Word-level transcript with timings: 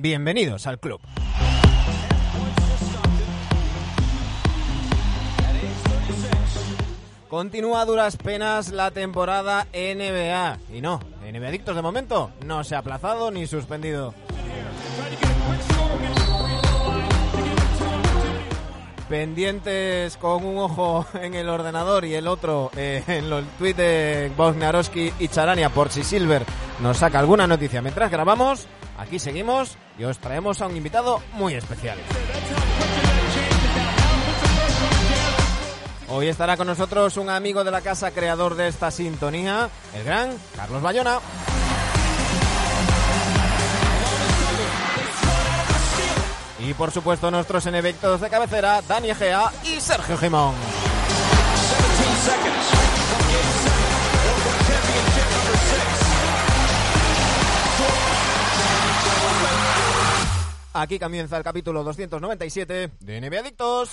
Bienvenidos 0.00 0.68
al 0.68 0.78
club. 0.78 1.00
Continúa 7.28 7.80
a 7.80 7.84
duras 7.84 8.16
penas 8.16 8.70
la 8.70 8.92
temporada 8.92 9.66
NBA. 9.72 10.58
Y 10.72 10.80
no, 10.80 11.00
NBA 11.20 11.48
Adictos 11.48 11.74
de 11.74 11.82
momento 11.82 12.30
no 12.46 12.62
se 12.62 12.76
ha 12.76 12.78
aplazado 12.78 13.32
ni 13.32 13.48
suspendido. 13.48 14.14
Pendientes 19.08 20.16
con 20.16 20.44
un 20.44 20.58
ojo 20.58 21.06
en 21.20 21.34
el 21.34 21.48
ordenador 21.48 22.04
y 22.04 22.14
el 22.14 22.28
otro 22.28 22.70
eh, 22.76 23.02
en 23.08 23.28
los 23.28 23.44
tweets 23.58 23.76
de 23.76 24.30
Bognarowski 24.36 25.12
y 25.18 25.26
Charania 25.26 25.70
por 25.70 25.90
si 25.90 26.04
Silver 26.04 26.44
nos 26.80 26.98
saca 26.98 27.18
alguna 27.18 27.48
noticia 27.48 27.82
mientras 27.82 28.12
grabamos. 28.12 28.68
Aquí 28.98 29.20
seguimos 29.20 29.76
y 29.96 30.04
os 30.04 30.18
traemos 30.18 30.60
a 30.60 30.66
un 30.66 30.76
invitado 30.76 31.22
muy 31.32 31.54
especial. 31.54 31.96
Hoy 36.10 36.26
estará 36.26 36.56
con 36.56 36.66
nosotros 36.66 37.16
un 37.16 37.30
amigo 37.30 37.62
de 37.62 37.70
la 37.70 37.80
casa, 37.80 38.10
creador 38.10 38.56
de 38.56 38.66
esta 38.66 38.90
sintonía, 38.90 39.70
el 39.94 40.04
gran 40.04 40.30
Carlos 40.56 40.82
Bayona. 40.82 41.20
Y 46.58 46.74
por 46.74 46.90
supuesto 46.90 47.30
nuestros 47.30 47.66
enevectos 47.66 48.20
de 48.20 48.28
cabecera, 48.28 48.82
Dani 48.82 49.10
Egea 49.10 49.52
y 49.64 49.80
Sergio 49.80 50.18
Gimón. 50.18 50.54
Aquí 60.80 60.96
comienza 60.96 61.36
el 61.36 61.42
capítulo 61.42 61.82
297 61.82 62.92
de 63.00 63.20
NBA 63.20 63.40
Adictos. 63.40 63.90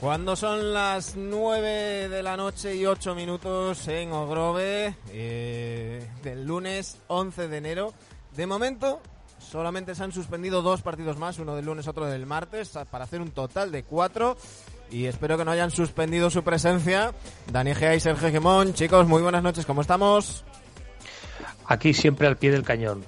Cuando 0.00 0.36
son 0.36 0.72
las 0.72 1.16
9 1.16 2.08
de 2.08 2.22
la 2.22 2.38
noche 2.38 2.74
y 2.74 2.86
8 2.86 3.14
minutos 3.14 3.86
en 3.88 4.10
Ogrove, 4.12 4.96
eh, 5.10 6.10
del 6.22 6.46
lunes 6.46 6.96
11 7.08 7.48
de 7.48 7.56
enero, 7.58 7.92
de 8.34 8.46
momento 8.46 9.02
solamente 9.38 9.94
se 9.94 10.02
han 10.02 10.12
suspendido 10.12 10.62
dos 10.62 10.80
partidos 10.82 11.18
más, 11.18 11.38
uno 11.38 11.54
del 11.54 11.66
lunes, 11.66 11.86
otro 11.86 12.06
del 12.06 12.24
martes, 12.24 12.72
para 12.90 13.04
hacer 13.04 13.20
un 13.20 13.32
total 13.32 13.70
de 13.70 13.84
cuatro. 13.84 14.36
Y 14.90 15.06
espero 15.06 15.36
que 15.36 15.44
no 15.44 15.50
hayan 15.50 15.70
suspendido 15.70 16.30
su 16.30 16.42
presencia. 16.42 17.12
Dani 17.50 17.74
Gea 17.74 17.94
y 17.94 18.00
Sergio 18.00 18.30
Gemón, 18.30 18.74
chicos, 18.74 19.06
muy 19.06 19.22
buenas 19.22 19.42
noches, 19.42 19.66
¿cómo 19.66 19.80
estamos? 19.80 20.44
Aquí 21.66 21.92
siempre 21.92 22.26
al 22.26 22.36
pie 22.36 22.52
del 22.52 22.62
cañón. 22.62 23.04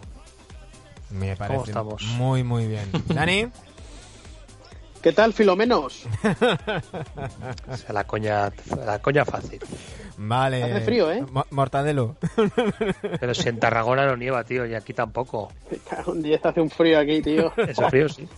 Me 1.11 1.37
parece 1.37 1.73
muy, 2.17 2.43
muy 2.43 2.67
bien. 2.67 2.91
Dani. 3.07 3.48
¿Qué 5.03 5.12
tal, 5.12 5.33
Filomenos? 5.33 6.05
la 7.89 8.05
coña, 8.05 8.51
la 8.85 8.98
coña 8.98 9.25
fácil. 9.25 9.61
Vale. 10.17 10.65
Hace 10.65 10.81
frío, 10.81 11.13
¿eh? 11.13 11.25
mortadelo. 11.51 12.17
Pero 13.20 13.33
si 13.33 13.48
en 13.48 13.61
Tarragona 13.61 14.07
no 14.07 14.17
nieva, 14.17 14.42
tío, 14.42 14.67
y 14.67 14.75
aquí 14.75 14.92
tampoco. 14.92 15.53
Un 16.07 16.20
10 16.20 16.45
hace 16.45 16.61
un 16.61 16.70
frío 16.70 16.98
aquí, 16.98 17.23
tío. 17.23 17.53
Ese 17.57 17.89
frío 17.89 18.09
sí. 18.09 18.29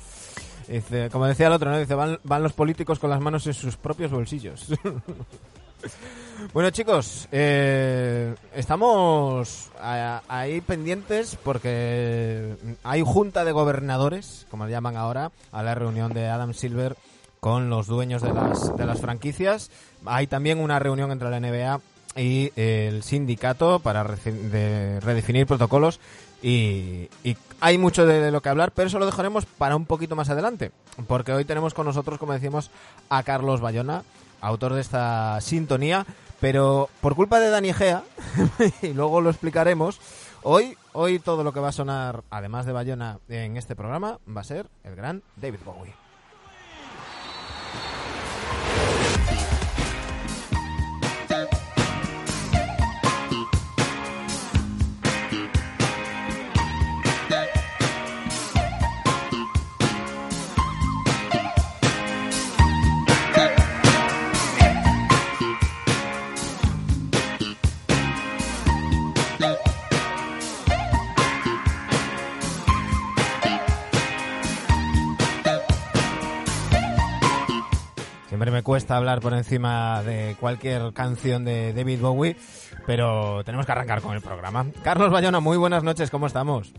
Dice, 0.70 1.10
como 1.10 1.26
decía 1.26 1.48
el 1.48 1.52
otro, 1.52 1.70
¿no? 1.70 1.78
Dice, 1.78 1.94
van, 1.94 2.20
van 2.22 2.42
los 2.42 2.52
políticos 2.52 3.00
con 3.00 3.10
las 3.10 3.20
manos 3.20 3.46
en 3.46 3.54
sus 3.54 3.76
propios 3.76 4.10
bolsillos. 4.10 4.66
Bueno 6.54 6.70
chicos, 6.70 7.28
eh, 7.32 8.34
estamos 8.54 9.70
ahí 9.78 10.60
pendientes 10.62 11.36
porque 11.42 12.56
hay 12.82 13.02
junta 13.02 13.44
de 13.44 13.52
gobernadores, 13.52 14.46
como 14.50 14.64
le 14.64 14.72
llaman 14.72 14.96
ahora, 14.96 15.32
a 15.52 15.62
la 15.62 15.74
reunión 15.74 16.12
de 16.12 16.28
Adam 16.28 16.54
Silver 16.54 16.96
con 17.40 17.70
los 17.70 17.86
dueños 17.86 18.22
de 18.22 18.32
las, 18.32 18.74
de 18.76 18.86
las 18.86 19.00
franquicias. 19.00 19.70
Hay 20.06 20.26
también 20.26 20.60
una 20.60 20.78
reunión 20.78 21.12
entre 21.12 21.30
la 21.30 21.40
NBA 21.40 21.80
y 22.16 22.52
el 22.56 23.02
sindicato 23.02 23.78
para 23.78 24.02
redefinir 24.02 25.46
protocolos 25.46 26.00
y, 26.42 27.08
hay 27.60 27.78
mucho 27.78 28.06
de, 28.06 28.30
lo 28.30 28.40
que 28.40 28.48
hablar, 28.48 28.72
pero 28.72 28.88
eso 28.88 28.98
lo 28.98 29.06
dejaremos 29.06 29.46
para 29.46 29.76
un 29.76 29.86
poquito 29.86 30.16
más 30.16 30.30
adelante, 30.30 30.72
porque 31.06 31.32
hoy 31.32 31.44
tenemos 31.44 31.74
con 31.74 31.86
nosotros, 31.86 32.18
como 32.18 32.32
decimos, 32.32 32.70
a 33.08 33.22
Carlos 33.22 33.60
Bayona, 33.60 34.02
autor 34.40 34.74
de 34.74 34.80
esta 34.80 35.40
sintonía, 35.40 36.06
pero 36.40 36.88
por 37.00 37.14
culpa 37.14 37.38
de 37.38 37.50
Dani 37.50 37.72
Gea, 37.72 38.02
y 38.82 38.94
luego 38.94 39.20
lo 39.20 39.30
explicaremos, 39.30 40.00
hoy, 40.42 40.76
hoy 40.92 41.18
todo 41.18 41.44
lo 41.44 41.52
que 41.52 41.60
va 41.60 41.68
a 41.68 41.72
sonar, 41.72 42.22
además 42.30 42.66
de 42.66 42.72
Bayona, 42.72 43.18
en 43.28 43.56
este 43.56 43.76
programa, 43.76 44.18
va 44.28 44.40
a 44.40 44.44
ser 44.44 44.66
el 44.84 44.96
gran 44.96 45.22
David 45.36 45.60
Bowie. 45.64 45.94
Me 78.60 78.64
cuesta 78.64 78.98
hablar 78.98 79.20
por 79.20 79.32
encima 79.32 80.02
de 80.02 80.36
cualquier 80.38 80.92
canción 80.92 81.46
de 81.46 81.72
David 81.72 81.98
Bowie, 81.98 82.36
pero 82.86 83.42
tenemos 83.42 83.64
que 83.64 83.72
arrancar 83.72 84.02
con 84.02 84.14
el 84.14 84.20
programa. 84.20 84.66
Carlos 84.84 85.10
Bayona, 85.10 85.40
muy 85.40 85.56
buenas 85.56 85.82
noches, 85.82 86.10
¿cómo 86.10 86.26
estamos? 86.26 86.74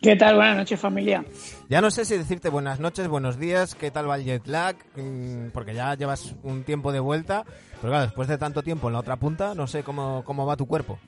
¿Qué 0.00 0.14
tal? 0.14 0.36
Buenas 0.36 0.58
noches, 0.58 0.78
familia. 0.78 1.24
Ya 1.68 1.80
no 1.80 1.90
sé 1.90 2.04
si 2.04 2.16
decirte 2.16 2.48
buenas 2.48 2.78
noches, 2.78 3.08
buenos 3.08 3.40
días, 3.40 3.74
qué 3.74 3.90
tal 3.90 4.08
va 4.08 4.18
el 4.18 4.24
jet 4.24 4.46
lag, 4.46 4.76
mm, 4.94 5.48
porque 5.52 5.74
ya 5.74 5.96
llevas 5.96 6.36
un 6.44 6.62
tiempo 6.62 6.92
de 6.92 7.00
vuelta, 7.00 7.42
pero 7.80 7.90
claro, 7.90 8.04
después 8.04 8.28
de 8.28 8.38
tanto 8.38 8.62
tiempo 8.62 8.86
en 8.86 8.92
la 8.92 9.00
otra 9.00 9.16
punta, 9.16 9.56
no 9.56 9.66
sé 9.66 9.82
cómo, 9.82 10.22
cómo 10.24 10.46
va 10.46 10.56
tu 10.56 10.66
cuerpo. 10.66 11.00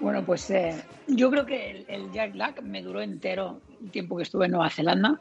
Bueno, 0.00 0.24
pues 0.24 0.50
eh, 0.50 0.82
yo 1.08 1.30
creo 1.30 1.44
que 1.44 1.72
el, 1.72 1.84
el 1.88 2.10
jet 2.10 2.34
lag 2.34 2.62
me 2.62 2.80
duró 2.80 3.02
entero 3.02 3.60
el 3.82 3.90
tiempo 3.90 4.16
que 4.16 4.22
estuve 4.22 4.46
en 4.46 4.52
Nueva 4.52 4.70
Zelanda. 4.70 5.20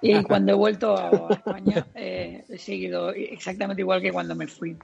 Y 0.00 0.22
cuando 0.22 0.52
he 0.52 0.54
vuelto 0.54 0.96
a 0.96 1.28
España 1.30 1.86
eh, 1.94 2.44
he 2.48 2.58
seguido 2.58 3.10
exactamente 3.10 3.82
igual 3.82 4.00
que 4.00 4.12
cuando 4.12 4.34
me 4.34 4.46
fui. 4.46 4.76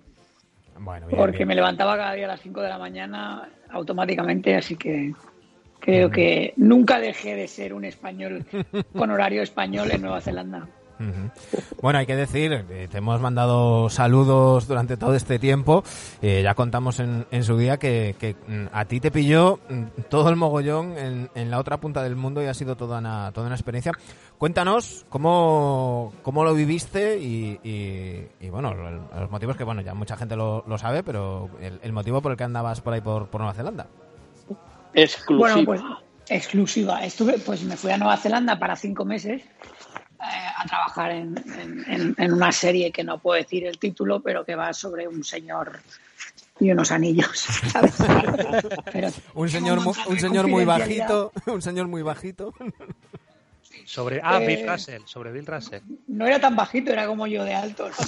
Porque 1.16 1.46
me 1.46 1.54
levantaba 1.54 1.96
cada 1.96 2.14
día 2.14 2.24
a 2.24 2.28
las 2.28 2.40
5 2.40 2.60
de 2.60 2.68
la 2.68 2.78
mañana 2.78 3.48
automáticamente, 3.70 4.56
así 4.56 4.76
que 4.76 5.14
creo 5.78 6.10
que 6.10 6.52
nunca 6.56 6.98
dejé 6.98 7.36
de 7.36 7.46
ser 7.46 7.74
un 7.74 7.84
español 7.84 8.44
con 8.96 9.10
horario 9.10 9.42
español 9.42 9.90
en 9.92 10.02
Nueva 10.02 10.20
Zelanda. 10.20 10.66
Bueno, 11.80 11.98
hay 11.98 12.06
que 12.06 12.16
decir, 12.16 12.64
eh, 12.70 12.88
te 12.90 12.98
hemos 12.98 13.20
mandado 13.20 13.88
saludos 13.90 14.66
durante 14.66 14.96
todo 14.96 15.14
este 15.14 15.38
tiempo. 15.38 15.84
Eh, 16.22 16.40
ya 16.42 16.54
contamos 16.54 17.00
en, 17.00 17.44
su 17.44 17.56
día 17.56 17.78
que, 17.78 18.36
mm, 18.46 18.66
a 18.72 18.84
ti 18.84 19.00
te 19.00 19.10
pilló 19.10 19.60
mm, 19.68 20.02
todo 20.08 20.28
el 20.28 20.36
mogollón 20.36 20.94
en, 20.96 21.50
la 21.50 21.58
otra 21.58 21.78
punta 21.78 22.02
del 22.02 22.16
mundo 22.16 22.42
y 22.42 22.46
ha 22.46 22.54
sido 22.54 22.76
toda 22.76 22.98
una, 22.98 23.32
toda 23.32 23.46
una 23.46 23.56
experiencia. 23.56 23.92
Cuéntanos 24.38 25.04
cómo, 25.08 26.12
cómo 26.22 26.44
lo 26.44 26.54
viviste 26.54 27.18
y, 27.18 28.48
bueno, 28.50 28.74
los 28.74 29.30
motivos 29.30 29.56
que, 29.56 29.64
bueno, 29.64 29.82
ya 29.82 29.94
mucha 29.94 30.16
gente 30.16 30.36
lo, 30.36 30.64
sabe, 30.78 31.02
pero 31.02 31.50
el, 31.60 31.92
motivo 31.92 32.20
por 32.20 32.32
el 32.32 32.38
que 32.38 32.44
andabas 32.44 32.80
por 32.80 32.94
ahí 32.94 33.00
por, 33.00 33.28
Nueva 33.34 33.54
Zelanda. 33.54 33.86
Exclusiva. 34.94 35.54
Bueno, 35.54 35.64
pues 35.64 35.82
exclusiva. 36.28 37.04
Estuve, 37.04 37.38
pues 37.38 37.62
me 37.64 37.76
fui 37.76 37.90
a 37.90 37.98
Nueva 37.98 38.16
Zelanda 38.16 38.58
para 38.58 38.76
cinco 38.76 39.04
meses 39.04 39.42
a 40.24 40.64
trabajar 40.66 41.10
en, 41.12 42.32
una 42.32 42.52
serie 42.52 42.90
que 42.90 43.04
no 43.04 43.18
puedo 43.18 43.40
decir 43.40 43.66
el 43.66 43.78
título, 43.78 44.20
pero 44.20 44.44
que 44.44 44.54
va 44.54 44.72
sobre 44.72 45.06
un 45.08 45.24
señor 45.24 45.80
y 46.60 46.70
unos 46.70 46.90
anillos. 46.92 47.46
un 49.34 49.48
señor, 49.48 49.80
un 50.06 50.18
señor 50.18 50.48
muy 50.48 50.64
bajito, 50.64 51.32
un 51.46 51.62
señor 51.62 51.88
muy 51.88 52.02
bajito. 52.02 52.54
Sobre 53.86 54.20
ah, 54.22 54.38
Bill 54.38 54.60
eh, 54.60 54.66
Russell, 54.66 55.02
sobre 55.04 55.32
Bill 55.32 55.46
Russell. 55.46 55.82
No 56.06 56.26
era 56.26 56.40
tan 56.40 56.56
bajito, 56.56 56.92
era 56.92 57.06
como 57.06 57.26
yo 57.26 57.44
de 57.44 57.54
alto. 57.54 57.90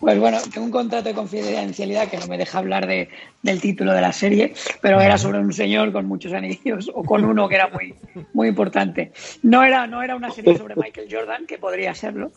Pues 0.00 0.16
bueno, 0.20 0.38
tengo 0.54 0.64
un 0.64 0.70
contrato 0.70 1.08
de 1.08 1.14
confidencialidad 1.14 2.06
que 2.08 2.18
no 2.18 2.28
me 2.28 2.38
deja 2.38 2.58
hablar 2.58 2.86
de, 2.86 3.08
del 3.42 3.60
título 3.60 3.92
de 3.92 4.00
la 4.00 4.12
serie, 4.12 4.54
pero 4.80 5.00
era 5.00 5.18
sobre 5.18 5.40
un 5.40 5.52
señor 5.52 5.90
con 5.92 6.06
muchos 6.06 6.32
anillos 6.32 6.88
o 6.94 7.02
con 7.02 7.24
uno 7.24 7.48
que 7.48 7.56
era 7.56 7.66
muy, 7.68 7.96
muy 8.32 8.46
importante. 8.46 9.10
No 9.42 9.64
era, 9.64 9.88
no 9.88 10.00
era 10.00 10.14
una 10.14 10.30
serie 10.30 10.56
sobre 10.56 10.76
Michael 10.76 11.08
Jordan, 11.10 11.46
que 11.46 11.58
podría 11.58 11.94
serlo, 11.96 12.30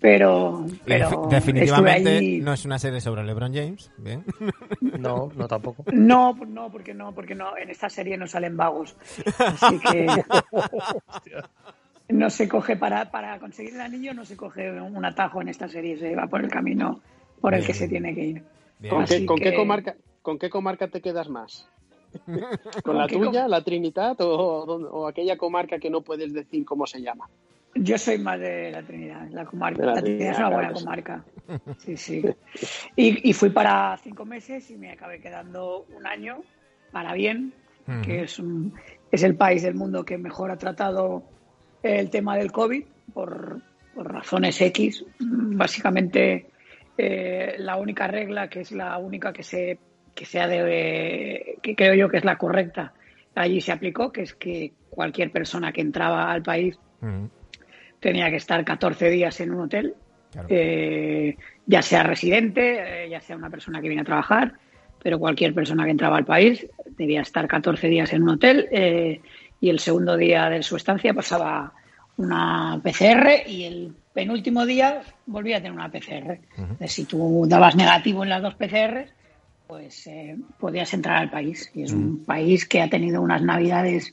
pero, 0.00 0.64
pero 0.84 1.10
defi- 1.10 1.28
definitivamente 1.30 2.10
ahí- 2.18 2.40
no 2.40 2.52
es 2.52 2.64
una 2.64 2.78
serie 2.78 3.00
sobre 3.00 3.24
LeBron 3.24 3.52
James. 3.52 3.90
Bien. 3.98 4.24
No, 4.80 5.30
no 5.34 5.48
tampoco. 5.48 5.84
No, 5.92 6.34
pues 6.36 6.48
no, 6.50 6.70
porque 6.70 6.94
no, 6.94 7.12
porque 7.14 7.34
no, 7.34 7.56
en 7.56 7.70
esta 7.70 7.88
serie 7.88 8.16
no 8.16 8.26
salen 8.26 8.56
vagos. 8.56 8.94
Así 9.38 9.78
que 9.78 10.06
no 12.12 12.30
se 12.30 12.48
coge 12.48 12.76
para, 12.76 13.10
para 13.10 13.38
conseguir 13.38 13.74
el 13.74 13.80
anillo, 13.80 14.14
no 14.14 14.24
se 14.24 14.36
coge 14.36 14.70
un 14.80 15.04
atajo 15.04 15.40
en 15.42 15.48
esta 15.48 15.68
serie, 15.68 15.96
se 15.98 16.14
va 16.14 16.26
por 16.26 16.42
el 16.42 16.50
camino 16.50 17.00
por 17.40 17.54
el 17.54 17.60
Bien, 17.60 17.66
que 17.66 17.74
se 17.74 17.88
tiene 17.88 18.14
que 18.14 18.24
ir. 18.24 18.42
¿Con, 18.88 19.04
qué, 19.06 19.24
con 19.26 19.38
qué 19.38 19.54
comarca, 19.54 19.94
¿Con 20.22 20.38
qué 20.38 20.50
comarca 20.50 20.88
te 20.88 21.00
quedas 21.00 21.28
más? 21.28 21.68
¿Con 22.26 22.82
¿Con 22.82 22.98
la 22.98 23.06
tuya, 23.06 23.42
com- 23.42 23.50
la 23.50 23.62
Trinidad, 23.62 24.20
o, 24.20 24.64
o 24.64 25.06
aquella 25.06 25.36
comarca 25.36 25.78
que 25.78 25.88
no 25.90 26.02
puedes 26.02 26.32
decir 26.32 26.64
cómo 26.64 26.86
se 26.86 27.00
llama? 27.00 27.28
Yo 27.74 27.96
soy 27.98 28.18
más 28.18 28.38
de 28.40 28.72
la 28.72 28.82
Trinidad, 28.82 29.28
la 29.30 29.44
comarca. 29.44 29.84
La 29.86 29.94
La 29.94 30.00
Trinidad 30.02 30.32
es 30.32 30.38
una 30.38 30.48
buena 30.50 30.68
claro 30.68 30.80
comarca. 30.84 31.24
Sí, 31.78 31.96
sí. 31.96 32.22
Y, 32.96 33.30
y 33.30 33.32
fui 33.32 33.50
para 33.50 33.96
cinco 34.02 34.24
meses 34.24 34.70
y 34.70 34.76
me 34.76 34.90
acabé 34.92 35.20
quedando 35.20 35.86
un 35.96 36.06
año 36.06 36.42
para 36.92 37.12
bien, 37.14 37.52
que 38.04 38.22
es, 38.22 38.38
un- 38.38 38.74
es 39.10 39.22
el 39.22 39.34
país 39.36 39.62
del 39.62 39.74
mundo 39.74 40.04
que 40.04 40.18
mejor 40.18 40.50
ha 40.50 40.56
tratado 40.58 41.22
el 41.82 42.10
tema 42.10 42.36
del 42.36 42.52
COVID 42.52 42.84
por, 43.12 43.60
por 43.94 44.12
razones 44.12 44.60
X. 44.60 45.04
Básicamente, 45.18 46.46
eh, 46.96 47.54
la 47.58 47.76
única 47.76 48.06
regla, 48.06 48.48
que 48.48 48.60
es 48.60 48.72
la 48.72 48.96
única 48.98 49.32
que 49.32 49.42
se 49.42 49.78
que 50.14 50.24
sea 50.26 50.48
de 50.48 51.56
que 51.62 51.74
creo 51.74 51.94
yo 51.94 52.08
que 52.08 52.18
es 52.18 52.24
la 52.24 52.36
correcta, 52.36 52.92
allí 53.34 53.60
se 53.60 53.72
aplicó, 53.72 54.12
que 54.12 54.22
es 54.22 54.34
que 54.34 54.72
cualquier 54.90 55.30
persona 55.30 55.72
que 55.72 55.80
entraba 55.80 56.30
al 56.30 56.42
país 56.42 56.78
Ujú. 57.00 57.30
tenía 58.00 58.28
que 58.28 58.36
estar 58.36 58.64
14 58.64 59.08
días 59.08 59.40
en 59.40 59.52
un 59.52 59.60
hotel, 59.62 59.94
Claro. 60.32 60.48
eh, 60.50 61.36
ya 61.66 61.82
sea 61.82 62.02
residente, 62.02 63.04
eh, 63.04 63.08
ya 63.08 63.20
sea 63.20 63.36
una 63.36 63.50
persona 63.50 63.80
que 63.80 63.88
viene 63.88 64.02
a 64.02 64.04
trabajar, 64.04 64.54
pero 65.02 65.18
cualquier 65.18 65.54
persona 65.54 65.84
que 65.84 65.90
entraba 65.90 66.18
al 66.18 66.24
país 66.24 66.66
debía 66.98 67.22
estar 67.22 67.48
14 67.48 67.88
días 67.88 68.12
en 68.12 68.22
un 68.22 68.30
hotel 68.30 68.68
y 69.60 69.68
el 69.68 69.78
segundo 69.78 70.16
día 70.16 70.48
de 70.48 70.62
su 70.62 70.76
estancia 70.76 71.12
pasaba 71.12 71.72
una 72.16 72.80
PCR 72.82 73.48
y 73.48 73.64
el 73.64 73.94
penúltimo 74.12 74.66
día 74.66 75.02
volvía 75.26 75.58
a 75.58 75.60
tener 75.60 75.72
una 75.72 75.90
PCR. 75.90 76.38
Entonces, 76.56 76.92
Si 76.92 77.04
tú 77.04 77.44
dabas 77.48 77.76
negativo 77.76 78.22
en 78.22 78.30
las 78.30 78.42
dos 78.42 78.54
PCR, 78.54 79.06
pues 79.66 80.06
eh, 80.06 80.36
podías 80.58 80.92
entrar 80.94 81.16
al 81.16 81.30
país. 81.30 81.70
Y 81.74 81.82
es 81.82 81.92
un 81.92 82.24
país 82.24 82.66
que 82.66 82.82
ha 82.82 82.90
tenido 82.90 83.22
unas 83.22 83.42
navidades 83.42 84.12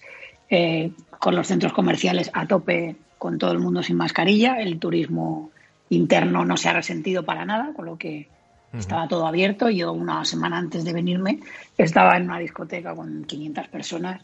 eh, 0.49 0.91
con 1.19 1.35
los 1.35 1.47
centros 1.47 1.73
comerciales 1.73 2.29
a 2.33 2.45
tope, 2.45 2.95
con 3.17 3.37
todo 3.37 3.51
el 3.51 3.59
mundo 3.59 3.83
sin 3.83 3.97
mascarilla. 3.97 4.59
El 4.61 4.79
turismo 4.79 5.51
interno 5.89 6.45
no 6.45 6.57
se 6.57 6.69
ha 6.69 6.73
resentido 6.73 7.23
para 7.23 7.45
nada, 7.45 7.73
con 7.73 7.85
lo 7.85 7.97
que 7.97 8.27
estaba 8.73 9.07
todo 9.07 9.25
abierto. 9.25 9.69
Yo 9.69 9.93
una 9.93 10.23
semana 10.25 10.57
antes 10.57 10.85
de 10.85 10.93
venirme 10.93 11.39
estaba 11.77 12.15
en 12.17 12.23
una 12.23 12.39
discoteca 12.39 12.93
con 12.93 13.23
500 13.23 13.67
personas 13.69 14.21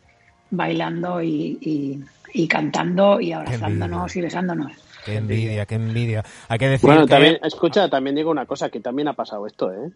bailando 0.55 1.21
y, 1.21 1.57
y- 1.61 1.99
y 2.35 2.47
cantando 2.47 3.19
y 3.21 3.31
abrazándonos 3.31 4.15
y 4.15 4.21
besándonos. 4.21 4.71
Qué 5.05 5.17
envidia, 5.17 5.65
qué 5.65 5.75
envidia. 5.75 6.23
Hay 6.47 6.57
que 6.57 6.69
decir 6.69 6.87
Bueno, 6.87 7.05
que... 7.05 7.09
también, 7.11 7.37
escucha, 7.43 7.89
también 7.89 8.15
digo 8.15 8.31
una 8.31 8.45
cosa, 8.45 8.69
que 8.69 8.79
también 8.79 9.07
ha 9.09 9.13
pasado 9.13 9.45
esto, 9.45 9.71
¿eh? 9.71 9.91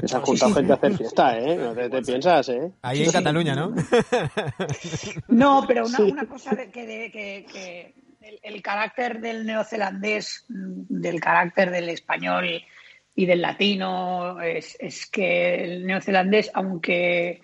Que 0.00 0.08
se 0.08 0.16
han 0.16 0.22
juntado 0.22 0.54
gente 0.54 0.72
a 0.72 0.76
hacer 0.76 0.96
fiesta, 0.96 1.38
¿eh? 1.38 1.56
No 1.56 1.74
te, 1.74 1.88
te 1.90 2.02
piensas, 2.02 2.48
¿eh? 2.48 2.70
Ahí 2.82 2.98
Sí, 2.98 3.04
en 3.04 3.10
sí. 3.10 3.16
Cataluña, 3.18 3.54
¿no? 3.54 3.74
No, 5.28 5.64
pero 5.66 5.86
una, 5.86 6.00
una 6.00 6.26
cosa 6.26 6.54
de, 6.54 6.70
que, 6.70 6.86
de- 6.86 7.10
que- 7.10 7.46
que 7.52 7.94
el, 8.22 8.38
el 8.42 8.62
carácter 8.62 9.20
del 9.20 9.44
neozelandés, 9.46 10.44
del 10.48 11.20
carácter 11.20 11.70
del 11.70 11.88
español 11.88 12.62
y 13.14 13.26
del 13.26 13.42
latino, 13.42 14.40
es, 14.40 14.76
es 14.80 15.06
que 15.06 15.62
el 15.64 15.86
neozelandés, 15.86 16.50
aunque 16.54 17.42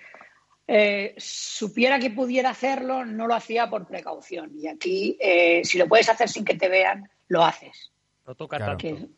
eh, 0.69 1.15
supiera 1.17 1.99
que 1.99 2.11
pudiera 2.11 2.51
hacerlo, 2.51 3.05
no 3.05 3.27
lo 3.27 3.35
hacía 3.35 3.69
por 3.71 3.87
precaución. 3.87 4.53
Y 4.55 4.69
aquí, 4.69 5.17
eh, 5.19 5.63
si 5.65 5.79
lo 5.79 5.89
puedes 5.89 6.09
hacer 6.11 6.29
sin 6.29 6.45
que 6.45 6.55
te 6.57 6.69
vean, 6.69 7.09
lo 7.29 7.43
haces. 7.45 7.91
No 8.27 8.35
toca 8.35 8.59
Claro. 8.59 8.77
tanto. 8.77 8.83
Que 9.01 9.09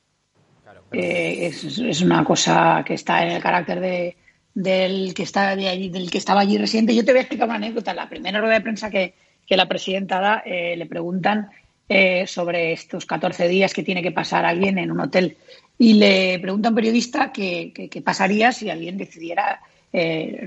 Claro, 0.63 0.85
pero- 0.89 1.03
eh, 1.03 1.47
es, 1.47 1.65
es 1.79 2.01
una 2.03 2.25
cosa 2.25 2.85
que 2.87 2.95
está 2.95 3.25
en 3.25 3.33
el 3.33 3.43
carácter 3.43 3.81
de, 3.81 4.17
del 4.55 5.13
que 5.15 5.25
está 5.25 5.57
de 5.57 5.69
allí, 5.69 5.89
del 5.89 6.09
que 6.11 6.19
estaba 6.19 6.41
allí 6.43 6.57
residente. 6.57 6.95
Yo 6.95 7.05
te 7.05 7.11
voy 7.11 7.19
a 7.19 7.23
explicar 7.23 7.49
una 7.49 7.57
anécdota. 7.57 7.93
La 7.93 8.09
primera 8.09 8.41
rueda 8.41 8.55
de 8.55 8.61
prensa 8.61 8.89
que, 8.89 9.15
que 9.45 9.57
la 9.57 9.67
presidenta 9.67 10.21
da, 10.21 10.43
eh, 10.47 10.77
le 10.77 10.87
preguntan 10.87 11.51
eh, 11.89 12.25
sobre 12.29 12.73
estos 12.73 13.05
14 13.05 13.49
días 13.49 13.75
que 13.75 13.83
tiene 13.83 14.01
que 14.03 14.13
pasar 14.13 14.45
alguien 14.45 14.79
en 14.79 14.93
un 14.93 15.01
hotel. 15.01 15.37
Y 15.77 15.95
le 15.95 16.39
pregunta 16.39 16.69
a 16.69 16.71
un 16.71 16.77
periodista 16.77 17.33
qué 17.33 17.73
que, 17.75 17.89
que 17.89 18.01
pasaría 18.03 18.53
si 18.53 18.71
alguien 18.71 18.97
decidiera 18.97 19.61
eh, 19.93 20.47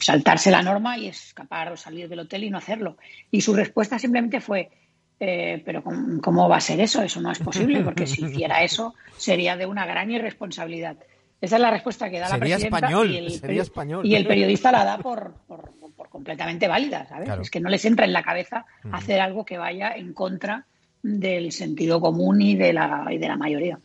saltarse 0.00 0.50
la 0.50 0.62
norma 0.62 0.96
y 0.98 1.08
escapar 1.08 1.72
o 1.72 1.76
salir 1.76 2.08
del 2.08 2.20
hotel 2.20 2.44
y 2.44 2.50
no 2.50 2.58
hacerlo. 2.58 2.96
Y 3.30 3.40
su 3.40 3.54
respuesta 3.54 3.98
simplemente 3.98 4.40
fue, 4.40 4.70
eh, 5.20 5.62
pero 5.64 5.82
¿cómo, 6.22 6.48
va 6.48 6.56
a 6.58 6.60
ser 6.60 6.80
eso? 6.80 7.02
Eso 7.02 7.20
no 7.20 7.30
es 7.32 7.38
posible, 7.38 7.80
porque 7.82 8.06
si 8.06 8.24
hiciera 8.24 8.62
eso 8.62 8.94
sería 9.16 9.56
de 9.56 9.66
una 9.66 9.86
gran 9.86 10.10
irresponsabilidad. 10.10 10.96
Esa 11.40 11.56
es 11.56 11.62
la 11.62 11.70
respuesta 11.70 12.08
que 12.10 12.18
da 12.18 12.28
la 12.28 12.38
presidenta 12.38 12.76
español, 12.78 13.10
y, 13.10 13.16
el, 13.18 13.30
sería 13.32 13.62
español. 13.62 14.06
y 14.06 14.14
el 14.14 14.26
periodista 14.26 14.72
la 14.72 14.84
da 14.84 14.98
por, 14.98 15.34
por- 15.46 15.70
por 15.96 16.08
completamente 16.10 16.68
válida, 16.68 17.06
¿sabes? 17.08 17.24
Claro. 17.26 17.42
Es 17.42 17.50
que 17.50 17.60
no 17.60 17.68
les 17.70 17.84
entra 17.86 18.04
en 18.06 18.12
la 18.12 18.22
cabeza 18.22 18.66
hacer 18.92 19.20
algo 19.20 19.44
que 19.44 19.56
vaya 19.58 19.92
en 19.96 20.12
contra 20.12 20.64
del 21.02 21.52
sentido 21.52 22.00
común 22.00 22.40
y 22.42 22.54
de 22.56 22.72
la, 22.72 23.06
y 23.10 23.18
de 23.18 23.28
la 23.28 23.36
mayoría. 23.36 23.78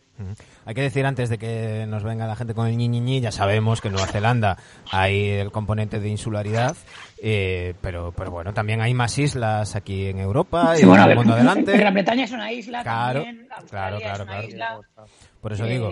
Hay 0.65 0.73
que 0.75 0.81
decir 0.81 1.05
antes 1.05 1.29
de 1.29 1.37
que 1.37 1.85
nos 1.87 2.03
venga 2.03 2.27
la 2.27 2.35
gente 2.35 2.53
con 2.53 2.67
el 2.67 2.77
ñi, 2.77 2.87
ñi, 2.87 2.99
ñi, 2.99 3.21
ya 3.21 3.31
sabemos 3.31 3.81
que 3.81 3.87
en 3.87 3.93
Nueva 3.93 4.07
Zelanda 4.07 4.57
hay 4.91 5.29
el 5.29 5.51
componente 5.51 5.99
de 5.99 6.09
insularidad, 6.09 6.75
eh, 7.21 7.73
pero, 7.81 8.11
pero 8.15 8.31
bueno, 8.31 8.53
también 8.53 8.81
hay 8.81 8.93
más 8.93 9.17
islas 9.17 9.75
aquí 9.75 10.07
en 10.07 10.19
Europa 10.19 10.73
y 10.79 10.85
bueno, 10.85 11.03
a 11.03 11.07
el 11.09 11.15
mundo 11.15 11.33
adelante. 11.33 11.77
Gran 11.77 11.93
Bretaña 11.93 12.23
es 12.25 12.31
una 12.31 12.51
isla 12.51 12.83
Claro, 12.83 13.23
también, 13.23 13.47
Australia 13.51 13.69
claro, 13.71 13.97
es 13.97 14.03
claro, 14.03 14.23
una 14.23 14.31
claro. 14.31 14.47
isla. 14.47 15.07
Por 15.41 15.53
eso 15.53 15.65
digo. 15.65 15.89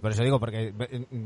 Por 0.00 0.12
eso 0.12 0.22
digo, 0.22 0.38
porque, 0.38 0.72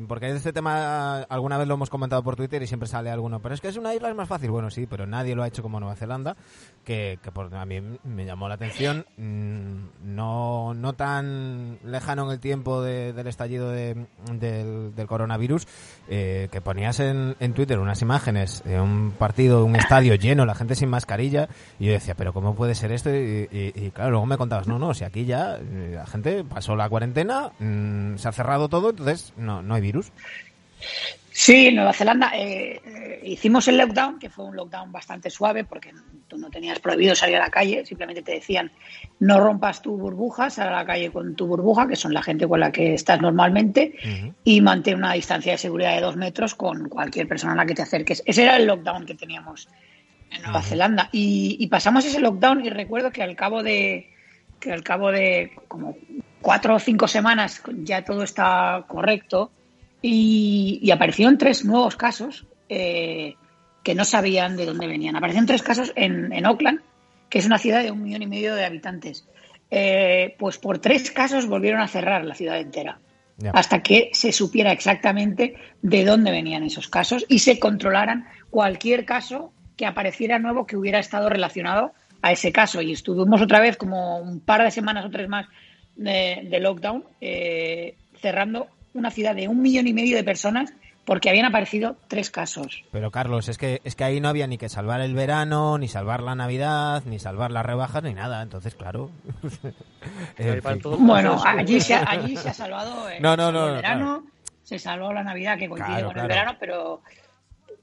porque 0.09 0.31
este 0.31 0.53
tema 0.53 1.19
alguna 1.29 1.59
vez 1.59 1.69
lo 1.69 1.75
hemos 1.75 1.91
comentado 1.91 2.23
por 2.23 2.37
Twitter 2.37 2.63
y 2.63 2.67
siempre 2.67 2.89
sale 2.89 3.11
alguno. 3.11 3.41
Pero 3.41 3.55
es 3.55 3.61
que 3.61 3.69
es 3.69 3.77
una 3.77 3.95
isla 3.95 4.09
es 4.09 4.17
más 4.17 4.29
fácil. 4.29 4.51
Bueno, 4.51 4.71
sí, 4.71 4.87
pero 4.87 5.07
nadie 5.07 5.35
lo 5.35 5.43
ha 5.43 5.49
hecho 5.49 5.63
como 5.63 5.79
Nueva 5.79 5.95
Zelanda, 5.97 6.37
que, 6.85 7.19
que 7.23 7.31
por, 7.31 7.55
a 7.55 7.67
mí 7.67 7.81
me 8.05 8.25
llamó 8.25 8.49
la 8.49 8.55
atención. 8.55 9.05
mm, 9.19 10.15
No, 10.15 10.73
no 10.75 10.93
tan 10.95 11.79
lejano 11.85 12.25
en 12.27 12.31
el 12.33 12.41
tiempo 12.41 12.83
de- 12.83 13.13
del 13.13 13.27
estallido 13.27 13.71
de- 13.71 14.07
del, 14.33 15.07
coronavirus, 15.07 15.67
eh, 16.09 16.49
que 16.51 16.61
ponías 16.61 16.99
en, 17.01 17.37
en 17.41 17.53
Twitter 17.55 17.79
unas 17.79 18.01
imágenes 18.03 18.63
de 18.65 18.81
un 18.81 19.13
partido, 19.19 19.65
un 19.65 19.77
estadio 19.77 20.15
lleno, 20.15 20.47
la 20.47 20.55
gente 20.55 20.75
sin 20.75 20.89
mascarilla. 20.89 21.49
Y 21.79 21.87
yo 21.87 21.93
decía, 21.93 22.15
¿pero 22.15 22.33
cómo 22.33 22.55
puede 22.55 22.75
ser 22.75 22.93
esto? 22.93 23.11
Y, 23.11 23.49
y- 23.51 23.73
y 23.75 23.91
claro, 23.91 24.11
luego 24.13 24.27
me 24.27 24.39
contabas, 24.39 24.67
no, 24.67 24.79
no, 24.79 24.95
si 24.95 25.05
aquí 25.05 25.25
ya 25.27 25.57
eh, 25.57 25.93
la 25.97 26.07
gente 26.07 26.45
pasó 26.45 26.75
la 26.77 26.89
cuarentena, 26.89 27.51
mm, 27.59 28.17
se 28.17 28.29
ha 28.29 28.33
cerrado 28.33 28.62
todo, 28.69 28.91
entonces 28.91 29.33
no, 29.37 29.63
no 29.63 29.75
hay 29.75 29.81
virus. 29.81 30.13
Sí, 31.35 31.73
Nueva 31.73 31.95
Zelanda. 31.95 32.31
eh, 32.35 32.81
eh, 32.85 33.21
hicimos 33.25 33.67
el 33.67 33.79
lockdown, 33.79 34.19
que 34.19 34.29
fue 34.29 34.45
un 34.45 34.55
lockdown 34.55 34.93
bastante 34.93 35.31
suave, 35.31 35.65
porque 35.65 35.93
tú 36.29 36.37
no 36.37 36.51
tenías 36.51 36.79
prohibido 36.79 37.15
salir 37.15 37.37
a 37.37 37.41
la 37.41 37.51
calle, 37.51 37.87
simplemente 37.87 38.23
te 38.23 38.33
decían 38.33 38.71
no 39.19 39.41
rompas 39.41 39.81
tu 39.81 39.97
burbuja, 39.97 40.51
sal 40.51 40.69
a 40.69 40.73
la 40.73 40.85
calle 40.85 41.11
con 41.11 41.35
tu 41.35 41.47
burbuja, 41.47 41.89
que 41.89 41.97
son 41.97 42.13
la 42.13 42.23
gente 42.23 42.47
con 42.47 42.61
la 42.61 42.71
que 42.71 42.95
estás 42.95 43.21
normalmente, 43.21 43.95
y 44.45 44.61
mantén 44.61 44.97
una 44.97 45.15
distancia 45.15 45.53
de 45.53 45.59
seguridad 45.59 45.95
de 45.95 46.03
dos 46.03 46.17
metros 46.17 46.55
con 46.55 46.89
cualquier 46.89 47.27
persona 47.27 47.55
a 47.55 47.57
la 47.57 47.67
que 47.67 47.75
te 47.75 47.83
acerques. 47.83 48.23
Ese 48.27 48.43
era 48.43 48.57
el 48.57 48.67
lockdown 48.67 49.07
que 49.07 49.15
teníamos 49.15 49.69
en 50.31 50.43
Nueva 50.43 50.63
Zelanda. 50.63 51.09
Y, 51.13 51.57
y 51.59 51.67
pasamos 51.69 52.05
ese 52.05 52.21
lockdown 52.21 52.65
y 52.65 52.71
recuerdo 52.71 53.11
que 53.11 53.23
al 53.23 53.37
cabo 53.37 53.63
de 53.63 54.12
que 54.63 54.73
al 54.73 54.83
cabo 54.83 55.11
de 55.11 55.53
como 55.69 55.97
cuatro 56.41 56.77
o 56.77 56.79
cinco 56.79 57.09
semanas 57.09 57.63
ya 57.79 58.05
todo 58.05 58.23
está 58.23 58.85
correcto 58.87 59.51
y, 60.01 60.79
y 60.83 60.91
aparecieron 60.91 61.39
tres 61.39 61.65
nuevos 61.65 61.97
casos 61.97 62.47
eh, 62.69 63.35
que 63.83 63.95
no 63.95 64.05
sabían 64.05 64.57
de 64.57 64.67
dónde 64.67 64.87
venían. 64.87 65.17
Aparecieron 65.17 65.47
tres 65.47 65.63
casos 65.63 65.93
en, 65.97 66.33
en 66.33 66.47
Auckland, 66.47 66.81
que 67.29 67.39
es 67.39 67.47
una 67.47 67.59
ciudad 67.59 67.83
de 67.83 67.91
un 67.91 68.03
millón 68.03 68.23
y 68.23 68.27
medio 68.27 68.55
de 68.55 68.65
habitantes. 68.65 69.27
Eh, 69.71 70.37
pues 70.39 70.59
por 70.59 70.79
tres 70.79 71.11
casos 71.11 71.47
volvieron 71.47 71.81
a 71.81 71.89
cerrar 71.89 72.25
la 72.25 72.35
ciudad 72.35 72.61
entera 72.61 73.01
hasta 73.55 73.83
que 73.83 74.11
se 74.13 74.31
supiera 74.31 74.71
exactamente 74.71 75.55
de 75.81 76.05
dónde 76.05 76.31
venían 76.31 76.63
esos 76.63 76.89
casos 76.89 77.25
y 77.29 77.41
se 77.41 77.59
controlaran 77.59 78.27
cualquier 78.51 79.05
caso 79.05 79.53
que 79.77 79.87
apareciera 79.87 80.39
nuevo 80.39 80.67
que 80.67 80.77
hubiera 80.77 80.99
estado 80.99 81.29
relacionado 81.29 81.93
a 82.23 82.33
ese 82.33 82.53
caso. 82.53 82.81
Y 82.81 82.93
estuvimos 82.93 83.43
otra 83.43 83.61
vez 83.61 83.77
como 83.77 84.19
un 84.19 84.41
par 84.41 84.63
de 84.63 84.71
semanas 84.71 85.05
o 85.05 85.11
tres 85.11 85.29
más 85.29 85.47
de, 85.97 86.47
de 86.49 86.61
lockdown, 86.61 87.05
eh, 87.21 87.97
cerrando 88.21 88.69
una 88.95 89.11
ciudad 89.11 89.35
de 89.35 89.49
un 89.49 89.61
millón 89.61 89.87
y 89.87 89.93
medio 89.93 90.17
de 90.17 90.25
personas 90.25 90.73
porque 91.05 91.29
habían 91.29 91.47
aparecido 91.47 91.97
tres 92.07 92.31
casos. 92.31 92.85
Pero 92.93 93.11
Carlos, 93.11 93.49
es 93.49 93.59
que 93.59 93.81
es 93.83 93.97
que 93.97 94.05
ahí 94.05 94.21
no 94.21 94.29
había 94.29 94.47
ni 94.47 94.57
que 94.57 94.69
salvar 94.69 95.01
el 95.01 95.15
verano, 95.15 95.77
ni 95.77 95.89
salvar 95.89 96.23
la 96.23 96.37
Navidad, 96.37 97.03
ni 97.07 97.19
salvar 97.19 97.51
las 97.51 97.67
rebajas, 97.67 98.05
ni 98.05 98.15
nada. 98.15 98.41
Entonces, 98.41 98.75
claro. 98.77 99.11
En 100.39 100.63
fin. 100.63 100.81
Bueno, 100.99 101.41
allí 101.45 101.81
se, 101.81 101.95
ha- 101.95 102.09
allí 102.09 102.37
se 102.37 102.49
ha 102.51 102.55
salvado 102.55 103.09
eh, 103.11 103.19
No, 103.21 103.37
no, 103.37 103.51
no, 103.53 103.65
el 103.67 103.71
no, 103.71 103.77
verano, 103.77 104.25
se 104.63 104.79
salvó 104.79 105.13
la 105.13 105.23
Navidad 105.25 105.59
que 105.59 105.69
coincide 105.69 105.89
Claro, 105.97 106.05
con 106.07 106.13
claro. 106.15 106.29
el 106.29 106.35
verano, 106.37 106.57
pero 106.61 107.03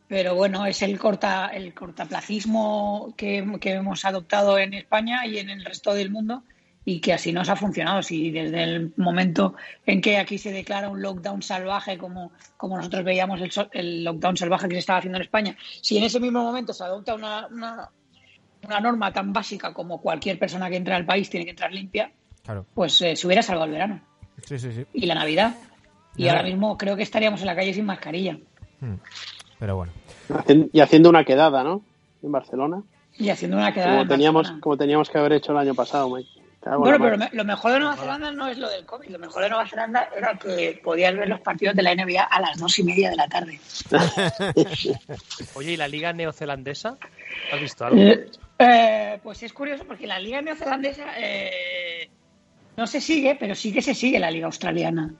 pero 0.09 0.35
bueno, 0.35 0.65
es 0.65 0.81
el 0.81 0.99
corta 0.99 1.47
el 1.53 1.73
cortaplacismo 1.73 3.13
que, 3.15 3.45
que 3.61 3.73
hemos 3.73 4.03
adoptado 4.03 4.57
en 4.57 4.73
España 4.73 5.25
y 5.25 5.37
en 5.37 5.49
el 5.49 5.63
resto 5.63 5.93
del 5.93 6.09
mundo 6.11 6.43
y 6.83 6.99
que 6.99 7.13
así 7.13 7.31
nos 7.31 7.47
ha 7.49 7.55
funcionado. 7.55 8.01
Si 8.01 8.31
desde 8.31 8.63
el 8.63 8.93
momento 8.97 9.53
en 9.85 10.01
que 10.01 10.17
aquí 10.17 10.37
se 10.37 10.51
declara 10.51 10.89
un 10.89 11.01
lockdown 11.01 11.41
salvaje, 11.43 11.97
como, 11.97 12.31
como 12.57 12.75
nosotros 12.77 13.03
veíamos 13.03 13.39
el, 13.41 13.51
el 13.73 14.03
lockdown 14.03 14.35
salvaje 14.35 14.67
que 14.67 14.75
se 14.75 14.79
estaba 14.79 14.99
haciendo 14.99 15.17
en 15.17 15.23
España, 15.23 15.55
si 15.81 15.97
en 15.97 16.03
ese 16.03 16.19
mismo 16.19 16.43
momento 16.43 16.73
se 16.73 16.83
adopta 16.83 17.13
una, 17.15 17.45
una, 17.47 17.89
una 18.65 18.79
norma 18.79 19.13
tan 19.13 19.31
básica 19.31 19.73
como 19.73 20.01
cualquier 20.01 20.39
persona 20.39 20.69
que 20.69 20.77
entra 20.77 20.95
al 20.95 21.05
país 21.05 21.29
tiene 21.29 21.45
que 21.45 21.51
entrar 21.51 21.71
limpia, 21.71 22.11
Claro. 22.43 22.65
pues 22.73 22.99
eh, 23.01 23.15
se 23.15 23.27
hubiera 23.27 23.43
salvado 23.43 23.65
el 23.67 23.71
verano 23.73 24.01
Sí, 24.45 24.57
sí, 24.57 24.71
sí. 24.73 24.85
y 24.93 25.05
la 25.05 25.13
Navidad. 25.15 25.55
Y 26.15 26.27
ahora 26.27 26.41
mismo 26.43 26.77
creo 26.77 26.95
que 26.97 27.03
estaríamos 27.03 27.41
en 27.41 27.45
la 27.47 27.55
calle 27.55 27.73
sin 27.73 27.85
mascarilla. 27.85 28.39
Hmm. 28.81 28.95
Pero 29.59 29.75
bueno. 29.75 29.91
Y 30.71 30.79
haciendo 30.79 31.09
una 31.09 31.23
quedada, 31.23 31.63
¿no? 31.63 31.81
En 32.23 32.31
Barcelona. 32.31 32.81
Y 33.17 33.29
haciendo 33.29 33.57
una 33.57 33.73
quedada. 33.73 33.91
Como 33.91 34.01
en 34.03 34.07
teníamos, 34.07 34.39
Barcelona. 34.43 34.61
como 34.61 34.77
teníamos 34.77 35.09
que 35.09 35.17
haber 35.17 35.33
hecho 35.33 35.51
el 35.51 35.57
año 35.57 35.75
pasado, 35.75 36.09
Mike. 36.09 36.29
Bueno, 36.77 36.97
pero 36.99 37.17
me- 37.17 37.29
lo 37.31 37.45
mejor 37.45 37.71
de 37.71 37.79
Nueva 37.79 37.95
Zelanda 37.95 38.31
no 38.33 38.47
es 38.47 38.57
lo 38.57 38.69
del 38.69 38.85
COVID. 38.85 39.07
Lo 39.09 39.17
mejor 39.19 39.43
de 39.43 39.49
Nueva 39.49 39.65
Zelanda 39.65 40.09
era 40.15 40.37
que 40.37 40.79
podías 40.83 41.15
ver 41.15 41.29
los 41.29 41.39
partidos 41.39 41.73
de 41.73 41.83
la 41.83 41.93
NBA 41.95 42.21
a 42.23 42.41
las 42.41 42.57
dos 42.57 42.77
y 42.79 42.83
media 42.83 43.09
de 43.09 43.15
la 43.15 43.27
tarde. 43.29 43.59
Oye, 45.55 45.71
¿y 45.73 45.77
la 45.77 45.87
liga 45.87 46.11
neozelandesa? 46.13 46.97
¿Has 47.53 47.61
visto 47.61 47.85
algo? 47.85 47.97
Eh, 48.01 48.27
eh, 48.59 49.19
pues 49.23 49.41
es 49.43 49.53
curioso 49.53 49.85
porque 49.85 50.05
la 50.05 50.19
liga 50.19 50.41
neozelandesa 50.41 51.05
eh, 51.17 52.09
no 52.75 52.87
se 52.87 52.99
sigue, 52.99 53.37
pero 53.39 53.55
sí 53.55 53.71
que 53.71 53.81
se 53.81 53.93
sigue 53.93 54.19
la 54.19 54.29
liga 54.29 54.47
australiana. 54.47 55.13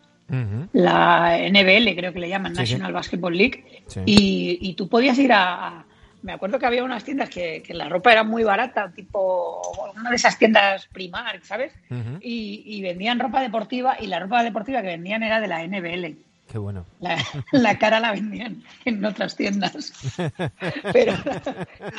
La 0.74 1.38
NBL, 1.38 1.95
creo 1.95 2.13
que 2.13 2.19
le 2.19 2.29
llaman, 2.29 2.55
Sí, 2.55 2.65
sí. 2.65 2.74
National 2.74 2.93
Basketball 2.93 3.36
League. 3.38 3.83
Sí. 3.88 4.01
Y, 4.05 4.57
y 4.62 4.74
tú 4.74 4.88
podías 4.88 5.17
ir 5.19 5.31
a, 5.33 5.67
a- 5.67 5.86
Me 6.21 6.33
acuerdo 6.33 6.59
que 6.59 6.65
había 6.65 6.83
unas 6.83 7.03
tiendas 7.03 7.29
que, 7.29 7.63
que 7.65 7.74
la 7.74 7.89
ropa 7.89 8.12
era 8.12 8.24
muy 8.24 8.43
barata, 8.43 8.91
tipo 8.95 9.62
una 9.95 10.09
de 10.09 10.15
esas 10.15 10.38
tiendas 10.38 10.88
Primark, 10.88 11.43
¿sabes? 11.43 11.74
Y, 12.21 12.63
y 12.65 12.81
vendían 12.81 13.19
ropa 13.19 13.41
deportiva 13.41 13.98
y 14.00 14.07
la 14.07 14.19
ropa 14.19 14.43
deportiva 14.43 14.81
que 14.81 14.88
vendían 14.88 15.24
era 15.24 15.39
de 15.39 15.48
la 15.48 15.65
NBL. 15.65 16.17
Qué 16.51 16.57
bueno. 16.57 16.83
La, 17.00 17.15
la 17.51 17.77
cara 17.77 18.00
la 18.00 18.12
vendían 18.12 18.63
en 18.86 19.05
otras 19.05 19.36
tiendas. 19.36 19.91
Pero 20.93 21.13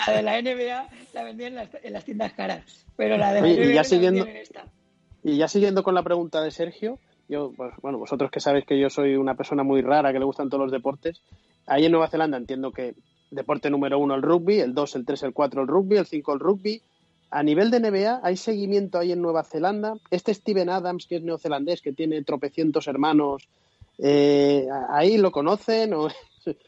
la 0.06 0.12
de 0.12 0.22
la 0.22 0.42
NBA 0.42 0.88
la 1.14 1.22
vendían 1.22 1.52
en 1.52 1.54
las, 1.56 1.68
en 1.82 1.92
las 1.92 2.04
tiendas 2.04 2.32
caras. 2.32 2.62
Pero 2.96 3.16
la 3.16 3.32
de 3.32 3.40
la 3.40 3.46
Oye, 3.46 3.54
y 3.54 3.58
NBL 3.58 3.68
ya 3.70 3.74
la 3.76 3.84
siguiendo- 3.84 4.24
vendían 4.24 4.36
en 4.36 4.42
esta. 4.42 4.64
Y 5.22 5.36
ya 5.36 5.48
siguiendo 5.48 5.82
con 5.82 5.94
la 5.94 6.02
pregunta 6.02 6.40
de 6.42 6.50
Sergio, 6.50 6.98
yo, 7.30 7.52
pues, 7.56 7.72
bueno, 7.80 7.98
vosotros 7.98 8.30
que 8.30 8.40
sabéis 8.40 8.66
que 8.66 8.78
yo 8.78 8.90
soy 8.90 9.14
una 9.14 9.36
persona 9.36 9.62
muy 9.62 9.82
rara, 9.82 10.12
que 10.12 10.18
le 10.18 10.24
gustan 10.24 10.50
todos 10.50 10.64
los 10.64 10.72
deportes, 10.72 11.22
ahí 11.66 11.86
en 11.86 11.92
Nueva 11.92 12.08
Zelanda 12.08 12.36
entiendo 12.36 12.72
que 12.72 12.94
deporte 13.30 13.70
número 13.70 13.98
uno 14.00 14.16
el 14.16 14.22
rugby, 14.22 14.58
el 14.58 14.74
dos, 14.74 14.96
el 14.96 15.06
tres, 15.06 15.22
el 15.22 15.32
cuatro 15.32 15.62
el 15.62 15.68
rugby, 15.68 15.96
el 15.96 16.06
cinco 16.06 16.34
el 16.34 16.40
rugby. 16.40 16.82
A 17.30 17.44
nivel 17.44 17.70
de 17.70 17.78
NBA, 17.78 18.20
¿hay 18.24 18.36
seguimiento 18.36 18.98
ahí 18.98 19.12
en 19.12 19.22
Nueva 19.22 19.44
Zelanda? 19.44 19.94
Este 20.10 20.34
Steven 20.34 20.68
Adams, 20.68 21.06
que 21.06 21.16
es 21.16 21.22
neozelandés, 21.22 21.80
que 21.80 21.92
tiene 21.92 22.20
tropecientos 22.24 22.88
hermanos, 22.88 23.48
eh, 23.98 24.66
¿ahí 24.88 25.16
lo 25.16 25.30
conocen? 25.30 25.94
O... 25.94 26.08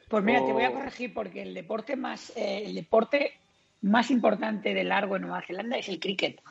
Pues 0.08 0.22
mira, 0.22 0.44
te 0.44 0.52
voy 0.52 0.64
a 0.64 0.72
corregir 0.72 1.14
porque 1.14 1.40
el 1.40 1.54
deporte 1.54 1.96
más 1.96 2.30
eh, 2.36 2.64
el 2.66 2.74
deporte 2.74 3.32
más 3.80 4.10
importante 4.10 4.74
de 4.74 4.84
largo 4.84 5.16
en 5.16 5.22
Nueva 5.22 5.40
Zelanda 5.40 5.78
es 5.78 5.88
el 5.88 5.98
cricket. 5.98 6.42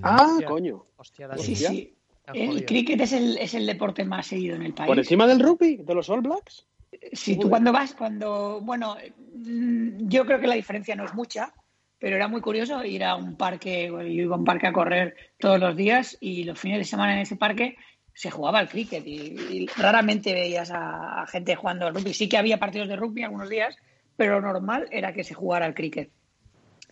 Ah, 0.00 0.28
Hostia. 0.30 0.46
coño. 0.46 0.84
Hostia, 0.96 1.26
Dani. 1.26 1.42
Sí, 1.42 1.56
sí. 1.56 1.96
El 2.34 2.64
cricket 2.64 3.00
es 3.00 3.12
el, 3.12 3.38
es 3.38 3.54
el 3.54 3.66
deporte 3.66 4.04
más 4.04 4.26
seguido 4.26 4.56
en 4.56 4.62
el 4.62 4.74
país. 4.74 4.88
¿Por 4.88 4.98
encima 4.98 5.26
del 5.26 5.40
rugby? 5.40 5.76
¿De 5.76 5.94
los 5.94 6.08
All 6.10 6.22
Blacks? 6.22 6.66
Si 7.12 7.34
tú 7.34 7.42
Joder. 7.42 7.50
cuando 7.50 7.72
vas, 7.72 7.94
cuando, 7.94 8.60
bueno, 8.62 8.96
mm, 9.34 10.08
yo 10.08 10.26
creo 10.26 10.40
que 10.40 10.46
la 10.46 10.54
diferencia 10.54 10.96
no 10.96 11.04
es 11.04 11.14
mucha, 11.14 11.52
pero 11.98 12.16
era 12.16 12.28
muy 12.28 12.40
curioso 12.40 12.84
ir 12.84 13.04
a 13.04 13.16
un 13.16 13.36
parque, 13.36 13.90
bueno, 13.90 14.08
yo 14.08 14.22
iba 14.22 14.34
a 14.34 14.38
un 14.38 14.44
parque 14.44 14.66
a 14.66 14.72
correr 14.72 15.16
todos 15.38 15.60
los 15.60 15.76
días 15.76 16.16
y 16.20 16.44
los 16.44 16.58
fines 16.58 16.78
de 16.78 16.84
semana 16.84 17.14
en 17.14 17.20
ese 17.20 17.36
parque 17.36 17.76
se 18.12 18.30
jugaba 18.30 18.58
al 18.58 18.68
cricket 18.68 19.06
y, 19.06 19.36
y 19.50 19.66
raramente 19.76 20.32
veías 20.32 20.70
a, 20.70 21.22
a 21.22 21.26
gente 21.26 21.54
jugando 21.54 21.86
al 21.86 21.94
rugby. 21.94 22.14
Sí 22.14 22.28
que 22.28 22.38
había 22.38 22.58
partidos 22.58 22.88
de 22.88 22.96
rugby 22.96 23.22
algunos 23.22 23.48
días, 23.48 23.76
pero 24.16 24.40
lo 24.40 24.52
normal 24.52 24.88
era 24.90 25.12
que 25.12 25.22
se 25.22 25.34
jugara 25.34 25.66
al 25.66 25.74
cricket. 25.74 26.10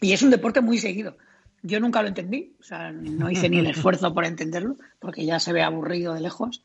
Y 0.00 0.12
es 0.12 0.22
un 0.22 0.30
deporte 0.30 0.60
muy 0.60 0.78
seguido. 0.78 1.16
Yo 1.66 1.80
nunca 1.80 2.02
lo 2.02 2.08
entendí, 2.08 2.52
o 2.60 2.62
sea, 2.62 2.92
no 2.92 3.30
hice 3.30 3.48
ni 3.48 3.58
el 3.58 3.66
esfuerzo 3.70 4.12
por 4.14 4.24
entenderlo, 4.26 4.76
porque 5.00 5.24
ya 5.24 5.40
se 5.40 5.52
ve 5.52 5.62
aburrido 5.62 6.12
de 6.14 6.20
lejos. 6.20 6.62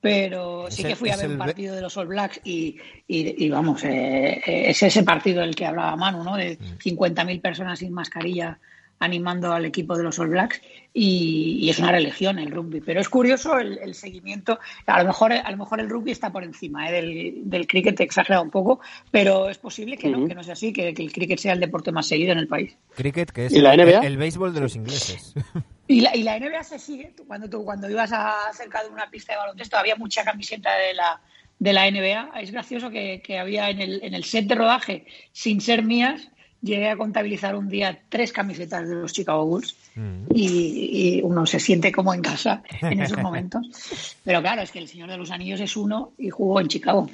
Pero 0.00 0.70
sí 0.70 0.82
que 0.82 0.90
el- 0.92 0.96
fui 0.96 1.10
a 1.10 1.16
ver 1.16 1.26
un 1.26 1.32
el 1.32 1.38
partido 1.38 1.74
de 1.74 1.82
los 1.82 1.96
All 1.96 2.06
Blacks 2.08 2.40
y, 2.42 2.76
y- 3.06 3.44
y 3.44 3.50
vamos, 3.50 3.84
eh, 3.84 4.40
eh, 4.46 4.70
es 4.70 4.82
ese 4.82 5.02
partido 5.02 5.42
del 5.42 5.54
que 5.54 5.66
hablaba 5.66 5.94
Manu, 5.94 6.24
¿no? 6.24 6.36
De 6.36 6.58
50.000 6.82 7.40
personas 7.40 7.78
sin 7.78 7.92
mascarilla 7.92 8.58
animando 9.00 9.52
al 9.52 9.64
equipo 9.64 9.96
de 9.96 10.04
los 10.04 10.18
All 10.18 10.28
Blacks 10.28 10.60
y, 10.92 11.58
y 11.62 11.70
es 11.70 11.78
una 11.78 11.90
religión 11.90 12.38
el 12.38 12.50
rugby. 12.50 12.80
Pero 12.80 13.00
es 13.00 13.08
curioso 13.08 13.58
el, 13.58 13.78
el 13.78 13.94
seguimiento. 13.94 14.60
A 14.86 15.00
lo 15.02 15.06
mejor 15.08 15.32
a 15.32 15.50
lo 15.50 15.56
mejor 15.56 15.80
el 15.80 15.88
rugby 15.88 16.12
está 16.12 16.30
por 16.30 16.44
encima 16.44 16.88
¿eh? 16.88 16.92
del, 16.92 17.50
del 17.50 17.66
cricket, 17.66 17.98
exagerado 18.00 18.42
un 18.44 18.50
poco, 18.50 18.80
pero 19.10 19.48
es 19.48 19.58
posible 19.58 19.96
que 19.96 20.08
no, 20.08 20.18
Ujú. 20.18 20.28
que 20.28 20.34
no 20.34 20.44
sea 20.44 20.52
así, 20.52 20.72
que, 20.72 20.94
que 20.94 21.02
el 21.02 21.12
cricket 21.12 21.38
sea 21.38 21.54
el 21.54 21.60
deporte 21.60 21.90
más 21.90 22.06
seguido 22.06 22.32
en 22.32 22.38
el 22.38 22.46
país. 22.46 22.76
Cricket, 22.94 23.30
que 23.30 23.46
es 23.46 23.52
¿Y 23.52 23.60
la 23.60 23.74
el, 23.74 23.80
NBA? 23.86 24.00
el 24.06 24.16
béisbol 24.18 24.54
de 24.54 24.60
los 24.60 24.76
ingleses. 24.76 25.34
Y 25.88 26.02
la, 26.02 26.14
y 26.14 26.22
la 26.22 26.38
NBA 26.38 26.62
se 26.62 26.78
sigue. 26.78 27.12
Tú, 27.16 27.26
Cuando, 27.26 27.50
tú, 27.50 27.64
cuando 27.64 27.90
ibas 27.90 28.12
a, 28.12 28.32
cerca 28.52 28.80
de 28.84 28.90
una 28.90 29.10
pista 29.10 29.32
de 29.32 29.38
baloncesto 29.40 29.76
había 29.76 29.96
mucha 29.96 30.22
camiseta 30.22 30.70
de 30.76 30.94
la, 30.94 31.20
de 31.58 31.72
la 31.72 31.90
NBA. 31.90 32.40
Es 32.40 32.52
gracioso 32.52 32.90
que, 32.90 33.20
que 33.24 33.40
había 33.40 33.70
en 33.70 33.80
el, 33.80 34.00
en 34.04 34.14
el 34.14 34.22
set 34.22 34.46
de 34.46 34.54
rodaje, 34.54 35.06
sin 35.32 35.60
ser 35.60 35.82
mías, 35.82 36.28
llegué 36.62 36.88
a 36.90 36.96
contabilizar 36.96 37.56
un 37.56 37.68
día 37.68 37.98
tres 38.08 38.32
camisetas 38.32 38.88
de 38.88 38.94
los 38.96 39.12
Chicago 39.12 39.46
Bulls 39.46 39.76
Mm. 39.96 40.26
y, 40.32 41.16
y 41.18 41.22
uno 41.22 41.44
se 41.46 41.58
siente 41.58 41.90
como 41.90 42.14
en 42.14 42.22
casa 42.22 42.62
en 42.80 43.00
esos 43.02 43.18
momentos. 43.18 44.16
Pero 44.24 44.40
claro, 44.40 44.62
es 44.62 44.70
que 44.70 44.78
el 44.78 44.86
Señor 44.88 45.10
de 45.10 45.16
los 45.18 45.30
Anillos 45.32 45.60
es 45.60 45.76
uno 45.76 46.12
y 46.16 46.30
jugó 46.30 46.60
en 46.60 46.68
Chicago. 46.68 47.08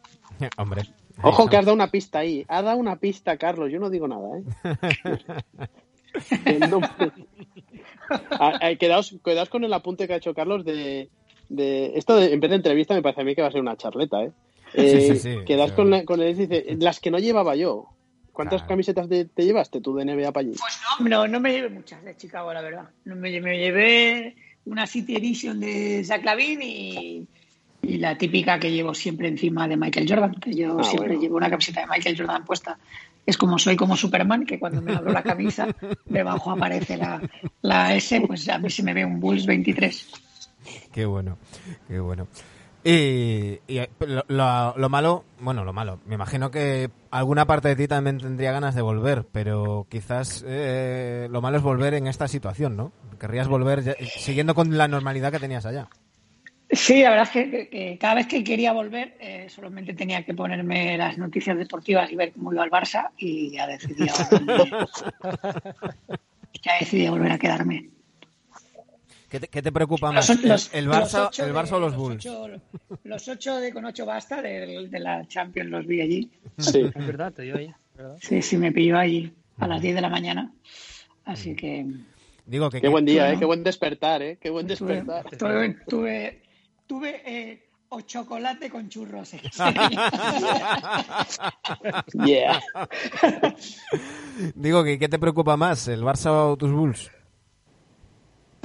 Hombre. 0.56 0.82
Ojo 1.22 1.48
que 1.48 1.56
has 1.56 1.64
dado 1.66 1.74
una 1.74 1.90
pista 1.90 2.20
ahí. 2.20 2.44
Ha 2.48 2.62
dado 2.62 2.78
una 2.78 2.96
pista, 2.96 3.36
Carlos. 3.36 3.70
Yo 3.70 3.78
no 3.80 3.90
digo 3.90 4.06
nada, 4.08 4.28
¿eh? 4.38 4.44
Ah, 8.30 8.58
eh, 8.62 8.76
quedaos, 8.76 9.14
quedaos 9.24 9.48
con 9.48 9.62
el 9.64 9.72
apunte 9.72 10.06
que 10.08 10.14
ha 10.14 10.16
hecho 10.16 10.34
Carlos 10.34 10.64
de, 10.64 11.08
de 11.48 11.92
esto 11.96 12.16
de, 12.16 12.32
en 12.32 12.40
vez 12.40 12.50
de 12.50 12.56
entrevista 12.56 12.94
me 12.94 13.02
parece 13.02 13.20
a 13.20 13.24
mí 13.24 13.34
que 13.36 13.42
va 13.42 13.48
a 13.48 13.52
ser 13.52 13.60
una 13.60 13.76
charleta, 13.76 14.22
¿eh? 14.24 14.32
Sí, 14.72 14.80
Eh, 14.80 15.00
sí, 15.00 15.16
sí, 15.16 15.38
quedaos 15.46 15.70
sí. 15.70 15.76
con, 15.76 15.90
la- 15.90 16.04
con 16.04 16.20
él 16.20 16.30
y 16.30 16.46
dice 16.46 16.76
las 16.80 16.98
que 17.00 17.10
no 17.10 17.18
llevaba 17.18 17.54
yo. 17.56 17.86
¿Cuántas 18.32 18.60
Claro. 18.62 18.68
camisetas 18.68 19.08
de- 19.08 19.24
te 19.26 19.44
llevaste 19.44 19.80
tú 19.80 19.94
de 19.94 20.04
NBA 20.04 20.32
para 20.32 20.46
allí? 20.46 20.56
Pues 20.58 20.80
no, 21.00 21.08
no, 21.08 21.28
no 21.28 21.40
me 21.40 21.52
llevé 21.52 21.68
muchas 21.68 22.02
de 22.04 22.16
Chicago, 22.16 22.52
la 22.52 22.60
verdad. 22.62 22.88
No 23.04 23.16
me, 23.16 23.40
me 23.40 23.58
llevé 23.58 24.36
una 24.64 24.86
City 24.86 25.16
Edition 25.16 25.58
de 25.60 26.02
Zach 26.04 26.24
Lavin 26.24 26.62
y, 26.62 27.26
y 27.82 27.96
la 27.98 28.16
típica 28.16 28.58
que 28.58 28.70
llevo 28.70 28.94
siempre 28.94 29.28
encima 29.28 29.66
de 29.68 29.76
Michael 29.76 30.06
Jordan, 30.08 30.34
que 30.34 30.54
yo 30.54 30.78
Ah, 30.78 30.84
siempre 30.84 31.08
bueno. 31.08 31.22
llevo 31.22 31.36
una 31.36 31.50
camiseta 31.50 31.80
de 31.80 31.86
Michael 31.86 32.16
Jordan 32.18 32.44
puesta. 32.44 32.78
Es 33.26 33.36
como 33.36 33.58
soy 33.58 33.76
como 33.76 33.96
Superman, 33.96 34.46
que 34.46 34.58
cuando 34.58 34.80
me 34.80 34.94
abro 34.94 35.12
la 35.12 35.22
camisa, 35.22 35.68
debajo 36.06 36.50
aparece 36.52 36.96
la, 36.96 37.22
la 37.62 37.94
S, 37.94 38.20
pues 38.22 38.48
a 38.48 38.58
mí 38.58 38.70
se 38.70 38.82
me 38.82 38.94
ve 38.94 39.04
un 39.04 39.20
Bulls 39.20 39.46
23. 39.46 40.10
Qué 40.92 41.04
bueno, 41.04 41.38
qué 41.88 41.98
bueno. 42.00 42.26
Y, 42.82 43.60
y, 43.66 43.78
eh, 43.78 43.90
lo, 44.00 44.24
lo- 44.28 44.74
lo 44.76 44.88
malo, 44.88 45.24
bueno, 45.40 45.64
lo 45.64 45.72
malo, 45.74 46.00
me 46.06 46.14
imagino 46.14 46.50
que 46.50 46.88
alguna 47.10 47.46
parte 47.46 47.68
de 47.68 47.76
ti 47.76 47.86
también 47.86 48.18
tendría 48.18 48.52
ganas 48.52 48.74
de 48.74 48.80
volver, 48.82 49.26
pero 49.30 49.86
quizás 49.90 50.42
eh, 50.46 51.28
lo 51.30 51.42
malo 51.42 51.58
es 51.58 51.62
volver 51.62 51.92
en 51.94 52.06
esta 52.06 52.26
situación, 52.26 52.76
¿no? 52.76 52.92
Querrías 53.18 53.48
volver 53.48 53.82
ya- 53.82 53.96
siguiendo 54.00 54.54
con 54.54 54.78
la 54.78 54.88
normalidad 54.88 55.30
que 55.30 55.38
tenías 55.38 55.66
allá. 55.66 55.88
Sí, 56.70 57.02
la 57.02 57.10
verdad 57.10 57.26
es 57.26 57.30
que, 57.32 57.50
que- 57.50 57.68
que 57.68 57.98
cada 57.98 58.14
vez 58.14 58.26
que 58.28 58.42
quería 58.44 58.72
volver 58.72 59.14
eh, 59.20 59.46
solamente 59.50 59.92
tenía 59.92 60.24
que 60.24 60.32
ponerme 60.32 60.96
las 60.96 61.18
noticias 61.18 61.58
deportivas 61.58 62.10
y 62.10 62.16
ver 62.16 62.32
cómo 62.32 62.50
iba 62.52 62.64
el 62.64 62.70
Barça 62.70 63.10
y 63.18 63.50
ya 63.50 63.66
decidí, 63.66 64.06
ya 66.62 66.72
decidí 66.78 67.08
volver 67.08 67.32
a 67.32 67.38
quedarme. 67.38 67.90
¿Qué 69.30 69.38
te, 69.38 69.46
qué 69.48 69.62
te 69.62 69.70
preocupa 69.70 70.10
más? 70.10 70.28
Los- 70.42 70.74
¿El, 70.74 70.88
Barça, 70.88 71.30
de- 71.30 71.74
o 71.76 71.80
los 71.80 71.94
Bulls? 71.96 72.26
Ocho, 72.26 72.48
los 73.04 73.28
ocho 73.28 73.56
de 73.58 73.72
con 73.72 73.84
ocho 73.84 74.04
basta 74.04 74.42
de, 74.42 74.88
de 74.88 74.98
la 74.98 75.24
Champions 75.28 75.70
los 75.70 75.86
vi 75.86 76.00
allí. 76.00 76.30
Sí. 76.58 76.90
Es 76.92 77.06
verdad, 77.06 77.32
te 77.32 77.42
dio 77.42 77.56
ahí. 77.56 77.72
¿verdad? 77.96 78.16
Sí, 78.20 78.42
sí, 78.42 78.56
me 78.56 78.72
pilló 78.72 78.98
allí 78.98 79.32
a 79.58 79.68
las 79.68 79.80
10 79.80 79.94
de 79.94 80.00
la 80.00 80.08
mañana. 80.08 80.52
Así 81.24 81.54
que 81.54 81.86
Digo 82.44 82.70
que, 82.70 82.80
Qué 82.80 82.88
buen 82.88 83.04
día. 83.04 83.32
¿eh? 83.32 83.38
Qué 83.38 83.44
buen 83.44 83.62
despertar, 83.62 84.20
¿eh? 84.22 84.36
Qué 84.40 84.50
buen 84.50 84.66
despertar. 84.66 85.24
tuve, 85.38 85.76
tuve, 85.86 86.42
tuve 86.88 87.22
eh, 87.24 87.68
o 87.90 88.00
chocolate 88.00 88.68
con 88.68 88.88
churros. 88.88 89.30
Yeah. 92.26 92.60
Digo, 94.56 94.82
que 94.84 94.98
¿qué 94.98 95.08
te 95.08 95.18
preocupa 95.18 95.56
más, 95.56 95.86
el 95.88 96.02
Barça 96.02 96.30
o 96.30 96.56
tus 96.56 96.72
Bulls? 96.72 97.10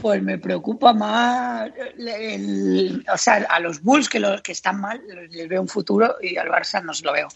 Pues 0.06 0.22
me 0.22 0.38
preocupa 0.38 0.94
más, 0.94 1.72
el- 1.98 3.04
o 3.12 3.18
sea, 3.18 3.38
a 3.50 3.60
los 3.60 3.82
Bulls 3.82 4.08
que, 4.08 4.20
los 4.20 4.40
que 4.44 4.52
están 4.52 4.80
mal 4.80 5.02
les 5.32 5.50
veo 5.50 5.60
un 5.60 5.68
futuro 5.68 6.18
y 6.22 6.38
al 6.38 6.48
Barça 6.48 6.80
no 6.84 6.94
se 6.94 7.04
lo 7.04 7.12
veo. 7.12 7.28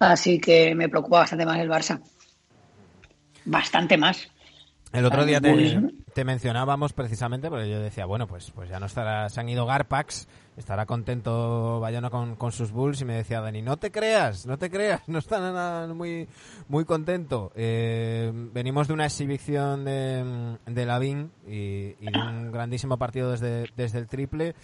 Así 0.00 0.40
que 0.40 0.74
me 0.74 0.88
preocupa 0.88 1.18
bastante 1.20 1.46
más 1.46 1.56
el 1.60 1.70
Barça. 1.70 2.00
Bastante 3.44 3.96
más. 3.96 4.28
El 4.92 5.04
otro 5.04 5.24
día 5.24 5.40
te 5.40 6.24
mencionábamos 6.24 6.92
precisamente 6.92 7.48
porque 7.48 7.70
yo 7.70 7.78
decía, 7.78 8.06
bueno, 8.06 8.26
pues, 8.26 8.50
pues 8.50 8.68
ya 8.68 8.80
no 8.80 8.86
estará, 8.86 9.28
se 9.28 9.38
han 9.38 9.48
ido 9.48 9.64
Garpax, 9.64 10.26
estará 10.56 10.86
contento 10.86 11.80
Bayona 11.80 12.10
con, 12.10 12.52
sus 12.52 12.70
Bulls 12.70 13.00
y 13.00 13.04
me 13.04 13.14
decía 13.14 13.40
Dani, 13.40 13.62
no 13.62 13.76
te 13.76 13.90
creas, 13.90 14.46
no 14.46 14.58
te 14.58 14.70
creas, 14.70 15.02
no 15.08 15.18
está 15.18 15.38
nada 15.40 15.92
muy, 15.92 16.28
muy 16.68 16.84
contento. 16.84 17.52
Eh, 17.54 18.30
venimos 18.52 18.88
de 18.88 18.94
una 18.94 19.06
exhibición 19.06 19.84
de, 19.84 20.56
de 20.66 20.86
Lavín 20.86 21.30
y, 21.46 21.94
de 21.94 22.18
un 22.18 22.52
grandísimo 22.52 22.98
partido 22.98 23.30
desde, 23.30 23.66
desde 23.76 23.98
el 23.98 24.06
triple. 24.06 24.54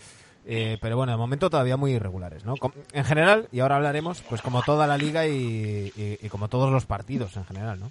eh, 0.47 0.79
pero 0.81 0.97
bueno, 0.97 1.13
de 1.13 1.19
momento 1.19 1.51
todavía 1.51 1.77
muy 1.77 1.93
irregulares, 1.93 2.45
¿no? 2.45 2.55
En 2.93 3.05
general, 3.05 3.49
y 3.53 3.61
ahora 3.61 3.77
hablaremos, 3.77 4.23
pues 4.23 4.43
como 4.43 4.63
toda 4.63 4.87
la 4.87 4.97
liga 4.97 5.27
y 5.27 6.17
como 6.31 6.49
todos 6.49 6.71
los 6.71 6.87
partidos 6.87 7.37
en 7.37 7.45
general, 7.45 7.81
¿no? 7.81 7.91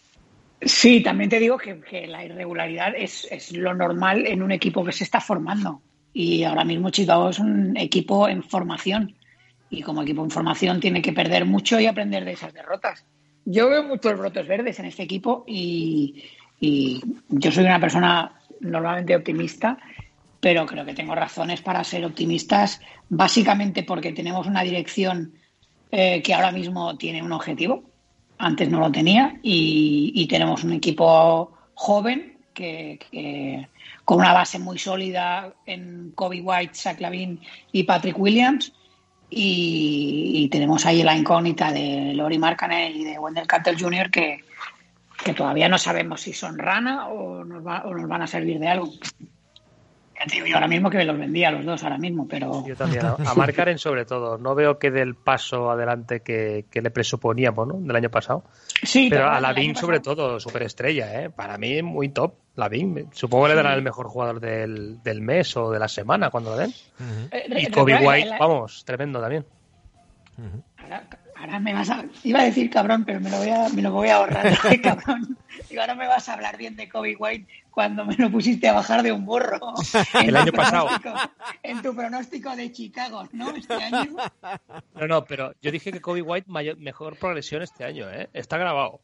Sí, 0.62 1.02
también 1.02 1.30
te 1.30 1.40
digo 1.40 1.58
que, 1.58 1.80
que 1.80 2.08
la 2.08 2.26
irregularidad 2.26 2.94
es, 2.96 3.28
es 3.32 3.54
lo 3.54 3.74
normal 3.74 4.28
en 4.28 4.42
un 4.42 4.52
equipo 4.52 4.84
que 4.84 4.92
se 4.92 5.06
está 5.06 5.22
formando. 5.22 5.82
Y 6.14 6.44
ahora 6.44 6.64
mismo 6.64 6.90
Chicago 6.90 7.30
es 7.30 7.40
un 7.40 7.78
equipo 7.78 8.28
en 8.28 8.44
formación. 8.44 9.16
Y 9.70 9.82
como 9.82 10.02
equipo 10.02 10.24
en 10.24 10.32
formación 10.32 10.80
tiene 10.80 11.02
que 11.02 11.14
perder 11.14 11.46
mucho 11.46 11.80
y 11.80 11.86
aprender 11.86 12.26
de 12.26 12.34
esas 12.34 12.54
derrotas. 12.54 13.06
Yo 13.46 13.70
veo 13.70 13.84
muchos 13.84 14.18
brotes 14.18 14.48
verdes 14.48 14.80
en 14.80 14.86
este 14.86 15.04
equipo 15.04 15.44
y, 15.48 16.24
yo 16.60 17.52
soy 17.52 17.64
una 17.64 17.80
persona 17.80 18.34
normalmente 18.60 19.16
optimista, 19.16 19.78
pero 20.40 20.66
creo 20.66 20.86
que 20.86 20.94
tengo 20.94 21.16
razones 21.16 21.62
para 21.62 21.84
ser 21.84 22.04
optimistas, 22.06 22.82
básicamente 23.08 23.84
porque 23.84 24.12
tenemos 24.12 24.46
una 24.46 24.64
dirección 24.64 25.34
eh, 25.92 26.22
que 26.22 26.34
ahora 26.34 26.52
mismo 26.52 26.98
tiene 26.98 27.24
un 27.24 27.32
objetivo, 27.32 27.84
antes 28.38 28.70
no 28.70 28.80
lo 28.80 28.92
tenía 28.92 29.40
y 29.42 30.28
tenemos 30.28 30.64
un 30.64 30.74
equipo 30.74 31.54
joven 31.76 32.39
que, 32.54 33.00
que- 33.12 33.68
con 34.06 34.18
una 34.20 34.34
base 34.34 34.58
muy 34.60 34.80
sólida 34.80 35.54
en 35.66 36.12
Kobe 36.16 36.42
White, 36.42 36.74
Zach 36.76 37.00
Lavin 37.00 37.40
y 37.72 37.84
Patrick 37.84 38.18
Williams 38.18 38.74
y, 39.30 40.50
tenemos 40.52 40.86
ahí 40.86 41.04
la 41.04 41.16
incógnita 41.16 41.72
de 41.72 42.14
Lori 42.16 42.40
Markkanen 42.40 42.96
y 42.96 43.04
de 43.04 43.20
Wendell 43.20 43.46
Carter 43.46 43.80
Jr. 43.80 44.10
que, 44.10 44.40
que 45.24 45.34
todavía 45.34 45.70
no 45.70 45.78
sabemos 45.78 46.22
si 46.22 46.34
son 46.34 46.58
rana 46.58 47.08
o 47.08 47.44
nos, 47.46 47.66
va- 47.66 47.84
o 47.86 47.94
nos 47.94 48.08
van 48.10 48.24
a 48.24 48.28
servir 48.28 48.58
de 48.60 48.68
algo. 48.68 48.92
Ya 50.20 50.26
te 50.26 50.36
digo 50.36 50.48
yo 50.48 50.56
ahora 50.56 50.68
mismo 50.68 50.90
que 50.90 50.98
me 50.98 51.06
los 51.06 51.18
vendía 51.18 51.48
a 51.48 51.52
los 51.52 51.66
dos 51.66 51.82
ahora 51.84 51.98
mismo, 51.98 52.28
pero 52.28 52.66
Yo 52.66 52.76
también, 52.76 53.06
a, 53.06 53.14
a 53.14 53.34
Markkanen 53.36 53.78
sobre 53.78 54.04
todo. 54.06 54.38
No 54.38 54.54
veo 54.54 54.78
que 54.78 54.92
del 54.92 55.16
paso 55.16 55.72
adelante 55.72 56.20
que, 56.22 56.66
que 56.70 56.82
le 56.82 56.92
presuponíamos, 56.92 57.66
¿no? 57.66 57.76
Del 57.76 57.96
año 57.96 58.10
pasado. 58.10 58.44
sí, 58.84 59.08
Pero 59.10 59.28
a 59.30 59.40
año 59.40 59.76
sobre 59.76 60.02
todo, 60.02 60.40
superestrella, 60.40 61.22
¿eh? 61.22 61.30
Para 61.30 61.58
mí 61.58 61.82
muy 61.82 62.10
top, 62.10 62.34
Lavin. 62.56 63.08
Supongo 63.14 63.46
que 63.46 63.50
le 63.52 63.56
dará 63.56 63.74
el 63.74 63.82
mejor 63.82 64.08
jugador 64.08 64.42
del, 64.42 65.02
del 65.02 65.22
mes 65.22 65.56
o 65.56 65.72
de 65.72 65.80
la 65.80 65.88
semana 65.88 66.30
cuando 66.30 66.52
lo 66.52 66.58
den. 66.58 66.74
Eh, 67.32 67.46
Y 67.58 67.68
Kobe 67.68 68.06
White, 68.06 68.32
vamos, 68.38 68.84
tremendo 68.84 69.22
también. 69.22 69.46
Ahora 71.40 71.60
me 71.60 71.74
vas 71.74 71.90
a. 71.90 72.06
Iba 72.24 72.42
a 72.42 72.44
decir 72.44 72.70
cabrón, 72.70 73.06
pero 73.06 73.20
me 73.20 73.30
lo 73.30 73.38
voy 73.38 73.50
a, 73.50 73.70
me 73.70 73.82
lo 73.82 73.92
voy 73.92 74.10
a 74.10 74.16
ahorrar. 74.18 74.54
Cabrón. 74.84 75.38
Digo, 75.70 75.82
ahora 75.82 75.96
me 75.96 76.08
vas 76.08 76.28
a 76.30 76.34
hablar 76.34 76.58
bien 76.58 76.76
de 76.76 76.88
Kobe 76.90 77.16
White 77.16 77.48
cuando 77.72 78.06
me 78.06 78.16
lo 78.16 78.30
pusiste 78.32 78.68
a 78.68 78.74
bajar 78.74 79.04
de 79.04 79.12
un 79.12 79.26
burro. 79.26 79.60
El 80.24 80.36
año 80.36 80.52
pasado. 80.52 80.88
En 81.64 81.82
tu 81.82 81.96
pronóstico 81.96 82.56
de 82.56 82.72
Chicago, 82.72 83.28
¿no? 83.32 83.52
Este 83.56 83.74
año. 83.74 84.16
No, 84.96 85.08
no, 85.08 85.26
pero 85.26 85.54
yo 85.62 85.72
dije 85.72 85.92
que 85.92 86.02
Kobe 86.02 86.22
White 86.22 86.50
mayor, 86.50 86.78
mejor 86.78 87.18
progresión 87.18 87.62
este 87.62 87.84
año, 87.86 88.10
¿eh? 88.10 88.30
Está 88.34 88.58
grabado. 88.58 89.00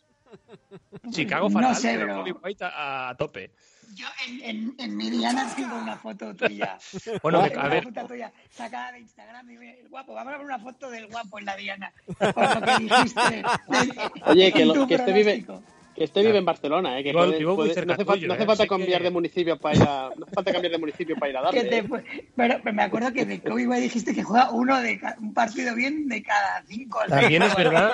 Chicago 1.12 1.50
No 1.50 1.60
fatal, 1.60 1.76
sé, 1.76 1.94
pero 1.94 2.06
pero- 2.08 2.18
Kobe 2.20 2.32
White 2.44 2.66
a, 2.66 3.10
a 3.10 3.16
tope. 3.16 3.52
Yo 3.96 4.06
en, 4.28 4.42
en, 4.44 4.76
en 4.78 4.98
mi 4.98 5.10
Diana 5.10 5.52
tengo 5.56 5.76
una 5.78 5.96
foto 5.98 6.36
tuya. 6.36 6.78
Bueno, 7.24 7.40
a 7.42 7.48
una 7.48 7.68
ver, 7.70 7.84
foto 7.84 8.06
tuya 8.08 8.32
sacada 8.52 8.92
de 8.92 9.00
Instagram 9.00 9.50
y 9.52 9.58
me- 9.58 9.80
el 9.80 9.88
guapo. 9.90 10.14
Vamos 10.14 10.34
a 10.34 10.38
ver 10.38 10.46
una 10.46 10.60
foto 10.60 10.90
del 10.90 11.08
guapo 11.08 11.40
en 11.40 11.46
la 11.46 11.56
Diana. 11.56 11.94
Por 12.18 12.56
lo 12.56 12.62
que 12.62 12.84
dijiste. 12.84 13.22
de- 13.70 14.12
Oye, 14.26 14.52
que, 14.52 14.66
lo- 14.66 14.86
que 14.88 14.96
este 14.96 15.14
vive. 15.14 15.46
Que 15.96 16.04
este 16.04 16.22
vive 16.24 16.38
en 16.38 16.46
Barcelona, 16.46 17.00
¿eh? 17.00 17.04
Que 17.04 17.10
Vivo- 17.12 17.26
puede- 17.26 17.38
vivo 17.40 17.52
muy 17.52 17.64
puede- 17.64 17.74
cerca 17.74 17.88
no 17.88 17.94
hace, 17.94 18.04
tuyo, 18.04 18.12
falta, 18.12 18.28
no 18.28 18.34
hace 18.34 18.44
¿eh? 18.44 18.46
falta 18.46 18.68
cambiar 18.68 18.98
que- 19.00 19.04
de 19.06 19.12
municipio 19.12 19.58
para 19.58 19.76
ir 19.76 19.82
a, 19.84 20.10
no 20.18 20.26
hace 20.26 20.36
falta 20.36 20.52
cambiar 20.52 20.72
de 20.74 20.78
municipio 20.78 21.16
para 21.16 21.30
ir 21.32 21.38
a 21.38 21.42
darle. 21.42 21.64
Te 21.64 21.78
¿eh? 21.78 21.84
pero, 22.36 22.74
me 22.74 22.84
acuerdo 22.84 23.14
que 23.14 23.26
de 23.26 23.40
Kobe 23.40 23.68
White 23.68 23.82
dijiste 23.82 24.14
que 24.14 24.24
juega 24.24 24.52
uno 24.52 24.82
de 24.82 25.00
un 25.22 25.34
partido 25.34 25.74
bien 25.76 26.08
de 26.10 26.22
cada 26.22 26.64
cinco. 26.68 27.00
También 27.08 27.44
es 27.44 27.56
verdad, 27.56 27.94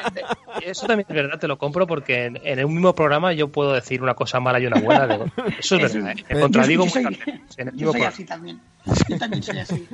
eso 0.64 0.88
también 0.88 1.06
es 1.10 1.16
verdad, 1.16 1.40
te 1.40 1.48
lo 1.48 1.58
compro 1.58 1.86
porque 1.86 2.26
en, 2.26 2.40
en 2.44 2.66
un 2.66 2.74
mismo 2.74 2.96
programa 2.96 3.34
yo 3.34 3.50
puedo 3.50 3.74
decir 3.74 4.02
una 4.02 4.16
cosa 4.16 4.40
mala 4.40 4.60
y 4.60 4.66
una 4.66 4.80
buena. 4.82 5.06
de- 5.08 5.16
eso 5.60 5.76
es 5.76 5.84
Eso- 5.84 5.94
verdad, 5.96 6.12
¿eh? 6.18 6.24
Yo- 6.30 6.36
me 6.36 6.42
contradigo 6.42 6.86
yo 6.86 6.90
soy, 6.90 7.04
muchas 7.04 7.26
veces 7.26 7.58
en 7.58 7.68
el 7.68 7.78
yo 7.78 7.92
soy 7.92 8.02
así 8.02 8.26
también. 8.26 8.60
Yo 9.08 9.18
también 9.20 9.44
soy 9.44 9.60
así. 9.60 9.88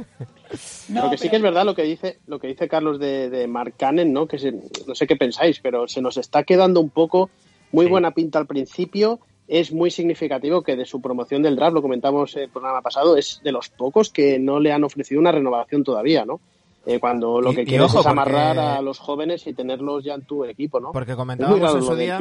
No, 0.88 1.04
lo 1.06 1.12
que 1.12 1.18
sí 1.18 1.30
que 1.30 1.36
es 1.36 1.42
verdad 1.42 1.66
lo 1.66 1.76
que 1.76 1.84
dice 1.84 2.20
lo 2.28 2.40
que 2.40 2.48
dice 2.48 2.70
Carlos 2.70 3.00
de, 3.00 3.30
de 3.30 3.48
Mark 3.48 3.74
Cannon, 3.78 4.14
¿no? 4.14 4.28
Que 4.28 4.40
se- 4.40 4.54
no 4.88 4.96
sé 4.96 5.06
qué 5.08 5.18
pensáis, 5.18 5.60
pero 5.60 5.88
se 5.90 6.02
nos 6.02 6.16
está 6.16 6.44
quedando 6.44 6.80
un 6.80 6.90
poco 6.90 7.30
muy 7.72 7.86
Sí. 7.86 7.92
buena 7.92 8.12
pinta 8.12 8.40
al 8.40 8.48
principio. 8.48 9.20
Es 9.48 9.72
muy 9.72 9.92
significativo 9.92 10.62
que 10.62 10.76
de 10.76 10.86
su 10.86 11.00
promoción 11.02 11.42
del 11.42 11.56
draft, 11.56 11.74
lo 11.74 11.82
comentamos 11.82 12.36
en 12.36 12.44
el 12.44 12.50
programa 12.50 12.82
pasado, 12.82 13.16
es 13.16 13.40
de 13.44 13.52
los 13.54 13.70
pocos 13.70 14.10
que 14.12 14.40
no 14.40 14.60
le 14.60 14.74
han 14.74 14.84
ofrecido 14.84 15.22
una 15.22 15.32
renovación 15.32 15.84
todavía, 15.86 16.26
¿no? 16.26 16.40
Eh, 16.86 17.00
cuando 17.02 17.42
lo 17.42 17.54
que 17.54 17.64
y 17.64 17.66
quieres 17.66 17.88
ojo, 17.92 18.00
es 18.00 18.06
amarrar 18.08 18.56
porque- 18.56 18.70
a 18.80 18.82
los 18.82 18.98
jóvenes 19.00 19.46
y 19.48 19.54
tenerlos 19.54 20.04
ya 20.06 20.14
en 20.14 20.22
tu 20.24 20.46
equipo, 20.46 20.80
¿no? 20.80 20.92
Porque 20.94 21.16
comentábamos 21.18 21.76
en 21.76 21.82
su 21.84 21.96
día 21.96 22.18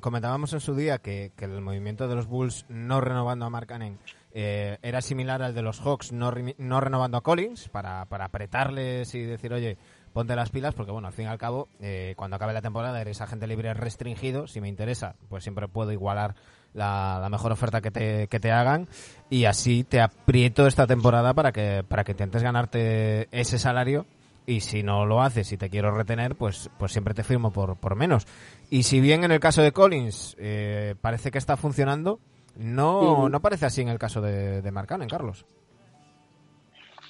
comentábamos 0.00 0.52
en 0.52 0.60
su 0.60 0.74
día 0.74 0.98
que, 0.98 1.32
que 1.36 1.46
el 1.46 1.60
movimiento 1.62 2.06
de 2.08 2.14
los 2.14 2.26
Bulls 2.26 2.66
no 2.68 3.00
renovando 3.00 3.46
a 3.46 3.50
Mark 3.50 3.66
Cannon 3.66 3.98
eh, 4.34 4.76
era 4.82 5.00
similar 5.00 5.40
al 5.42 5.54
de 5.54 5.62
los 5.62 5.80
Hawks 5.80 6.12
no, 6.12 6.32
no 6.58 6.80
renovando 6.80 7.16
a 7.16 7.22
Collins 7.22 7.68
para, 7.68 8.04
para 8.06 8.26
apretarles 8.26 9.14
y 9.14 9.20
decir, 9.22 9.52
oye, 9.54 9.78
ponte 10.14 10.34
las 10.36 10.48
pilas, 10.48 10.74
porque 10.74 10.92
bueno, 10.92 11.08
al 11.08 11.12
fin 11.12 11.26
y 11.26 11.28
al 11.28 11.36
cabo, 11.36 11.68
eh, 11.80 12.14
cuando 12.16 12.36
acabe 12.36 12.54
la 12.54 12.62
temporada 12.62 13.00
eres 13.00 13.20
agente 13.20 13.46
libre 13.46 13.74
restringido, 13.74 14.46
si 14.46 14.60
me 14.60 14.68
interesa, 14.68 15.16
pues 15.28 15.42
siempre 15.42 15.68
puedo 15.68 15.92
igualar 15.92 16.36
la, 16.72 17.18
la 17.20 17.28
mejor 17.28 17.52
oferta 17.52 17.80
que 17.80 17.90
te, 17.90 18.28
que 18.28 18.40
te 18.40 18.52
hagan 18.52 18.88
y 19.28 19.44
así 19.44 19.84
te 19.84 20.00
aprieto 20.00 20.66
esta 20.66 20.86
temporada 20.86 21.34
para 21.34 21.52
que, 21.52 21.84
para 21.86 22.04
que 22.04 22.12
intentes 22.12 22.42
ganarte 22.42 23.28
ese 23.32 23.58
salario 23.58 24.06
y 24.46 24.60
si 24.60 24.82
no 24.82 25.04
lo 25.04 25.20
haces 25.20 25.50
y 25.52 25.56
te 25.56 25.68
quiero 25.68 25.90
retener, 25.90 26.36
pues, 26.36 26.70
pues 26.78 26.92
siempre 26.92 27.14
te 27.14 27.24
firmo 27.24 27.50
por, 27.50 27.76
por 27.76 27.96
menos. 27.96 28.26
Y 28.70 28.84
si 28.84 29.00
bien 29.00 29.24
en 29.24 29.32
el 29.32 29.40
caso 29.40 29.62
de 29.62 29.72
Collins 29.72 30.36
eh, 30.38 30.94
parece 31.00 31.32
que 31.32 31.38
está 31.38 31.56
funcionando, 31.56 32.20
no, 32.56 33.28
no 33.28 33.40
parece 33.40 33.66
así 33.66 33.80
en 33.80 33.88
el 33.88 33.98
caso 33.98 34.20
de, 34.20 34.62
de 34.62 34.70
Mark 34.70 34.86
Cannon, 34.86 35.08
Carlos. 35.08 35.44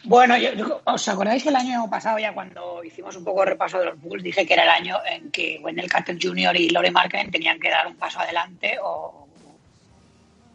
Bueno, 0.04 0.36
yo- 0.36 0.52
yo- 0.54 0.80
¿os 0.84 1.08
acordáis 1.08 1.42
que 1.42 1.48
el 1.48 1.56
año 1.56 1.88
pasado, 1.88 2.18
ya 2.18 2.34
cuando 2.34 2.84
hicimos 2.84 3.16
un 3.16 3.24
poco 3.24 3.40
de 3.40 3.46
repaso 3.50 3.78
de 3.78 3.86
los 3.86 4.00
Bulls, 4.00 4.22
dije 4.22 4.44
que 4.46 4.52
era 4.54 4.64
el 4.64 4.68
año 4.68 4.96
en 5.10 5.30
que 5.30 5.58
Wendell 5.62 5.88
Carter 5.88 6.18
Jr. 6.20 6.54
y 6.60 6.68
Lore 6.70 6.90
Markkinen 6.90 7.30
tenían 7.30 7.58
que 7.58 7.70
dar 7.70 7.86
un 7.86 7.96
paso 7.96 8.20
adelante 8.20 8.76
o 8.82 9.26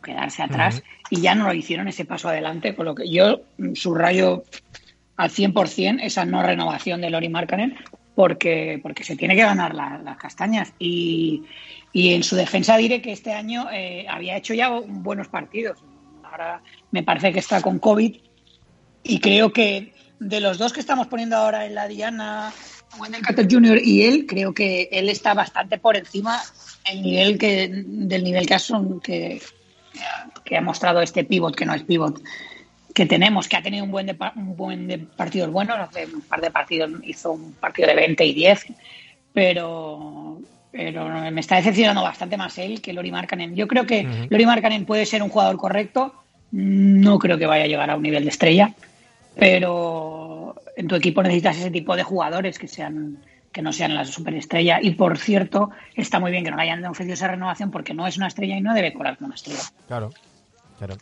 quedarse 0.03 0.43
atrás 0.43 0.81
y 1.09 1.21
ya 1.21 1.35
no 1.35 1.45
lo 1.47 1.53
hicieron 1.53 1.87
ese 1.87 2.05
paso 2.05 2.29
adelante, 2.29 2.75
con 2.75 2.85
lo 2.85 2.95
que 2.95 3.09
yo 3.09 3.41
subrayo 3.73 4.43
al 5.17 5.29
100% 5.29 5.99
esa 6.03 6.25
no 6.25 6.41
renovación 6.43 7.01
de 7.01 7.09
Lori 7.09 7.27
Markkanen 7.29 7.77
porque, 8.15 8.79
porque 8.83 9.03
se 9.03 9.15
tiene 9.15 9.35
que 9.35 9.41
ganar 9.43 9.73
la- 9.75 9.97
las 10.03 10.17
castañas 10.17 10.73
y, 10.79 11.43
y 11.91 12.13
en 12.13 12.23
su 12.23 12.35
defensa 12.35 12.77
diré 12.77 13.01
que 13.01 13.11
este 13.11 13.33
año 13.33 13.67
eh, 13.71 14.05
había 14.09 14.37
hecho 14.37 14.53
ya 14.53 14.69
buenos 14.69 15.27
partidos. 15.27 15.79
Ahora 16.23 16.61
me 16.91 17.01
parece 17.03 17.33
que 17.33 17.39
está 17.39 17.61
con 17.61 17.79
COVID 17.79 18.15
y 19.09 19.19
creo 19.19 19.51
que 19.51 19.93
de 20.19 20.39
los 20.39 20.57
dos 20.57 20.73
que 20.73 20.79
estamos 20.79 21.07
poniendo 21.07 21.35
ahora 21.37 21.65
en 21.65 21.75
la 21.75 21.87
Diana, 21.87 22.51
Wendell 22.99 23.21
Carter 23.21 23.47
Jr. 23.49 23.79
y 23.83 24.03
él, 24.03 24.25
creo 24.27 24.53
que 24.53 24.89
él 24.91 25.09
está 25.09 25.33
bastante 25.33 25.77
por 25.77 25.95
encima 25.97 26.39
el 26.91 27.01
nivel 27.01 27.37
que, 27.37 27.69
del 27.71 28.23
nivel 28.23 28.45
que 28.45 28.53
ha, 28.55 28.59
son- 28.59 28.99
que, 28.99 29.41
que 30.43 30.57
ha 30.57 30.61
mostrado 30.61 31.01
este 31.01 31.23
pivot, 31.23 31.55
que 31.55 31.65
no 31.65 31.73
es 31.73 31.83
pivot, 31.83 32.21
que 32.93 33.05
tenemos, 33.05 33.47
que 33.47 33.57
ha 33.57 33.61
tenido 33.63 33.83
un 33.85 33.91
buen 33.91 34.07
de, 34.07 34.17
un 34.35 34.57
buen 34.57 34.87
de 34.87 34.97
partidos 34.99 35.51
buenos, 35.51 35.77
hace 35.79 36.05
un 36.05 36.21
par 36.21 36.41
de 36.41 36.51
partidos 36.51 36.91
hizo 37.03 37.31
un 37.31 37.53
partido 37.53 37.87
de 37.87 37.95
20 37.95 38.25
y 38.25 38.33
10, 38.33 38.65
pero 39.33 40.39
pero 40.71 41.07
me 41.31 41.41
está 41.41 41.55
decepcionando 41.55 42.03
bastante 42.03 42.37
más 42.37 42.55
él 42.59 42.79
que 42.79 42.93
Lori 42.93 43.09
Markkanen. 43.11 43.55
Yo 43.55 43.67
creo 43.67 43.87
que 43.87 44.07
Lori 44.29 44.45
Markkanen 44.45 44.85
puede 44.85 45.05
ser 45.07 45.23
un 45.23 45.29
jugador 45.29 45.57
correcto, 45.57 46.13
no 46.51 47.17
creo 47.17 47.37
que 47.39 47.47
vaya 47.47 47.63
a 47.63 47.67
llegar 47.67 47.89
a 47.89 47.95
un 47.95 48.03
nivel 48.03 48.23
de 48.23 48.29
estrella, 48.29 48.73
pero 49.39 50.55
en 50.75 50.87
tu 50.87 50.95
equipo 50.95 51.23
necesitas 51.23 51.57
ese 51.57 51.71
tipo 51.71 51.95
de 51.95 52.03
jugadores 52.03 52.59
que 52.59 52.67
sean 52.67 53.19
que 53.51 53.61
no 53.61 53.73
sean 53.73 53.95
la 53.95 54.05
superestrella. 54.05 54.79
Y 54.81 54.91
por 54.91 55.17
cierto, 55.17 55.71
está 55.95 56.19
muy 56.19 56.31
bien 56.31 56.43
que 56.43 56.51
no 56.51 56.57
le 56.57 56.63
hayan 56.63 56.85
ofrecido 56.85 57.15
esa 57.15 57.29
renovación 57.29 57.71
porque 57.71 57.93
no 57.93 58.05
es 58.05 58.17
una 58.17 58.27
estrella 58.27 58.55
y 58.55 58.61
no 58.61 58.73
debe 58.73 58.93
cobrar 58.93 59.17
como 59.17 59.27
una 59.27 59.35
estrella. 59.35 59.61
Claro, 59.87 60.11
claro. 60.77 60.95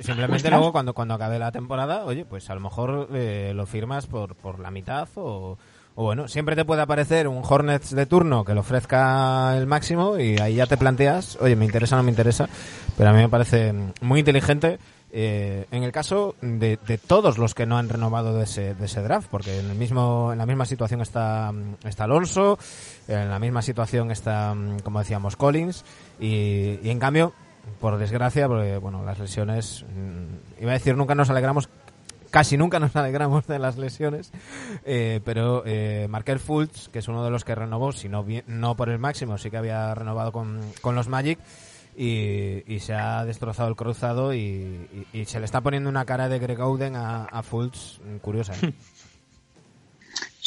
Simplemente 0.00 0.50
luego 0.50 0.72
cuando, 0.72 0.94
cuando 0.94 1.14
acabe 1.14 1.38
la 1.38 1.52
temporada, 1.52 2.04
oye, 2.04 2.24
pues 2.24 2.50
a 2.50 2.54
lo 2.54 2.60
mejor 2.60 3.08
eh, 3.12 3.52
lo 3.54 3.66
firmas 3.66 4.06
por, 4.06 4.34
por 4.34 4.58
la 4.58 4.70
mitad 4.70 5.08
o, 5.14 5.58
o 5.94 6.02
bueno, 6.02 6.26
siempre 6.26 6.56
te 6.56 6.64
puede 6.64 6.82
aparecer 6.82 7.28
un 7.28 7.42
Hornets 7.44 7.94
de 7.94 8.06
turno 8.06 8.44
que 8.44 8.54
le 8.54 8.60
ofrezca 8.60 9.56
el 9.56 9.66
máximo 9.66 10.18
y 10.18 10.38
ahí 10.40 10.56
ya 10.56 10.66
te 10.66 10.76
planteas, 10.76 11.38
oye, 11.40 11.54
me 11.54 11.64
interesa 11.64 11.94
o 11.94 11.98
no 11.98 12.02
me 12.02 12.10
interesa, 12.10 12.48
pero 12.96 13.10
a 13.10 13.12
mí 13.12 13.18
me 13.18 13.28
parece 13.28 13.72
muy 14.00 14.20
inteligente 14.20 14.78
eh, 15.10 15.66
en 15.70 15.84
el 15.84 15.92
caso 15.92 16.34
de, 16.42 16.76
todos 17.06 17.38
los 17.38 17.54
que 17.54 17.64
no 17.64 17.78
han 17.78 17.88
renovado 17.88 18.34
de 18.34 18.44
ese, 18.44 18.74
de 18.74 18.84
ese 18.84 19.00
draft, 19.00 19.28
porque 19.30 19.58
en 19.58 19.70
el 19.70 19.76
mismo 19.76 20.32
en 20.32 20.38
la 20.38 20.44
misma 20.44 20.66
situación 20.66 21.00
está, 21.00 21.52
está 21.84 22.04
Alonso, 22.04 22.58
en 23.06 23.30
la 23.30 23.38
misma 23.38 23.62
situación 23.62 24.10
está, 24.10 24.54
como 24.84 24.98
decíamos, 24.98 25.36
Collins, 25.36 25.84
y, 26.20 26.88
en 26.88 26.98
cambio, 26.98 27.32
por 27.80 27.96
desgracia, 27.96 28.48
porque 28.48 28.76
bueno, 28.76 29.02
las 29.04 29.18
lesiones, 29.18 29.84
mm, 29.94 30.62
iba 30.62 30.72
a 30.72 30.74
decir 30.74 30.94
nunca 30.94 31.14
nos 31.14 31.30
alegramos, 31.30 31.70
casi 32.30 32.58
nunca 32.58 32.78
nos 32.78 32.94
alegramos 32.96 33.46
de 33.46 33.58
las 33.58 33.78
lesiones, 33.78 34.30
eh, 34.84 35.20
pero 35.24 35.62
eh, 35.64 36.06
Markel 36.10 36.38
Fultz, 36.38 36.88
que 36.90 36.98
es 36.98 37.08
uno 37.08 37.24
de 37.24 37.30
los 37.30 37.46
que 37.46 37.54
renovó, 37.54 37.92
si 37.92 38.10
no, 38.10 38.26
no 38.46 38.76
por 38.76 38.90
el 38.90 38.98
máximo, 38.98 39.38
sí 39.38 39.50
que 39.50 39.56
había 39.56 39.94
renovado 39.94 40.32
con, 40.32 40.60
con 40.82 40.94
los 40.94 41.08
Magic, 41.08 41.38
y, 41.98 42.78
se 42.78 42.94
ha 42.94 43.24
destrozado 43.24 43.68
el 43.68 43.76
cruzado 43.76 44.32
y, 44.32 44.88
se 45.24 45.38
le 45.38 45.44
está 45.44 45.60
poniendo 45.60 45.90
una 45.90 46.04
cara 46.04 46.28
de 46.28 46.38
Greg 46.38 46.60
Oden 46.60 46.94
a, 46.94 47.24
a 47.24 47.42
Fultz 47.42 48.00
curiosa. 48.22 48.54
¿eh? 48.62 48.72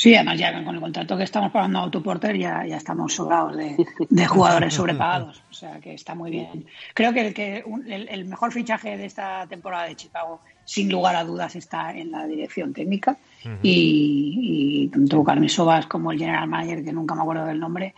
Sí, 0.02 0.16
además 0.16 0.40
ya 0.40 0.64
con 0.64 0.74
el 0.74 0.82
contrato 0.82 1.16
que 1.16 1.26
estamos 1.26 1.52
pagando 1.52 1.78
a 1.78 1.84
Autoporter 1.84 2.36
ya, 2.36 2.66
ya 2.66 2.78
estamos 2.78 3.14
sobrados 3.14 3.56
de, 3.56 4.26
jugadores 4.26 4.74
sobrepagados. 4.74 5.44
O 5.52 5.54
sea 5.54 5.80
que 5.80 5.94
está 5.94 6.16
muy 6.16 6.32
bien. 6.32 6.66
Creo 6.96 7.14
que, 7.14 7.28
el, 7.28 7.34
que 7.36 7.64
el, 7.88 8.26
mejor 8.26 8.52
fichaje 8.52 8.98
de 8.98 9.06
esta 9.06 9.46
temporada 9.46 9.84
de 9.84 9.96
Chicago, 9.96 10.42
sin 10.66 10.92
lugar 10.92 11.16
a 11.16 11.24
dudas, 11.24 11.56
está 11.56 11.96
en 11.96 12.10
la 12.10 12.26
dirección 12.26 12.74
técnica. 12.74 13.16
Y, 13.62 14.90
tanto 14.92 15.24
Carmen 15.24 15.50
Sobas 15.50 15.86
como 15.86 16.12
el 16.12 16.18
general 16.18 16.48
manager, 16.48 16.84
que 16.84 16.94
nunca 16.94 17.14
me 17.14 17.22
acuerdo 17.22 17.46
del 17.46 17.60
nombre, 17.60 17.94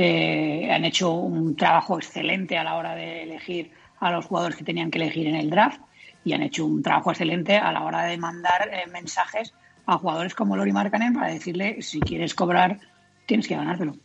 eh, 0.00 0.70
han 0.70 0.84
hecho 0.84 1.10
un 1.10 1.56
trabajo 1.56 1.98
excelente 1.98 2.56
a 2.56 2.62
la 2.62 2.76
hora 2.76 2.94
de 2.94 3.24
elegir 3.24 3.72
a 3.98 4.12
los 4.12 4.26
jugadores 4.26 4.56
que 4.56 4.62
tenían 4.62 4.92
que 4.92 4.98
elegir 4.98 5.26
en 5.26 5.34
el 5.34 5.50
draft 5.50 5.80
y 6.22 6.34
han 6.34 6.42
hecho 6.42 6.66
un 6.66 6.84
trabajo 6.84 7.10
excelente 7.10 7.56
a 7.56 7.72
la 7.72 7.82
hora 7.82 8.04
de 8.04 8.16
mandar 8.16 8.70
eh, 8.72 8.88
mensajes 8.92 9.52
a 9.86 9.98
jugadores 9.98 10.36
como 10.36 10.56
Lori 10.56 10.70
Markkanen 10.70 11.14
para 11.14 11.32
decirle 11.32 11.82
si 11.82 11.98
quieres 11.98 12.32
cobrar 12.36 12.78
tienes 13.26 13.48
que 13.48 13.56
ganártelo. 13.56 13.96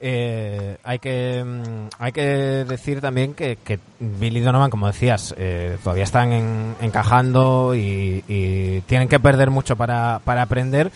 Eh, 0.00 0.76
hay 0.84 0.98
que 0.98 1.42
mm, 1.42 1.88
hay 1.98 2.12
que 2.12 2.22
decir 2.68 3.00
también 3.00 3.32
que, 3.32 3.56
que 3.56 3.78
Billy 4.00 4.40
Donovan, 4.40 4.70
como 4.70 4.86
decías, 4.86 5.34
todavía 5.82 6.04
están 6.04 6.76
encajando 6.82 7.74
y, 7.74 8.22
y, 8.28 8.82
tienen 8.82 9.08
que 9.08 9.18
perder 9.18 9.48
mucho 9.48 9.76
para, 9.76 10.20
para 10.24 10.42
aprender. 10.42 10.92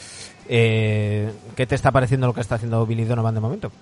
Eh, 0.49 1.33
¿Qué 1.57 1.67
te 1.67 1.75
está 1.75 1.91
pareciendo 1.91 2.27
lo 2.27 2.35
que 2.35 2.41
está 2.41 2.57
haciendo 2.57 2.85
Billy 2.87 3.05
Donovan 3.05 3.35
de 3.35 3.41
momento? 3.41 3.73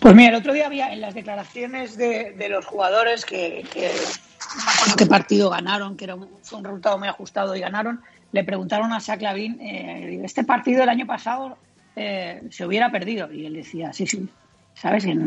Pues 0.00 0.14
mira, 0.14 0.30
el 0.30 0.36
otro 0.36 0.52
día 0.52 0.66
había 0.66 0.92
en 0.92 1.00
las 1.00 1.14
declaraciones 1.14 1.96
de, 1.96 2.34
los 2.48 2.64
jugadores 2.64 3.24
que, 3.24 3.64
qué 4.96 5.06
partido 5.06 5.50
ganaron, 5.50 5.96
que 5.96 6.04
era 6.04 6.14
un, 6.14 6.28
fue 6.42 6.58
un 6.58 6.64
resultado 6.64 6.98
muy 6.98 7.08
ajustado 7.08 7.56
y 7.56 7.60
ganaron, 7.60 8.00
le 8.32 8.44
preguntaron 8.44 8.92
a 8.92 9.00
Saclavin, 9.00 9.60
eh, 9.60 10.20
este 10.24 10.44
partido 10.44 10.80
del 10.80 10.88
año 10.88 11.06
pasado 11.06 11.56
eh, 11.96 12.42
se 12.50 12.66
hubiera 12.66 12.90
perdido. 12.90 13.32
Y 13.32 13.46
él 13.46 13.54
decía, 13.54 13.92
sí, 13.92 14.06
sí, 14.06 14.28
¿sabes? 14.74 15.04
En, 15.04 15.20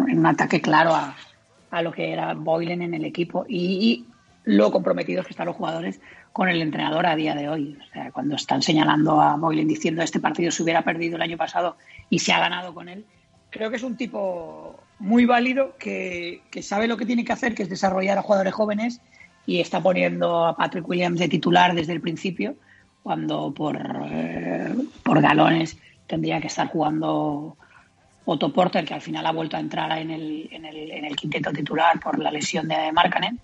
un 0.00 0.26
ataque 0.26 0.60
claro 0.60 0.94
a, 0.94 1.82
lo 1.82 1.92
que 1.92 2.12
era 2.12 2.34
Boylen 2.34 2.82
en 2.82 2.94
el 2.94 3.04
equipo 3.04 3.44
y, 3.48 4.06
lo 4.44 4.70
comprometidos 4.70 5.26
que 5.26 5.32
están 5.32 5.46
los 5.46 5.56
jugadores 5.56 6.00
con 6.34 6.48
el 6.48 6.60
entrenador 6.60 7.06
a 7.06 7.14
día 7.14 7.32
de 7.36 7.48
hoy. 7.48 7.78
O 7.80 7.92
sea, 7.92 8.10
cuando 8.10 8.34
están 8.34 8.60
señalando 8.60 9.20
a 9.22 9.36
Boylen 9.36 9.68
diciendo 9.68 10.02
este 10.02 10.18
partido 10.18 10.50
se 10.50 10.64
hubiera 10.64 10.82
perdido 10.82 11.14
el 11.14 11.22
año 11.22 11.36
pasado 11.36 11.76
y 12.10 12.18
se 12.18 12.32
ha 12.32 12.40
ganado 12.40 12.74
con 12.74 12.88
él, 12.88 13.04
creo 13.50 13.70
que 13.70 13.76
es 13.76 13.84
un 13.84 13.96
tipo 13.96 14.80
muy 14.98 15.26
válido 15.26 15.76
que, 15.78 16.42
sabe 16.60 16.88
lo 16.88 16.96
que 16.96 17.06
tiene 17.06 17.24
que 17.24 17.32
hacer, 17.32 17.54
que 17.54 17.62
es 17.62 17.70
desarrollar 17.70 18.18
a 18.18 18.22
jugadores 18.22 18.52
jóvenes 18.52 19.00
y 19.46 19.60
está 19.60 19.80
poniendo 19.80 20.44
a 20.44 20.56
Patrick 20.56 20.88
Williams 20.88 21.20
de 21.20 21.28
titular 21.28 21.72
desde 21.72 21.92
el 21.92 22.00
principio, 22.00 22.56
cuando 23.04 23.54
por, 23.54 23.78
eh, 24.10 24.74
por 25.04 25.22
galones 25.22 25.78
tendría 26.08 26.40
que 26.40 26.48
estar 26.48 26.66
jugando 26.66 27.56
Otto 28.24 28.52
Porter, 28.52 28.84
que 28.84 28.94
al 28.94 29.02
final 29.02 29.24
ha 29.24 29.30
vuelto 29.30 29.56
a 29.56 29.60
entrar 29.60 29.96
en 29.98 30.10
el, 30.10 30.48
en 30.50 30.64
el, 30.64 30.90
en 30.90 31.04
el 31.04 31.14
quinteto 31.14 31.52
titular 31.52 32.00
por 32.00 32.18
la 32.18 32.32
lesión 32.32 32.66
de 32.66 32.90
Markkanen 32.90 33.38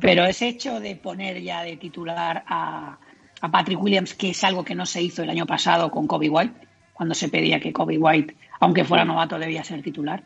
pero 0.00 0.24
ese 0.24 0.48
hecho 0.48 0.80
de 0.80 0.96
poner 0.96 1.40
ya 1.40 1.62
de 1.62 1.76
titular 1.76 2.44
a, 2.46 2.98
Patrick 3.50 3.82
Williams, 3.82 4.14
que 4.14 4.30
es 4.30 4.44
algo 4.44 4.64
que 4.64 4.76
no 4.76 4.86
se 4.86 5.02
hizo 5.02 5.22
el 5.24 5.30
año 5.30 5.46
pasado 5.46 5.90
con 5.90 6.06
Kobe 6.06 6.28
White, 6.28 6.54
cuando 6.92 7.12
se 7.14 7.28
pedía 7.28 7.58
que 7.58 7.72
Kobe 7.72 7.98
White, 7.98 8.36
aunque 8.60 8.84
fuera 8.84 9.04
novato, 9.04 9.36
debía 9.36 9.64
ser 9.64 9.82
titular, 9.82 10.22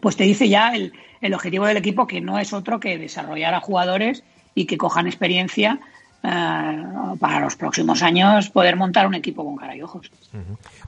pues 0.00 0.16
te 0.16 0.24
dice 0.24 0.48
ya 0.48 0.74
el, 0.74 0.92
el 1.20 1.32
objetivo 1.32 1.66
del 1.66 1.76
equipo 1.76 2.08
que 2.08 2.20
no 2.20 2.40
es 2.40 2.52
otro 2.52 2.80
que 2.80 2.98
desarrollar 2.98 3.54
a 3.54 3.60
jugadores 3.60 4.24
y 4.54 4.66
que 4.66 4.78
cojan 4.78 5.06
experiencia 5.06 5.80
eh, 6.22 6.82
para 7.18 7.40
los 7.40 7.56
próximos 7.56 8.02
años 8.02 8.50
poder 8.50 8.76
montar 8.76 9.06
un 9.06 9.14
equipo 9.14 9.44
con 9.44 9.56
cara 9.56 9.76
y 9.76 9.82
ojos. 9.82 10.10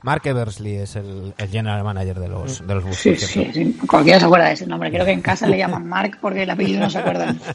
Mark 0.02 0.22
Eversley 0.24 0.76
es 0.76 0.96
el, 0.96 1.34
general 1.50 1.82
manager 1.84 2.20
de 2.20 2.28
los, 2.28 2.66
de 2.66 2.74
los 2.74 2.84
Bulls. 2.84 2.96
Sí, 2.96 3.16
sí, 3.16 3.50
sí, 3.52 3.76
cualquiera 3.86 4.20
se 4.20 4.26
acuerda 4.26 4.46
de 4.46 4.52
ese 4.54 4.66
nombre. 4.66 4.90
Creo 4.90 5.04
que 5.04 5.12
en 5.12 5.22
casa 5.22 5.46
le 5.46 5.58
llaman 5.58 5.86
Mark 5.86 6.18
porque 6.20 6.44
el 6.44 6.50
apellido 6.50 6.80
no 6.80 6.90
se 6.90 6.98
acuerdan. 6.98 7.40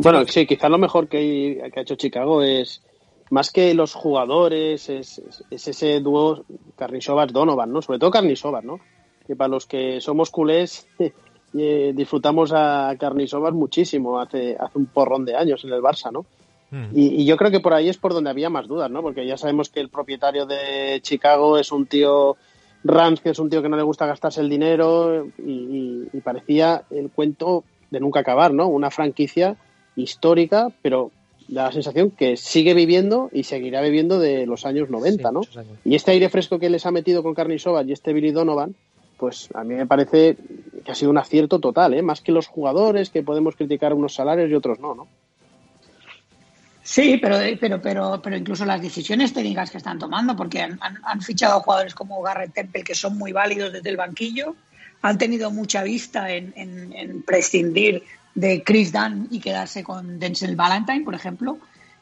Bueno, 0.00 0.24
sí, 0.26 0.46
quizás 0.46 0.70
lo 0.70 0.78
mejor 0.78 1.08
que, 1.08 1.60
ha 1.76 1.80
hecho 1.80 1.96
Chicago 1.96 2.40
es 2.44 2.82
más 3.30 3.50
que 3.50 3.74
los 3.74 3.94
jugadores, 3.94 4.88
es, 4.88 5.20
ese 5.50 5.98
dúo 5.98 6.44
Carnisovas-Donovan, 6.76 7.72
¿no? 7.72 7.82
Sobre 7.82 7.98
todo 7.98 8.12
Carnisovas, 8.12 8.62
¿no? 8.62 8.78
Que 9.26 9.34
para 9.34 9.48
los 9.48 9.66
que 9.66 10.00
somos 10.00 10.30
culés 10.30 10.86
eh, 11.56 11.92
disfrutamos 11.94 12.52
a 12.54 12.94
Carnisovas 12.98 13.54
muchísimo 13.54 14.20
hace, 14.20 14.56
hace 14.58 14.78
un 14.78 14.86
porrón 14.86 15.24
de 15.24 15.34
años 15.34 15.64
en 15.64 15.72
el 15.72 15.80
Barça, 15.80 16.12
¿no? 16.12 16.26
Hmm. 16.70 16.90
Y, 16.94 17.24
yo 17.24 17.36
creo 17.36 17.50
que 17.50 17.60
por 17.60 17.72
ahí 17.72 17.88
es 17.88 17.96
por 17.96 18.12
donde 18.12 18.30
había 18.30 18.50
más 18.50 18.68
dudas, 18.68 18.90
¿no? 18.90 19.00
Porque 19.00 19.26
ya 19.26 19.36
sabemos 19.38 19.70
que 19.70 19.80
el 19.80 19.88
propietario 19.88 20.44
de 20.44 21.00
Chicago 21.02 21.58
es 21.58 21.72
un 21.72 21.86
tío 21.86 22.36
Rams, 22.84 23.20
que 23.20 23.30
es 23.30 23.38
un 23.38 23.48
tío 23.48 23.62
que 23.62 23.68
no 23.68 23.76
le 23.76 23.82
gusta 23.82 24.06
gastarse 24.06 24.40
el 24.40 24.50
dinero 24.50 25.26
y, 25.38 26.06
parecía 26.22 26.84
el 26.90 27.10
cuento 27.10 27.64
de 27.90 28.00
nunca 28.00 28.20
acabar, 28.20 28.52
¿no? 28.52 28.68
Una 28.68 28.90
franquicia 28.90 29.56
histórica, 29.96 30.68
pero 30.82 31.10
da 31.48 31.64
la 31.64 31.72
sensación 31.72 32.10
que 32.10 32.36
sigue 32.36 32.74
viviendo 32.74 33.30
y 33.32 33.44
seguirá 33.44 33.80
viviendo 33.80 34.18
de 34.18 34.44
los 34.44 34.66
años 34.66 34.90
90, 34.90 35.32
¿no? 35.32 35.40
Y 35.84 35.94
este 35.94 36.10
aire 36.10 36.28
fresco 36.28 36.58
que 36.58 36.68
les 36.68 36.84
ha 36.84 36.90
metido 36.90 37.22
con 37.22 37.34
Carnisovas 37.34 37.86
y 37.86 37.92
este 37.92 38.12
Billy 38.12 38.32
Donovan, 38.32 38.74
pues 39.18 39.48
a 39.54 39.64
mí 39.64 39.74
me 39.74 39.86
parece 39.86 40.36
que 40.84 40.92
ha 40.92 40.94
sido 40.94 41.10
un 41.10 41.18
acierto 41.18 41.58
total, 41.58 41.94
¿eh? 41.94 42.02
más 42.02 42.20
que 42.20 42.32
los 42.32 42.46
jugadores, 42.46 43.10
que 43.10 43.22
podemos 43.22 43.56
criticar 43.56 43.92
unos 43.92 44.14
salarios 44.14 44.50
y 44.50 44.54
otros 44.54 44.78
no, 44.78 44.94
¿no? 44.94 45.08
Sí, 46.88 47.18
pero, 47.20 47.36
pero, 47.60 47.82
pero, 47.82 48.20
pero 48.22 48.36
incluso 48.36 48.64
las 48.64 48.80
decisiones 48.80 49.34
técnicas 49.34 49.70
que 49.70 49.76
están 49.76 49.98
tomando, 49.98 50.34
porque 50.34 50.62
han, 50.62 51.20
fichado 51.20 51.58
a 51.58 51.60
jugadores 51.60 51.94
como 51.94 52.22
Garrett 52.22 52.54
Temple, 52.54 52.82
que 52.82 52.94
son 52.94 53.18
muy 53.18 53.30
válidos 53.30 53.74
desde 53.74 53.90
el 53.90 53.98
banquillo, 53.98 54.56
han 55.02 55.18
tenido 55.18 55.50
mucha 55.50 55.82
vista 55.82 56.30
en, 56.30 57.22
prescindir 57.26 58.04
de 58.34 58.62
Chris 58.64 58.90
Dunn 58.90 59.28
y 59.30 59.38
quedarse 59.38 59.84
con 59.84 60.18
Denzel 60.18 60.56
Valentine, 60.56 61.04
por 61.04 61.14
ejemplo, 61.14 61.58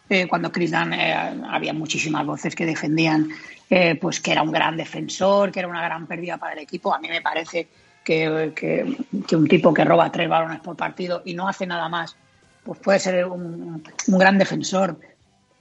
eh, 0.08 0.28
cuando 0.28 0.52
Chris 0.52 0.70
Dunn 0.70 0.92
eh, 0.92 1.14
había 1.48 1.72
muchísimas 1.72 2.24
voces 2.24 2.54
que 2.54 2.64
defendían 2.64 3.28
eh, 3.68 3.96
pues 3.96 4.20
que 4.20 4.30
era 4.30 4.42
un 4.42 4.52
gran 4.52 4.76
defensor, 4.76 5.50
que 5.50 5.58
era 5.58 5.68
una 5.68 5.82
gran 5.82 6.06
pérdida 6.06 6.38
para 6.38 6.52
el 6.52 6.60
equipo. 6.60 6.94
A 6.94 6.98
mí 6.98 7.08
me 7.08 7.20
parece 7.20 7.68
que, 8.04 8.94
un 9.32 9.48
tipo 9.48 9.74
que 9.74 9.84
roba 9.84 10.12
tres 10.12 10.28
balones 10.28 10.60
por 10.60 10.76
partido 10.76 11.22
y 11.24 11.34
no 11.34 11.48
hace 11.48 11.66
nada 11.66 11.88
más, 11.88 12.16
pues 12.62 12.78
puede 12.78 13.00
ser 13.00 13.26
un, 13.26 13.82
gran 14.06 14.38
defensor 14.38 14.96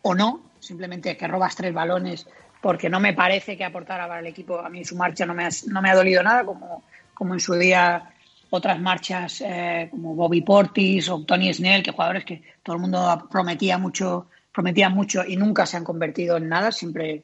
o 0.04 0.14
no, 0.14 0.42
simplemente 0.60 1.18
que 1.18 1.28
robas 1.28 1.56
tres 1.56 1.74
balones 1.74 2.28
porque 2.62 2.90
no 2.90 3.00
me 3.00 3.14
parece 3.14 3.58
que 3.58 3.64
aportara 3.64 4.08
para 4.08 4.20
el 4.20 4.28
equipo. 4.28 4.60
A 4.60 4.70
mí 4.70 4.86
su 4.86 4.96
marcha 4.96 5.26
no 5.26 5.34
me 5.34 5.46
ha, 5.46 5.50
no 5.68 5.82
me 5.82 5.90
ha 5.90 5.96
dolido 5.96 6.22
nada, 6.22 6.46
como, 6.46 6.84
como 7.16 7.34
en 7.34 7.40
su 7.40 7.56
día 7.56 8.12
otras 8.52 8.80
marchas 8.80 9.42
eh, 9.42 9.88
como 9.92 10.16
Bobby 10.16 10.42
Portis 10.42 11.10
o 11.10 11.24
Tony 11.24 11.54
Snell, 11.54 11.84
que 11.84 11.92
jugadores 11.92 12.26
que 12.26 12.42
todo 12.64 12.76
el 12.76 12.82
mundo 12.82 13.28
prometía 13.30 13.78
mucho, 13.78 14.28
prometía 14.56 14.90
mucho 14.90 15.24
y 15.28 15.36
nunca 15.36 15.66
se 15.66 15.78
han 15.78 15.84
convertido 15.84 16.38
en 16.38 16.48
nada, 16.48 16.72
siempre 16.72 17.24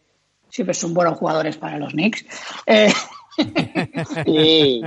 siempre 0.49 0.73
son 0.73 0.93
buenos 0.93 1.17
jugadores 1.17 1.55
para 1.57 1.77
los 1.77 1.93
Knicks. 1.93 2.25
Eh, 2.65 2.91
sí. 4.25 4.81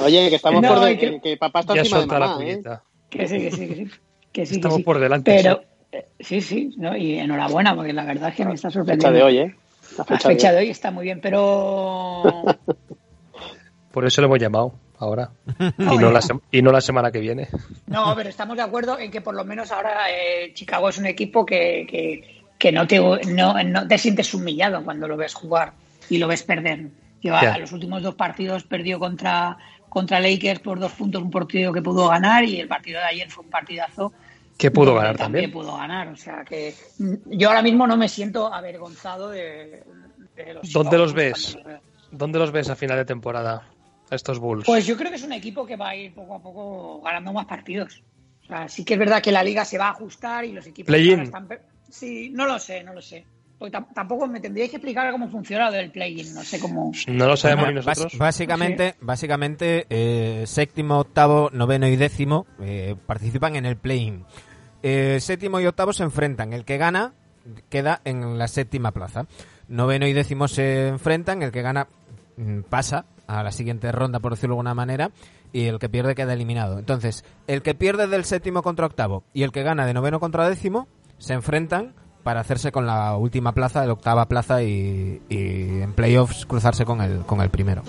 Oye, 0.00 0.30
que 0.30 0.36
estamos 0.36 0.64
por 0.64 0.96
que, 0.96 1.36
papá 1.38 1.60
está 1.60 1.76
encima 1.76 2.00
de 2.00 2.06
mamá, 2.06 2.38
¿eh? 2.44 2.62
Que 3.10 3.26
sí, 3.26 3.38
que 3.38 3.50
sí, 3.50 3.68
que 3.68 3.74
sí. 3.74 3.90
Que 4.32 4.46
sí, 4.46 4.54
Estamos 4.56 4.76
que 4.76 4.80
sí. 4.82 4.84
por 4.84 5.00
delante. 5.00 5.34
Pero, 5.34 5.62
eh, 5.90 6.06
sí, 6.20 6.40
sí, 6.40 6.72
¿no? 6.76 6.96
y 6.96 7.18
enhorabuena, 7.18 7.74
porque 7.74 7.92
la 7.92 8.04
verdad 8.04 8.28
es 8.28 8.36
que 8.36 8.44
me 8.44 8.54
está 8.54 8.68
Fecha 8.68 8.78
sorprendiendo. 8.78 9.18
de 9.18 9.24
hoy, 9.24 9.38
¿eh? 9.38 9.56
La 9.98 9.98
La 9.98 10.04
fecha, 10.04 10.28
fecha 10.28 10.52
de 10.52 10.58
hoy 10.58 10.70
está 10.70 10.92
muy 10.92 11.04
bien, 11.04 11.20
pero 11.20 12.22
Por 13.90 14.06
eso 14.06 14.20
lo 14.20 14.28
hemos 14.28 14.38
llamado 14.38 14.72
ahora. 15.00 15.30
Y 15.78 15.98
no, 15.98 16.10
la 16.10 16.20
y 16.50 16.62
no 16.62 16.70
la 16.70 16.80
semana 16.80 17.10
que 17.10 17.18
viene. 17.18 17.48
No, 17.86 18.14
pero 18.14 18.28
estamos 18.28 18.56
de 18.56 18.62
acuerdo 18.62 18.98
en 18.98 19.10
que 19.10 19.20
por 19.20 19.34
lo 19.34 19.44
menos 19.44 19.72
ahora 19.72 20.10
eh, 20.10 20.52
Chicago 20.54 20.88
es 20.88 20.98
un 20.98 21.06
equipo 21.06 21.44
que, 21.44 21.86
que, 21.88 22.44
que 22.58 22.70
no, 22.70 22.86
te, 22.86 22.98
no, 22.98 23.62
no 23.62 23.88
te 23.88 23.98
sientes 23.98 24.32
humillado 24.34 24.84
cuando 24.84 25.08
lo 25.08 25.16
ves 25.16 25.34
jugar 25.34 25.72
y 26.08 26.18
lo 26.18 26.28
ves 26.28 26.42
perder. 26.42 26.88
Lleva 27.20 27.58
los 27.58 27.72
últimos 27.72 28.02
dos 28.02 28.14
partidos 28.14 28.64
perdió 28.64 28.98
contra, 28.98 29.56
contra 29.88 30.20
Lakers 30.20 30.60
por 30.60 30.78
dos 30.78 30.92
puntos, 30.92 31.22
un 31.22 31.30
partido 31.30 31.72
que 31.72 31.82
pudo 31.82 32.08
ganar 32.08 32.44
y 32.44 32.60
el 32.60 32.68
partido 32.68 33.00
de 33.00 33.06
ayer 33.06 33.30
fue 33.30 33.44
un 33.44 33.50
partidazo. 33.50 34.12
Que 34.56 34.70
pudo 34.70 34.94
ganar 34.94 35.16
también. 35.16 35.50
pudo 35.50 35.76
ganar. 35.76 36.08
O 36.08 36.16
sea 36.16 36.44
que 36.44 36.74
yo 37.26 37.48
ahora 37.48 37.62
mismo 37.62 37.86
no 37.86 37.96
me 37.96 38.08
siento 38.08 38.52
avergonzado 38.52 39.30
de, 39.30 39.82
de 40.36 40.54
los 40.54 40.72
¿Dónde 40.72 40.98
los 40.98 41.12
ves? 41.12 41.58
¿Dónde 42.10 42.38
los 42.38 42.52
ves 42.52 42.68
a 42.70 42.76
final 42.76 42.96
de 42.98 43.04
temporada? 43.04 43.66
A 44.10 44.14
Estos 44.14 44.38
Bulls. 44.38 44.64
Pues 44.66 44.86
yo 44.86 44.96
creo 44.96 45.10
que 45.10 45.16
es 45.16 45.22
un 45.22 45.32
equipo 45.32 45.64
que 45.66 45.76
va 45.76 45.90
a 45.90 45.96
ir 45.96 46.12
poco 46.14 46.34
a 46.34 46.42
poco 46.42 47.00
ganando 47.02 47.32
más 47.32 47.46
partidos. 47.46 48.02
O 48.44 48.46
sea, 48.46 48.68
sí 48.68 48.84
que 48.84 48.94
es 48.94 48.98
verdad 48.98 49.22
que 49.22 49.30
la 49.32 49.42
liga 49.44 49.64
se 49.64 49.78
va 49.78 49.88
a 49.88 49.90
ajustar 49.90 50.44
y 50.44 50.52
los 50.52 50.66
equipos 50.66 50.94
están... 50.94 51.48
Sí, 51.88 52.30
no 52.32 52.46
lo 52.46 52.58
sé, 52.58 52.82
no 52.82 52.92
lo 52.94 53.02
sé. 53.02 53.24
Porque 53.58 53.76
tam- 53.76 53.92
tampoco 53.94 54.26
me 54.26 54.40
tendríais 54.40 54.70
que 54.70 54.76
explicar 54.76 55.10
cómo 55.12 55.28
funciona 55.28 55.66
lo 55.70 55.76
del 55.76 55.90
play-in. 55.90 56.32
No 56.34 56.42
sé 56.42 56.58
cómo... 56.58 56.92
no 57.08 57.26
lo 57.26 57.36
sabemos 57.36 57.68
ni 57.68 57.74
nosotros. 57.74 58.16
básicamente, 58.16 58.94
básicamente 59.00 59.86
eh, 59.90 60.44
séptimo, 60.46 60.98
octavo, 60.98 61.50
noveno 61.52 61.86
y 61.86 61.96
décimo 61.96 62.46
eh, 62.60 62.96
participan 63.06 63.56
en 63.56 63.66
el 63.66 63.76
play-in. 63.76 64.24
Eh, 64.82 65.18
séptimo 65.20 65.60
y 65.60 65.66
octavo 65.66 65.92
se 65.92 66.04
enfrentan. 66.04 66.52
El 66.54 66.64
que 66.64 66.78
gana 66.78 67.12
queda 67.68 68.00
en 68.04 68.38
la 68.38 68.48
séptima 68.48 68.92
plaza. 68.92 69.26
Noveno 69.68 70.06
y 70.06 70.12
décimo 70.14 70.48
se 70.48 70.88
enfrentan. 70.88 71.42
El 71.42 71.52
que 71.52 71.60
gana 71.62 71.86
mm, 72.38 72.60
pasa 72.62 73.04
a 73.38 73.42
la 73.42 73.52
siguiente 73.52 73.92
ronda, 73.92 74.20
por 74.20 74.32
decirlo 74.32 74.54
de 74.54 74.58
alguna 74.58 74.74
manera. 74.74 75.10
Y 75.52 75.66
el 75.66 75.78
que 75.78 75.88
pierde 75.88 76.14
queda 76.14 76.32
eliminado. 76.32 76.78
Entonces, 76.78 77.24
el 77.46 77.62
que 77.62 77.74
pierde 77.74 78.06
del 78.06 78.24
séptimo 78.24 78.62
contra 78.62 78.86
octavo 78.86 79.24
y 79.32 79.42
el 79.42 79.52
que 79.52 79.62
gana 79.62 79.86
de 79.86 79.94
noveno 79.94 80.20
contra 80.20 80.48
décimo 80.48 80.88
se 81.18 81.34
enfrentan 81.34 81.94
para 82.22 82.40
hacerse 82.40 82.70
con 82.70 82.86
la 82.86 83.16
última 83.16 83.52
plaza, 83.52 83.84
la 83.86 83.92
octava 83.92 84.26
plaza 84.28 84.62
y, 84.62 85.22
y 85.28 85.80
en 85.80 85.92
playoffs 85.94 86.46
cruzarse 86.46 86.84
con 86.84 87.00
el, 87.00 87.20
con 87.20 87.40
el 87.40 87.50
primero. 87.50 87.82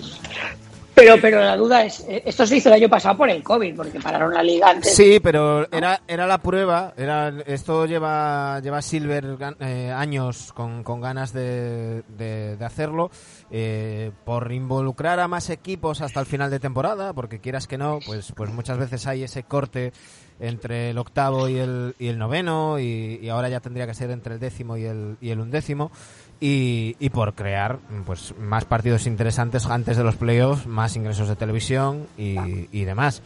Pero, 0.94 1.14
pero 1.20 1.40
la 1.40 1.56
duda 1.56 1.84
es, 1.84 2.00
eh, 2.06 2.22
esto 2.26 2.46
se 2.46 2.56
hizo 2.58 2.68
el 2.68 2.74
año 2.74 2.88
pasado 2.88 3.16
por 3.16 3.30
el 3.30 3.42
COVID, 3.42 3.74
porque 3.76 3.98
pararon 3.98 4.34
la 4.34 4.42
liga 4.42 4.70
antes. 4.70 4.94
Sí, 4.94 5.20
pero 5.20 5.66
era, 5.72 6.02
era 6.06 6.26
la 6.26 6.38
prueba. 6.38 6.92
Era, 6.96 7.32
esto 7.46 7.86
lleva, 7.86 8.60
lleva 8.60 8.82
Silver 8.82 9.38
eh, 9.60 9.90
años 9.94 10.52
con, 10.52 10.82
con 10.84 11.00
ganas 11.00 11.32
de, 11.32 12.02
de- 12.16 12.56
de 12.56 12.64
hacerlo. 12.64 13.10
eh, 13.50 14.10
por 14.24 14.50
involucrar 14.52 15.18
a 15.20 15.28
más 15.28 15.50
equipos 15.50 16.00
hasta 16.02 16.20
el 16.20 16.26
final 16.26 16.50
de 16.50 16.60
temporada, 16.60 17.12
porque 17.12 17.38
quieras 17.40 17.66
que 17.66 17.78
no, 17.78 17.98
pues, 18.06 18.32
pues 18.34 18.50
muchas 18.50 18.78
veces 18.78 19.06
hay 19.06 19.22
ese 19.24 19.42
corte 19.44 19.92
entre 20.40 20.90
el 20.90 20.98
octavo 20.98 21.48
y 21.48 21.58
el, 21.58 21.94
y 21.98 22.08
el 22.08 22.18
noveno, 22.18 22.78
y, 22.80 23.18
y 23.22 23.28
ahora 23.28 23.48
ya 23.48 23.60
tendría 23.60 23.86
que 23.86 23.94
ser 23.94 24.10
entre 24.10 24.34
el 24.34 24.40
décimo 24.40 24.76
y 24.76 24.84
el, 24.84 25.16
y 25.20 25.30
el 25.30 25.38
undécimo. 25.40 25.90
Y, 26.44 26.96
y 26.98 27.10
por 27.10 27.34
crear 27.34 27.78
pues 28.04 28.34
más 28.36 28.64
partidos 28.64 29.06
interesantes 29.06 29.64
antes 29.66 29.96
de 29.96 30.02
los 30.02 30.16
playoffs, 30.16 30.66
más 30.66 30.96
ingresos 30.96 31.28
de 31.28 31.36
televisión 31.36 32.08
y, 32.18 32.66
y 32.72 32.84
demás. 32.84 33.22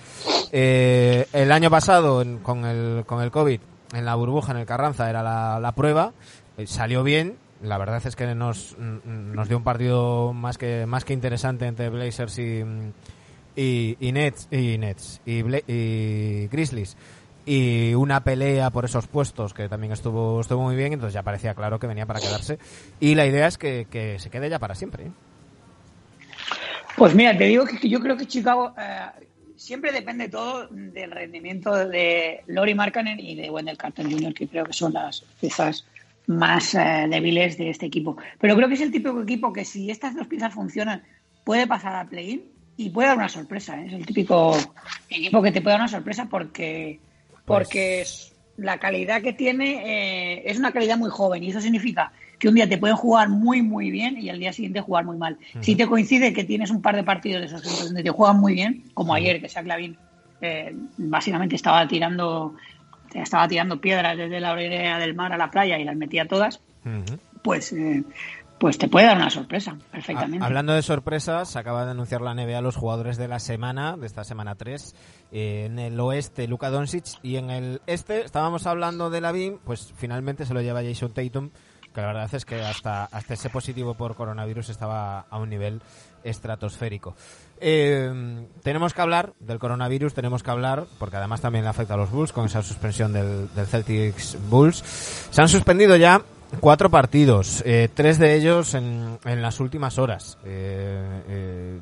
Eh, 0.53 1.27
el 1.33 1.51
año 1.51 1.71
pasado 1.71 2.21
en- 2.21 2.39
con, 2.41 2.67
el, 2.67 3.05
con 3.07 3.23
el 3.23 3.31
COVID, 3.31 3.59
en 3.95 4.05
la 4.05 4.15
burbuja, 4.17 4.53
en 4.53 4.59
el 4.59 4.67
Carranza, 4.67 5.09
era 5.09 5.23
la, 5.23 5.59
la 5.61 5.73
prueba, 5.73 6.13
eh, 6.59 6.67
salió 6.67 7.03
bien. 7.03 7.37
La 7.63 7.79
verdad 7.79 8.03
es 8.05 8.15
que 8.17 8.35
nos, 8.35 8.77
mm, 8.79 9.33
nos 9.35 9.49
dio 9.49 9.57
un 9.57 9.65
partido 9.65 10.35
más 10.35 10.59
que, 10.59 10.85
más 10.85 11.07
que 11.07 11.15
interesante 11.15 11.65
entre 11.67 11.89
Blazers 11.89 12.39
y, 12.39 12.63
y, 13.57 13.97
y 13.99 14.13
Nets, 14.13 14.47
y, 14.51 14.77
Nets 14.77 15.23
y, 15.25 16.47
Grizzlies 16.49 16.99
y 17.47 17.95
una 17.95 18.25
pelea 18.25 18.71
por 18.71 18.85
esos 18.85 19.07
puestos 19.07 19.55
que 19.55 19.69
también 19.69 19.93
estuvo 19.93 20.41
estuvo 20.41 20.63
muy 20.63 20.77
bien 20.77 20.93
entonces 20.93 21.15
ya 21.15 21.23
parecía 21.23 21.55
claro 21.55 21.79
que 21.79 21.87
venía 21.87 22.05
para 22.05 22.21
quedarse 22.21 22.59
y 23.01 23.15
la 23.15 23.25
idea 23.25 23.47
es 23.47 23.57
que, 23.57 23.87
que 23.91 24.19
se 24.19 24.29
quede 24.31 24.51
ya 24.51 24.59
para 24.59 24.75
siempre 24.75 25.05
¿eh? 25.07 25.11
Pues 26.97 27.15
mira, 27.15 27.37
te 27.37 27.45
digo 27.45 27.67
que 27.67 27.89
yo 27.89 28.01
creo 28.01 28.17
que 28.17 28.27
Chicago 28.27 28.73
eh, 28.79 29.27
siempre 29.55 29.93
depende 29.93 30.31
todo 30.31 30.67
del 30.69 31.11
rendimiento 31.11 31.75
de 31.87 32.43
Lori 32.47 32.75
Markkanen 32.75 33.21
y 33.21 33.35
de 33.35 33.51
Wendell 33.51 33.77
Carter 33.77 34.11
Jr., 34.11 34.33
que 34.33 34.49
creo 34.49 34.65
que 34.65 34.73
son 34.73 34.95
las 34.95 35.21
piezas 35.39 35.85
más 36.27 36.75
eh, 36.75 37.07
débiles 37.11 37.59
de 37.59 37.69
este 37.69 37.85
equipo. 37.85 38.17
Pero 38.41 38.57
creo 38.57 38.69
que 38.69 38.75
es 38.75 38.81
el 38.81 38.91
típico 38.91 39.21
equipo 39.21 39.53
que 39.53 39.67
si 39.67 39.91
estas 39.91 40.15
dos 40.17 40.27
piezas 40.27 40.55
funcionan, 40.55 41.03
puede 41.45 41.67
pasar 41.67 41.97
a 41.97 42.09
play-in 42.09 42.45
y 42.79 42.89
puede 42.89 43.09
dar 43.09 43.19
una 43.19 43.29
sorpresa. 43.29 43.79
¿eh? 43.79 43.89
Es 43.89 43.93
el 43.93 44.07
típico 44.07 44.57
equipo 45.11 45.43
que 45.43 45.53
te 45.53 45.61
puede 45.61 45.75
dar 45.75 45.83
una 45.83 45.89
sorpresa 45.89 46.29
porque, 46.31 46.99
porque 47.47 48.01
es- 48.03 48.33
la 48.59 48.79
calidad 48.79 49.21
que 49.23 49.33
tiene 49.35 49.83
eh, 50.37 50.43
es 50.47 50.59
una 50.59 50.73
calidad 50.73 50.97
muy 50.97 51.11
joven 51.11 51.43
y 51.45 51.51
eso 51.51 51.61
significa 51.61 52.13
que 52.39 52.49
un 52.49 52.55
día 52.55 52.67
te 52.69 52.79
pueden 52.79 52.97
jugar 52.97 53.29
muy 53.29 53.61
muy 53.63 53.91
bien 53.91 54.19
y 54.21 54.31
al 54.31 54.39
día 54.39 54.53
siguiente 54.53 54.81
jugar 54.81 55.05
muy 55.05 55.17
mal. 55.19 55.37
Si 55.61 55.75
te 55.77 55.87
coincide 55.87 56.33
que 56.33 56.45
tienes 56.45 56.71
un 56.71 56.81
par 56.83 56.97
de 56.97 57.05
partidos 57.05 57.41
de 57.41 57.47
esos 57.47 57.85
donde 57.85 58.03
te 58.03 58.11
juegan 58.11 58.39
muy 58.41 58.55
bien, 58.55 58.85
como 58.95 59.13
ayer 59.15 59.41
que 59.41 59.49
Shaq 59.49 59.67
Lavin 59.67 59.97
eh, 60.41 60.75
básicamente 60.99 61.55
estaba 61.57 61.87
tirando 61.89 62.55
estaba 63.15 63.49
tirando 63.49 63.81
piedras 63.81 64.17
desde 64.17 64.41
la 64.41 64.53
orilla 64.53 64.99
del 64.99 65.15
mar 65.15 65.33
a 65.33 65.39
la 65.39 65.51
playa 65.51 65.79
y 65.79 65.85
las 65.85 65.97
metía 65.97 66.27
todas, 66.27 66.61
pues 67.43 67.73
eh, 67.73 68.03
pues 68.59 68.79
te 68.79 68.89
puede 68.89 69.07
dar 69.07 69.17
una 69.17 69.31
sorpresa 69.31 69.77
perfectamente. 69.91 70.43
Ha- 70.43 70.47
Hablando 70.47 70.73
de 70.73 70.83
sorpresas, 70.83 71.57
acaba 71.57 71.85
de 71.85 71.91
anunciar 71.93 72.21
la 72.23 72.35
NBA 72.35 72.61
los 72.63 72.77
jugadores 72.77 73.17
de 73.17 73.29
la 73.29 73.39
semana, 73.39 73.97
de 73.97 74.07
esta 74.07 74.25
semana 74.25 74.55
3. 74.55 74.95
Eh, 75.33 75.65
en 75.67 75.79
el 75.79 75.99
oeste, 76.01 76.49
Luka 76.49 76.71
Doncic. 76.71 77.05
Y 77.23 77.37
en 77.37 77.51
el 77.51 77.81
este, 77.87 78.25
estábamos 78.25 78.67
hablando 78.67 79.11
de 79.11 79.21
Lavin, 79.21 79.59
pues 79.65 79.93
finalmente 79.97 80.47
se 80.47 80.55
lo 80.55 80.63
lleva 80.63 80.83
Jason 80.83 81.13
Tatum, 81.13 81.51
que 81.95 82.01
la 82.01 82.07
verdad 82.09 82.35
es 82.35 82.45
que 82.45 82.63
hasta, 82.63 83.05
hasta 83.05 83.35
ese 83.35 83.51
positivo 83.51 83.95
por 83.95 84.15
coronavirus 84.17 84.69
estaba 84.71 85.21
a 85.31 85.39
un 85.39 85.49
nivel 85.51 85.81
estratosférico. 86.25 87.15
Eh, 87.61 88.47
tenemos 88.63 88.93
que 88.93 89.01
hablar 89.01 89.33
del 89.41 89.59
coronavirus, 89.59 90.13
tenemos 90.13 90.43
que 90.43 90.51
hablar, 90.51 90.85
porque 90.99 91.17
además 91.17 91.41
también 91.41 91.67
afecta 91.67 91.95
a 91.95 91.97
los 91.97 92.11
Bulls 92.11 92.33
con 92.33 92.45
esa 92.47 92.63
suspensión 92.63 93.13
del, 93.13 93.49
del 93.55 93.67
Celtics 93.67 94.37
Bulls. 94.51 94.77
Se 95.31 95.41
han 95.41 95.49
suspendido 95.49 95.97
ya 95.97 96.21
cuatro 96.61 96.91
partidos, 96.91 97.63
eh, 97.67 97.89
tres 97.93 98.19
de 98.19 98.35
ellos 98.35 98.75
en, 98.75 99.19
en 99.25 99.43
las 99.43 99.61
últimas 99.61 99.99
horas. 99.99 100.39
Eh, 100.45 101.23
eh, 101.29 101.81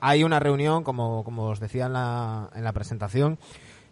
hay 0.00 0.24
una 0.24 0.40
reunión, 0.40 0.84
como, 0.84 1.24
como 1.24 1.44
os 1.44 1.60
decía 1.60 1.86
en 1.86 1.92
la, 1.92 2.50
en 2.54 2.64
la 2.64 2.72
presentación, 2.72 3.38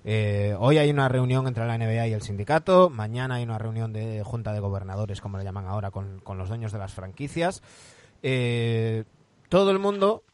hoy 0.05 0.79
hay 0.79 0.91
una 0.91 1.09
reunión 1.09 1.47
entre 1.47 1.67
la 1.67 1.79
NBA 1.79 2.09
y 2.09 2.13
el 2.13 2.21
sindicato, 2.21 2.91
mañana 2.91 3.37
hay 3.37 3.45
una 3.45 3.57
reunión 3.57 3.93
de 3.93 4.23
junta 4.23 4.53
de 4.53 4.61
gobernadores, 4.61 5.21
como 5.21 5.39
le 5.39 5.45
llaman 5.45 5.67
ahora, 5.67 5.91
con, 5.91 6.21
con 6.21 6.37
los 6.37 6.49
dueños 6.49 6.73
de 6.73 6.79
las 6.79 6.93
franquicias. 6.93 7.63
Todo 8.21 9.71
el 9.71 9.79
mundo 9.79 10.25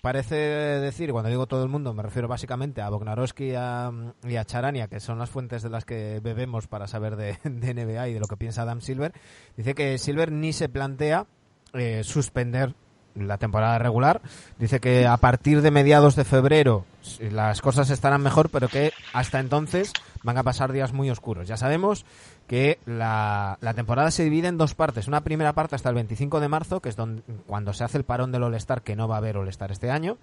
parece 0.00 0.36
decir, 0.36 1.12
cuando 1.12 1.28
digo 1.28 1.46
todo 1.46 1.62
el 1.62 1.68
mundo, 1.68 1.92
me 1.92 2.02
refiero 2.02 2.28
básicamente 2.28 2.80
a 2.80 2.88
Bognarowski 2.88 3.50
y 3.50 3.54
a, 3.54 3.90
y 4.22 4.36
a 4.36 4.44
Charania, 4.44 4.88
que 4.88 5.00
son 5.00 5.18
las 5.18 5.30
fuentes 5.30 5.62
de 5.62 5.70
las 5.70 5.84
que 5.84 6.20
bebemos 6.22 6.66
para 6.66 6.86
saber 6.86 7.16
de, 7.16 7.38
de 7.44 7.74
NBA 7.74 8.08
y 8.08 8.14
de 8.14 8.20
lo 8.20 8.26
que 8.26 8.36
piensa 8.36 8.62
Adam 8.62 8.80
Silver. 8.80 9.12
Dice 9.56 9.74
que 9.74 9.98
Silver 9.98 10.30
ni 10.32 10.52
se 10.52 10.68
plantea 10.68 11.26
eh, 11.72 12.02
suspender 12.04 12.74
la 13.14 13.38
temporada 13.38 13.78
regular. 13.78 14.20
Dice 14.58 14.80
que 14.80 15.06
a 15.06 15.16
partir 15.16 15.62
de 15.62 15.70
mediados 15.70 16.16
de 16.16 16.24
febrero 16.24 16.84
las 17.18 17.60
cosas 17.60 17.90
estarán 17.90 18.22
mejor, 18.22 18.50
pero 18.50 18.68
que 18.68 18.92
hasta 19.12 19.40
entonces 19.40 19.92
van 20.22 20.38
a 20.38 20.42
pasar 20.42 20.72
días 20.72 20.92
muy 20.92 21.10
oscuros. 21.10 21.48
Ya 21.48 21.56
sabemos 21.56 22.04
que 22.50 22.80
la, 22.84 23.58
temporada 23.76 24.10
se 24.10 24.24
divide 24.24 24.48
en 24.48 24.58
dos 24.58 24.74
partes. 24.74 25.06
Una 25.06 25.20
primera 25.20 25.52
parte 25.52 25.76
hasta 25.76 25.88
el 25.88 25.94
25 25.94 26.40
de 26.40 26.48
marzo, 26.48 26.80
que 26.80 26.88
es 26.88 26.96
donde, 26.96 27.22
cuando 27.46 27.72
se 27.72 27.84
hace 27.84 27.96
el 27.96 28.02
parón 28.02 28.32
del 28.32 28.42
All-Star, 28.42 28.82
que 28.82 28.96
no 28.96 29.06
va 29.06 29.14
a 29.14 29.18
haber 29.18 29.36
All-Star 29.36 29.70
este 29.70 29.88
año. 29.92 30.18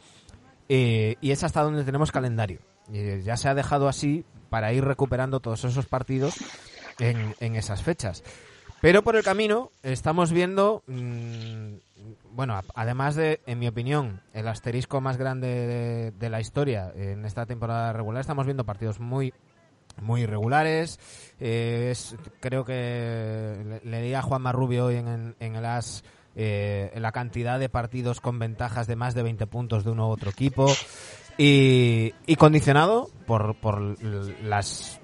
Eh, 0.67 1.15
y 1.21 1.31
es 1.31 1.45
hasta 1.45 1.63
donde 1.63 1.85
tenemos 1.85 2.11
calendario. 2.11 2.59
Y 2.91 3.21
ya 3.21 3.37
se 3.37 3.47
ha 3.47 3.55
dejado 3.55 3.87
así 3.87 4.25
para 4.49 4.73
ir 4.73 4.83
recuperando 4.83 5.39
todos 5.39 5.63
esos 5.63 5.85
partidos 5.85 6.35
en, 6.99 7.33
en 7.39 7.55
esas 7.55 7.81
fechas. 7.81 8.25
Pero 8.81 9.03
por 9.03 9.15
el 9.15 9.23
camino 9.23 9.71
estamos 9.81 10.33
viendo, 10.33 10.83
mm, 10.87 11.75
bueno, 12.33 12.59
además 12.75 13.15
de, 13.15 13.39
en 13.45 13.57
mi 13.57 13.69
opinión, 13.69 14.19
el 14.33 14.49
asterisco 14.49 14.99
más 14.99 15.15
grande 15.15 15.47
de, 15.47 16.11
de 16.11 16.29
la 16.29 16.41
historia 16.41 16.91
en 16.93 17.23
esta 17.23 17.45
temporada 17.45 17.93
regular, 17.93 18.19
estamos 18.19 18.45
viendo 18.45 18.65
partidos 18.65 18.99
muy 18.99 19.33
muy 20.01 20.21
irregulares. 20.21 20.99
Eh, 21.39 21.89
es- 21.91 22.15
creo 22.39 22.65
que 22.65 23.79
le, 23.83 23.89
leía 23.89 24.19
a 24.19 24.23
Juan 24.23 24.41
Marrubio 24.41 24.85
hoy 24.85 24.95
en, 24.95 25.35
en- 25.39 25.55
el 25.55 25.65
AS 25.65 26.03
eh, 26.35 26.91
la 26.97 27.11
cantidad 27.11 27.59
de 27.59 27.67
partidos 27.69 28.21
con 28.21 28.37
ventajas 28.37 28.85
de 28.87 28.95
más 28.95 29.15
de 29.15 29.23
20 29.23 29.47
puntos 29.47 29.83
de 29.83 29.91
uno 29.91 30.07
u 30.07 30.11
otro 30.11 30.29
equipo. 30.29 30.67
Y, 31.39 32.13
condicionado 32.37 33.09
por, 33.27 33.55
por 33.59 34.01
las 34.43 34.99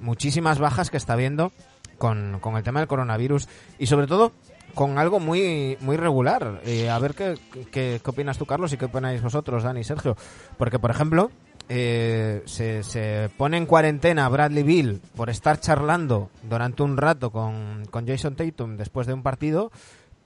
muchísimas 0.00 0.58
bajas 0.58 0.90
que 0.90 0.98
está 0.98 1.14
habiendo 1.14 1.52
con, 1.96 2.38
con 2.40 2.56
el 2.56 2.62
tema 2.62 2.80
del 2.80 2.88
coronavirus 2.88 3.48
y 3.78 3.86
sobre 3.86 4.06
todo 4.06 4.32
con 4.74 4.98
algo 4.98 5.20
muy 5.20 5.76
muy 5.80 5.96
regular. 5.96 6.60
Eh, 6.64 6.90
a 6.90 6.98
ver 6.98 7.14
qué, 7.14 7.34
qué, 7.72 8.00
qué, 8.02 8.10
opinas 8.10 8.36
tú, 8.38 8.44
Carlos, 8.46 8.72
y 8.72 8.76
qué 8.76 8.84
opináis 8.86 9.22
vosotros, 9.22 9.62
Dani 9.62 9.80
y 9.80 9.84
Sergio. 9.84 10.16
Porque, 10.58 10.78
por 10.78 10.90
ejemplo, 10.90 11.30
eh, 11.72 12.42
se, 12.46 12.82
se, 12.82 13.30
pone 13.36 13.56
en 13.56 13.64
cuarentena 13.64 14.28
Bradley 14.28 14.64
Bill 14.64 15.00
por 15.14 15.30
estar 15.30 15.60
charlando 15.60 16.28
durante 16.42 16.82
un 16.82 16.96
rato 16.96 17.30
con, 17.30 17.86
con 17.92 18.08
Jason 18.08 18.34
Tatum 18.34 18.76
después 18.76 19.06
de 19.06 19.12
un 19.12 19.22
partido, 19.22 19.70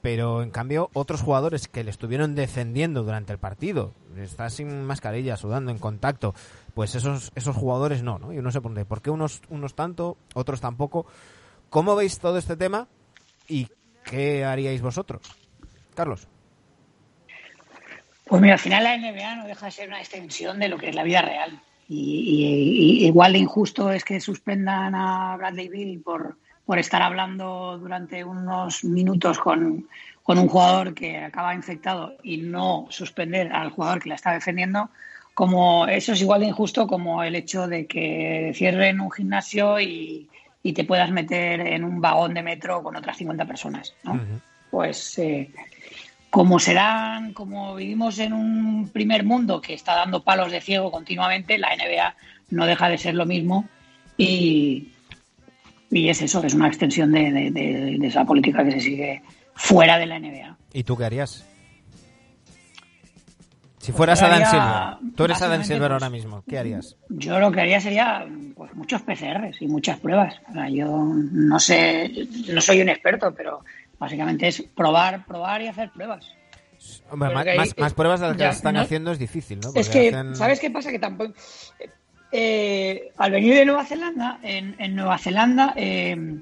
pero 0.01 0.41
en 0.41 0.49
cambio 0.49 0.89
otros 0.93 1.21
jugadores 1.21 1.67
que 1.67 1.83
le 1.83 1.91
estuvieron 1.91 2.33
defendiendo 2.33 3.03
durante 3.03 3.31
el 3.31 3.37
partido, 3.37 3.93
está 4.17 4.49
sin 4.49 4.85
mascarilla, 4.85 5.37
sudando, 5.37 5.69
en 5.69 5.77
contacto, 5.77 6.33
pues 6.73 6.95
esos, 6.95 7.31
esos 7.35 7.55
jugadores 7.55 8.01
no, 8.01 8.17
¿no? 8.17 8.33
Y 8.33 8.39
uno 8.39 8.51
se 8.51 8.61
pone, 8.61 8.83
¿por 8.83 9.03
qué 9.03 9.11
unos, 9.11 9.43
unos 9.49 9.75
tanto, 9.75 10.17
otros 10.33 10.61
tampoco? 10.61 11.05
¿Cómo 11.69 11.95
veis 11.95 12.17
todo 12.17 12.39
este 12.39 12.57
tema 12.57 12.87
y 13.47 13.69
qué 14.03 14.45
haríais 14.45 14.81
vosotros? 14.81 15.21
Carlos. 15.93 16.27
Pues 18.25 18.41
mira, 18.41 18.53
al 18.55 18.59
final 18.59 18.83
la 18.83 18.97
NBA 18.97 19.35
no 19.35 19.47
deja 19.47 19.67
de 19.67 19.71
ser 19.71 19.87
una 19.87 19.99
extensión 19.99 20.59
de 20.59 20.67
lo 20.67 20.77
que 20.77 20.89
es 20.89 20.95
la 20.95 21.03
vida 21.03 21.21
real. 21.21 21.59
Y, 21.87 21.95
y, 21.95 23.03
y 23.03 23.07
igual 23.07 23.33
de 23.33 23.39
injusto 23.39 23.91
es 23.91 24.03
que 24.03 24.19
suspendan 24.19 24.95
a 24.95 25.37
Bradley 25.37 25.69
Bill 25.69 26.01
por, 26.01 26.35
por 26.65 26.79
estar 26.79 27.01
hablando 27.01 27.77
durante 27.77 28.23
unos 28.23 28.83
minutos 28.83 29.37
con, 29.37 29.87
con, 30.23 30.39
un 30.39 30.47
jugador 30.47 30.95
que 30.95 31.19
acaba 31.19 31.53
infectado 31.53 32.15
y 32.23 32.37
no 32.37 32.87
suspender 32.89 33.53
al 33.53 33.69
jugador 33.69 34.01
que 34.01 34.09
la 34.09 34.15
está 34.15 34.33
defendiendo, 34.33 34.89
como 35.35 35.85
eso 35.87 36.13
es 36.13 36.21
igual 36.21 36.41
de 36.41 36.47
injusto 36.47 36.87
como 36.87 37.21
el 37.23 37.35
hecho 37.35 37.67
de 37.67 37.85
que 37.85 38.51
cierren 38.55 38.99
un 38.99 39.11
gimnasio 39.11 39.79
y, 39.79 40.27
y 40.63 40.73
te 40.73 40.85
puedas 40.85 41.11
meter 41.11 41.59
en 41.61 41.83
un 41.83 42.01
vagón 42.01 42.33
de 42.33 42.41
metro 42.41 42.81
con 42.81 42.95
otras 42.95 43.17
50 43.17 43.45
personas. 43.45 43.93
¿no? 44.03 44.13
Uh 44.13 44.15
-huh. 44.15 44.41
Pues 44.71 45.19
eh, 45.19 45.51
como 46.35 46.59
serán, 46.59 47.31
como 47.31 47.75
vivimos 47.75 48.19
en 48.19 48.33
un 48.33 48.89
primer 48.89 49.23
mundo 49.23 49.61
que 49.61 49.73
está 49.73 49.95
dando 49.95 50.21
palos 50.21 50.51
de 50.51 50.59
ciego 50.59 50.91
continuamente, 50.91 51.57
la 51.57 51.69
NBA 51.73 52.13
no 52.49 52.65
deja 52.65 52.89
de 52.89 52.97
ser 52.97 53.15
lo 53.15 53.25
mismo 53.25 53.69
y, 54.17 54.89
y 55.89 56.09
es 56.09 56.21
eso, 56.21 56.43
es 56.43 56.53
una 56.53 56.67
extensión 56.67 57.13
de, 57.13 57.31
de, 57.31 57.51
de, 57.51 57.97
de, 57.97 58.07
esa 58.07 58.25
política 58.25 58.65
que 58.65 58.71
se 58.71 58.81
sigue 58.81 59.21
fuera 59.53 59.97
de 59.97 60.07
la 60.07 60.19
NBA. 60.19 60.57
¿Y 60.73 60.83
tú 60.83 60.97
qué 60.97 61.05
harías? 61.05 61.45
Si 63.77 63.93
fueras 63.93 64.19
pues 64.19 64.29
Adam 64.29 64.49
Silver, 64.99 65.15
tú 65.15 65.23
eres 65.23 65.41
Adam 65.41 65.63
Silver 65.63 65.91
ahora 65.93 66.09
mismo, 66.09 66.43
¿qué 66.49 66.57
harías? 66.57 66.97
Yo 67.07 67.39
lo 67.39 67.49
que 67.49 67.61
haría 67.61 67.79
sería 67.79 68.27
pues, 68.55 68.75
muchos 68.75 69.01
PCRs 69.03 69.61
y 69.61 69.67
muchas 69.67 70.01
pruebas. 70.01 70.35
O 70.49 70.53
sea, 70.53 70.67
yo 70.67 70.87
no 71.31 71.59
sé, 71.61 72.11
no 72.51 72.59
soy 72.59 72.81
un 72.81 72.89
experto, 72.89 73.33
pero 73.33 73.63
básicamente 73.99 74.47
es 74.47 74.61
probar, 74.75 75.25
probar 75.25 75.61
y 75.61 75.67
hacer 75.67 75.91
pruebas. 75.91 76.25
Hombre, 77.09 77.33
más, 77.77 77.93
pruebas 77.93 78.19
de 78.19 78.27
las 78.27 78.35
que 78.37 78.43
ya, 78.43 78.49
están 78.49 78.75
¿no? 78.75 78.81
haciendo 78.81 79.11
es 79.11 79.19
difícil, 79.19 79.59
¿no? 79.59 79.67
Porque 79.67 79.79
es 79.79 79.89
que, 79.89 80.09
hacen... 80.09 80.35
¿sabes 80.35 80.59
qué 80.59 80.69
pasa? 80.69 80.91
Que 80.91 80.99
tampoco. 80.99 81.33
Eh, 82.31 83.11
al 83.17 83.31
venir 83.31 83.55
de 83.55 83.65
Nueva 83.65 83.85
Zelanda, 83.85 84.39
en, 84.43 84.75
en 84.77 84.95
Nueva 84.95 85.17
Zelanda 85.17 85.73
eh, 85.77 86.37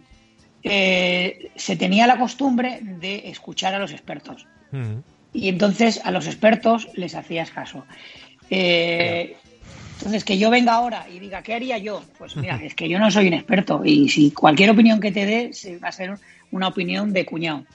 eh, 0.63 1.52
se 1.56 1.76
tenía 1.76 2.08
la 2.08 2.18
costumbre 2.18 2.80
de 2.82 3.30
escuchar 3.30 3.74
a 3.76 3.80
los 3.80 3.92
expertos. 3.92 4.48
Uh 4.72 4.78
-huh. 4.78 5.04
Y 5.34 5.50
entonces 5.50 6.02
a 6.04 6.12
los 6.12 6.26
expertos 6.28 6.89
les 6.96 7.16
hacías 7.16 7.52
caso. 7.52 7.86
Eh, 8.50 9.36
entonces, 9.98 10.24
que 10.26 10.38
yo 10.38 10.50
venga 10.50 10.74
ahora 10.74 11.06
y 11.10 11.20
diga, 11.20 11.42
¿qué 11.44 11.54
haría 11.54 11.78
yo? 11.78 12.04
Pues 12.18 12.36
mira, 12.36 12.60
es 12.62 12.76
que 12.76 12.89
yo 12.89 13.00
no 13.00 13.10
soy 13.10 13.28
un 13.28 13.34
experto 13.34 13.84
y 13.86 14.10
si 14.10 14.32
cualquier 14.32 14.72
opinión 14.72 15.00
que 15.00 15.12
te 15.12 15.26
dé 15.26 15.52
va 15.82 15.88
a 15.88 15.92
ser 15.92 16.18
una 16.54 16.68
opinión 16.68 17.12
de 17.12 17.26
cuñado. 17.26 17.66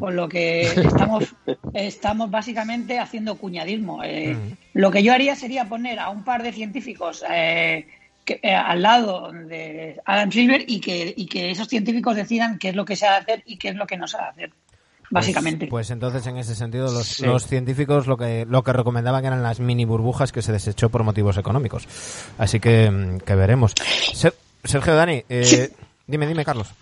Por 0.00 0.12
lo 0.12 0.28
que 0.28 0.62
estamos, 0.62 1.34
estamos 1.74 2.30
básicamente 2.30 2.98
haciendo 2.98 3.36
cuñadismo. 3.36 4.02
Eh, 4.02 4.36
lo 4.74 4.90
que 4.90 5.04
yo 5.04 5.12
haría 5.12 5.36
sería 5.36 5.68
poner 5.68 6.00
a 6.00 6.08
un 6.10 6.24
par 6.24 6.42
de 6.42 6.52
científicos 6.52 7.24
eh, 7.30 7.86
que, 8.24 8.40
eh, 8.42 8.54
al 8.54 8.82
lado 8.82 9.30
de 9.30 10.00
Adam 10.04 10.32
Silver 10.32 10.64
y 10.66 10.80
que, 10.80 11.14
y 11.16 11.26
que 11.26 11.50
esos 11.50 11.68
científicos 11.68 12.16
decidan 12.16 12.58
qué 12.58 12.70
es 12.70 12.74
lo 12.74 12.84
que 12.84 12.96
se 12.96 13.06
ha 13.06 13.12
de 13.12 13.16
hacer 13.18 13.42
y 13.46 13.56
qué 13.56 13.68
es 13.68 13.76
lo 13.76 13.86
que 13.86 13.96
no 13.96 14.08
se 14.08 14.16
ha 14.16 14.22
de 14.22 14.28
hacer 14.28 14.52
básicamente. 15.10 15.66
Pues, 15.68 15.70
pues, 15.70 15.90
entonces 15.90 16.26
en 16.26 16.36
ese 16.38 16.54
sentido 16.54 16.92
los, 16.92 17.06
sí. 17.06 17.24
los, 17.24 17.46
científicos 17.46 18.06
lo 18.06 18.16
que 18.16 18.44
lo 18.46 18.62
que 18.62 18.72
recomendaban 18.72 19.24
eran 19.24 19.42
las 19.42 19.58
mini 19.60 19.84
burbujas 19.84 20.32
que 20.32 20.42
se 20.42 20.52
desechó 20.52 20.90
por 20.90 21.04
motivos 21.04 21.38
económicos. 21.38 21.86
Así 22.36 22.60
que, 22.60 22.90
mm, 22.90 23.20
que 23.20 23.34
veremos. 23.34 23.74
Sergio 24.64 24.94
Dani, 24.94 25.22
eh, 25.28 25.44
sí. 25.44 25.68
dime, 26.06 26.26
dime, 26.26 26.44
Carlos. 26.44 26.74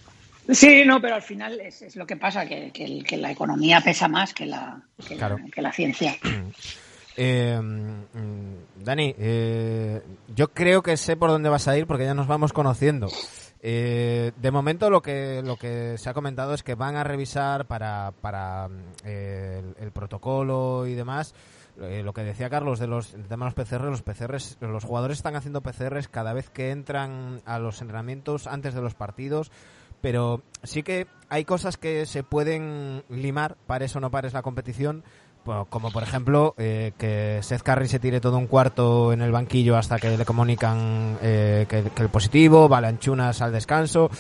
Sí, 0.51 0.85
no, 0.85 1.01
pero 1.01 1.17
al 1.17 1.23
final 1.23 1.61
es, 1.61 1.83
es 1.83 1.97
lo 1.97 2.07
que 2.07 2.17
pasa, 2.17 2.47
que, 2.47 2.71
que, 2.71 3.03
que, 3.03 3.17
la 3.17 3.31
economía 3.31 3.81
pesa 3.81 4.09
más 4.09 4.33
que 4.33 4.47
la, 4.47 4.81
que, 5.07 5.17
claro. 5.17 5.39
la, 5.57 5.63
la 5.63 5.73
ciencia. 5.73 6.17
Eh, 7.19 7.59
mm, 7.59 8.85
Dani, 8.85 9.15
eh, 9.19 10.03
yo 10.35 10.49
creo 10.49 10.83
que 10.83 10.99
sé 10.99 11.17
por 11.17 11.31
dónde 11.31 11.49
vas 11.49 11.67
a 11.67 11.75
ir 11.79 11.87
porque 11.87 12.05
ya 12.05 12.13
nos 12.13 12.27
vamos 12.27 12.53
conociendo. 12.53 13.09
Eh, 13.63 14.33
de 14.37 14.51
momento 14.51 14.91
lo 14.91 15.01
que 15.01 15.43
lo 15.43 15.57
que 15.57 15.97
se 15.97 16.11
ha 16.11 16.15
comentado 16.15 16.53
es 16.53 16.63
que 16.63 16.75
van 16.75 16.95
a 16.97 17.05
revisar 17.05 17.67
para, 17.67 18.13
para 18.21 18.69
eh, 19.03 19.63
el, 19.79 19.85
el, 19.85 19.93
protocolo 19.93 20.87
y 20.87 20.95
demás. 20.95 21.35
Eh, 21.81 22.03
lo 22.03 22.13
que 22.15 22.23
decía 22.23 22.49
Carlos 22.49 22.79
de 22.79 22.87
los, 22.87 23.13
del 23.13 23.27
tema 23.27 23.47
de 23.47 23.55
los 23.55 23.67
PCR, 23.67 23.85
los 23.85 24.03
PCRs, 24.03 24.59
los 24.61 24.85
jugadores 24.85 25.19
están 25.19 25.37
haciendo 25.37 25.63
PCRs 25.63 26.09
cada 26.09 26.33
vez 26.33 26.49
que 26.49 26.71
entran 26.71 27.43
a 27.45 27.59
los 27.59 27.81
entrenamientos 27.81 28.47
antes 28.47 28.75
de 28.75 28.81
los 28.81 28.95
partidos 28.95 29.51
pero 30.01 30.43
sí 30.63 30.83
que 30.83 31.07
hay 31.29 31.45
cosas 31.45 31.77
que 31.77 32.07
se 32.07 32.23
pueden 32.23 33.03
limar, 33.09 33.57
pares 33.67 33.95
o 33.97 34.01
no 34.01 34.11
pares 34.11 34.33
la 34.33 34.43
competición, 34.43 35.03
como 35.69 35.93
por 35.93 36.03
ejemplo 36.03 36.55
eh, 36.59 36.93
que 36.99 37.39
Seth 37.43 37.63
Curry 37.63 37.87
se 37.87 38.01
tire 38.01 38.21
todo 38.21 38.37
un 38.37 38.49
cuarto 38.49 39.13
en 39.13 39.21
el 39.23 39.31
banquillo 39.31 39.77
hasta 39.77 39.99
que 39.99 40.17
le 40.17 40.25
comunican 40.25 41.19
eh, 41.23 41.67
que, 41.69 41.85
el 42.03 42.09
positivo, 42.09 42.69
Balanchunas 42.69 43.41
al 43.43 43.53
descanso. 43.53 44.11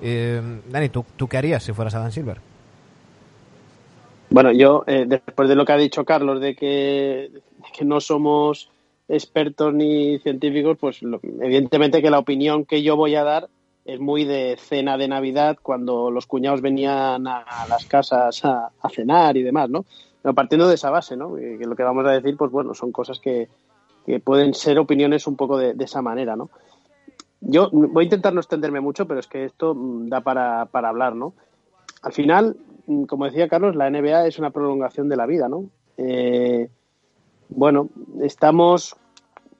Eh, 0.00 0.40
Dani, 0.70 0.88
¿tú, 0.88 1.04
¿tú 1.16 1.28
qué 1.28 1.36
harías 1.36 1.62
si 1.62 1.72
fueras 1.72 1.94
Adam 1.94 2.10
Silver? 2.10 2.38
Bueno, 4.30 4.52
yo, 4.52 4.84
eh, 4.86 5.04
después 5.06 5.48
de 5.48 5.56
lo 5.56 5.64
que 5.64 5.72
ha 5.72 5.76
dicho 5.76 6.04
Carlos, 6.04 6.40
de 6.40 6.54
que, 6.54 7.30
de 7.32 7.72
que 7.76 7.84
no 7.84 8.00
somos 8.00 8.70
expertos 9.08 9.74
ni 9.74 10.20
científicos, 10.20 10.78
pues 10.80 11.02
lo, 11.02 11.20
evidentemente 11.22 12.00
que 12.00 12.10
la 12.10 12.20
opinión 12.20 12.64
que 12.64 12.82
yo 12.82 12.96
voy 12.96 13.16
a 13.16 13.24
dar 13.24 13.48
es 13.94 14.00
muy 14.00 14.24
de 14.24 14.56
cena 14.56 14.96
de 14.96 15.08
Navidad 15.08 15.58
cuando 15.62 16.10
los 16.10 16.26
cuñados 16.26 16.60
venían 16.60 17.26
a, 17.26 17.66
las 17.68 17.84
casas 17.86 18.44
a, 18.44 18.70
cenar 18.90 19.36
y 19.36 19.42
demás, 19.42 19.68
¿no? 19.68 19.84
Pero 20.22 20.34
partiendo 20.34 20.68
de 20.68 20.74
esa 20.74 20.90
base, 20.90 21.16
¿no? 21.16 21.36
Lo 21.36 21.76
que 21.76 21.82
vamos 21.82 22.06
a 22.06 22.10
decir, 22.10 22.36
pues 22.36 22.50
bueno, 22.50 22.74
son 22.74 22.92
cosas 22.92 23.18
que, 23.18 23.48
que 24.06 24.20
pueden 24.20 24.54
ser 24.54 24.78
opiniones 24.78 25.26
un 25.26 25.36
poco 25.36 25.58
de, 25.58 25.74
de, 25.74 25.84
esa 25.84 26.02
manera, 26.02 26.36
¿no? 26.36 26.50
Yo 27.40 27.70
voy 27.72 28.02
a 28.02 28.04
intentar 28.04 28.34
no 28.34 28.40
extenderme 28.40 28.80
mucho, 28.80 29.06
pero 29.06 29.18
es 29.18 29.26
que 29.26 29.44
esto 29.44 29.74
da 29.76 30.20
para, 30.20 30.66
para 30.66 30.90
hablar, 30.90 31.16
¿no? 31.16 31.32
Al 32.02 32.12
final, 32.12 32.56
como 33.08 33.24
decía 33.24 33.48
Carlos, 33.48 33.76
la 33.76 33.90
NBA 33.90 34.26
es 34.26 34.38
una 34.38 34.50
prolongación 34.50 35.08
de 35.08 35.16
la 35.16 35.26
vida, 35.26 35.48
¿no? 35.48 35.64
Eh, 35.96 36.68
bueno, 37.48 37.88
estamos, 38.22 38.94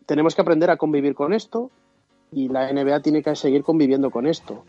tenemos 0.06 0.34
que 0.34 0.42
aprender 0.42 0.70
a 0.70 0.76
convivir 0.76 1.14
con 1.14 1.32
esto, 1.32 1.70
y 2.32 2.48
la 2.48 2.72
NBA 2.72 3.00
tiene 3.00 3.22
que 3.22 3.34
seguir 3.36 3.62
conviviendo 3.62 4.10
con 4.10 4.26
esto. 4.26 4.64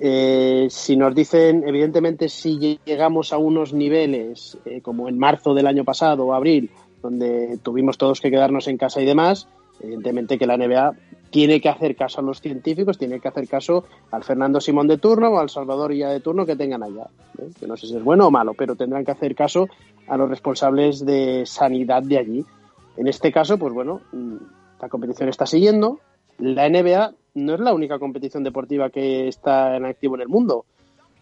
Eh, 0.00 0.66
si 0.70 0.96
nos 0.96 1.14
dicen, 1.14 1.64
evidentemente, 1.66 2.28
si 2.28 2.78
llegamos 2.84 3.32
a 3.32 3.38
unos 3.38 3.72
niveles 3.72 4.58
eh, 4.64 4.80
como 4.80 5.08
en 5.08 5.18
marzo 5.18 5.54
del 5.54 5.66
año 5.66 5.84
pasado 5.84 6.26
o 6.26 6.34
abril, 6.34 6.70
donde 7.02 7.58
tuvimos 7.62 7.98
todos 7.98 8.20
que 8.20 8.30
quedarnos 8.30 8.66
en 8.66 8.76
casa 8.76 9.00
y 9.00 9.04
demás, 9.04 9.46
evidentemente 9.80 10.38
que 10.38 10.46
la 10.46 10.56
NBA 10.56 10.94
tiene 11.30 11.60
que 11.60 11.68
hacer 11.68 11.96
caso 11.96 12.20
a 12.20 12.22
los 12.22 12.40
científicos, 12.40 12.96
tiene 12.96 13.20
que 13.20 13.28
hacer 13.28 13.48
caso 13.48 13.84
al 14.10 14.22
Fernando 14.24 14.60
Simón 14.60 14.86
de 14.86 14.98
turno 14.98 15.30
o 15.30 15.38
al 15.38 15.50
Salvador 15.50 15.92
ya 15.92 16.08
de 16.08 16.20
turno 16.20 16.46
que 16.46 16.56
tengan 16.56 16.82
allá. 16.82 17.08
¿eh? 17.38 17.50
Que 17.58 17.66
no 17.66 17.76
sé 17.76 17.88
si 17.88 17.96
es 17.96 18.02
bueno 18.02 18.28
o 18.28 18.30
malo, 18.30 18.54
pero 18.54 18.76
tendrán 18.76 19.04
que 19.04 19.10
hacer 19.10 19.34
caso 19.34 19.68
a 20.06 20.16
los 20.16 20.28
responsables 20.28 21.04
de 21.04 21.44
sanidad 21.44 22.02
de 22.02 22.18
allí. 22.18 22.44
En 22.96 23.08
este 23.08 23.32
caso, 23.32 23.58
pues 23.58 23.74
bueno, 23.74 24.00
la 24.80 24.88
competición 24.88 25.28
está 25.28 25.46
siguiendo, 25.46 25.98
la 26.38 26.68
NBA 26.68 27.14
no 27.34 27.54
es 27.54 27.60
la 27.60 27.74
única 27.74 27.98
competición 27.98 28.44
deportiva 28.44 28.90
que 28.90 29.28
está 29.28 29.76
en 29.76 29.84
activo 29.84 30.14
en 30.14 30.22
el 30.22 30.28
mundo. 30.28 30.64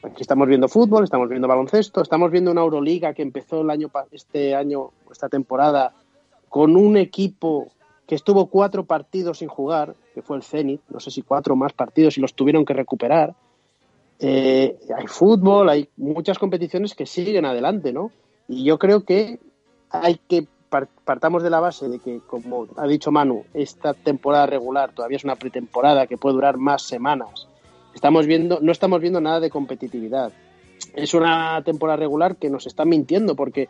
Aquí 0.02 0.22
estamos 0.22 0.48
viendo 0.48 0.68
fútbol, 0.68 1.04
estamos 1.04 1.28
viendo 1.28 1.46
baloncesto, 1.46 2.02
estamos 2.02 2.30
viendo 2.30 2.50
una 2.50 2.62
Euroliga 2.62 3.14
que 3.14 3.22
empezó 3.22 3.60
el 3.60 3.70
año 3.70 3.90
este 4.10 4.54
año, 4.54 4.90
esta 5.10 5.28
temporada, 5.28 5.92
con 6.48 6.76
un 6.76 6.96
equipo 6.96 7.68
que 8.06 8.16
estuvo 8.16 8.46
cuatro 8.46 8.84
partidos 8.84 9.38
sin 9.38 9.48
jugar, 9.48 9.94
que 10.12 10.22
fue 10.22 10.36
el 10.36 10.42
Zenit, 10.42 10.80
no 10.88 10.98
sé 10.98 11.10
si 11.10 11.22
cuatro 11.22 11.54
más 11.54 11.72
partidos 11.72 12.18
y 12.18 12.20
los 12.20 12.34
tuvieron 12.34 12.64
que 12.64 12.74
recuperar. 12.74 13.34
Eh, 14.18 14.76
hay 14.96 15.06
fútbol, 15.06 15.68
hay 15.68 15.88
muchas 15.96 16.38
competiciones 16.38 16.94
que 16.94 17.06
siguen 17.06 17.44
adelante, 17.44 17.92
¿no? 17.92 18.10
Y 18.48 18.64
yo 18.64 18.78
creo 18.78 19.04
que 19.04 19.38
hay 19.88 20.20
que 20.28 20.46
partamos 21.04 21.42
de 21.42 21.50
la 21.50 21.60
base 21.60 21.88
de 21.88 21.98
que, 21.98 22.20
como 22.26 22.66
ha 22.76 22.86
dicho 22.86 23.10
Manu, 23.10 23.44
esta 23.54 23.94
temporada 23.94 24.46
regular 24.46 24.92
todavía 24.92 25.16
es 25.16 25.24
una 25.24 25.36
pretemporada 25.36 26.06
que 26.06 26.16
puede 26.16 26.34
durar 26.34 26.56
más 26.56 26.82
semanas. 26.82 27.46
Estamos 27.94 28.26
viendo, 28.26 28.58
no 28.60 28.72
estamos 28.72 29.00
viendo 29.00 29.20
nada 29.20 29.40
de 29.40 29.50
competitividad. 29.50 30.32
Es 30.94 31.14
una 31.14 31.62
temporada 31.64 31.98
regular 31.98 32.36
que 32.36 32.50
nos 32.50 32.66
está 32.66 32.84
mintiendo 32.84 33.36
porque 33.36 33.68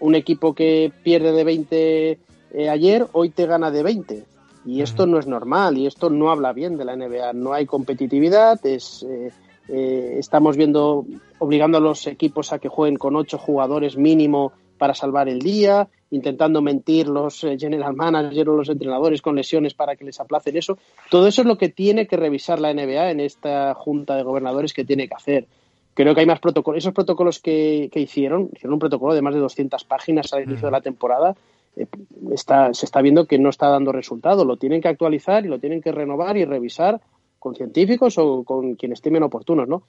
un 0.00 0.14
equipo 0.14 0.54
que 0.54 0.92
pierde 1.02 1.32
de 1.32 1.44
20 1.44 2.18
eh, 2.54 2.68
ayer, 2.68 3.06
hoy 3.12 3.30
te 3.30 3.46
gana 3.46 3.70
de 3.70 3.82
20. 3.82 4.24
Y 4.64 4.82
esto 4.82 5.06
no 5.06 5.18
es 5.18 5.26
normal 5.26 5.78
y 5.78 5.86
esto 5.86 6.10
no 6.10 6.30
habla 6.30 6.52
bien 6.52 6.76
de 6.76 6.84
la 6.84 6.94
NBA. 6.94 7.32
No 7.32 7.52
hay 7.52 7.66
competitividad, 7.66 8.64
es, 8.64 9.02
eh, 9.08 9.32
eh, 9.68 10.16
estamos 10.18 10.56
viendo 10.56 11.04
obligando 11.38 11.78
a 11.78 11.80
los 11.80 12.06
equipos 12.06 12.52
a 12.52 12.58
que 12.58 12.68
jueguen 12.68 12.98
con 12.98 13.16
ocho 13.16 13.38
jugadores 13.38 13.96
mínimo 13.96 14.52
para 14.78 14.94
salvar 14.94 15.28
el 15.28 15.40
día, 15.40 15.88
intentando 16.12 16.60
mentir 16.60 17.08
los 17.08 17.40
general 17.58 17.94
managers 17.94 18.48
o 18.48 18.56
los 18.56 18.68
entrenadores 18.68 19.22
con 19.22 19.34
lesiones 19.34 19.72
para 19.72 19.96
que 19.96 20.04
les 20.04 20.20
aplacen 20.20 20.56
eso. 20.56 20.78
Todo 21.10 21.26
eso 21.26 21.40
es 21.40 21.48
lo 21.48 21.56
que 21.56 21.70
tiene 21.70 22.06
que 22.06 22.18
revisar 22.18 22.60
la 22.60 22.72
NBA 22.72 23.10
en 23.10 23.20
esta 23.20 23.74
junta 23.74 24.14
de 24.14 24.22
gobernadores 24.22 24.74
que 24.74 24.84
tiene 24.84 25.08
que 25.08 25.14
hacer. 25.14 25.46
Creo 25.94 26.14
que 26.14 26.20
hay 26.20 26.26
más 26.26 26.38
protocolos. 26.38 26.78
Esos 26.78 26.92
protocolos 26.92 27.40
que, 27.40 27.88
que 27.90 28.00
hicieron, 28.00 28.50
hicieron 28.52 28.74
un 28.74 28.78
protocolo 28.78 29.14
de 29.14 29.22
más 29.22 29.34
de 29.34 29.40
200 29.40 29.84
páginas 29.84 30.32
al 30.34 30.44
inicio 30.44 30.66
de 30.66 30.72
la 30.72 30.82
temporada, 30.82 31.34
eh, 31.76 31.86
está, 32.30 32.74
se 32.74 32.84
está 32.84 33.00
viendo 33.00 33.26
que 33.26 33.38
no 33.38 33.48
está 33.48 33.68
dando 33.68 33.90
resultado. 33.90 34.44
Lo 34.44 34.58
tienen 34.58 34.82
que 34.82 34.88
actualizar 34.88 35.46
y 35.46 35.48
lo 35.48 35.58
tienen 35.58 35.80
que 35.80 35.92
renovar 35.92 36.36
y 36.36 36.44
revisar 36.44 37.00
con 37.38 37.54
científicos 37.54 38.18
o 38.18 38.44
con 38.44 38.74
quienes 38.74 38.98
estimen 38.98 39.22
oportunos, 39.22 39.66
¿no? 39.66 39.84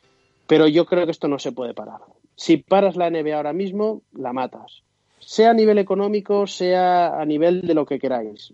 Pero 0.47 0.67
yo 0.67 0.85
creo 0.85 1.05
que 1.05 1.11
esto 1.11 1.27
no 1.27 1.37
se 1.37 1.51
puede 1.51 1.73
parar. 1.73 1.99
Si 2.35 2.57
paras 2.57 2.95
la 2.95 3.09
NBA 3.09 3.35
ahora 3.35 3.53
mismo, 3.53 4.01
la 4.13 4.33
matas. 4.33 4.83
Sea 5.25 5.51
a 5.51 5.53
nivel 5.53 5.77
económico, 5.77 6.47
sea 6.47 7.19
a 7.19 7.25
nivel 7.25 7.61
de 7.61 7.73
lo 7.73 7.85
que 7.85 7.99
queráis. 7.99 8.53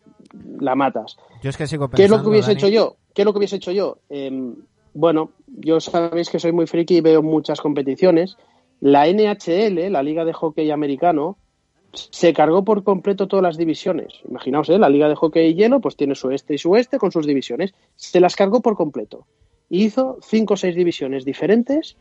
La 0.59 0.75
matas. 0.75 1.17
Yo 1.41 1.49
es 1.49 1.57
que 1.57 1.67
sigo 1.67 1.89
¿Qué 1.89 2.05
es 2.05 2.09
lo 2.09 2.21
que 2.21 2.29
hubiese 2.29 2.51
hecho 2.51 2.67
yo? 2.67 2.97
¿Qué 3.13 3.23
es 3.23 3.25
lo 3.25 3.33
que 3.33 3.39
hubiese 3.39 3.57
hecho 3.57 3.71
yo? 3.71 3.97
Em, 4.09 4.55
bueno, 4.93 5.31
yo 5.47 5.79
sabéis 5.79 6.29
que 6.29 6.39
soy 6.39 6.51
muy 6.51 6.67
friki 6.67 6.97
y 6.97 7.01
veo 7.01 7.21
muchas 7.21 7.61
competiciones. 7.61 8.37
La 8.81 9.07
NHL, 9.07 9.91
la 9.91 10.03
Liga 10.03 10.25
de 10.25 10.33
Hockey 10.33 10.71
Americano, 10.71 11.37
se 11.93 12.33
cargó 12.33 12.63
por 12.63 12.83
completo 12.83 13.27
todas 13.27 13.43
las 13.43 13.57
divisiones. 13.57 14.21
Imaginaos, 14.29 14.69
¿eh? 14.69 14.77
la 14.77 14.89
Liga 14.89 15.09
de 15.09 15.15
Hockey 15.15 15.47
y 15.47 15.55
Hielo 15.55 15.81
pues 15.81 15.95
tiene 15.95 16.15
su 16.15 16.31
este 16.31 16.53
y 16.53 16.57
su 16.57 16.71
oeste 16.71 16.97
con 16.97 17.11
sus 17.11 17.25
divisiones. 17.25 17.73
Se 17.95 18.19
las 18.19 18.35
cargó 18.35 18.61
por 18.61 18.75
completo. 18.75 19.25
Hizo 19.69 20.17
cinco 20.21 20.53
o 20.53 20.57
seis 20.57 20.75
divisiones 20.75 21.25
diferentes 21.25 21.97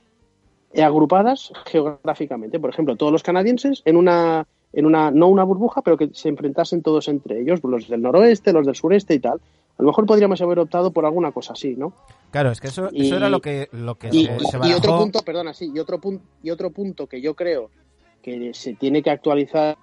agrupadas 0.76 1.52
geográficamente. 1.66 2.60
Por 2.60 2.70
ejemplo, 2.70 2.96
todos 2.96 3.12
los 3.12 3.22
canadienses 3.22 3.82
en 3.84 3.96
una, 3.96 4.46
en 4.72 4.86
una, 4.86 5.10
no 5.10 5.28
una 5.28 5.44
burbuja, 5.44 5.82
pero 5.82 5.96
que 5.96 6.10
se 6.12 6.28
enfrentasen 6.28 6.82
todos 6.82 7.08
entre 7.08 7.40
ellos, 7.40 7.60
los 7.62 7.88
del 7.88 8.02
noroeste, 8.02 8.52
los 8.52 8.66
del 8.66 8.74
sureste 8.74 9.14
y 9.14 9.18
tal. 9.18 9.40
A 9.78 9.82
lo 9.82 9.88
mejor 9.88 10.06
podríamos 10.06 10.40
haber 10.42 10.58
optado 10.58 10.90
por 10.92 11.04
alguna 11.04 11.32
cosa 11.32 11.52
así, 11.52 11.74
¿no? 11.76 11.92
Claro, 12.30 12.50
es 12.50 12.60
que 12.60 12.68
eso, 12.68 12.90
eso 12.92 13.16
era 13.16 13.28
lo 13.28 13.40
que, 13.40 13.68
lo 13.72 13.94
que 13.94 14.08
y, 14.08 14.26
se, 14.26 14.58
y 14.64 14.72
otro 14.72 14.98
punto, 14.98 15.20
perdona, 15.20 15.54
sí, 15.54 15.70
y 15.72 15.78
otro 15.78 16.00
punto, 16.00 16.24
y 16.42 16.50
otro 16.50 16.70
punto 16.70 17.06
que 17.06 17.20
yo 17.20 17.34
creo 17.34 17.70
que 18.22 18.52
se 18.54 18.74
tiene 18.74 19.02
que 19.02 19.10
actualizar 19.10 19.78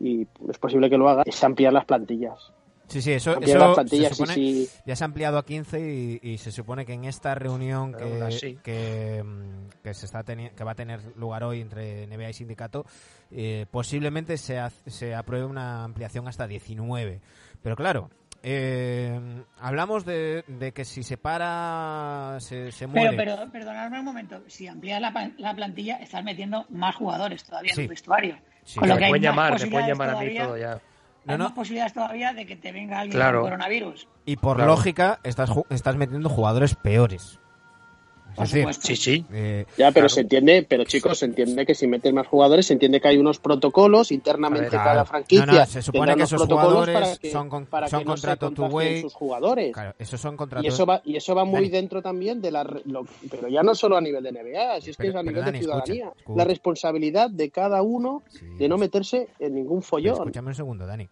y 0.00 0.26
es 0.48 0.58
posible 0.58 0.88
que 0.88 0.96
lo 0.96 1.08
haga 1.08 1.22
es 1.26 1.42
ampliar 1.44 1.72
las 1.72 1.84
plantillas. 1.84 2.52
Sí, 2.88 3.02
sí, 3.02 3.12
eso, 3.12 3.38
eso 3.40 3.58
las 3.58 3.74
plantillas, 3.74 4.08
se 4.08 4.14
supone- 4.14 4.34
sí, 4.34 4.66
sí. 4.66 4.80
ya 4.86 4.96
se 4.96 5.04
ha 5.04 5.06
ampliado 5.06 5.36
a 5.38 5.44
15 5.44 5.78
y, 5.78 6.20
y 6.22 6.38
se 6.38 6.50
supone 6.50 6.86
que 6.86 6.94
en 6.94 7.04
esta 7.04 7.34
reunión 7.34 7.92
Pero 7.92 8.28
que, 8.64 9.22
mm, 9.22 9.82
que 9.84 9.92
se 9.94 10.06
está 10.06 10.24
que 10.24 10.64
va 10.64 10.72
a 10.72 10.74
tener 10.74 11.00
lugar 11.16 11.44
hoy 11.44 11.60
entre 11.60 12.06
NBA 12.06 12.30
y 12.30 12.32
sindicato, 12.32 12.86
eh, 13.30 13.66
posiblemente 13.70 14.38
se, 14.38 14.58
ha- 14.58 14.70
se 14.86 15.14
apruebe 15.14 15.44
una 15.44 15.84
ampliación 15.84 16.28
hasta 16.28 16.46
19. 16.46 17.20
Pero 17.62 17.76
claro, 17.76 18.08
eh, 18.42 19.20
hablamos 19.60 20.04
de, 20.06 20.44
de 20.46 20.72
que 20.72 20.84
si 20.84 21.02
se 21.02 21.18
para, 21.18 22.36
se, 22.40 22.72
se 22.72 22.88
Pero, 22.88 23.12
muere. 23.12 23.16
pero, 23.16 23.52
perdonadme 23.52 23.98
un 23.98 24.04
momento, 24.04 24.40
si 24.46 24.66
amplías 24.66 25.00
la, 25.00 25.12
pa- 25.12 25.30
la 25.38 25.54
plantilla, 25.54 25.96
estás 25.96 26.24
metiendo 26.24 26.64
más 26.70 26.94
jugadores 26.96 27.44
todavía 27.44 27.74
Sí. 27.74 27.80
en 27.80 27.84
el 27.84 27.88
vestuario. 27.90 28.38
Sí, 28.64 28.78
Con 28.78 28.88
lo 28.88 28.96
que 28.96 29.04
hay 29.04 29.10
pueden 29.10 29.22
llamar, 29.24 29.60
me 29.60 29.66
pueden 29.70 29.88
llamar 29.88 30.10
a 30.10 30.20
mí 30.20 30.34
todo 30.36 30.56
ya. 30.56 30.80
No, 31.28 31.32
hay 31.34 31.38
no. 31.38 31.44
más 31.44 31.52
posibilidades 31.52 31.92
todavía 31.92 32.32
de 32.34 32.44
que 32.46 32.56
te 32.56 32.72
venga 32.72 32.98
alguien 33.00 33.16
Claro. 33.16 33.40
con 33.42 33.50
coronavirus. 33.50 34.08
Y 34.24 34.36
por 34.36 34.56
Claro. 34.56 34.72
lógica, 34.72 35.20
estás, 35.22 35.50
ju- 35.50 35.64
estás 35.70 35.96
metiendo 35.96 36.28
jugadores 36.28 36.74
peores. 36.74 37.38
Por 38.38 38.46
Es 38.46 38.52
decir, 38.52 38.62
supuesto. 38.62 38.86
Sí, 38.86 38.96
sí. 38.96 39.24
eh, 39.32 39.64
Ya, 39.76 39.86
pero 39.88 39.92
Claro. 39.92 40.08
se 40.10 40.20
entiende, 40.20 40.66
pero 40.68 40.84
chicos, 40.84 41.18
se 41.18 41.24
entiende 41.26 41.66
que 41.66 41.74
si 41.74 41.86
metes 41.88 42.12
más 42.12 42.26
jugadores, 42.26 42.66
se 42.66 42.72
entiende 42.72 43.00
que 43.00 43.08
hay 43.08 43.18
unos 43.18 43.38
protocolos 43.40 44.12
internamente 44.12 44.68
Claro. 44.68 44.84
cada 44.84 45.04
franquicia. 45.04 45.46
No, 45.46 45.52
no, 45.54 45.66
se 45.66 45.82
supone 45.82 46.14
que 46.14 46.22
esos 46.22 46.38
protocolos 46.40 46.68
jugadores 46.70 46.94
para 46.94 47.16
que, 47.16 47.30
son 47.30 47.48
con- 47.48 47.66
para 47.66 47.88
son 47.88 47.98
que 48.00 48.04
no 48.04 48.16
sus 49.02 49.14
jugadores. 49.14 49.72
claro, 49.72 49.94
esos 49.98 50.20
son 50.20 50.36
contratos. 50.36 50.64
Y 50.64 50.68
eso 50.68 50.86
va, 50.86 51.02
y 51.04 51.16
eso 51.16 51.34
va 51.34 51.44
muy 51.44 51.54
Dani. 51.62 51.68
dentro 51.70 52.00
también 52.02 52.40
de 52.40 52.50
la. 52.52 52.64
re- 52.64 52.82
lo- 52.84 53.04
pero 53.30 53.48
ya 53.48 53.62
no 53.62 53.74
solo 53.74 53.96
a 53.96 54.00
nivel 54.00 54.22
de 54.22 54.30
NBA, 54.32 54.80
si 54.80 54.90
es 54.90 54.96
que 54.96 55.02
Pero- 55.04 55.10
es 55.10 55.16
a 55.16 55.22
nivel 55.24 55.44
Dani, 55.44 55.58
de 55.58 55.64
ciudadanía. 55.64 56.12
escucha. 56.16 56.36
La 56.38 56.44
responsabilidad 56.44 57.30
de 57.30 57.50
cada 57.50 57.82
uno 57.82 58.22
Sí, 58.28 58.46
de 58.58 58.68
no 58.68 58.78
meterse 58.78 59.28
en 59.38 59.54
ningún 59.54 59.80
Pero 59.80 59.88
follón. 59.88 60.14
Escúchame 60.14 60.48
un 60.48 60.54
segundo, 60.54 60.86
Dani. 60.86 61.08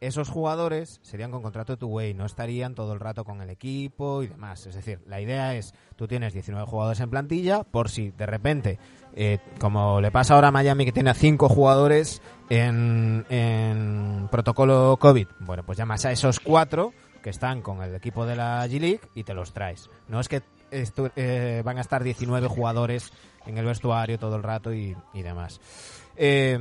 Esos 0.00 0.28
jugadores 0.28 1.00
serían 1.02 1.30
con 1.30 1.42
contrato 1.42 1.78
two 1.78 1.88
way, 1.88 2.12
no 2.12 2.26
estarían 2.26 2.74
todo 2.74 2.92
el 2.92 3.00
rato 3.00 3.24
con 3.24 3.40
el 3.40 3.48
equipo 3.48 4.22
y 4.22 4.26
demás. 4.26 4.66
Es 4.66 4.74
decir, 4.74 5.00
la 5.06 5.20
idea 5.20 5.54
es, 5.54 5.74
tú 5.96 6.06
tienes 6.06 6.34
19 6.34 6.66
jugadores 6.66 7.00
en 7.00 7.10
plantilla, 7.10 7.64
por 7.64 7.88
si 7.88 8.10
de 8.10 8.26
repente, 8.26 8.78
eh, 9.14 9.38
como 9.58 10.00
le 10.00 10.10
pasa 10.10 10.34
ahora 10.34 10.48
a 10.48 10.52
Miami 10.52 10.84
que 10.84 10.92
tiene 10.92 11.10
a 11.10 11.14
5 11.14 11.48
jugadores 11.48 12.20
en, 12.50 13.24
en 13.30 14.28
protocolo 14.30 14.98
COVID, 15.00 15.28
bueno, 15.40 15.64
pues 15.64 15.78
llamas 15.78 16.04
a 16.04 16.12
esos 16.12 16.40
4 16.40 16.92
que 17.22 17.30
están 17.30 17.62
con 17.62 17.82
el 17.82 17.94
equipo 17.94 18.26
de 18.26 18.36
la 18.36 18.66
G-League 18.66 19.00
y 19.14 19.24
te 19.24 19.34
los 19.34 19.52
traes. 19.52 19.90
No 20.08 20.20
es 20.20 20.28
que 20.28 20.42
eh, 20.70 21.62
van 21.64 21.78
a 21.78 21.80
estar 21.80 22.04
19 22.04 22.48
jugadores 22.48 23.12
en 23.46 23.56
el 23.56 23.64
vestuario 23.64 24.18
todo 24.18 24.36
el 24.36 24.42
rato 24.42 24.72
y 24.72 24.94
demás. 25.14 25.60
Eh, 26.16 26.58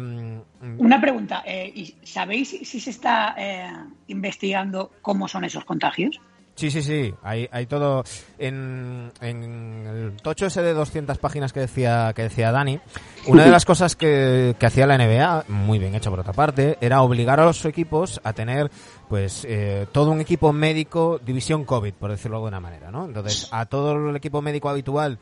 Una 0.78 0.99
pregunta, 1.01 1.43
eh, 1.45 1.72
¿y 1.74 1.95
¿sabéis 2.03 2.49
si, 2.49 2.66
si 2.66 2.80
se 2.80 2.89
está 2.89 3.36
eh, 3.38 3.72
investigando 4.08 4.91
cómo 5.01 5.28
son 5.28 5.45
esos 5.45 5.64
contagios? 5.66 6.20
Sí, 6.56 6.72
sí, 6.72 6.82
sí. 6.82 7.14
Hay, 7.22 7.49
hay 7.51 7.66
todo. 7.66 8.03
En, 8.39 9.12
en 9.20 9.86
el 9.86 10.16
tocho 10.22 10.45
ese 10.45 10.62
de 10.62 10.74
200 10.74 11.18
páginas 11.18 11.51
que 11.51 11.60
decía, 11.60 12.14
que 12.16 12.24
decía 12.24 12.51
Dani, 12.51 12.80
una 13.28 13.43
de 13.43 13.51
las 13.51 13.66
cosas 13.66 13.97
que, 13.97 14.56
que 14.58 14.66
hacía 14.66 14.88
la 14.88 14.97
NBA, 14.97 15.45
muy 15.49 15.80
bien 15.80 15.95
hecho 15.95 16.10
por 16.10 16.22
otra 16.22 16.32
parte, 16.32 16.78
era 16.80 17.01
obligar 17.01 17.41
a 17.41 17.45
los 17.45 17.66
equipos 17.66 18.22
a 18.24 18.32
tener, 18.32 18.72
pues, 19.10 19.45
eh, 19.49 19.86
todo 19.91 20.12
un 20.12 20.22
equipo 20.22 20.53
médico, 20.53 21.20
división 21.24 21.66
COVID, 21.66 21.93
por 21.93 22.12
decirlo 22.12 22.38
de 22.38 22.43
alguna 22.43 22.62
manera, 22.62 22.89
¿no? 22.89 23.06
Entonces, 23.06 23.49
a 23.51 23.66
todo 23.66 24.10
el 24.10 24.16
equipo 24.16 24.41
médico 24.41 24.70
habitual 24.70 25.20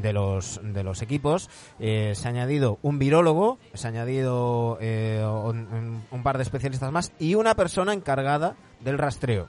de 0.00 0.12
los 0.12 0.60
de 0.62 0.82
los 0.82 1.02
equipos 1.02 1.50
eh, 1.78 2.12
se 2.14 2.26
ha 2.26 2.30
añadido 2.30 2.78
un 2.82 2.98
virólogo 2.98 3.58
se 3.74 3.86
ha 3.86 3.90
añadido 3.90 4.78
eh, 4.80 5.22
un, 5.24 6.02
un- 6.10 6.22
par 6.22 6.36
de 6.38 6.42
especialistas 6.42 6.90
más 6.90 7.12
y 7.18 7.34
una 7.34 7.54
persona 7.54 7.92
encargada 7.92 8.54
del 8.80 8.96
rastreo 8.98 9.48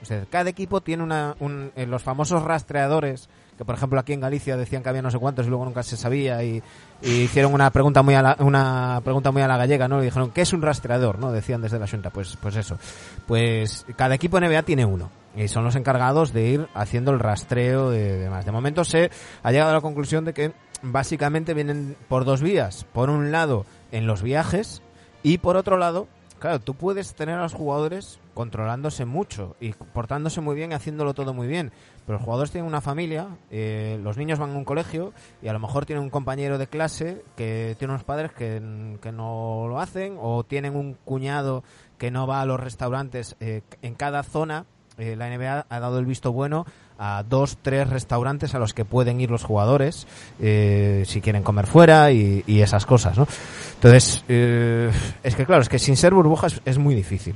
o 0.00 0.04
sea, 0.04 0.24
cada 0.30 0.48
equipo 0.50 0.80
tiene 0.80 1.02
una, 1.02 1.34
un- 1.40 1.72
eh, 1.74 1.84
los 1.84 2.04
famosos 2.04 2.44
rastreadores, 2.44 3.28
que 3.56 3.64
por 3.64 3.74
ejemplo 3.74 3.98
aquí 3.98 4.12
en 4.12 4.20
Galicia 4.20 4.56
decían 4.56 4.80
que 4.84 4.88
había 4.90 5.02
no 5.02 5.10
sé 5.10 5.18
cuántos 5.18 5.46
y 5.46 5.48
luego 5.48 5.64
nunca 5.64 5.82
se 5.82 5.96
sabía 5.96 6.40
y, 6.44 6.62
y 7.02 7.10
hicieron 7.22 7.52
una 7.52 7.68
pregunta 7.72 8.02
muy 8.02 8.14
a 8.14 8.22
la, 8.22 8.36
una 8.38 9.00
pregunta 9.02 9.32
muy 9.32 9.42
a 9.42 9.48
la 9.48 9.56
gallega, 9.56 9.88
¿no? 9.88 10.00
Y 10.00 10.04
dijeron, 10.04 10.30
¿qué 10.30 10.42
es 10.42 10.52
un 10.52 10.62
rastreador? 10.62 11.18
¿no? 11.18 11.32
Decían 11.32 11.60
desde 11.62 11.80
la 11.80 11.88
Junta, 11.88 12.10
pues, 12.10 12.36
pues 12.40 12.54
eso. 12.54 12.78
Pues 13.26 13.86
cada 13.96 14.14
equipo 14.14 14.38
NBA 14.40 14.62
tiene 14.62 14.84
uno 14.84 15.10
y 15.36 15.48
son 15.48 15.64
los 15.64 15.76
encargados 15.76 16.32
de 16.32 16.48
ir 16.48 16.68
haciendo 16.74 17.10
el 17.10 17.20
rastreo 17.20 17.90
de 17.90 18.18
demás. 18.18 18.44
De 18.44 18.52
momento 18.52 18.84
se 18.84 19.10
ha 19.42 19.52
llegado 19.52 19.70
a 19.70 19.74
la 19.74 19.80
conclusión 19.80 20.24
de 20.24 20.34
que 20.34 20.52
básicamente 20.82 21.54
vienen 21.54 21.96
por 22.08 22.24
dos 22.24 22.42
vías. 22.42 22.86
Por 22.92 23.10
un 23.10 23.30
lado, 23.30 23.66
en 23.92 24.06
los 24.06 24.22
viajes 24.22 24.82
y 25.22 25.38
por 25.38 25.56
otro 25.56 25.76
lado, 25.76 26.08
Claro, 26.38 26.60
tú 26.60 26.74
puedes 26.74 27.14
tener 27.14 27.36
a 27.36 27.42
los 27.42 27.52
jugadores 27.52 28.20
controlándose 28.32 29.04
mucho 29.04 29.56
y 29.58 29.72
portándose 29.72 30.40
muy 30.40 30.54
bien 30.54 30.70
y 30.70 30.74
haciéndolo 30.74 31.12
todo 31.12 31.34
muy 31.34 31.48
bien, 31.48 31.72
pero 32.06 32.18
los 32.18 32.24
jugadores 32.24 32.52
tienen 32.52 32.68
una 32.68 32.80
familia, 32.80 33.26
eh, 33.50 33.98
los 34.04 34.16
niños 34.16 34.38
van 34.38 34.50
a 34.50 34.56
un 34.56 34.64
colegio 34.64 35.12
y 35.42 35.48
a 35.48 35.52
lo 35.52 35.58
mejor 35.58 35.84
tienen 35.84 36.04
un 36.04 36.10
compañero 36.10 36.56
de 36.56 36.68
clase 36.68 37.24
que 37.34 37.74
tiene 37.80 37.94
unos 37.94 38.04
padres 38.04 38.30
que, 38.30 38.96
que 39.02 39.10
no 39.10 39.66
lo 39.68 39.80
hacen 39.80 40.16
o 40.20 40.44
tienen 40.44 40.76
un 40.76 40.94
cuñado 41.04 41.64
que 41.98 42.12
no 42.12 42.28
va 42.28 42.40
a 42.40 42.46
los 42.46 42.60
restaurantes 42.60 43.34
eh, 43.40 43.62
en 43.82 43.96
cada 43.96 44.22
zona. 44.22 44.64
Eh, 44.98 45.16
la 45.16 45.28
NBA 45.28 45.66
ha 45.68 45.80
dado 45.80 45.98
el 45.98 46.04
visto 46.06 46.32
bueno 46.32 46.66
a 46.98 47.22
dos, 47.28 47.56
tres 47.62 47.88
restaurantes 47.88 48.54
a 48.54 48.58
los 48.58 48.74
que 48.74 48.84
pueden 48.84 49.20
ir 49.20 49.30
los 49.30 49.44
jugadores 49.44 50.06
eh, 50.40 51.04
si 51.06 51.20
quieren 51.20 51.42
comer 51.44 51.66
fuera 51.66 52.10
y, 52.10 52.42
y 52.46 52.60
esas 52.60 52.84
cosas, 52.86 53.16
¿no? 53.16 53.26
Entonces, 53.74 54.24
eh, 54.28 54.90
es 55.22 55.36
que 55.36 55.46
claro, 55.46 55.62
es 55.62 55.68
que 55.68 55.78
sin 55.78 55.96
ser 55.96 56.12
burbujas 56.12 56.60
es 56.64 56.78
muy 56.78 56.94
difícil. 56.96 57.34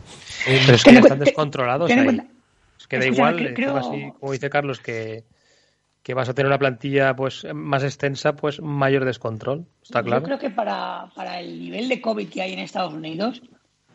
Eh, 0.48 0.60
Pero 0.66 0.74
es 0.76 0.82
que 0.84 0.92
ya 0.94 0.98
están 1.00 1.18
descontrolados 1.20 1.90
ahí. 1.90 2.20
Es 2.78 2.86
que 2.88 2.98
da 2.98 3.06
igual, 3.06 3.36
que 3.36 3.54
creo- 3.54 3.76
así, 3.76 4.12
como 4.18 4.32
dice 4.32 4.50
Carlos, 4.50 4.80
que, 4.80 5.22
que 6.02 6.14
vas 6.14 6.28
a 6.28 6.34
tener 6.34 6.48
una 6.48 6.58
plantilla 6.58 7.14
pues 7.14 7.46
más 7.54 7.84
extensa, 7.84 8.34
pues 8.34 8.60
mayor 8.60 9.04
descontrol. 9.04 9.66
Está 9.80 10.02
claro. 10.02 10.22
Yo 10.22 10.26
creo 10.26 10.38
que 10.40 10.50
para, 10.50 11.06
para 11.14 11.38
el 11.38 11.60
nivel 11.60 11.88
de 11.88 12.00
COVID 12.00 12.28
que 12.28 12.42
hay 12.42 12.54
en 12.54 12.58
Estados 12.58 12.92
Unidos, 12.94 13.40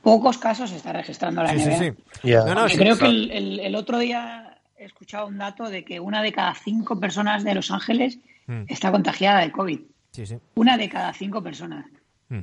pocos 0.08 0.38
casos 0.38 0.70
se 0.70 0.78
está 0.78 0.94
registrando 0.94 1.44
la 1.44 1.50
Sí, 1.50 1.60
sí, 1.60 1.66
NBA. 1.70 1.78
sí. 1.80 1.94
Ya. 2.24 2.46
No, 2.46 2.56
no, 2.56 2.70
sí, 2.70 2.78
creo 2.78 2.96
sí. 2.96 3.02
que 3.02 3.08
el, 3.08 3.32
el- 3.32 3.60
el 3.60 3.76
otro 3.76 4.00
día 4.00 4.58
he 4.78 4.86
escuchado 4.86 5.28
un 5.28 5.38
dato 5.38 5.70
de 5.70 5.84
que 5.84 6.00
una 6.00 6.22
de 6.22 6.32
cada 6.32 6.54
cinco 6.56 6.98
personas 6.98 7.44
de 7.44 7.54
Los 7.54 7.72
Ángeles 7.72 8.20
Mm. 8.48 8.64
está 8.70 8.92
contagiada 8.94 9.42
de 9.42 9.52
COVID. 9.52 9.80
Sí, 10.14 10.26
sí. 10.26 10.38
Una 10.56 10.78
de 10.78 10.88
cada 10.88 11.12
cinco 11.14 11.44
personas. 11.44 11.86
Mm. 12.30 12.40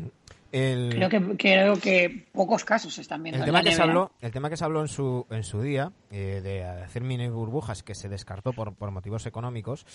El- 0.52 0.90
Creo 0.94 1.08
que, 1.08 1.36
creo 1.38 1.76
que 1.80 2.26
pocos 2.32 2.64
casos 2.64 2.94
se 2.94 3.00
están 3.00 3.22
viendo. 3.22 3.38
El 3.38 3.42
en 3.42 3.46
tema, 3.46 3.58
la 3.62 3.64
que 3.70 3.74
se 3.74 3.82
habló, 3.82 4.12
el 4.20 4.30
tema 4.30 4.50
que 4.50 4.56
se 4.58 4.64
habló 4.64 4.82
en 4.82 4.88
su, 4.88 5.26
en 5.30 5.42
su 5.42 5.62
día 5.62 5.90
eh, 6.10 6.40
de 6.44 6.62
hacer 6.64 7.02
mini 7.02 7.28
burbujas 7.28 7.82
que 7.82 7.94
se 7.94 8.08
descartó 8.10 8.52
por, 8.52 8.74
por 8.74 8.90
motivos 8.90 9.24
económicos, 9.26 9.86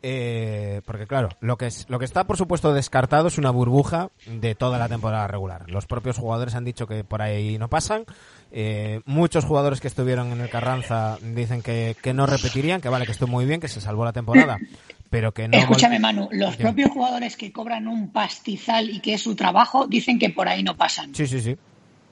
eh, 0.00 0.80
porque 0.86 1.06
claro, 1.06 1.28
lo 1.40 1.56
que, 1.56 1.66
es, 1.66 1.86
lo 1.88 1.98
que 1.98 2.04
está 2.04 2.24
por 2.24 2.36
supuesto 2.36 2.72
descartado 2.72 3.26
es 3.26 3.36
una 3.36 3.50
burbuja 3.50 4.10
de 4.26 4.54
toda 4.54 4.78
la 4.78 4.88
temporada 4.88 5.26
regular. 5.26 5.68
Los 5.68 5.86
propios 5.86 6.18
jugadores 6.18 6.54
han 6.54 6.64
dicho 6.64 6.86
que 6.86 7.02
por 7.02 7.20
ahí 7.20 7.58
no 7.58 7.68
pasan. 7.68 8.04
Eh, 8.52 9.00
muchos 9.06 9.44
jugadores 9.44 9.80
que 9.80 9.88
estuvieron 9.88 10.30
en 10.30 10.40
el 10.40 10.50
Carranza 10.50 11.18
dicen 11.20 11.62
que, 11.62 11.96
que 12.00 12.14
no 12.14 12.26
repetirían, 12.26 12.80
que 12.80 12.88
vale, 12.88 13.06
que 13.06 13.12
estuvo 13.12 13.28
muy 13.28 13.44
bien, 13.44 13.60
que 13.60 13.68
se 13.68 13.80
salvó 13.80 14.04
la 14.04 14.12
temporada, 14.12 14.58
pero 15.10 15.32
que 15.32 15.48
no... 15.48 15.58
Escúchame, 15.58 15.98
Manu, 15.98 16.28
los 16.30 16.56
propios 16.56 16.92
jugadores 16.92 17.36
que 17.36 17.52
cobran 17.52 17.88
un 17.88 18.12
pastizal 18.12 18.88
y 18.90 19.00
que 19.00 19.14
es 19.14 19.22
su 19.22 19.34
trabajo 19.34 19.88
dicen 19.88 20.18
que 20.18 20.30
por 20.30 20.48
ahí 20.48 20.62
no 20.62 20.76
pasan. 20.76 21.12
Sí, 21.14 21.26
sí, 21.26 21.40
sí. 21.40 21.56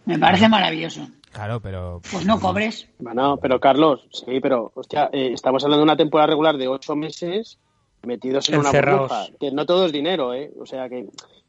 Me 0.06 0.18
parece 0.18 0.48
maravilloso. 0.48 1.08
Claro, 1.32 1.60
pero... 1.60 2.00
Pues 2.10 2.24
no 2.26 2.40
cobres. 2.40 2.88
Bueno, 2.98 3.36
pero 3.36 3.60
Carlos, 3.60 4.06
sí, 4.10 4.40
pero 4.40 4.72
hostia, 4.74 5.10
eh, 5.12 5.32
estamos 5.34 5.62
hablando 5.62 5.80
de 5.80 5.84
una 5.84 5.96
temporada 5.96 6.28
regular 6.28 6.56
de 6.56 6.66
ocho 6.68 6.96
meses 6.96 7.58
metidos 8.06 8.48
en 8.48 8.56
Encerrados. 8.56 9.10
una 9.10 9.18
burbuja. 9.20 9.38
Que 9.38 9.50
no 9.50 9.66
todo 9.66 9.86
es 9.86 9.92
dinero, 9.92 10.32
¿eh? 10.34 10.50
O 10.60 10.64
sea 10.66 10.88
que 10.88 11.06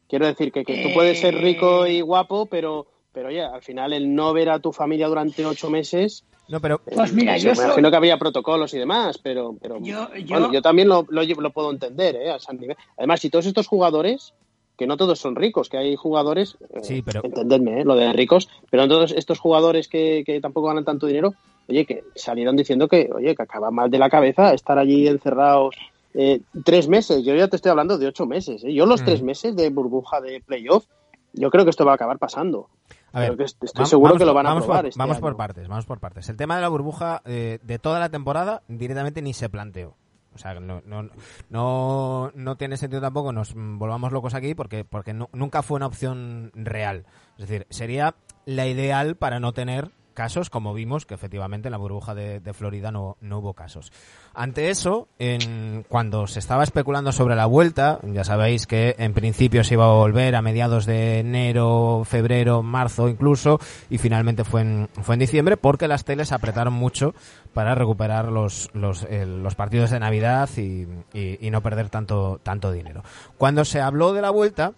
quiero 0.08 0.26
decir 0.26 0.52
que, 0.52 0.64
que 0.64 0.82
tú 0.82 0.88
Eh. 0.88 0.92
puedes 0.94 1.20
ser 1.20 1.34
rico 1.36 1.86
y 1.86 2.00
guapo, 2.00 2.46
pero, 2.46 2.86
pero 3.12 3.28
oye, 3.28 3.42
al 3.42 3.62
final 3.62 3.92
el 3.92 4.14
no 4.14 4.32
ver 4.32 4.50
a 4.50 4.58
tu 4.60 4.72
familia 4.72 5.08
durante 5.08 5.44
ocho 5.46 5.70
meses, 5.70 6.24
No, 6.48 6.60
pero... 6.60 6.78
Pues 6.78 7.12
mira, 7.12 7.36
eh, 7.36 7.40
yo 7.40 7.50
me 7.50 7.56
soy- 7.56 7.64
imagino 7.66 7.90
que 7.90 7.96
había 7.96 8.16
protocolos 8.18 8.72
y 8.72 8.78
demás, 8.78 9.18
pero, 9.18 9.54
pero 9.60 9.78
Yo- 9.80 10.08
yo- 10.14 10.26
bueno, 10.28 10.50
yo 10.52 10.62
también 10.62 10.88
lo, 10.88 11.04
lo, 11.10 11.22
lo 11.22 11.50
puedo 11.50 11.70
entender, 11.70 12.16
¿eh? 12.16 12.30
A 12.30 12.36
ese 12.36 12.54
nivel. 12.54 12.76
Además, 12.96 13.20
si 13.20 13.28
todos 13.28 13.44
estos 13.46 13.66
jugadores 13.68 14.32
que 14.78 14.86
no 14.86 14.96
todos 14.96 15.18
son 15.18 15.34
ricos, 15.36 15.68
que 15.68 15.76
hay 15.76 15.94
jugadores, 15.96 16.56
eh, 16.72 16.78
Sí, 16.82 17.02
pero- 17.02 17.20
entendedme, 17.24 17.80
¿eh? 17.80 17.84
lo 17.84 17.96
de 17.96 18.12
ricos, 18.14 18.48
pero 18.70 18.84
no 18.84 18.88
todos 18.88 19.12
estos 19.12 19.38
jugadores 19.40 19.88
que, 19.88 20.22
que 20.24 20.40
tampoco 20.40 20.68
ganan 20.68 20.84
tanto 20.86 21.06
dinero, 21.06 21.34
oye, 21.68 21.84
que 21.84 22.04
salieron 22.14 22.56
diciendo 22.56 22.86
que, 22.88 23.10
oye, 23.14 23.34
que 23.34 23.42
acaba 23.42 23.70
mal 23.72 23.90
de 23.90 23.98
la 23.98 24.08
cabeza 24.08 24.54
estar 24.54 24.78
allí 24.78 25.06
encerrados 25.08 25.74
eh, 26.14 26.40
tres 26.64 26.88
meses. 26.88 27.24
Yo 27.24 27.34
ya 27.34 27.48
te 27.48 27.56
estoy 27.56 27.70
hablando 27.70 27.98
de 27.98 28.06
ocho 28.06 28.26
meses. 28.26 28.64
¿eh? 28.64 28.72
Yo 28.74 28.86
los 28.86 29.02
Mm. 29.02 29.04
tres 29.04 29.22
meses 29.22 29.54
de 29.56 29.70
burbuja 29.70 30.20
de 30.20 30.40
playoff, 30.40 30.86
yo 31.32 31.50
creo 31.50 31.64
que 31.64 31.70
esto 31.70 31.84
va 31.84 31.92
a 31.92 31.94
acabar 31.96 32.18
pasando. 32.18 32.68
A 33.12 33.20
ver, 33.20 33.36
que 33.36 33.44
estoy 33.44 33.68
vamos- 33.74 33.88
seguro 33.90 34.14
que 34.16 34.24
lo 34.26 34.34
van 34.34 34.46
a 34.46 34.50
vamos 34.50 34.64
probar 34.64 34.82
Por, 34.82 34.88
este 34.88 34.98
vamos 34.98 35.16
año. 35.16 35.20
por 35.22 35.36
partes, 35.36 35.66
vamos 35.68 35.86
por 35.86 35.98
partes. 36.00 36.28
El 36.28 36.36
tema 36.36 36.56
de 36.56 36.62
la 36.62 36.68
burbuja 36.68 37.22
eh, 37.24 37.58
de 37.62 37.78
toda 37.78 37.98
la 38.00 38.10
temporada 38.10 38.62
directamente 38.68 39.22
ni 39.22 39.32
se 39.32 39.48
planteó. 39.48 39.94
O 40.34 40.38
sea, 40.38 40.54
no, 40.60 40.82
no, 40.84 41.08
no, 41.50 42.30
no 42.34 42.56
tiene 42.56 42.76
sentido 42.76 43.00
tampoco 43.02 43.32
nos 43.32 43.56
mm, 43.56 43.78
volvamos 43.78 44.12
locos 44.12 44.34
aquí 44.34 44.54
porque, 44.54 44.84
porque 44.84 45.12
nu- 45.14 45.28
nunca 45.32 45.62
fue 45.62 45.76
una 45.76 45.86
opción 45.86 46.52
real. 46.54 47.06
Es 47.38 47.48
decir, 47.48 47.66
sería 47.70 48.14
la 48.44 48.66
ideal 48.66 49.16
para 49.16 49.40
no 49.40 49.52
tener 49.52 49.90
casos, 50.18 50.50
como 50.50 50.74
vimos 50.74 51.06
que 51.06 51.14
efectivamente 51.14 51.68
en 51.68 51.72
la 51.72 51.78
burbuja 51.78 52.12
de, 52.12 52.40
de 52.40 52.52
Florida 52.52 52.90
no, 52.90 53.16
no 53.20 53.38
hubo 53.38 53.54
casos. 53.54 53.92
Ante 54.34 54.68
eso, 54.70 55.06
en, 55.20 55.84
cuando 55.88 56.26
se 56.26 56.40
estaba 56.40 56.64
especulando 56.64 57.12
sobre 57.12 57.36
la 57.36 57.46
vuelta, 57.46 58.00
ya 58.02 58.24
sabéis 58.24 58.66
que 58.66 58.96
en 58.98 59.14
principio 59.14 59.62
se 59.62 59.74
iba 59.74 59.84
a 59.86 59.92
volver 59.94 60.34
a 60.34 60.42
mediados 60.42 60.86
de 60.86 61.20
enero, 61.20 62.02
febrero, 62.04 62.64
marzo 62.64 63.08
incluso, 63.08 63.60
y 63.90 63.98
finalmente 63.98 64.42
fue 64.42 64.62
en, 64.62 64.88
fue 65.02 65.14
en 65.14 65.20
diciembre 65.20 65.56
porque 65.56 65.86
las 65.86 66.04
teles 66.04 66.32
apretaron 66.32 66.74
mucho 66.74 67.14
para 67.54 67.76
recuperar 67.76 68.32
los, 68.32 68.70
los, 68.74 69.04
eh, 69.08 69.24
los 69.24 69.54
partidos 69.54 69.90
de 69.90 70.00
Navidad 70.00 70.48
y, 70.56 70.86
y- 71.12 71.38
y 71.46 71.50
no 71.50 71.62
perder 71.62 71.90
tanto, 71.90 72.40
tanto 72.42 72.72
dinero. 72.72 73.04
Cuando 73.38 73.64
se 73.64 73.80
habló 73.80 74.12
de 74.12 74.22
la 74.22 74.30
vuelta, 74.30 74.72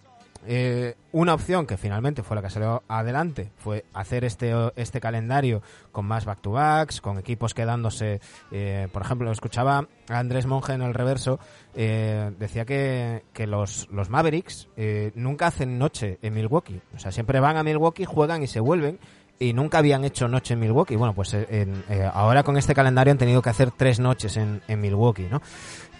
eh, 0.47 0.95
una 1.11 1.33
opción 1.33 1.67
que 1.67 1.77
finalmente 1.77 2.23
fue 2.23 2.35
la 2.35 2.41
que 2.41 2.49
salió 2.49 2.83
adelante 2.87 3.51
fue 3.57 3.85
hacer 3.93 4.23
este, 4.23 4.53
este 4.75 4.99
calendario 4.99 5.61
con 5.91 6.05
más 6.05 6.25
back-to-backs, 6.25 7.01
con 7.01 7.17
equipos 7.17 7.53
quedándose, 7.53 8.21
eh, 8.51 8.87
por 8.91 9.01
ejemplo, 9.01 9.31
escuchaba 9.31 9.87
a 10.09 10.19
Andrés 10.19 10.45
Monge 10.45 10.73
en 10.73 10.81
el 10.81 10.93
reverso, 10.93 11.39
eh, 11.75 12.31
decía 12.39 12.65
que, 12.65 13.23
que 13.33 13.47
los, 13.47 13.87
los 13.91 14.09
Mavericks 14.09 14.67
eh, 14.77 15.11
nunca 15.15 15.47
hacen 15.47 15.77
noche 15.77 16.17
en 16.21 16.33
Milwaukee, 16.33 16.81
o 16.95 16.99
sea, 16.99 17.11
siempre 17.11 17.39
van 17.39 17.57
a 17.57 17.63
Milwaukee, 17.63 18.05
juegan 18.05 18.43
y 18.43 18.47
se 18.47 18.59
vuelven, 18.59 18.99
y 19.41 19.53
nunca 19.53 19.79
habían 19.79 20.05
hecho 20.05 20.27
noche 20.27 20.53
en 20.53 20.59
Milwaukee. 20.59 20.95
Bueno, 20.95 21.15
pues 21.15 21.33
eh, 21.33 21.45
eh, 21.49 22.09
ahora 22.13 22.43
con 22.43 22.57
este 22.57 22.75
calendario 22.75 23.11
han 23.11 23.17
tenido 23.17 23.41
que 23.41 23.49
hacer 23.49 23.71
tres 23.71 23.99
noches 23.99 24.37
en, 24.37 24.61
en 24.67 24.79
Milwaukee, 24.79 25.27
¿no? 25.31 25.41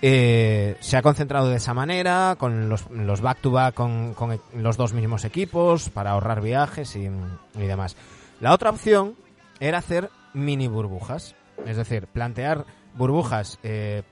Eh, 0.04 0.78
se 0.80 0.97
ha 0.97 1.02
concentrado 1.02 1.49
de 1.49 1.58
esa 1.58 1.74
manera, 1.74 2.36
con 2.39 2.70
los, 2.70 2.89
los 2.89 3.22
back-to-back 3.22 3.76
con, 3.76 4.14
con 4.16 4.41
los 4.56 4.78
dos 4.78 4.93
mismos 4.93 5.26
equipos, 5.26 5.89
para 5.89 6.12
ahorrar 6.12 6.41
viajes 6.41 6.95
y, 6.95 7.04
y 7.08 7.68
demás. 7.68 7.95
La 8.39 8.54
otra 8.54 8.72
opción 8.72 9.16
era 9.60 9.78
hacer 9.78 10.10
mini 10.34 10.68
burbujas, 10.68 11.36
es 11.66 11.78
decir, 11.78 12.08
plantear 12.08 12.66
burbujas 12.95 13.60
eh, 13.64 14.04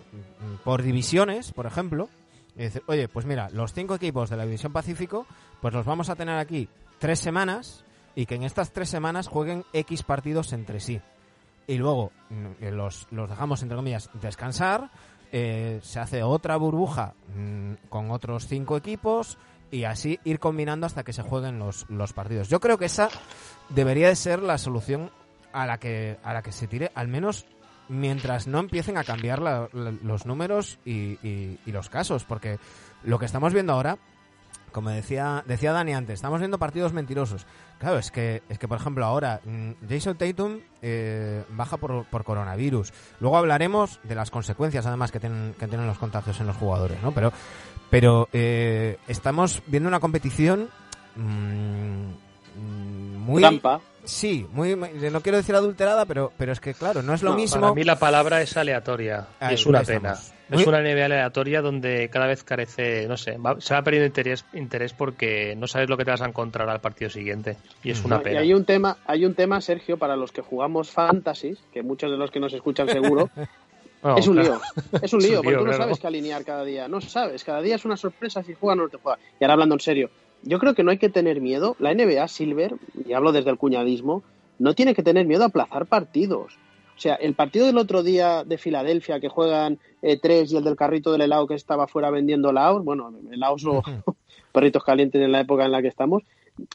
por 0.64 0.84
divisiones, 0.84 1.52
por 1.52 1.66
ejemplo, 1.66 2.10
y 2.56 2.64
decir, 2.64 2.84
oye, 2.88 3.08
pues 3.08 3.26
mira, 3.26 3.50
los 3.52 3.74
cinco 3.74 3.96
equipos 3.96 4.30
de 4.30 4.38
la 4.38 4.46
División 4.46 4.72
Pacífico, 4.72 5.26
pues 5.62 5.74
los 5.74 5.86
vamos 5.86 6.10
a 6.10 6.16
tener 6.16 6.38
aquí 6.38 6.70
tres 7.00 7.20
semanas 7.20 7.84
y 8.16 8.26
que 8.26 8.36
en 8.36 8.44
estas 8.44 8.72
tres 8.72 8.90
semanas 8.90 9.28
jueguen 9.28 9.66
X 9.74 10.04
partidos 10.04 10.54
entre 10.54 10.80
sí. 10.80 11.02
Y 11.68 11.78
luego 11.78 12.12
mm, 12.30 12.64
eh, 12.64 12.72
los, 12.72 13.08
los 13.12 13.30
dejamos, 13.30 13.62
entre 13.62 13.78
comillas, 13.78 14.10
descansar, 14.22 14.90
eh, 15.32 15.80
se 15.84 16.00
hace 16.00 16.24
otra 16.24 16.58
burbuja 16.58 17.14
mm, 17.36 17.74
con 17.90 18.12
otros 18.12 18.48
cinco 18.48 18.78
equipos 18.78 19.38
y 19.72 19.84
así 19.84 20.20
ir 20.24 20.40
combinando 20.40 20.86
hasta 20.88 21.04
que 21.04 21.14
se 21.14 21.22
jueguen 21.22 21.60
los, 21.60 21.86
los 21.90 22.14
partidos. 22.14 22.50
Yo 22.50 22.60
creo 22.60 22.78
que 22.78 22.86
esa 22.86 23.10
debería 23.70 24.08
de 24.08 24.16
ser 24.16 24.42
la 24.42 24.58
solución 24.58 25.12
a 25.54 25.66
la 25.66 25.78
que, 25.78 26.18
a 26.24 26.34
la 26.34 26.42
que 26.42 26.52
se 26.52 26.68
tire, 26.68 26.92
al 26.96 27.08
menos 27.08 27.46
mientras 27.88 28.48
no 28.48 28.60
empiecen 28.60 28.98
a 28.98 29.04
cambiar 29.04 29.40
la- 29.42 29.68
los 29.74 30.26
números 30.26 30.80
y 30.86 31.58
los 31.66 31.90
casos, 31.90 32.24
porque 32.24 32.60
lo 33.04 33.18
que 33.20 33.26
estamos 33.26 33.54
viendo 33.54 33.74
ahora, 33.74 33.98
como 34.72 34.90
decía, 34.90 35.44
decía 35.48 35.72
Dani 35.72 35.94
antes, 35.94 36.16
estamos 36.16 36.40
viendo 36.40 36.58
partidos 36.60 36.94
mentirosos. 36.94 37.46
Claro, 37.80 37.98
es 37.98 38.12
que, 38.12 38.44
es 38.50 38.60
que 38.60 38.68
por 38.68 38.78
ejemplo, 38.78 39.06
ahora 39.06 39.42
mm, 39.46 39.72
Jason 39.90 40.18
Tatum 40.18 40.60
eh, 40.82 41.44
baja 41.50 41.78
por, 41.78 42.06
por 42.06 42.24
coronavirus. 42.24 42.92
Luego 43.20 43.38
hablaremos 43.38 44.00
de 44.04 44.16
las 44.16 44.32
consecuencias, 44.32 44.86
además, 44.86 45.12
que 45.12 45.20
tienen, 45.20 45.56
que 45.60 45.68
tienen 45.68 45.88
los 45.88 45.98
contagios 45.98 46.40
en 46.40 46.48
los 46.48 46.58
jugadores, 46.58 47.02
¿no? 47.02 47.12
Pero, 47.14 47.32
pero 47.90 48.28
eh, 48.34 48.98
estamos 49.08 49.62
viendo 49.68 49.88
una 49.90 50.00
competición 50.00 50.70
mm, 51.16 52.10
mm, 52.56 53.18
muy... 53.18 53.42
Trampa. 53.42 53.82
Sí, 54.06 54.48
muy, 54.54 54.76
muy- 54.76 54.90
no 55.12 55.22
quiero 55.22 55.38
decir 55.38 55.54
adulterada, 55.56 56.06
pero, 56.06 56.32
pero 56.38 56.52
es 56.52 56.60
que, 56.60 56.74
claro, 56.74 57.02
no 57.04 57.14
es 57.14 57.22
lo 57.22 57.32
No, 57.32 57.36
mismo... 57.36 57.62
Para 57.62 57.74
mí 57.74 57.84
la 57.84 58.00
palabra 58.00 58.42
es 58.42 58.56
aleatoria. 58.58 59.28
y 59.50 59.54
es 59.54 59.66
una 59.66 59.82
pena. 59.84 60.14
estamos. 60.14 60.34
Es 60.50 60.66
una 60.68 60.80
NBA 60.80 61.06
aleatoria 61.06 61.62
donde 61.62 62.10
cada 62.10 62.28
vez 62.28 62.44
carece, 62.44 63.08
no 63.08 63.18
sé, 63.18 63.38
va- 63.38 63.60
se 63.60 63.74
va 63.74 63.84
perdiendo 63.84 64.08
interés, 64.08 64.46
interés 64.54 64.94
porque 64.94 65.56
no 65.56 65.68
sabes 65.68 65.90
lo 65.90 65.98
que 65.98 66.06
te 66.06 66.12
vas 66.12 66.22
a 66.22 66.28
encontrar 66.28 66.70
al 66.70 66.82
partido 66.82 67.10
siguiente. 67.10 67.58
Y 67.84 67.92
es 67.92 68.04
una 68.04 68.18
No, 68.18 68.22
y 68.22 68.24
pena. 68.26 68.40
hay 68.42 68.54
un 68.54 68.66
tema, 68.66 68.98
hay 69.06 69.26
un 69.26 69.36
tema, 69.36 69.62
Sergio, 69.62 69.98
para 69.98 70.16
los 70.16 70.32
que 70.32 70.42
jugamos 70.42 70.92
fantasies, 70.92 71.64
que 71.72 71.84
muchos 71.84 72.10
de 72.12 72.18
los 72.18 72.32
que 72.32 72.40
nos 72.40 72.54
escuchan 72.54 72.90
seguro, 72.90 73.30
No, 74.02 74.16
es 74.18 74.28
un 74.28 74.36
claro. 74.36 74.54
lío. 74.54 74.62
Es 74.94 74.94
un 74.94 75.00
Es 75.04 75.14
un 75.14 75.22
lío, 75.22 75.44
porque 75.44 75.58
tú 75.60 75.66
no 75.66 75.74
sabes 75.74 76.00
qué 76.00 76.08
alinear 76.08 76.44
cada 76.46 76.64
día. 76.64 76.88
No 76.88 77.02
sabes, 77.02 77.44
cada 77.44 77.62
día 77.62 77.76
es 77.76 77.86
una 77.86 77.98
sorpresa 77.98 78.44
si 78.44 78.54
juega 78.54 78.74
o 78.74 78.86
no 78.86 78.90
te 78.90 78.98
juega. 78.98 79.20
Y 79.40 79.44
ahora 79.44 79.54
hablando 79.54 79.76
en 79.76 79.82
serio, 79.82 80.10
yo 80.42 80.58
creo 80.58 80.74
que 80.74 80.84
no 80.84 80.92
hay 80.92 80.98
que 80.98 81.10
tener 81.10 81.42
miedo. 81.42 81.76
La 81.80 81.92
NBA 81.92 82.28
Silver, 82.30 82.76
y 83.06 83.12
hablo 83.14 83.34
desde 83.34 83.50
el 83.50 83.58
cuñadismo, 83.58 84.24
no 84.58 84.74
tiene 84.74 84.96
que 84.96 85.04
tener 85.04 85.26
miedo 85.28 85.44
a 85.44 85.48
aplazar 85.48 85.86
partidos. 85.88 86.60
O 87.00 87.02
sea, 87.02 87.16
el 87.16 87.34
partido 87.34 87.66
del 87.66 87.78
otro 87.78 88.04
día 88.04 88.44
de 88.44 88.58
Filadelfia, 88.58 89.22
que 89.22 89.30
juegan 89.30 89.80
eh, 90.02 90.20
tres, 90.22 90.52
y 90.52 90.58
el 90.58 90.66
del 90.66 90.76
carrito 90.76 91.14
del 91.14 91.22
helado 91.22 91.48
que 91.48 91.54
estaba 91.56 91.88
fuera 91.88 92.10
vendiendo 92.10 92.50
helados, 92.50 92.84
bueno, 92.84 93.10
helados 93.32 93.64
o 93.66 93.82
perritos 94.52 94.84
calientes 94.84 95.22
en 95.22 95.32
la 95.32 95.40
época 95.40 95.64
en 95.64 95.72
la 95.72 95.82
que 95.82 95.88
estamos, 95.88 96.24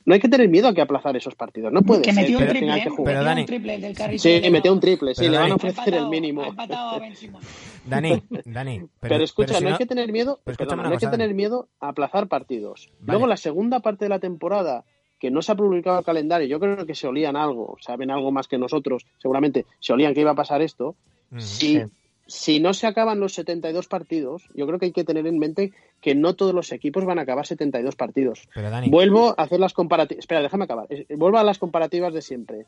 no 0.07 0.15
hay 0.15 0.21
que 0.21 0.31
tener 0.31 0.49
miedo 0.49 0.67
a 0.69 0.73
que 0.73 0.81
aplazar 0.81 1.15
esos 1.15 1.35
partidos. 1.35 1.71
No 1.71 1.83
puede 1.83 2.01
que 2.01 2.15
ser 2.15 2.23
metió 2.23 2.39
un 2.39 2.45
que 2.45 2.51
triple, 2.53 2.75
¿eh? 2.75 2.83
que 2.85 2.89
jugar. 2.89 3.05
Pero, 3.05 3.19
Metió 3.19 3.31
Dani- 3.35 3.41
un 3.43 3.47
triple 3.47 3.79
del 3.79 3.95
carrito 3.95 4.23
Sí, 4.23 4.41
del 4.41 4.51
metió 4.53 4.73
un 4.73 4.81
triple, 4.81 5.15
sí, 5.15 5.29
le 5.29 5.37
van 5.37 5.53
a 5.53 5.55
ofrecer 5.57 5.93
el 5.95 6.09
mínimo. 6.09 6.43
ha 6.43 6.47
empatado 6.49 6.89
a 6.89 6.99
Ben 7.01 7.15
Simmons. 7.17 7.47
Dani, 7.85 8.23
Dani, 8.47 8.79
pero, 8.79 8.89
Pero, 9.01 9.25
escucha, 9.25 9.49
pero 9.49 9.59
si 9.59 9.65
no 9.65 9.71
hay 9.73 9.77
que 9.77 9.85
tener 9.87 10.11
miedo, 10.11 10.41
no 10.47 10.89
hay 10.89 10.97
que 10.97 11.07
tener 11.09 11.35
miedo 11.35 11.69
a 11.81 11.89
aplazar 11.89 12.29
partidos. 12.29 12.89
Vale. 13.01 13.13
Luego 13.13 13.27
la 13.27 13.37
segunda 13.37 13.81
parte 13.81 14.07
de 14.07 14.09
la 14.09 14.21
temporada, 14.21 14.85
que 15.19 15.31
no 15.31 15.43
se 15.43 15.53
ha 15.53 15.55
publicado 15.55 15.99
el 15.99 16.05
calendario, 16.05 16.47
yo 16.47 16.61
creo 16.61 16.85
que 16.87 16.95
se 16.95 17.07
olían 17.07 17.37
algo, 17.37 17.77
saben 17.81 18.11
algo 18.11 18.31
más 18.31 18.49
que 18.49 18.59
nosotros, 18.59 19.07
seguramente 19.19 19.65
se 19.81 19.93
olían 19.93 20.15
que 20.15 20.21
iba 20.21 20.33
a 20.33 20.37
pasar 20.37 20.63
esto. 20.63 20.97
Mm. 21.31 21.41
Si 21.41 21.77
Sí. 21.77 21.83
si 22.27 22.61
no 22.61 22.73
se 22.73 22.87
acaban 22.87 23.21
los 23.21 23.35
72 23.35 23.87
partidos, 23.87 24.45
yo 24.55 24.67
creo 24.67 24.79
que 24.79 24.87
hay 24.87 24.93
que 24.93 25.05
tener 25.05 25.27
en 25.27 25.39
mente 25.39 25.73
que 26.01 26.15
no 26.15 26.35
todos 26.35 26.55
los 26.55 26.73
equipos 26.73 27.05
van 27.05 27.19
a 27.19 27.23
acabar 27.23 27.47
72 27.47 27.97
partidos. 27.97 28.49
Pero 28.55 28.71
Dani, 28.71 28.89
Vuelvo 28.89 29.35
a 29.37 29.43
hacer 29.43 29.61
las 29.61 29.73
comparativas. 29.75 30.21
Espera, 30.21 30.41
déjame 30.43 30.65
acabar. 30.65 30.89
Vuelvo 31.17 31.39
a 31.39 31.45
las 31.45 31.59
comparativas 31.59 32.15
de 32.15 32.23
siempre. 32.23 32.67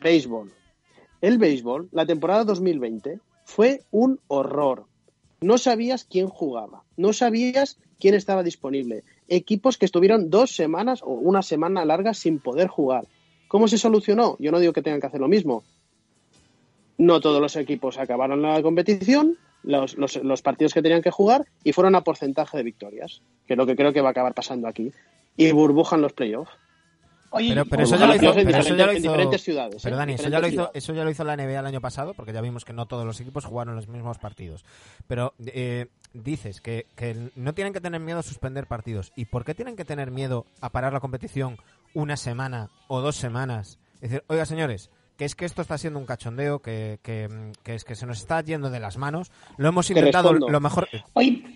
Béisbol. 0.00 0.52
El 1.20 1.38
béisbol, 1.38 1.88
la 1.92 2.06
temporada 2.06 2.44
2020, 2.44 3.20
fue 3.44 3.80
un 3.90 4.20
horror. 4.28 4.86
No 5.40 5.58
sabías 5.58 6.04
quién 6.04 6.28
jugaba, 6.28 6.82
no 6.96 7.12
sabías 7.12 7.78
quién 8.00 8.14
estaba 8.14 8.42
disponible. 8.42 9.04
Equipos 9.28 9.78
que 9.78 9.86
estuvieron 9.86 10.28
dos 10.30 10.54
semanas 10.54 11.00
o 11.02 11.10
una 11.10 11.42
semana 11.42 11.84
larga 11.84 12.12
sin 12.14 12.38
poder 12.40 12.68
jugar. 12.68 13.06
¿Cómo 13.48 13.68
se 13.68 13.78
solucionó? 13.78 14.36
Yo 14.38 14.50
no 14.52 14.58
digo 14.60 14.72
que 14.72 14.82
tengan 14.82 15.00
que 15.00 15.06
hacer 15.06 15.20
lo 15.20 15.28
mismo. 15.28 15.62
No 16.98 17.20
todos 17.20 17.40
los 17.40 17.56
equipos 17.56 17.98
acabaron 17.98 18.40
la 18.42 18.62
competición, 18.62 19.36
los, 19.62 19.96
los- 19.96 20.16
los 20.22 20.42
partidos 20.42 20.72
que 20.74 20.82
tenían 20.82 21.02
que 21.02 21.10
jugar 21.10 21.44
y 21.64 21.72
fueron 21.72 21.94
a 21.96 22.02
porcentaje 22.02 22.56
de 22.56 22.62
victorias, 22.62 23.22
que 23.46 23.54
es 23.54 23.56
lo 23.56 23.66
que 23.66 23.74
creo 23.76 23.92
que 23.92 24.00
va 24.00 24.08
a 24.08 24.10
acabar 24.12 24.34
pasando 24.34 24.68
aquí. 24.68 24.92
Y 25.36 25.50
burbujan 25.52 26.00
los 26.00 26.12
playoffs. 26.12 26.52
Oye, 27.30 27.48
Pero, 27.48 27.64
pero 27.66 27.82
eso 27.82 27.96
ya 27.96 28.06
lo 28.06 28.14
hizo, 28.14 28.38
en 28.38 28.46
pero 28.46 28.58
eso 28.58 28.76
ya 28.76 28.86
lo 28.86 28.92
diferentes- 28.92 28.94
en 28.94 29.02
hizo- 29.02 29.10
diferentes 29.10 29.42
ciudades, 29.42 29.82
Pero 29.82 29.96
¿eh? 29.96 29.98
Dani, 29.98 30.12
eso 30.12 30.28
ya, 30.28 30.38
lo 30.38 30.46
hizo, 30.46 30.70
eso 30.72 30.94
ya 30.94 31.02
lo 31.02 31.10
hizo 31.10 31.24
la 31.24 31.34
NBA 31.36 31.58
el 31.58 31.66
año 31.66 31.80
pasado, 31.80 32.14
porque 32.14 32.32
ya 32.32 32.40
vimos 32.40 32.64
que 32.64 32.72
no 32.72 32.86
todos 32.86 33.04
los 33.04 33.20
equipos 33.20 33.44
jugaron 33.44 33.74
los 33.74 33.88
mismos 33.88 34.18
partidos. 34.18 34.64
Pero 35.08 35.34
eh, 35.46 35.86
dices 36.14 36.60
que, 36.60 36.86
que 36.96 37.30
no 37.34 37.52
tienen 37.54 37.72
que 37.72 37.80
tener 37.80 38.00
miedo 38.00 38.20
a 38.20 38.22
suspender 38.22 38.66
partidos. 38.66 39.12
¿Y 39.16 39.26
por 39.26 39.44
qué 39.44 39.54
tienen 39.54 39.76
que 39.76 39.84
tener 39.84 40.10
miedo 40.10 40.46
a 40.60 40.70
parar 40.70 40.92
la 40.92 41.00
competición 41.00 41.58
una 41.92 42.16
semana 42.16 42.70
o 42.88 43.00
dos 43.00 43.16
semanas? 43.16 43.78
Es 43.96 44.10
decir, 44.10 44.24
oiga 44.28 44.46
señores, 44.46 44.90
que 45.16 45.24
es 45.24 45.34
que 45.34 45.44
esto 45.44 45.62
está 45.62 45.78
siendo 45.78 45.98
un 45.98 46.06
cachondeo, 46.06 46.60
que, 46.60 46.98
que, 47.02 47.52
que 47.62 47.74
es 47.74 47.84
que 47.84 47.94
se 47.94 48.06
nos 48.06 48.18
está 48.18 48.40
yendo 48.40 48.70
de 48.70 48.80
las 48.80 48.96
manos. 48.96 49.30
Lo 49.56 49.68
hemos 49.68 49.86
Te 49.86 49.92
intentado 49.92 50.32
lo 50.32 50.60
mejor, 50.60 50.88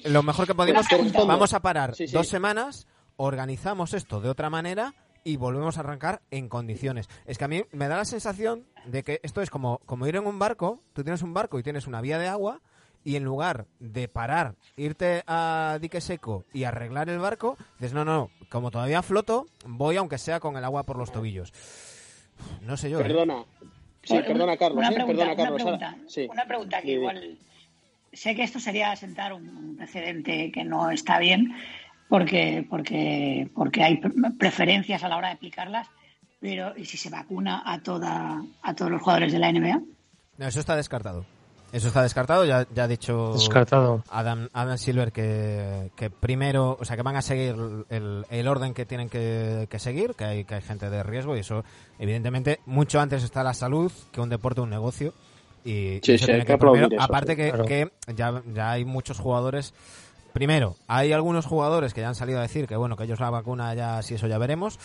lo 0.04 0.22
mejor 0.22 0.46
que 0.46 0.54
podemos. 0.54 0.86
Vamos 1.26 1.54
a 1.54 1.60
parar 1.60 1.94
Sí, 1.94 2.06
sí. 2.06 2.12
dos 2.14 2.28
semanas, 2.28 2.86
organizamos 3.16 3.94
esto 3.94 4.20
de 4.20 4.28
otra 4.28 4.50
manera 4.50 4.94
y 5.24 5.36
volvemos 5.36 5.76
a 5.76 5.80
arrancar 5.80 6.22
en 6.30 6.48
condiciones. 6.48 7.08
Es 7.26 7.36
que 7.36 7.44
a 7.44 7.48
mí 7.48 7.64
me 7.72 7.88
da 7.88 7.96
la 7.96 8.04
sensación 8.04 8.64
de 8.86 9.02
que 9.02 9.20
esto 9.22 9.42
es 9.42 9.50
como, 9.50 9.78
como 9.84 10.06
ir 10.06 10.16
en 10.16 10.26
un 10.26 10.38
barco, 10.38 10.80
tú 10.92 11.02
tienes 11.02 11.22
un 11.22 11.34
barco 11.34 11.58
y 11.58 11.62
tienes 11.62 11.86
una 11.86 12.00
vía 12.00 12.18
de 12.18 12.28
agua 12.28 12.60
y 13.04 13.16
en 13.16 13.24
lugar 13.24 13.66
de 13.78 14.08
parar, 14.08 14.54
irte 14.76 15.22
a 15.26 15.78
dique 15.80 16.00
seco 16.00 16.44
y 16.52 16.64
arreglar 16.64 17.08
el 17.08 17.18
barco, 17.18 17.56
dices, 17.78 17.92
no, 17.94 18.04
no, 18.04 18.30
como 18.50 18.70
todavía 18.70 19.02
floto, 19.02 19.46
voy 19.66 19.96
aunque 19.96 20.18
sea 20.18 20.40
con 20.40 20.56
el 20.56 20.64
agua 20.64 20.82
por 20.82 20.98
los 20.98 21.10
tobillos. 21.12 21.52
No 22.62 22.76
sé 22.76 22.90
yo. 22.90 23.00
¿eh? 23.00 23.04
Perdona. 23.04 23.44
Sí, 24.02 24.18
perdona, 24.26 24.56
Carlos. 24.56 24.78
Una 24.78 24.88
¿eh? 24.90 24.94
pregunta, 24.94 25.24
Perdona, 25.24 25.36
Carlos. 25.36 25.62
Una 25.62 25.78
pregunta, 25.78 25.96
sí. 26.08 26.28
una 26.30 26.46
pregunta 26.46 26.82
que 26.82 26.92
igual 26.92 27.38
sé 28.12 28.34
que 28.34 28.42
esto 28.42 28.58
sería 28.60 28.94
sentar 28.96 29.32
un 29.32 29.76
precedente 29.76 30.50
que 30.52 30.64
no 30.64 30.90
está 30.90 31.18
bien 31.18 31.52
porque 32.08 32.66
porque 32.70 33.50
porque 33.54 33.82
hay 33.82 33.96
pre- 33.98 34.12
preferencias 34.38 35.02
a 35.04 35.08
la 35.08 35.16
hora 35.18 35.28
de 35.28 35.34
aplicarlas, 35.34 35.88
pero 36.40 36.76
¿y 36.76 36.84
si 36.86 36.96
se 36.96 37.10
vacuna 37.10 37.62
a 37.66 37.80
toda 37.82 38.42
a 38.62 38.74
todos 38.74 38.90
los 38.90 39.02
jugadores 39.02 39.32
de 39.32 39.38
la 39.38 39.52
NBA? 39.52 39.82
No, 40.38 40.46
eso 40.46 40.60
está 40.60 40.74
descartado. 40.76 41.26
Eso 41.70 41.88
está 41.88 42.02
descartado, 42.02 42.46
ya, 42.46 42.66
ya 42.74 42.84
ha 42.84 42.88
dicho 42.88 43.32
Descartado. 43.34 44.02
Adam, 44.10 44.48
Adam 44.54 44.78
Silver 44.78 45.12
que, 45.12 45.90
que 45.96 46.08
primero, 46.08 46.78
o 46.80 46.84
sea, 46.86 46.96
que 46.96 47.02
van 47.02 47.16
a 47.16 47.22
seguir 47.22 47.54
el, 47.90 48.24
el 48.30 48.48
orden 48.48 48.72
que 48.72 48.86
tienen 48.86 49.10
que, 49.10 49.66
que 49.70 49.78
seguir, 49.78 50.14
que 50.14 50.24
hay, 50.24 50.44
que 50.44 50.54
hay 50.54 50.62
gente 50.62 50.88
de 50.88 51.02
riesgo 51.02 51.36
y 51.36 51.40
eso, 51.40 51.64
evidentemente, 51.98 52.60
mucho 52.64 53.00
antes 53.00 53.22
está 53.22 53.42
la 53.44 53.52
salud 53.52 53.92
que 54.12 54.20
un 54.22 54.30
deporte 54.30 54.62
un 54.62 54.70
negocio. 54.70 55.12
Y, 55.64 55.96
y 55.96 56.00
Sí, 56.02 56.12
eso 56.14 56.24
sí, 56.24 56.26
tiene 56.26 56.40
hay 56.40 56.46
que 56.46 56.52
ir 56.54 56.58
primero. 56.58 56.86
aplaudir 56.86 56.94
eso, 56.94 57.02
Aparte 57.04 57.32
sí. 57.32 57.36
que, 57.36 57.48
Claro. 57.50 57.64
que 57.66 57.92
ya, 58.16 58.42
ya 58.54 58.70
hay 58.70 58.84
muchos 58.86 59.18
jugadores. 59.18 59.74
Primero, 60.32 60.76
hay 60.86 61.12
algunos 61.12 61.44
jugadores 61.46 61.92
que 61.92 62.00
ya 62.00 62.08
han 62.08 62.14
salido 62.14 62.38
a 62.38 62.42
decir 62.42 62.66
que 62.66 62.76
bueno, 62.76 62.96
que 62.96 63.04
ellos 63.04 63.20
la 63.20 63.28
vacuna 63.30 63.74
ya, 63.74 64.00
si 64.02 64.14
eso 64.14 64.26
ya 64.26 64.38
veremos. 64.38 64.78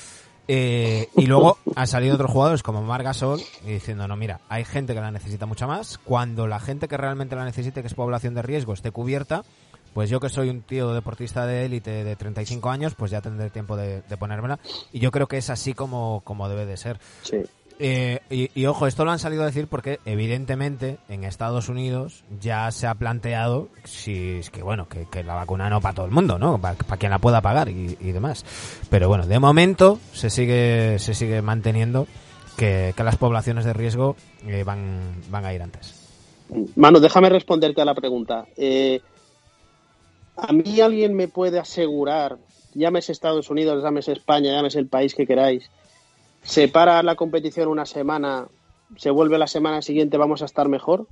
Eh, 0.48 1.10
y 1.16 1.26
luego 1.26 1.58
han 1.76 1.88
salido 1.88 2.16
otros 2.16 2.32
jugadores 2.32 2.64
como 2.64 2.82
Marc 2.82 3.04
Gasol 3.04 3.42
diciendo, 3.66 4.08
no, 4.08 4.16
mira, 4.16 4.42
hay 4.50 4.66
gente 4.66 4.94
que 4.94 5.02
la 5.02 5.12
necesita 5.12 5.46
mucho 5.46 5.68
más. 5.68 5.98
Cuando 6.00 6.48
la 6.48 6.60
gente 6.60 6.88
que 6.88 6.98
realmente 6.98 7.36
la 7.36 7.46
necesite, 7.46 7.82
que 7.82 7.88
es 7.88 7.94
población 7.94 8.34
de 8.34 8.42
riesgo, 8.42 8.74
esté 8.74 8.92
cubierta, 8.92 9.44
pues 9.94 10.10
yo 10.10 10.20
que 10.20 10.30
soy 10.30 10.50
un 10.50 10.62
tío 10.62 10.94
deportista 10.94 11.46
de 11.46 11.66
élite 11.66 12.04
de 12.04 12.16
35 12.16 12.70
años, 12.70 12.96
pues 12.96 13.12
ya 13.12 13.22
tendré 13.22 13.50
tiempo 13.50 13.78
de, 13.78 14.02
de 14.02 14.18
ponérmela. 14.18 14.60
Y 14.92 15.00
yo 15.00 15.12
creo 15.12 15.28
que 15.28 15.38
es 15.38 15.50
así 15.50 15.74
como, 15.74 16.22
como 16.24 16.50
debe 16.50 16.66
de 16.66 16.78
ser. 16.78 17.00
Sí. 17.22 17.38
Eh, 17.80 18.20
y, 18.30 18.66
ojo, 18.66 18.88
esto 18.88 19.04
lo 19.04 19.12
han 19.12 19.20
salido 19.20 19.44
a 19.44 19.48
decir 19.48 19.68
porque 19.68 20.00
evidentemente 20.06 20.98
en 21.10 21.24
Estados 21.24 21.70
Unidos 21.70 22.24
ya 22.40 22.72
se 22.72 22.88
ha 22.88 22.96
planteado 22.96 23.70
si 23.84 24.38
es 24.38 24.50
que 24.50 24.62
bueno 24.62 24.88
que, 24.88 25.24
la 25.24 25.36
vacuna 25.36 25.70
no 25.70 25.82
para 25.82 25.96
todo 25.96 26.06
el 26.06 26.12
mundo, 26.12 26.38
¿no? 26.38 26.60
Para, 26.60 26.76
quien 26.76 27.12
la 27.12 27.20
pueda 27.20 27.42
pagar 27.42 27.70
y, 27.70 27.96
demás. 27.96 28.46
Pero 28.90 29.08
bueno, 29.08 29.26
de 29.26 29.40
momento 29.40 30.00
se 30.14 30.30
sigue 30.30 31.00
se 31.00 31.14
sigue 31.14 31.42
manteniendo 31.42 32.08
que, 32.58 32.94
las 32.98 33.18
poblaciones 33.18 33.66
de 33.66 33.74
riesgo 33.74 34.16
eh, 34.48 34.64
van 34.64 35.16
van 35.30 35.46
a 35.46 35.54
ir 35.54 35.62
antes. 35.62 36.00
Manu, 36.76 37.00
déjame 37.00 37.30
responderte 37.30 37.82
a 37.82 37.86
la 37.86 37.96
pregunta. 37.96 38.46
Eh, 38.56 39.02
¿A 40.36 40.52
mí 40.52 40.82
alguien 40.82 41.16
me 41.16 41.28
puede 41.28 41.60
asegurar, 41.60 42.38
llámese 42.74 43.12
Estados 43.12 43.50
Unidos, 43.50 43.84
llámese 43.84 44.14
España, 44.14 44.52
llámese 44.52 44.80
el 44.80 44.88
país 44.88 45.14
que 45.14 45.28
queráis, 45.28 45.70
se 46.44 46.68
para 46.68 47.02
la 47.04 47.16
competición 47.16 47.68
una 47.68 47.86
semana, 47.86 48.48
se 48.98 49.10
vuelve 49.10 49.38
la 49.38 49.48
semana 49.48 49.82
siguiente, 49.82 50.18
vamos 50.18 50.42
a 50.42 50.46
estar 50.46 50.70
mejor? 50.70 51.08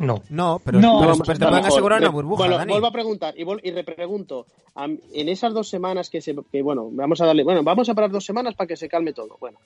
No. 0.00 0.22
No, 0.30 0.60
pero, 0.64 0.80
No, 0.80 0.98
pero- 0.98 1.10
vamos 1.10 1.20
a 1.20 1.24
pero 1.24 1.38
te 1.38 1.46
pueden 1.46 1.64
asegurar 1.66 1.98
una 2.00 2.08
De- 2.08 2.12
burbuja, 2.12 2.42
Bueno, 2.42 2.56
Dani. 2.58 2.72
vuelvo 2.72 2.86
a 2.88 2.92
preguntar 2.92 3.34
y, 3.38 3.44
vol- 3.44 3.60
y 3.62 3.70
repregunto. 3.70 4.46
En 5.12 5.28
esas 5.28 5.52
dos 5.52 5.68
semanas 5.68 6.08
que 6.08 6.20
se. 6.22 6.34
Que, 6.50 6.62
bueno, 6.62 6.88
vamos 6.92 7.20
a 7.20 7.26
darle. 7.26 7.44
Bueno, 7.44 7.62
vamos 7.62 7.88
a 7.90 7.94
parar 7.94 8.10
dos 8.10 8.24
semanas 8.24 8.54
para 8.54 8.66
que 8.66 8.76
se 8.76 8.88
calme 8.88 9.12
todo. 9.12 9.36
Bueno, 9.38 9.58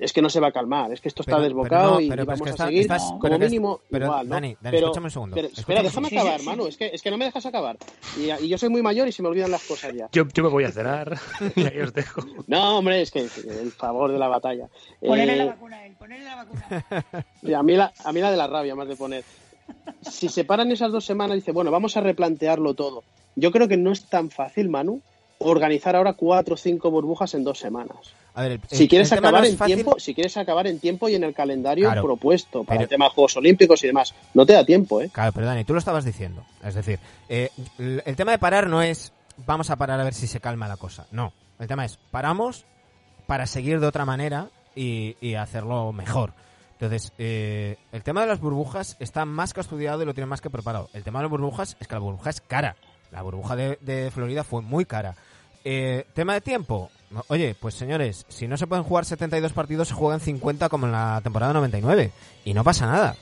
es 0.00 0.12
que 0.14 0.22
no 0.22 0.30
se 0.30 0.40
va 0.40 0.48
a 0.48 0.52
calmar, 0.52 0.92
es 0.92 1.00
que 1.00 1.08
esto 1.08 1.22
está 1.22 1.32
Pero- 1.36 1.44
desbocado 1.44 1.82
pero 1.82 1.94
no, 1.94 2.00
y 2.00 2.08
es 2.08 2.26
vamos 2.26 2.42
que 2.42 2.48
a 2.48 2.52
está- 2.52 2.64
seguir 2.66 2.80
estás- 2.82 3.02
como 3.02 3.20
pero 3.20 3.38
que 3.38 3.44
es- 3.44 3.50
mínimo 3.50 3.80
pero, 3.90 4.06
igual. 4.06 4.28
¿no? 4.28 4.34
Dani, 4.34 4.56
Dani, 4.60 4.76
Pero- 4.76 4.86
escúchame 4.86 5.04
un 5.06 5.10
segundo, 5.10 5.34
pero- 5.34 5.48
escúchame 5.48 5.60
espera, 5.60 5.82
déjame 5.82 6.06
acabar, 6.08 6.40
Sí. 6.40 6.46
Manu. 6.46 6.66
Es 6.68 6.76
que, 6.78 6.86
es 6.86 7.02
que 7.02 7.10
no 7.10 7.18
me 7.18 7.24
dejas 7.26 7.44
acabar. 7.44 7.76
Y, 8.16 8.30
y 8.44 8.48
yo 8.48 8.56
soy 8.56 8.70
muy 8.70 8.80
mayor 8.82 9.08
y 9.08 9.12
se 9.12 9.20
me 9.22 9.28
olvidan 9.28 9.50
las 9.50 9.62
cosas 9.64 9.92
ya. 9.94 10.08
Yo, 10.12 10.24
yo 10.32 10.42
me 10.42 10.48
voy 10.48 10.64
a 10.64 10.70
cenar 10.72 11.18
y 11.56 11.66
ahí 11.66 11.80
os 11.80 11.92
dejo. 11.92 12.22
No, 12.46 12.78
hombre, 12.78 13.02
es 13.02 13.10
que 13.10 13.20
el 13.20 13.72
favor 13.72 14.10
de 14.10 14.18
la 14.18 14.28
batalla. 14.28 14.68
Ponerle 15.00 15.34
Eh, 15.34 15.36
la 15.36 15.44
vacuna 15.46 15.76
a 15.76 15.86
él, 15.86 15.96
ponerle 15.98 16.24
la 16.24 16.36
vacuna. 16.36 16.86
A, 17.58 17.62
mí 17.62 17.76
la, 17.76 17.92
a 18.04 18.12
mí 18.12 18.20
la 18.20 18.30
de 18.30 18.36
la 18.38 18.46
rabia, 18.46 18.74
más 18.74 18.88
de 18.88 18.96
poner. 18.96 19.24
Si 20.02 20.28
se 20.28 20.44
paran 20.44 20.70
esas 20.72 20.92
dos 20.92 21.04
semanas, 21.04 21.36
dice, 21.36 21.52
bueno, 21.52 21.70
vamos 21.70 21.96
a 21.96 22.00
replantearlo 22.00 22.74
todo. 22.74 23.02
Yo 23.36 23.50
creo 23.52 23.68
que 23.68 23.76
no 23.76 23.92
es 23.92 24.04
tan 24.06 24.30
fácil, 24.30 24.68
Manu, 24.68 25.00
organizar 25.38 25.96
ahora 25.96 26.12
cuatro 26.12 26.54
o 26.54 26.56
cinco 26.56 26.90
burbujas 26.90 27.34
en 27.34 27.44
dos 27.44 27.58
semanas. 27.58 27.96
A 28.34 28.42
ver, 28.42 28.52
el- 28.52 28.60
Si 28.70 28.88
quieres 28.88 29.12
acabar 29.12 29.42
no 29.42 29.46
en 29.48 29.56
fácil. 29.56 29.74
tiempo, 29.76 29.98
si 29.98 30.14
quieres 30.14 30.36
acabar 30.36 30.66
en 30.66 30.78
tiempo 30.78 31.08
y 31.08 31.14
en 31.14 31.24
el 31.24 31.34
calendario 31.34 31.86
Claro, 31.86 32.02
propuesto 32.02 32.64
para 32.64 32.78
pero- 32.78 32.82
el 32.84 32.88
tema 32.88 33.06
de 33.06 33.10
Juegos 33.10 33.36
Olímpicos 33.36 33.82
y 33.84 33.88
demás, 33.88 34.14
no 34.34 34.46
te 34.46 34.52
da 34.54 34.64
tiempo, 34.64 35.00
¿eh? 35.02 35.10
Claro, 35.12 35.32
pero 35.32 35.46
Dani, 35.46 35.64
tú 35.64 35.72
lo 35.72 35.78
estabas 35.78 36.04
diciendo. 36.04 36.44
Es 36.64 36.74
decir, 36.74 36.98
eh, 37.28 37.50
el, 37.78 38.02
el 38.06 38.16
tema 38.16 38.32
de 38.32 38.38
parar 38.38 38.68
no 38.68 38.80
es 38.82 39.12
vamos 39.46 39.70
a 39.70 39.76
parar 39.76 39.98
a 40.00 40.04
ver 40.04 40.14
si 40.14 40.26
se 40.26 40.40
calma 40.40 40.68
la 40.68 40.76
cosa. 40.76 41.06
No. 41.10 41.32
El 41.58 41.66
tema 41.66 41.84
es 41.84 41.98
paramos 42.10 42.64
para 43.26 43.46
seguir 43.46 43.80
de 43.80 43.86
otra 43.86 44.04
manera 44.04 44.48
y, 44.74 45.16
y 45.20 45.34
hacerlo 45.34 45.92
mejor. 45.92 46.32
Entonces, 46.82 47.12
eh, 47.16 47.76
el 47.92 48.02
tema 48.02 48.22
de 48.22 48.26
las 48.26 48.40
burbujas 48.40 48.96
está 48.98 49.24
más 49.24 49.54
que 49.54 49.60
estudiado 49.60 50.02
y 50.02 50.04
lo 50.04 50.14
tiene 50.14 50.26
más 50.26 50.40
que 50.40 50.50
preparado. 50.50 50.90
El 50.92 51.04
tema 51.04 51.20
de 51.20 51.24
las 51.24 51.30
burbujas 51.30 51.76
es 51.78 51.86
que 51.86 51.94
la 51.94 52.00
burbuja 52.00 52.30
es 52.30 52.40
cara. 52.40 52.74
La 53.12 53.22
burbuja 53.22 53.54
de, 53.54 53.78
de 53.82 54.10
Florida 54.10 54.42
fue 54.42 54.62
muy 54.62 54.84
cara. 54.84 55.14
Eh, 55.64 56.04
tema 56.12 56.34
de 56.34 56.40
tiempo. 56.40 56.90
Oye, 57.28 57.54
pues 57.54 57.76
señores, 57.76 58.26
si 58.28 58.48
no 58.48 58.56
se 58.56 58.66
pueden 58.66 58.82
jugar 58.82 59.04
72 59.04 59.52
partidos, 59.52 59.86
se 59.86 59.94
juegan 59.94 60.18
50 60.18 60.68
como 60.68 60.86
en 60.86 60.92
la 60.92 61.20
temporada 61.22 61.52
99. 61.52 62.10
Y 62.44 62.52
no 62.52 62.64
pasa 62.64 62.86
nada. 62.86 63.14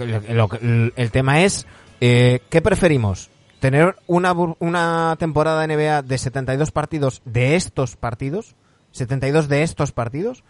El, 0.00 1.10
tema 1.12 1.44
es, 1.44 1.68
eh, 2.00 2.40
¿qué 2.50 2.60
preferimos? 2.60 3.30
¿Tener 3.60 3.94
una, 4.08 4.32
una 4.32 5.14
temporada 5.20 5.64
NBA 5.68 6.02
de 6.02 6.18
72 6.18 6.72
partidos 6.72 7.22
de 7.24 7.54
estos 7.54 7.94
partidos? 7.94 8.56
¿72 8.92 9.46
de 9.46 9.62
estos 9.62 9.92
partidos? 9.92 10.42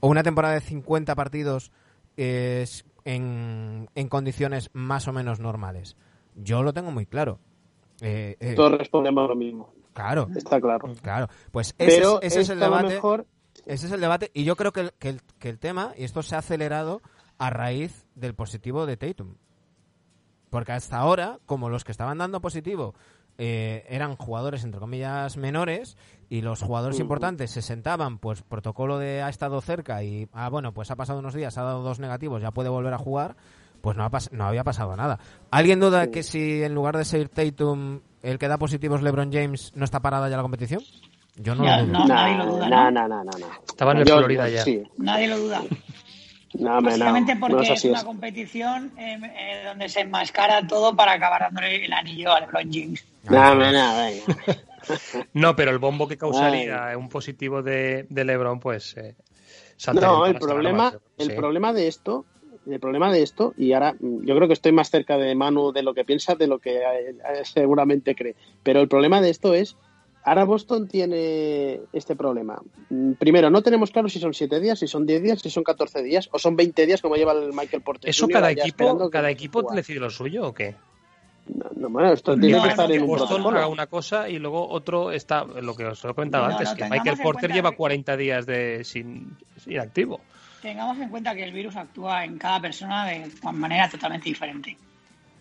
¿O 0.00 0.08
una 0.08 0.22
temporada 0.22 0.54
de 0.54 0.60
50 0.60 1.14
partidos 1.14 1.72
eh, 2.16 2.66
en, 3.04 3.88
en 3.94 4.08
condiciones 4.08 4.70
más 4.72 5.08
o 5.08 5.12
menos 5.12 5.40
normales? 5.40 5.96
Yo 6.34 6.62
lo 6.62 6.72
tengo 6.72 6.90
muy 6.90 7.06
claro. 7.06 7.38
Eh, 8.00 8.36
eh, 8.40 8.54
Todos 8.54 8.78
respondemos 8.78 9.28
lo 9.28 9.36
mismo, 9.36 9.74
claro, 9.92 10.26
está 10.34 10.58
claro. 10.60 10.94
claro. 11.02 11.28
Pues 11.52 11.74
ese, 11.76 11.98
Pero 11.98 12.22
es, 12.22 12.32
ese 12.32 12.40
es 12.40 12.48
el 12.48 12.60
debate. 12.60 12.94
mejor 12.94 13.26
Ese 13.66 13.86
es 13.86 13.92
el 13.92 14.00
debate 14.00 14.30
y 14.32 14.44
yo 14.44 14.56
creo 14.56 14.72
que 14.72 14.80
el, 14.80 14.92
que 14.98 15.10
el, 15.10 15.20
que 15.38 15.50
el 15.50 15.58
tema, 15.58 15.92
y 15.98 16.04
esto 16.04 16.22
se 16.22 16.34
ha 16.34 16.38
acelerado 16.38 17.02
a 17.36 17.50
raíz 17.50 18.06
del 18.14 18.34
positivo 18.34 18.86
de 18.86 18.96
Tatum. 18.96 19.34
Porque 20.48 20.72
hasta 20.72 20.96
ahora, 20.96 21.38
como 21.46 21.68
los 21.68 21.84
que 21.84 21.92
estaban 21.92 22.18
dando 22.18 22.40
positivo 22.40 22.94
eh, 23.42 23.86
eran 23.88 24.16
jugadores, 24.16 24.64
entre 24.64 24.80
comillas, 24.80 25.36
menores, 25.38 25.96
y 26.28 26.42
los 26.42 26.60
jugadores 26.62 27.00
importantes 27.00 27.50
se 27.50 27.62
sentaban, 27.62 28.18
pues 28.18 28.42
protocolo 28.42 28.98
de 28.98 29.22
ha 29.22 29.30
estado 29.30 29.60
cerca 29.62 30.02
y, 30.04 30.28
ah, 30.34 30.50
bueno, 30.50 30.72
pues 30.72 30.90
ha 30.90 30.96
pasado 30.96 31.18
unos 31.20 31.32
días, 31.34 31.56
ha 31.58 31.62
dado 31.62 31.82
dos 31.82 31.98
negativos, 32.00 32.42
ya 32.42 32.50
puede 32.50 32.68
volver 32.68 32.92
a 32.94 32.98
jugar, 32.98 33.34
pues 33.80 33.96
no, 33.96 34.04
ha 34.04 34.10
no 34.30 34.44
había 34.44 34.62
pasado 34.62 34.94
nada. 34.94 35.18
¿Alguien 35.50 35.80
duda 35.80 36.10
que 36.10 36.22
si 36.22 36.62
en 36.62 36.74
lugar 36.74 36.96
de 36.98 37.04
ser 37.06 37.30
Tatum 37.30 38.00
el 38.22 38.38
que 38.38 38.46
da 38.46 38.58
positivo 38.58 38.94
es 38.96 39.02
LeBron 39.02 39.32
James 39.32 39.72
no 39.74 39.84
está 39.86 40.00
parada 40.00 40.28
ya 40.28 40.36
la 40.36 40.42
competición? 40.42 40.82
Yo 41.36 41.54
no 41.54 41.64
Ya, 41.64 41.78
lo 41.78 41.86
dudo. 41.86 41.98
no, 42.00 42.06
nadie 42.06 42.36
lo 42.36 42.46
duda, 42.46 42.68
No, 42.68 42.90
¿no? 42.90 42.90
no, 42.90 43.08
no, 43.08 43.24
no. 43.24 43.30
no. 43.38 43.46
Estaba 43.66 43.92
en 43.92 43.98
el 43.98 44.04
Yo- 44.04 44.18
Florida 44.18 44.48
ya. 44.50 44.62
Sí. 44.62 44.82
Nadie 44.98 45.28
lo 45.28 45.38
duda. 45.38 45.62
No. 46.58 46.82
Básicamente 46.82 47.34
No 47.34 47.40
porque 47.40 47.62
es 47.62 47.70
es, 47.70 47.78
así. 47.78 47.88
una 47.88 47.98
es. 48.00 48.04
competición 48.04 48.92
eh, 48.98 49.18
eh, 49.22 49.62
donde 49.66 49.88
se 49.88 50.00
enmascara 50.00 50.66
todo 50.66 50.94
para 50.94 51.12
acabar 51.12 51.40
dándole 51.42 51.84
el 51.86 51.92
anillo 51.92 52.32
a 52.32 52.40
LeBron 52.40 52.68
James. 52.70 53.04
No, 55.34 55.54
pero 55.56 55.70
el 55.70 55.78
bombo 55.78 56.08
que 56.08 56.16
causaría 56.16 56.96
un 56.96 57.08
positivo 57.08 57.62
de, 57.62 58.06
de 58.08 58.24
LeBron, 58.24 58.60
pues. 58.60 58.96
Eh, 58.96 59.14
No, 59.94 60.26
el 60.26 60.38
problema, 60.38 60.76
más, 60.76 60.98
el 61.18 61.28
sí. 61.28 61.36
problema 61.36 61.72
de 61.72 61.88
esto, 61.88 62.24
el 62.66 62.80
problema 62.80 63.12
de 63.12 63.22
esto, 63.22 63.54
y 63.56 63.72
ahora 63.72 63.94
mm, 63.98 64.24
yo 64.24 64.34
creo 64.36 64.46
que 64.48 64.54
estoy 64.54 64.72
más 64.72 64.90
cerca 64.90 65.16
de 65.16 65.34
Manu 65.34 65.72
de 65.72 65.82
lo 65.82 65.94
que 65.94 66.04
piensa, 66.04 66.34
de 66.34 66.46
lo 66.46 66.58
que 66.58 66.76
eh, 66.78 67.10
eh, 67.10 67.44
seguramente 67.44 68.14
cree. 68.14 68.36
Pero 68.62 68.80
el 68.80 68.88
problema 68.88 69.20
de 69.20 69.30
esto 69.30 69.54
es, 69.54 69.76
ahora 70.24 70.44
Boston 70.44 70.88
tiene 70.88 71.80
este 71.92 72.16
problema. 72.16 72.60
Mm, 72.90 73.12
Primero, 73.12 73.50
no 73.50 73.62
tenemos 73.62 73.90
claro 73.90 74.08
si 74.08 74.18
son 74.18 74.34
7 74.34 74.60
días, 74.60 74.78
si 74.78 74.86
son 74.86 75.06
10 75.06 75.22
días, 75.22 75.40
si 75.40 75.50
son 75.50 75.64
14 75.64 76.02
días, 76.02 76.28
o 76.32 76.38
son 76.38 76.56
20 76.56 76.86
días 76.86 77.00
como 77.00 77.16
lleva 77.16 77.32
el 77.32 77.52
Michael 77.52 77.82
Porter. 77.82 78.10
¿Eso 78.10 78.26
Jr. 78.26 78.34
cada 78.34 78.50
equipo, 78.50 79.10
cada 79.10 79.30
equipo 79.30 79.62
decide 79.74 80.00
lo 80.00 80.10
suyo 80.10 80.46
o 80.46 80.54
qué? 80.54 80.74
No, 81.54 81.66
no, 81.76 81.88
bueno, 81.90 82.12
esto 82.12 82.34
tiene 82.36 82.56
No, 82.56 82.62
que 82.62 82.68
estar 82.70 82.90
en 82.92 83.02
un 83.02 83.08
Boston 83.08 83.28
protocolo. 83.28 83.58
haga 83.58 83.68
una 83.68 83.86
cosa 83.86 84.28
y 84.28 84.38
luego 84.38 84.68
otro 84.68 85.10
está, 85.12 85.44
lo 85.44 85.74
que 85.74 85.84
os 85.86 86.04
he 86.04 86.14
comentado 86.14 86.46
No, 86.46 86.52
antes, 86.52 86.70
no, 86.70 86.76
que 86.76 86.84
Michael 86.88 87.18
Porter 87.22 87.52
lleva 87.52 87.70
que- 87.70 87.76
40 87.76 88.16
días 88.16 88.46
de 88.46 88.84
sin, 88.84 89.36
sin 89.58 89.72
inactivo. 89.72 90.20
Tengamos 90.62 90.98
en 90.98 91.08
cuenta 91.08 91.34
que 91.34 91.42
el 91.44 91.52
virus 91.52 91.74
actúa 91.76 92.24
en 92.24 92.36
cada 92.38 92.60
persona 92.60 93.06
de 93.06 93.30
manera 93.52 93.88
totalmente 93.88 94.28
diferente. 94.28 94.76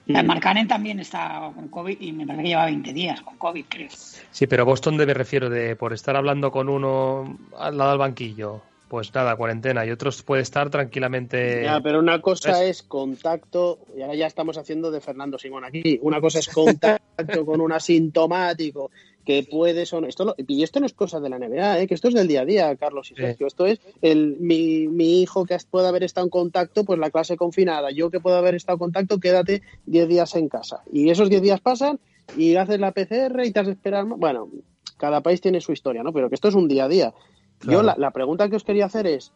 Mm. 0.08 0.16
El 0.16 0.26
Marcanen 0.26 0.68
también 0.68 1.00
está 1.02 1.52
con 1.54 1.68
COVID 1.68 1.98
y 2.00 2.12
me 2.14 2.26
parece 2.26 2.44
que 2.44 2.50
lleva 2.50 2.66
20 2.66 2.94
días 2.94 3.22
con 3.22 3.38
COVID, 3.38 3.66
creo. 3.68 3.90
Sí, 3.92 4.48
pero 4.48 4.66
Boston 4.66 4.96
me 4.96 5.06
refiero 5.14 5.50
de 5.50 5.76
por 5.76 5.94
estar 5.94 6.16
hablando 6.16 6.52
con 6.52 6.70
uno 6.70 7.38
al 7.58 7.78
lado 7.78 7.92
del 7.92 8.00
banquillo, 8.00 8.62
pues 8.90 9.14
nada, 9.14 9.36
cuarentena, 9.36 9.86
y 9.86 9.92
otros 9.92 10.24
puede 10.24 10.42
estar 10.42 10.70
tranquilamente. 10.70 11.64
Ya, 11.64 11.80
pero 11.80 12.00
una 12.00 12.22
cosa 12.22 12.60
¿Ves? 12.60 12.70
es 12.70 12.84
contacto, 12.84 13.80
y 13.96 14.02
ahora 14.02 14.16
ya 14.16 14.28
estamos 14.28 14.58
haciendo 14.58 14.92
de 14.92 15.00
Fernando 15.00 15.38
Simón 15.38 15.64
aquí. 15.64 16.00
Una 16.02 16.20
cosa 16.20 16.40
es 16.40 16.50
contacto 16.50 17.46
con 17.46 17.62
un 17.62 17.72
asintomático 17.72 18.92
que 19.26 19.44
puede 19.44 19.86
son 19.86 20.06
esto 20.06 20.34
y 20.48 20.64
esto 20.64 20.80
no 20.80 20.88
es 20.88 20.94
cosa 20.94 21.20
de 21.20 21.30
la 21.30 21.38
NBA, 21.38 21.82
¿eh? 21.82 21.88
que 21.88 21.94
esto 21.94 22.08
es 22.08 22.16
del 22.16 22.28
día 22.28 22.42
a 22.42 22.46
día, 22.46 22.76
Carlos 22.78 23.12
y 23.12 23.16
Sí. 23.16 23.22
Sergio. 23.22 23.46
Esto 23.46 23.68
es 23.68 23.80
el 24.02 24.38
mi, 24.40 24.88
mi 24.88 25.22
hijo 25.22 25.46
que 25.46 25.56
puede 25.70 25.88
haber 25.88 26.04
estado 26.04 26.26
en 26.26 26.32
contacto, 26.32 26.84
pues 26.84 26.98
la 26.98 27.12
clase 27.12 27.38
confinada. 27.38 27.92
Yo 27.92 28.10
que 28.10 28.20
puedo 28.20 28.38
haber 28.38 28.56
estado 28.56 28.78
en 28.78 28.80
contacto, 28.80 29.20
quédate 29.20 29.62
10 29.86 30.08
días 30.08 30.36
en 30.36 30.50
casa. 30.50 30.82
Y 30.92 31.12
esos 31.12 31.30
10 31.30 31.44
días 31.44 31.62
pasan 31.62 32.00
y 32.36 32.56
haces 32.56 32.80
la 32.80 32.92
PCR 32.92 33.46
y 33.46 33.52
te 33.52 33.60
has 33.60 33.68
de 33.68 33.74
esperar. 33.74 34.06
Bueno, 34.06 34.50
cada 34.98 35.22
país 35.22 35.42
tiene 35.42 35.62
su 35.62 35.74
historia, 35.74 36.02
¿no? 36.02 36.12
Pero 36.12 36.30
que 36.30 36.36
esto 36.36 36.48
es 36.48 36.56
un 36.56 36.68
día 36.68 36.86
a 36.86 36.90
día. 36.90 37.14
Claro. 37.60 37.80
Yo 37.80 37.84
la, 37.84 37.96
la 37.98 38.12
pregunta 38.12 38.50
que 38.50 38.56
os 38.56 38.64
quería 38.64 38.86
hacer 38.86 39.06
es, 39.08 39.32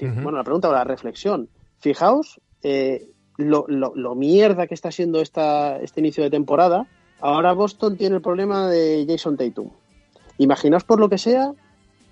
bueno, 0.00 0.32
la 0.38 0.44
pregunta 0.44 0.68
o 0.68 0.72
la 0.72 0.84
reflexión. 0.84 1.48
Fijaos 1.78 2.40
eh, 2.62 3.10
lo, 3.36 3.64
lo- 3.68 3.92
lo 3.94 4.14
mierda 4.14 4.66
que 4.66 4.74
está 4.74 4.90
siendo 4.90 5.20
esta, 5.20 5.78
este 5.80 6.00
inicio 6.00 6.24
de 6.24 6.30
temporada. 6.30 6.86
Ahora 7.20 7.52
Boston 7.52 7.96
tiene 7.96 8.16
el 8.16 8.22
problema 8.22 8.68
de 8.68 9.04
Jason 9.08 9.36
Tatum. 9.36 9.70
Imaginaos 10.38 10.84
por 10.84 11.00
lo 11.00 11.08
que 11.08 11.18
sea 11.18 11.52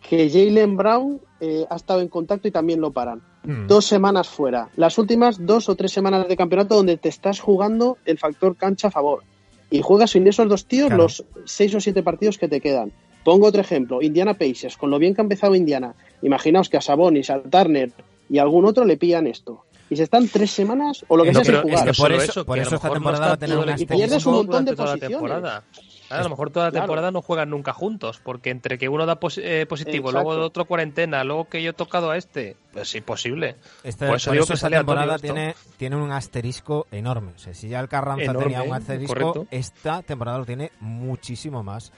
que 0.09 0.29
Jalen 0.31 0.77
Brown 0.77 1.21
eh, 1.41 1.67
ha 1.69 1.77
estado 1.77 2.01
en 2.01 2.09
contacto 2.09 2.47
y 2.49 2.51
también 2.51 2.81
lo 2.81 2.93
paran. 2.93 3.23
Mm. 3.45 3.67
Dos 3.67 3.87
semanas 3.87 4.29
fuera. 4.29 4.69
Las 4.77 4.99
últimas 4.99 5.45
dos 5.47 5.69
o 5.69 5.75
tres 5.75 5.93
semanas 5.93 6.29
de 6.29 6.37
campeonato 6.37 6.75
donde 6.77 6.97
te 6.97 7.09
estás 7.09 7.41
jugando 7.41 7.99
el 8.05 8.19
factor 8.19 8.57
cancha 8.57 8.89
a 8.89 8.91
favor. 8.91 9.23
Y 9.71 9.83
juegas 9.83 10.11
sin 10.11 10.27
esos 10.29 10.49
dos 10.49 10.67
tíos 10.67 10.89
Claro. 10.89 11.05
los 11.05 11.25
seis 11.45 11.75
o 11.75 11.81
siete 11.81 12.03
partidos 12.03 12.39
que 12.39 12.47
te 12.49 12.61
quedan. 12.61 12.93
Pongo 13.27 13.49
otro 13.49 13.61
ejemplo. 13.61 14.01
Indiana 14.01 14.35
Pacers. 14.35 14.77
Con 14.77 14.89
lo 14.89 15.01
bien 15.01 15.13
que 15.13 15.21
ha 15.21 15.25
empezado 15.25 15.57
Indiana. 15.57 15.95
Imaginaos 16.23 16.69
que 16.69 16.77
a 16.77 16.81
Sabonis, 16.81 17.29
a 17.29 17.41
Turner 17.43 17.91
y 18.31 18.39
a 18.39 18.43
algún 18.43 18.65
otro 18.67 18.85
le 18.85 18.97
pillan 18.97 19.27
esto. 19.27 19.65
Y 19.91 19.97
se 19.97 20.05
están 20.05 20.29
tres 20.29 20.53
semanas 20.53 21.05
o 21.09 21.17
lo 21.17 21.25
que 21.25 21.31
Es 21.31 21.37
sea 21.39 21.45
sin 21.45 21.55
es 21.57 21.61
que 21.63 21.69
jugar. 21.71 21.85
por 21.97 22.13
eso- 22.13 22.45
por 22.47 22.59
eso 22.61 22.71
lo 22.71 22.77
esta 22.77 22.87
mejor 22.89 22.97
temporada 22.99 23.27
va 23.27 23.33
a 23.33 23.37
tener 23.37 23.57
un 23.59 23.69
asterisco. 23.69 23.97
Pierdes 23.97 24.27
un 24.27 24.33
montón 24.35 24.65
de 24.65 24.71
durante 24.73 24.77
toda 24.77 24.87
la 24.87 24.93
posiciones. 24.93 25.19
temporada. 25.19 25.63
Claro, 26.09 26.21
a 26.21 26.23
lo 26.25 26.31
mejor 26.31 26.51
toda 26.51 26.67
la 26.67 26.71
Claro. 26.71 26.85
temporada 26.85 27.11
no 27.11 27.21
juegan 27.23 27.51
nunca 27.51 27.73
juntos, 27.73 28.21
porque 28.23 28.51
entre 28.51 28.79
que 28.79 28.89
uno 28.89 29.07
da 29.07 29.19
pos- 29.19 29.39
eh, 29.43 29.67
positivo, 29.69 30.11
Exacto. 30.11 30.23
luego 30.25 30.35
el 30.35 30.41
otro 30.47 30.65
cuarentena, 30.65 31.25
luego 31.25 31.47
que 31.47 31.61
yo 31.65 31.71
he 31.71 31.73
tocado 31.73 32.11
a 32.13 32.17
este, 32.17 32.57
pues 32.73 32.95
imposible. 32.95 33.57
Este- 33.83 34.07
Por 34.07 34.17
eso 34.17 34.27
por 34.31 34.33
digo 34.35 34.45
eso 34.45 34.53
que 34.53 34.55
esta 34.55 34.71
temporada 34.71 35.19
tiene, 35.19 35.57
tiene 35.77 35.97
un 35.97 36.13
asterisco 36.13 36.87
enorme. 36.93 37.33
O 37.35 37.39
sea, 37.39 37.55
si 37.55 37.69
ya 37.69 37.81
el 37.81 37.89
Carranza 37.89 38.23
Enorme, 38.23 38.43
tenía 38.45 38.63
un 38.63 38.69
¿eh? 38.71 38.79
asterisco, 38.79 39.15
Correcto. 39.15 39.47
esta 39.51 40.03
temporada 40.03 40.39
lo 40.39 40.47
tiene 40.47 40.71
muchísimo 40.79 41.65
más. 41.65 41.93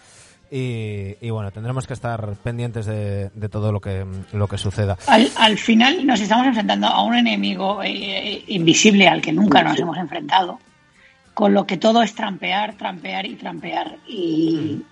Y, 0.50 1.16
y 1.20 1.30
bueno, 1.30 1.50
tendremos 1.50 1.86
que 1.86 1.92
estar 1.92 2.34
pendientes 2.42 2.86
de, 2.86 3.30
de 3.34 3.48
todo 3.48 3.70
lo 3.72 3.80
que, 3.80 4.06
lo 4.32 4.48
que 4.48 4.56
suceda. 4.58 4.96
Al, 5.06 5.30
al 5.36 5.58
final 5.58 6.06
nos 6.06 6.20
estamos 6.20 6.46
enfrentando 6.46 6.86
a 6.86 7.02
un 7.02 7.14
enemigo 7.14 7.82
eh, 7.82 7.90
eh, 7.92 8.44
invisible 8.48 9.06
al 9.08 9.20
que 9.20 9.32
nunca 9.32 9.62
nos 9.62 9.78
hemos 9.78 9.96
enfrentado, 9.98 10.58
con 11.34 11.52
lo 11.52 11.66
que 11.66 11.76
todo 11.76 12.02
es 12.02 12.14
trampear, 12.14 12.74
trampear 12.78 13.26
y 13.26 13.34
trampear. 13.36 13.96
Y, 14.08 14.82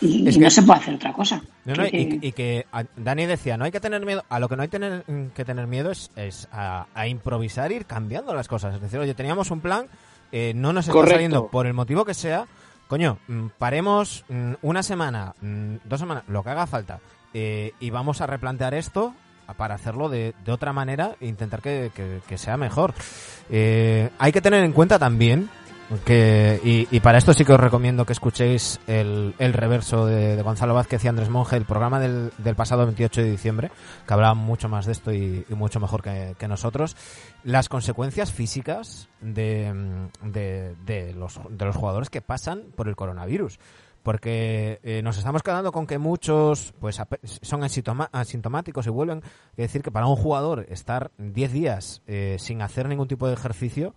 y- 0.00 0.26
Es 0.28 0.34
y 0.34 0.38
que- 0.38 0.44
no 0.44 0.50
se 0.50 0.62
puede 0.62 0.80
hacer 0.80 0.94
otra 0.94 1.12
cosa. 1.12 1.40
No, 1.64 1.74
no, 1.74 1.84
Que- 1.84 2.18
y, 2.20 2.32
que 2.32 2.66
Dani 2.96 3.26
decía, 3.26 3.56
no 3.56 3.64
hay 3.64 3.70
que 3.70 3.80
tener 3.80 4.04
miedo, 4.04 4.24
a 4.28 4.40
lo 4.40 4.48
que 4.48 4.56
no 4.56 4.62
hay 4.62 4.68
tener, 4.68 5.04
que 5.34 5.44
tener 5.44 5.66
miedo 5.68 5.92
es, 5.92 6.10
es 6.16 6.48
a, 6.52 6.86
a 6.92 7.06
improvisar, 7.06 7.70
ir 7.72 7.86
cambiando 7.86 8.34
las 8.34 8.48
cosas. 8.48 8.74
Es 8.74 8.80
decir, 8.82 8.98
oye, 8.98 9.14
teníamos 9.14 9.50
un 9.52 9.60
plan, 9.60 9.86
eh, 10.32 10.52
no 10.56 10.72
nos 10.72 10.86
está 10.86 10.92
Correcto. 10.92 11.14
saliendo 11.14 11.46
por 11.48 11.66
el 11.66 11.72
motivo 11.72 12.04
que 12.04 12.12
sea, 12.14 12.46
coño, 12.94 13.18
mm, 13.26 13.46
paremos 13.58 14.24
mm, 14.28 14.52
una 14.62 14.84
semana, 14.84 15.34
mm, 15.40 15.78
dos 15.84 15.98
semanas, 15.98 16.22
lo 16.28 16.44
que 16.44 16.50
haga 16.50 16.68
falta, 16.68 17.00
eh, 17.32 17.72
y 17.80 17.90
vamos 17.90 18.20
a 18.20 18.26
replantear 18.28 18.72
esto 18.72 19.12
para 19.56 19.74
hacerlo 19.74 20.08
de, 20.08 20.32
de 20.44 20.52
otra 20.52 20.72
manera 20.72 21.16
e 21.20 21.26
intentar 21.26 21.60
que, 21.60 21.90
que- 22.28 22.38
sea 22.38 22.56
mejor. 22.56 22.94
Eh, 23.50 24.10
hay 24.20 24.30
que 24.30 24.40
tener 24.40 24.62
en 24.62 24.72
cuenta 24.72 25.00
también 25.00 25.50
que, 26.04 26.60
y, 26.64 27.00
para 27.00 27.18
esto 27.18 27.32
sí 27.32 27.44
que 27.44 27.52
os 27.52 27.60
recomiendo 27.60 28.06
que 28.06 28.12
escuchéis 28.12 28.80
el, 28.86 29.34
el 29.38 29.52
reverso 29.52 30.06
de, 30.06 30.36
de 30.36 30.42
Gonzalo 30.42 30.74
Vázquez 30.74 31.04
y 31.04 31.08
Andrés 31.08 31.28
Monge, 31.28 31.56
el 31.56 31.64
programa 31.64 32.00
del, 32.00 32.32
del 32.38 32.54
pasado 32.54 32.84
28 32.84 33.22
de 33.22 33.30
diciembre, 33.30 33.70
que 34.06 34.14
hablaba 34.14 34.34
mucho 34.34 34.68
más 34.68 34.86
de 34.86 34.92
esto 34.92 35.12
y, 35.12 35.44
mucho 35.50 35.80
mejor 35.80 36.02
que, 36.02 36.48
nosotros, 36.48 36.96
las 37.42 37.68
consecuencias 37.68 38.32
físicas 38.32 39.08
de, 39.20 39.72
de, 40.22 41.14
los, 41.14 41.40
de 41.50 41.64
los 41.64 41.76
jugadores 41.76 42.10
que 42.10 42.20
pasan 42.22 42.64
por 42.74 42.88
el 42.88 42.96
coronavirus. 42.96 43.58
Porque 44.02 44.80
eh, 44.82 45.00
nos 45.02 45.16
estamos 45.16 45.42
quedando 45.42 45.72
con 45.72 45.86
que 45.86 45.96
muchos 45.96 46.74
pues 46.78 47.00
son 47.40 47.64
asintomáticos 47.64 48.86
y 48.86 48.90
vuelven. 48.90 49.22
Es 49.52 49.68
decir, 49.68 49.82
que 49.82 49.90
para 49.90 50.06
un 50.06 50.16
jugador 50.16 50.66
estar 50.68 51.10
10 51.16 51.52
días 51.52 52.02
eh, 52.06 52.36
sin 52.38 52.60
hacer 52.60 52.86
ningún 52.86 53.08
tipo 53.08 53.26
de 53.26 53.32
ejercicio 53.32 53.94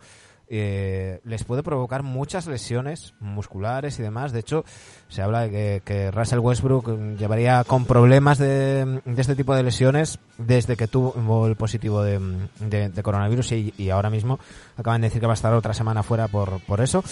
eh, 0.49 1.19
les 1.25 1.43
puede 1.43 1.63
provocar 1.63 2.03
muchas 2.03 2.47
lesiones 2.47 3.13
musculares 3.19 3.99
y 3.99 4.03
demás. 4.03 4.31
De 4.31 4.39
hecho, 4.39 4.63
se 5.09 5.21
habla 5.21 5.41
de 5.41 5.49
que, 5.49 5.81
que 5.83 6.11
Russell 6.11 6.39
Westbrook 6.39 7.17
llevaría 7.17 7.63
con 7.63 7.85
problemas 7.85 8.37
de, 8.37 9.01
de 9.03 9.21
este 9.21 9.35
tipo 9.35 9.53
de 9.55 9.63
lesiones 9.63 10.19
desde 10.37 10.75
que 10.77 10.87
tuvo 10.87 11.47
el 11.47 11.55
positivo 11.55 12.01
de, 12.03 12.19
de- 12.59 13.03
coronavirus 13.03 13.51
y, 13.53 13.73
y 13.77 13.89
ahora 13.89 14.09
mismo 14.09 14.39
acaban 14.77 15.01
de 15.01 15.07
decir 15.07 15.19
que 15.21 15.27
va 15.27 15.33
a 15.33 15.35
estar 15.35 15.53
otra 15.53 15.73
semana 15.73 16.03
fuera 16.03 16.27
por, 16.27 16.59
por 16.61 16.81
eso. 16.81 17.03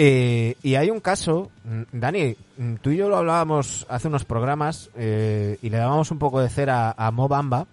Eh, 0.00 0.54
y 0.62 0.76
hay 0.76 0.90
un 0.90 1.00
caso, 1.00 1.50
Dani, 1.90 2.36
tú 2.82 2.90
y 2.90 2.96
yo 2.96 3.08
lo 3.08 3.16
hablábamos 3.16 3.84
hace 3.88 4.06
unos 4.06 4.24
programas 4.24 4.90
eh, 4.94 5.58
y 5.60 5.70
le 5.70 5.78
dábamos 5.78 6.12
un 6.12 6.20
poco 6.20 6.40
de 6.40 6.48
cera 6.48 6.94
a 6.96 7.10
Mo 7.10 7.26
Bamba 7.26 7.66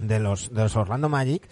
de 0.00 0.20
los, 0.20 0.54
de 0.54 0.62
los 0.62 0.76
Orlando 0.76 1.08
Magic 1.08 1.42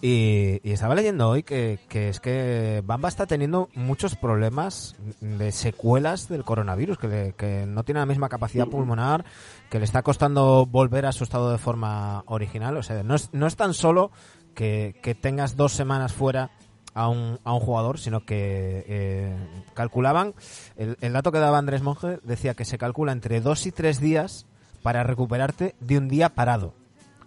y, 0.00 0.60
y 0.62 0.72
estaba 0.72 0.94
leyendo 0.94 1.28
hoy 1.28 1.42
que, 1.42 1.78
que 1.88 2.08
es 2.08 2.20
que 2.20 2.82
Bamba 2.86 3.08
está 3.08 3.26
teniendo 3.26 3.68
muchos 3.74 4.14
problemas 4.16 4.94
de 5.20 5.50
secuelas 5.52 6.28
del 6.28 6.44
coronavirus, 6.44 6.98
que, 6.98 7.08
le- 7.08 7.32
que 7.32 7.66
no 7.66 7.82
tiene 7.84 8.00
la 8.00 8.06
misma 8.06 8.28
capacidad 8.28 8.66
pulmonar, 8.70 9.24
que 9.70 9.78
le 9.78 9.84
está 9.84 10.02
costando 10.02 10.66
volver 10.66 11.06
a 11.06 11.12
su 11.12 11.24
estado 11.24 11.50
de 11.50 11.58
forma 11.58 12.22
original. 12.26 12.76
O 12.76 12.82
sea, 12.82 13.02
no 13.02 13.14
es, 13.14 13.30
no 13.32 13.46
es 13.46 13.56
tan 13.56 13.74
solo 13.74 14.10
que, 14.54 14.94
que 15.02 15.14
tengas 15.14 15.56
dos 15.56 15.72
semanas 15.72 16.12
fuera 16.12 16.50
a 16.94 17.08
un, 17.08 17.38
a 17.44 17.52
un 17.52 17.60
jugador, 17.60 17.98
sino 17.98 18.24
que 18.24 18.84
eh, 18.88 19.36
calculaban, 19.74 20.34
el, 20.76 20.96
el 21.00 21.12
dato 21.12 21.30
que 21.32 21.38
daba 21.38 21.58
Andrés 21.58 21.82
Monge 21.82 22.18
decía 22.24 22.54
que 22.54 22.64
se 22.64 22.78
calcula 22.78 23.12
entre 23.12 23.40
dos 23.40 23.66
y 23.66 23.72
tres 23.72 24.00
días 24.00 24.46
para 24.82 25.02
recuperarte 25.02 25.74
de 25.80 25.98
un 25.98 26.08
día 26.08 26.30
parado. 26.30 26.74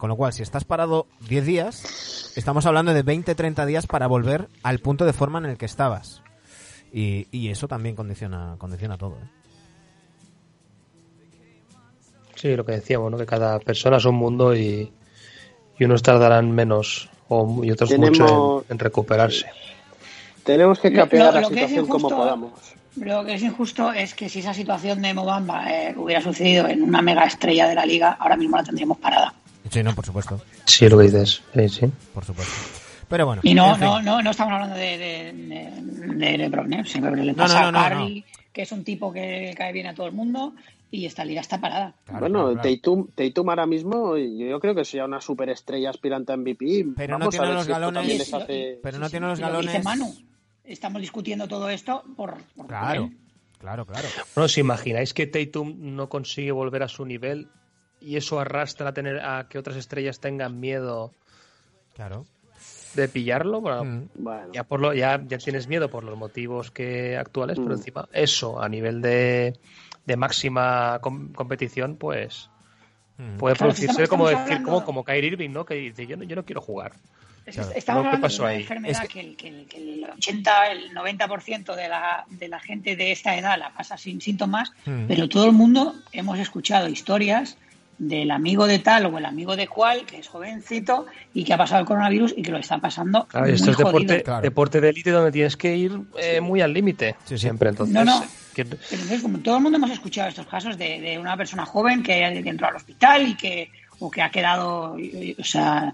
Con 0.01 0.09
lo 0.09 0.15
cual, 0.15 0.33
si 0.33 0.41
estás 0.41 0.63
parado 0.65 1.05
10 1.29 1.45
días, 1.45 2.33
estamos 2.35 2.65
hablando 2.65 2.91
de 2.91 3.05
20-30 3.05 3.67
días 3.67 3.85
para 3.85 4.07
volver 4.07 4.47
al 4.63 4.79
punto 4.79 5.05
de 5.05 5.13
forma 5.13 5.37
en 5.37 5.45
el 5.45 5.59
que 5.59 5.65
estabas. 5.67 6.23
Y, 6.91 7.27
y 7.29 7.49
eso 7.49 7.67
también 7.67 7.95
condiciona, 7.95 8.55
condiciona 8.57 8.97
todo. 8.97 9.17
¿eh? 9.17 9.29
Sí, 12.33 12.55
lo 12.55 12.65
que 12.65 12.71
decíamos, 12.71 13.11
¿no? 13.11 13.17
que 13.19 13.27
cada 13.27 13.59
persona 13.59 13.97
es 13.97 14.05
un 14.05 14.15
mundo 14.15 14.55
y, 14.55 14.91
y 15.77 15.83
unos 15.85 16.01
tardarán 16.01 16.49
menos 16.49 17.07
o, 17.29 17.63
y 17.63 17.69
otros 17.69 17.91
Tenemos- 17.91 18.19
mucho 18.19 18.61
en, 18.67 18.71
en 18.73 18.79
recuperarse. 18.79 19.45
Tenemos 20.43 20.79
que 20.79 20.89
Lo- 20.89 21.03
capear 21.03 21.31
lo- 21.35 21.41
la 21.41 21.47
situación 21.47 21.85
como 21.85 22.09
podamos. 22.09 22.53
Lo 22.95 23.23
que 23.23 23.35
es 23.35 23.43
injusto 23.43 23.93
es 23.93 24.15
que 24.15 24.29
si 24.29 24.39
esa 24.39 24.55
situación 24.55 24.99
de 25.03 25.13
Mobamba 25.13 25.71
eh, 25.71 25.93
hubiera 25.95 26.21
sucedido 26.21 26.67
en 26.67 26.81
una 26.81 27.03
mega 27.03 27.23
estrella 27.25 27.67
de 27.67 27.75
la 27.75 27.85
liga, 27.85 28.17
ahora 28.19 28.35
mismo 28.35 28.57
la 28.57 28.63
tendríamos 28.63 28.97
parada. 28.97 29.35
Sí, 29.71 29.81
no, 29.83 29.95
por 29.95 30.05
supuesto, 30.05 30.39
Sí, 30.65 30.87
lo 30.89 30.97
que 30.97 31.05
dices. 31.05 31.41
Sí, 31.55 31.69
sí. 31.69 31.85
por 32.13 32.23
supuesto. 32.25 32.53
Pero 33.07 33.25
bueno. 33.25 33.41
Y 33.43 33.53
no, 33.53 33.69
en 33.69 33.75
fin. 33.75 33.85
no, 33.87 34.01
no, 34.01 34.21
no 34.21 34.31
estamos 34.31 34.53
hablando 34.53 34.75
de, 34.75 34.97
de, 34.97 35.33
de, 35.33 36.15
de 36.15 36.37
LeBron, 36.37 36.73
¿eh? 36.73 36.83
Siempre 36.85 37.15
le 37.23 37.31
No, 37.33 37.37
pasa 37.37 37.61
no, 37.63 37.71
no, 37.71 37.79
no, 37.79 37.79
a 37.85 37.89
Curry, 37.89 38.25
que 38.53 38.61
es 38.61 38.71
un 38.71 38.83
tipo 38.83 39.11
que 39.11 39.53
cae 39.57 39.73
bien 39.73 39.87
a 39.87 39.93
todo 39.95 40.07
el 40.07 40.13
mundo, 40.13 40.53
y 40.91 41.05
esta 41.05 41.23
liga 41.25 41.41
está 41.41 41.59
parada. 41.59 41.93
Claro, 42.05 42.19
bueno, 42.19 42.39
claro, 42.45 42.61
claro. 42.61 42.69
Tatum, 42.75 43.07
Tatum 43.15 43.49
ahora 43.49 43.65
mismo, 43.65 44.17
yo 44.17 44.59
creo 44.59 44.75
que 44.75 44.85
sería 44.85 45.05
una 45.05 45.19
superestrella 45.21 45.89
aspirante 45.89 46.31
a 46.33 46.37
MVP. 46.37 46.85
Pero 46.95 47.17
no 47.17 47.29
tiene 47.29 47.47
los 47.53 47.65
si 47.65 47.71
galones- 47.71 48.33
hace- 48.33 48.79
Pero 48.83 48.99
no 48.99 49.05
Sí, 49.07 49.11
tiene 49.11 49.25
sí, 49.27 49.29
los 49.29 49.39
galones. 49.39 49.71
Dice 49.73 49.83
Manu, 49.83 50.13
estamos 50.65 51.01
discutiendo 51.01 51.47
todo 51.47 51.69
esto 51.69 52.03
por, 52.15 52.35
por 52.55 52.67
Claro, 52.67 53.05
él. 53.05 53.17
claro, 53.57 53.85
claro. 53.85 54.07
Bueno, 54.35 54.45
¿os 54.45 54.57
imagináis 54.57 55.13
que 55.13 55.27
Tatum 55.27 55.75
no 55.95 56.07
consigue 56.09 56.51
volver 56.51 56.83
a 56.83 56.87
su 56.89 57.05
nivel 57.05 57.47
y 58.01 58.17
eso 58.17 58.39
arrastra 58.39 58.89
a 58.89 58.93
tener 58.93 59.19
a 59.19 59.47
que 59.47 59.57
otras 59.59 59.77
estrellas 59.77 60.19
tengan 60.19 60.59
miedo 60.59 61.11
Claro. 61.95 62.25
de 62.95 63.07
pillarlo? 63.07 63.61
Bueno, 63.61 63.83
Mm. 63.85 64.07
Bueno, 64.15 64.47
ya 64.53 64.63
por 64.63 64.79
lo 64.81 64.93
ya, 64.93 65.21
ya 65.27 65.37
tienes 65.37 65.67
miedo 65.67 65.89
por 65.89 66.03
los 66.03 66.17
motivos 66.17 66.71
que 66.71 67.17
actuales, 67.17 67.57
pero 67.57 67.69
Mm. 67.69 67.77
encima 67.79 68.09
eso 68.11 68.61
a 68.61 68.67
nivel 68.69 69.01
de, 69.01 69.55
de 70.05 70.15
máxima 70.17 70.99
com- 71.01 71.31
competición, 71.33 71.95
pues 71.95 72.49
Mm. 73.17 73.37
puede 73.37 73.55
Claro, 73.55 73.73
producirse 73.73 74.07
como 74.07 74.27
decir 74.27 74.41
hablando- 74.53 74.65
como 74.65 74.85
como 74.85 75.03
Kyrie 75.03 75.27
Irving, 75.31 75.51
¿no? 75.51 75.63
Que 75.65 75.75
dice 75.75 76.07
yo 76.07 76.17
no, 76.17 76.23
yo 76.23 76.35
no 76.35 76.43
quiero 76.45 76.61
jugar. 76.61 76.93
Es- 77.45 77.55
Claro. 77.55 77.71
Estamos 77.75 78.01
¿Qué 78.03 78.07
hablando 78.07 78.21
pasó 78.27 78.37
de 78.37 78.41
una 78.43 78.51
ahí? 78.51 78.61
enfermedad 78.61 79.03
Es 79.03 79.09
que, 79.09 79.19
el, 79.19 79.35
que 79.35 79.47
el- 79.47 79.65
que 79.67 79.77
el 79.77 80.03
80, 80.11 80.71
el 80.71 80.93
90% 80.93 81.75
de 81.75 81.87
la, 81.89 82.25
de 82.29 82.47
la 82.47 82.59
gente 82.59 82.95
de 82.95 83.11
esta 83.11 83.35
edad 83.35 83.57
la 83.57 83.73
pasa 83.73 83.97
sin 83.97 84.21
síntomas, 84.21 84.71
Mm. 84.85 85.05
pero 85.07 85.27
todo 85.29 85.45
el 85.45 85.51
mundo 85.53 85.95
hemos 86.11 86.37
escuchado 86.39 86.87
historias 86.87 87.57
del 88.03 88.31
amigo 88.31 88.65
de 88.65 88.79
tal 88.79 89.05
o 89.05 89.17
el 89.19 89.25
amigo 89.25 89.55
de 89.55 89.67
cual, 89.67 90.07
que 90.07 90.17
es 90.17 90.27
jovencito 90.27 91.05
y 91.35 91.43
que 91.43 91.53
ha 91.53 91.57
pasado 91.57 91.81
el 91.81 91.85
coronavirus 91.85 92.33
y 92.35 92.41
que 92.41 92.49
lo 92.51 92.57
está 92.57 92.79
pasando 92.79 93.27
Claro, 93.27 93.45
muy 93.45 93.53
esto 93.55 93.69
es 93.69 93.75
jodido. 93.77 93.89
deporte, 93.91 94.23
Claro. 94.23 94.41
deporte 94.41 94.81
de 94.81 94.89
élite 94.89 95.11
donde 95.11 95.31
tienes 95.31 95.55
que 95.55 95.75
ir 95.77 95.99
eh, 96.19 96.41
muy 96.41 96.61
al 96.61 96.73
límite 96.73 97.15
Sí, 97.25 97.37
siempre. 97.37 97.69
Entonces, 97.69 97.93
No, 97.93 98.03
no. 98.03 98.25
que- 98.55 98.65
Pero 98.65 98.79
entonces, 98.91 99.21
como 99.21 99.37
todo 99.37 99.57
el 99.57 99.61
mundo 99.63 99.77
hemos 99.77 99.91
escuchado 99.91 100.29
estos 100.29 100.47
casos 100.47 100.79
de, 100.79 100.99
de 100.99 101.19
una 101.19 101.37
persona 101.37 101.63
joven 101.63 102.01
que 102.01 102.25
entró 102.25 102.67
al 102.69 102.75
hospital 102.75 103.27
y 103.27 103.35
que, 103.35 103.69
o 103.99 104.09
que 104.09 104.23
ha 104.23 104.31
quedado, 104.31 104.97
o 105.37 105.43
sea, 105.43 105.93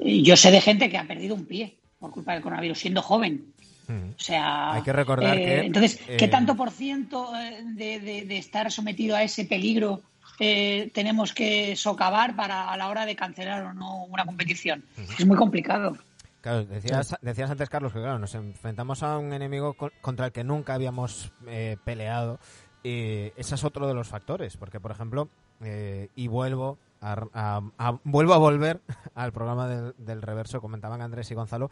yo 0.00 0.36
sé 0.38 0.50
de 0.50 0.60
gente 0.62 0.88
que 0.88 0.96
ha 0.96 1.04
perdido 1.04 1.34
un 1.34 1.44
pie 1.44 1.76
por 2.00 2.12
culpa 2.12 2.32
del 2.32 2.40
coronavirus 2.40 2.78
siendo 2.78 3.02
joven. 3.02 3.44
Mm. 3.88 4.10
O 4.16 4.20
sea, 4.20 4.72
Hay 4.72 4.82
que 4.82 4.92
recordar 4.94 5.36
eh, 5.36 5.44
que, 5.44 5.58
entonces, 5.66 6.00
¿qué 6.16 6.24
eh, 6.24 6.28
tanto 6.28 6.56
por 6.56 6.70
ciento 6.70 7.30
de, 7.74 8.00
de- 8.00 8.24
de 8.24 8.38
estar 8.38 8.72
sometido 8.72 9.14
a 9.16 9.22
ese 9.22 9.44
peligro 9.44 10.00
eh, 10.38 10.90
tenemos 10.94 11.32
que 11.32 11.76
socavar 11.76 12.34
para 12.36 12.70
a 12.70 12.76
la 12.76 12.88
hora 12.88 13.06
de 13.06 13.16
cancelar 13.16 13.62
o 13.64 13.74
no 13.74 14.04
una 14.04 14.24
competición? 14.24 14.84
Es 15.18 15.26
muy 15.26 15.36
complicado. 15.36 15.96
Claro, 16.40 16.64
decías, 16.64 17.14
decías 17.22 17.50
antes, 17.50 17.68
Carlos, 17.70 17.92
que 17.92 18.00
claro, 18.00 18.18
nos 18.18 18.34
enfrentamos 18.34 19.02
a 19.04 19.16
un 19.18 19.32
enemigo 19.32 19.74
con- 19.74 19.92
contra 20.00 20.26
el 20.26 20.32
que 20.32 20.42
nunca 20.42 20.74
habíamos 20.74 21.32
eh, 21.46 21.76
peleado. 21.84 22.40
Y 22.82 23.30
ese 23.36 23.54
es 23.54 23.62
otro 23.62 23.86
de 23.86 23.94
los 23.94 24.08
factores, 24.08 24.56
porque, 24.56 24.80
por 24.80 24.90
ejemplo, 24.90 25.28
eh, 25.62 26.08
y 26.16 26.26
vuelvo 26.26 26.78
a, 27.00 27.12
a- 27.32 27.60
a- 27.78 27.98
vuelvo 28.02 28.34
a 28.34 28.38
volver 28.38 28.80
al 29.14 29.32
programa 29.32 29.68
del, 29.68 29.94
del 29.98 30.20
reverso, 30.20 30.60
comentaban 30.60 31.00
Andrés 31.00 31.30
y 31.30 31.34
Gonzalo, 31.34 31.70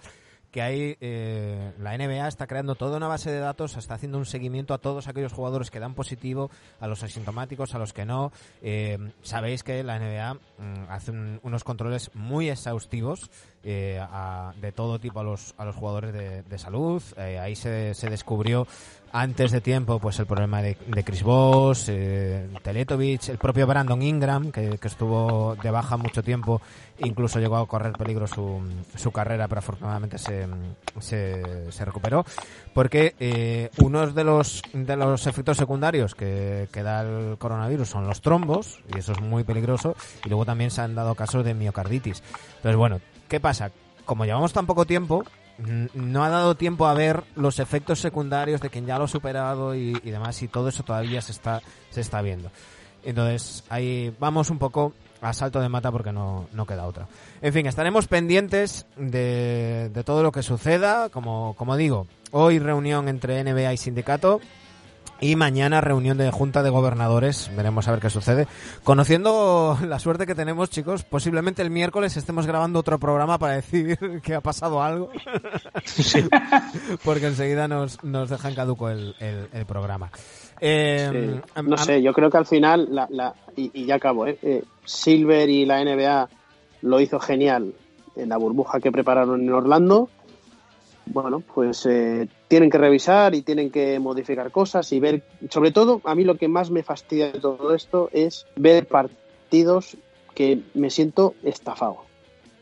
que 0.50 0.62
hay 0.62 0.96
eh, 1.00 1.72
la 1.78 1.96
NBA 1.96 2.26
está 2.28 2.46
creando 2.46 2.74
toda 2.74 2.96
una 2.96 3.06
base 3.08 3.30
de 3.30 3.38
datos, 3.38 3.76
está 3.76 3.94
haciendo 3.94 4.18
un 4.18 4.26
seguimiento 4.26 4.74
a 4.74 4.78
todos 4.78 5.06
aquellos 5.08 5.32
jugadores 5.32 5.70
que 5.70 5.78
dan 5.80 5.94
positivo, 5.94 6.50
a 6.80 6.86
los 6.88 7.02
asintomáticos, 7.02 7.74
a 7.74 7.78
los 7.78 7.92
que 7.92 8.04
no. 8.04 8.32
Eh, 8.62 8.98
Sabéis 9.22 9.62
que 9.62 9.82
la 9.84 9.98
NBA 9.98 10.34
mm, 10.34 10.90
hace 10.90 11.10
un- 11.12 11.40
unos 11.42 11.62
controles 11.64 12.10
muy 12.14 12.48
exhaustivos 12.50 13.30
eh, 13.62 14.00
a- 14.00 14.52
de 14.60 14.72
todo 14.72 14.98
tipo 14.98 15.20
a 15.20 15.22
los, 15.24 15.54
a 15.58 15.64
los 15.64 15.76
jugadores 15.76 16.12
de, 16.12 16.42
de 16.42 16.58
salud. 16.58 17.02
Eh, 17.16 17.38
ahí 17.38 17.54
se, 17.54 17.94
se 17.94 18.08
descubrió 18.10 18.66
antes 19.12 19.50
de 19.50 19.60
tiempo 19.60 19.98
pues 19.98 20.18
el 20.18 20.26
problema 20.26 20.62
de, 20.62 20.76
de 20.86 21.04
Chris 21.04 21.22
Bosh, 21.22 21.86
eh, 21.88 22.48
Teletovic, 22.62 23.28
el 23.28 23.38
propio 23.38 23.66
Brandon 23.66 24.00
Ingram, 24.02 24.50
que, 24.52 24.78
estuvo 24.82 25.56
de 25.56 25.70
baja 25.70 25.96
mucho 25.96 26.22
tiempo, 26.22 26.60
incluso 26.98 27.38
llegó 27.38 27.56
a 27.56 27.66
correr 27.66 27.92
peligro 27.92 28.26
su, 28.26 28.60
su 28.96 29.10
carrera, 29.10 29.48
pero 29.48 29.60
afortunadamente 29.60 30.18
se, 30.18 30.46
se, 31.00 31.84
recuperó. 31.84 32.24
Porque 32.74 33.14
eh, 33.18 33.70
unos 33.78 34.14
de 34.14 34.24
los, 34.24 34.62
de 34.72 34.96
los 34.96 35.26
efectos 35.26 35.56
secundarios 35.56 36.14
que, 36.14 36.68
que 36.72 36.82
da 36.82 37.02
el 37.02 37.38
coronavirus 37.38 37.88
son 37.88 38.06
los 38.06 38.20
trombos, 38.20 38.80
y 38.94 38.98
eso 38.98 39.12
es 39.12 39.20
muy 39.20 39.44
peligroso, 39.44 39.96
y 40.24 40.28
luego 40.28 40.44
también 40.44 40.70
se 40.70 40.82
han 40.82 40.94
dado 40.94 41.14
casos 41.14 41.44
de 41.44 41.54
miocarditis. 41.54 42.22
Entonces, 42.56 42.76
bueno, 42.76 43.00
¿qué 43.28 43.40
pasa? 43.40 43.70
Como 44.04 44.24
llevamos 44.24 44.52
tan 44.52 44.66
poco 44.66 44.86
tiempo, 44.86 45.24
no 45.94 46.24
ha 46.24 46.28
dado 46.28 46.54
tiempo 46.54 46.86
a 46.86 46.94
ver 46.94 47.24
los 47.36 47.58
efectos 47.58 48.00
secundarios 48.00 48.60
de 48.60 48.70
quien 48.70 48.86
ya 48.86 48.98
lo 48.98 49.04
ha 49.04 49.08
superado 49.08 49.74
y, 49.74 49.98
y 50.02 50.10
demás, 50.10 50.42
y 50.42 50.48
todo 50.48 50.68
eso 50.68 50.82
todavía 50.82 51.20
se 51.20 51.32
está, 51.32 51.60
se 51.90 52.00
está 52.00 52.22
viendo. 52.22 52.50
Entonces, 53.02 53.64
ahí 53.68 54.14
vamos 54.18 54.50
un 54.50 54.58
poco 54.58 54.92
a 55.20 55.32
salto 55.32 55.60
de 55.60 55.68
mata 55.68 55.92
porque 55.92 56.12
no, 56.12 56.48
no 56.52 56.66
queda 56.66 56.86
otra. 56.86 57.06
En 57.42 57.52
fin, 57.52 57.66
estaremos 57.66 58.06
pendientes 58.06 58.86
de, 58.96 59.90
de 59.92 60.04
todo 60.04 60.22
lo 60.22 60.32
que 60.32 60.42
suceda. 60.42 61.08
Como, 61.08 61.54
como 61.56 61.76
digo, 61.76 62.06
hoy 62.30 62.58
reunión 62.58 63.08
entre 63.08 63.42
NBA 63.44 63.72
y 63.72 63.76
sindicato. 63.76 64.40
Y 65.22 65.36
mañana 65.36 65.82
reunión 65.82 66.16
de 66.16 66.30
Junta 66.30 66.62
de 66.62 66.70
Gobernadores, 66.70 67.50
veremos 67.54 67.86
a 67.86 67.90
ver 67.90 68.00
qué 68.00 68.08
sucede. 68.08 68.46
Conociendo 68.84 69.76
la 69.86 69.98
suerte 69.98 70.26
que 70.26 70.34
tenemos, 70.34 70.70
chicos, 70.70 71.04
posiblemente 71.04 71.60
el 71.60 71.68
miércoles 71.70 72.16
estemos 72.16 72.46
grabando 72.46 72.78
otro 72.78 72.98
programa 72.98 73.38
para 73.38 73.52
decir 73.54 73.98
que 74.22 74.34
ha 74.34 74.40
pasado 74.40 74.82
algo. 74.82 75.10
Porque 77.04 77.26
enseguida 77.26 77.68
nos, 77.68 78.02
nos 78.02 78.30
dejan 78.30 78.54
caduco 78.54 78.88
el, 78.88 79.14
el, 79.20 79.48
el 79.52 79.66
programa. 79.66 80.10
Eh, 80.60 81.08
Sí. 81.10 81.40
am- 81.54 81.68
No 81.68 81.76
sé, 81.76 82.02
yo 82.02 82.12
creo 82.12 82.30
que 82.30 82.36
al 82.38 82.46
final, 82.46 82.88
la, 82.90 83.06
la, 83.10 83.34
y, 83.56 83.70
y 83.74 83.86
ya 83.86 83.96
acabo, 83.96 84.26
¿eh? 84.26 84.38
Eh, 84.42 84.62
Silver 84.84 85.48
y 85.48 85.64
la 85.66 85.82
NBA 85.84 86.28
lo 86.82 87.00
hizo 87.00 87.18
genial 87.20 87.74
en 88.16 88.28
la 88.28 88.36
burbuja 88.38 88.80
que 88.80 88.90
prepararon 88.92 89.40
en 89.42 89.52
Orlando. 89.52 90.08
Bueno, 91.06 91.40
pues 91.40 91.84
eh, 91.86 92.28
tienen 92.50 92.68
que 92.68 92.78
revisar 92.78 93.32
y 93.36 93.42
tienen 93.42 93.70
que 93.70 94.00
modificar 94.00 94.50
cosas 94.50 94.90
y 94.92 94.98
ver, 94.98 95.22
sobre 95.50 95.70
todo, 95.70 96.00
a 96.02 96.16
mí 96.16 96.24
lo 96.24 96.34
que 96.36 96.48
más 96.48 96.68
me 96.72 96.82
fastidia 96.82 97.30
de 97.30 97.38
todo 97.38 97.72
esto 97.76 98.10
es 98.12 98.44
ver 98.56 98.88
partidos 98.88 99.96
que 100.34 100.58
me 100.74 100.90
siento 100.90 101.34
estafado. 101.44 101.98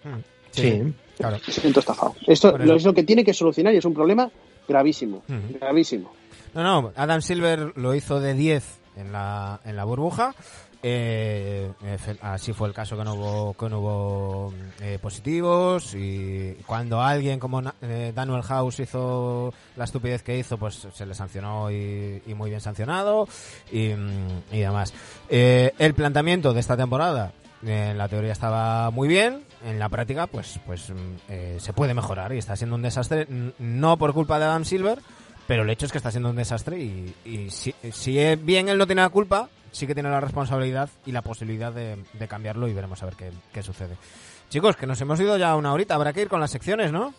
Mm, 0.05 0.21
Sí. 0.51 0.83
claro. 1.17 1.39
Me 1.47 1.53
siento 1.55 1.81
estafado. 1.81 2.15
Esto 2.27 2.51
Por 2.51 2.61
eso. 2.63 2.75
es 2.75 2.85
lo 2.85 2.93
que 2.93 3.03
tiene 3.03 3.25
que 3.25 3.33
solucionar 3.33 3.73
y 3.73 3.79
es 3.79 3.85
un 3.87 3.95
problema 3.95 4.31
gravísimo, 4.69 5.23
Ujú. 5.27 5.59
gravísimo. 5.59 6.13
No, 6.55 6.63
no, 6.63 6.93
Adam 6.95 7.23
Silver 7.23 7.73
lo 7.77 7.95
hizo 7.95 8.21
de 8.21 8.35
10 8.35 8.65
en 8.97 9.13
la, 9.13 9.61
en 9.65 9.75
la 9.75 9.85
burbuja. 9.85 10.35
Eh, 10.81 11.73
efe- 11.83 12.19
así 12.23 12.53
fue 12.53 12.69
el 12.69 12.75
caso 12.75 12.97
que 12.97 13.03
no 13.03 13.15
hubo, 13.15 13.55
que 13.55 13.69
no 13.69 13.81
hubo 13.81 14.55
eh, 14.81 14.99
positivos 15.03 15.93
y 15.97 16.55
cuando 16.67 17.03
alguien 17.03 17.41
como 17.41 17.61
eh, 17.83 18.13
Daniel 18.15 18.43
House 18.43 18.79
hizo 18.79 19.53
la 19.77 19.85
estupidez 19.85 20.23
que 20.23 20.39
hizo, 20.39 20.57
pues 20.57 20.87
se 20.95 21.05
le 21.05 21.15
sancionó 21.15 21.71
y, 21.73 22.23
y 22.27 22.35
muy 22.35 22.51
bien 22.51 22.61
sancionado 22.61 23.27
y, 23.73 23.89
mm, 23.89 24.43
y 24.53 24.59
demás. 24.61 24.95
Eh, 25.29 25.73
el 25.79 25.95
planteamiento 25.95 26.53
de 26.53 26.61
esta 26.61 26.77
temporada 26.77 27.33
eh, 27.67 27.89
en 27.91 27.99
la 27.99 28.09
teoría 28.09 28.31
estaba 28.31 28.91
muy 28.93 29.09
bien, 29.09 29.43
en 29.65 29.81
la 29.81 29.89
práctica 29.89 30.29
pues 30.29 30.61
pues 30.65 30.91
mm, 30.91 30.95
eh, 31.29 31.57
se 31.59 31.73
puede 31.73 31.93
mejorar 31.93 32.33
y 32.33 32.39
está 32.39 32.55
siendo 32.55 32.77
un 32.77 32.83
desastre 32.83 33.27
no 33.59 33.97
por 33.97 34.15
culpa 34.15 34.39
de 34.39 34.45
Adam 34.45 34.65
Silver, 34.65 35.01
pero 35.49 35.65
el 35.65 35.71
hecho 35.71 35.87
es 35.87 35.93
que 35.93 35.99
está 35.99 36.13
siendo 36.13 36.31
un 36.31 36.37
desastre 36.37 36.79
y, 36.79 37.15
y 37.25 37.51
si, 37.51 37.75
si 37.91 38.37
bien 38.37 38.69
él 38.69 38.79
no 38.79 38.87
tiene 38.87 39.03
la 39.03 39.09
culpa, 39.09 39.49
sí 39.73 39.87
que 39.87 39.95
tiene 39.95 40.11
la 40.11 40.21
responsabilidad 40.21 40.89
y 41.07 41.13
la 41.13 41.23
posibilidad 41.23 41.73
de, 41.73 42.03
de 42.13 42.29
cambiarlo 42.29 42.69
y 42.69 42.75
veremos 42.75 43.03
a 43.03 43.07
ver 43.07 43.15
qué, 43.15 43.31
qué 43.53 43.63
sucede. 43.63 43.97
Chicos, 44.49 44.77
que 44.77 44.87
nos 44.87 45.01
hemos 45.01 45.21
ido 45.21 45.37
ya 45.37 45.55
una 45.57 45.73
horita, 45.73 45.95
habrá 45.95 46.13
que 46.13 46.23
ir 46.23 46.29
con 46.29 46.41
las 46.41 46.51
secciones, 46.51 46.93
¿no? 46.93 47.13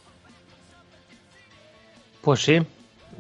Pues 2.22 2.42
sí, 2.42 2.60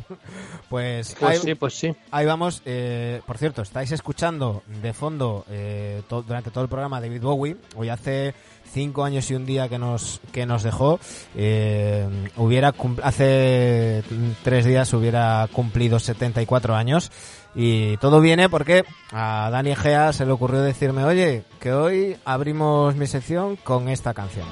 Pues, 0.69 1.15
pues 1.19 1.31
ahí, 1.31 1.37
sí, 1.39 1.55
pues 1.55 1.73
sí. 1.73 1.95
ahí 2.11 2.25
vamos. 2.27 2.61
Eh, 2.63 3.21
por 3.25 3.39
cierto, 3.39 3.63
estáis 3.63 3.91
escuchando 3.91 4.61
de 4.83 4.93
fondo 4.93 5.43
eh, 5.49 6.03
durante 6.07 6.51
todo 6.51 6.63
el 6.63 6.69
programa 6.69 7.01
David 7.01 7.23
Bowie. 7.23 7.57
Hoy 7.75 7.89
hace 7.89 8.35
cinco 8.71 9.03
años 9.03 9.31
y 9.31 9.33
un 9.33 9.47
día 9.47 9.67
que 9.67 9.79
nos 9.79 10.21
que 10.31 10.45
nos 10.45 10.61
dejó. 10.61 10.99
Eh, 11.35 12.07
hubiera 12.37 12.75
hace 13.01 14.03
tres 14.43 14.65
días 14.65 14.93
hubiera 14.93 15.49
cumplido 15.51 15.97
74 15.97 16.75
años. 16.75 17.11
Y 17.55 17.97
todo 17.97 18.21
viene 18.21 18.49
porque 18.49 18.85
a 19.11 19.49
Dani 19.51 19.75
Gea 19.75 20.13
se 20.13 20.25
le 20.25 20.31
ocurrió 20.31 20.61
decirme, 20.61 21.03
oye, 21.03 21.43
que 21.59 21.73
hoy 21.73 22.15
abrimos 22.25 22.95
mi 22.95 23.07
sección 23.07 23.55
con 23.55 23.89
esta 23.89 24.13
canción. 24.13 24.47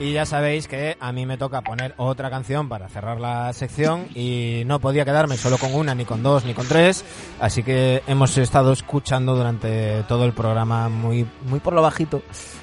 Ya 0.00 0.24
sabéis 0.24 0.66
que 0.66 0.96
a 0.98 1.12
mí 1.12 1.26
me 1.26 1.36
toca 1.36 1.60
poner 1.60 1.94
otra 1.98 2.30
canción 2.30 2.68
para 2.68 2.88
cerrar 2.88 3.20
la 3.20 3.52
sección 3.52 4.06
y 4.14 4.62
no 4.64 4.80
podía 4.80 5.04
quedarme 5.04 5.36
solo 5.36 5.58
con 5.58 5.74
una, 5.74 5.94
ni 5.94 6.06
con 6.06 6.22
dos, 6.22 6.44
ni 6.44 6.54
con 6.54 6.66
tres, 6.66 7.04
así 7.38 7.62
que 7.62 8.02
hemos 8.06 8.36
estado 8.38 8.72
escuchando 8.72 9.36
durante 9.36 10.02
todo 10.04 10.24
el 10.24 10.32
programa 10.32 10.88
muy, 10.88 11.26
muy 11.46 11.60
por 11.60 11.74
lo 11.74 11.82
bajito 11.82 12.22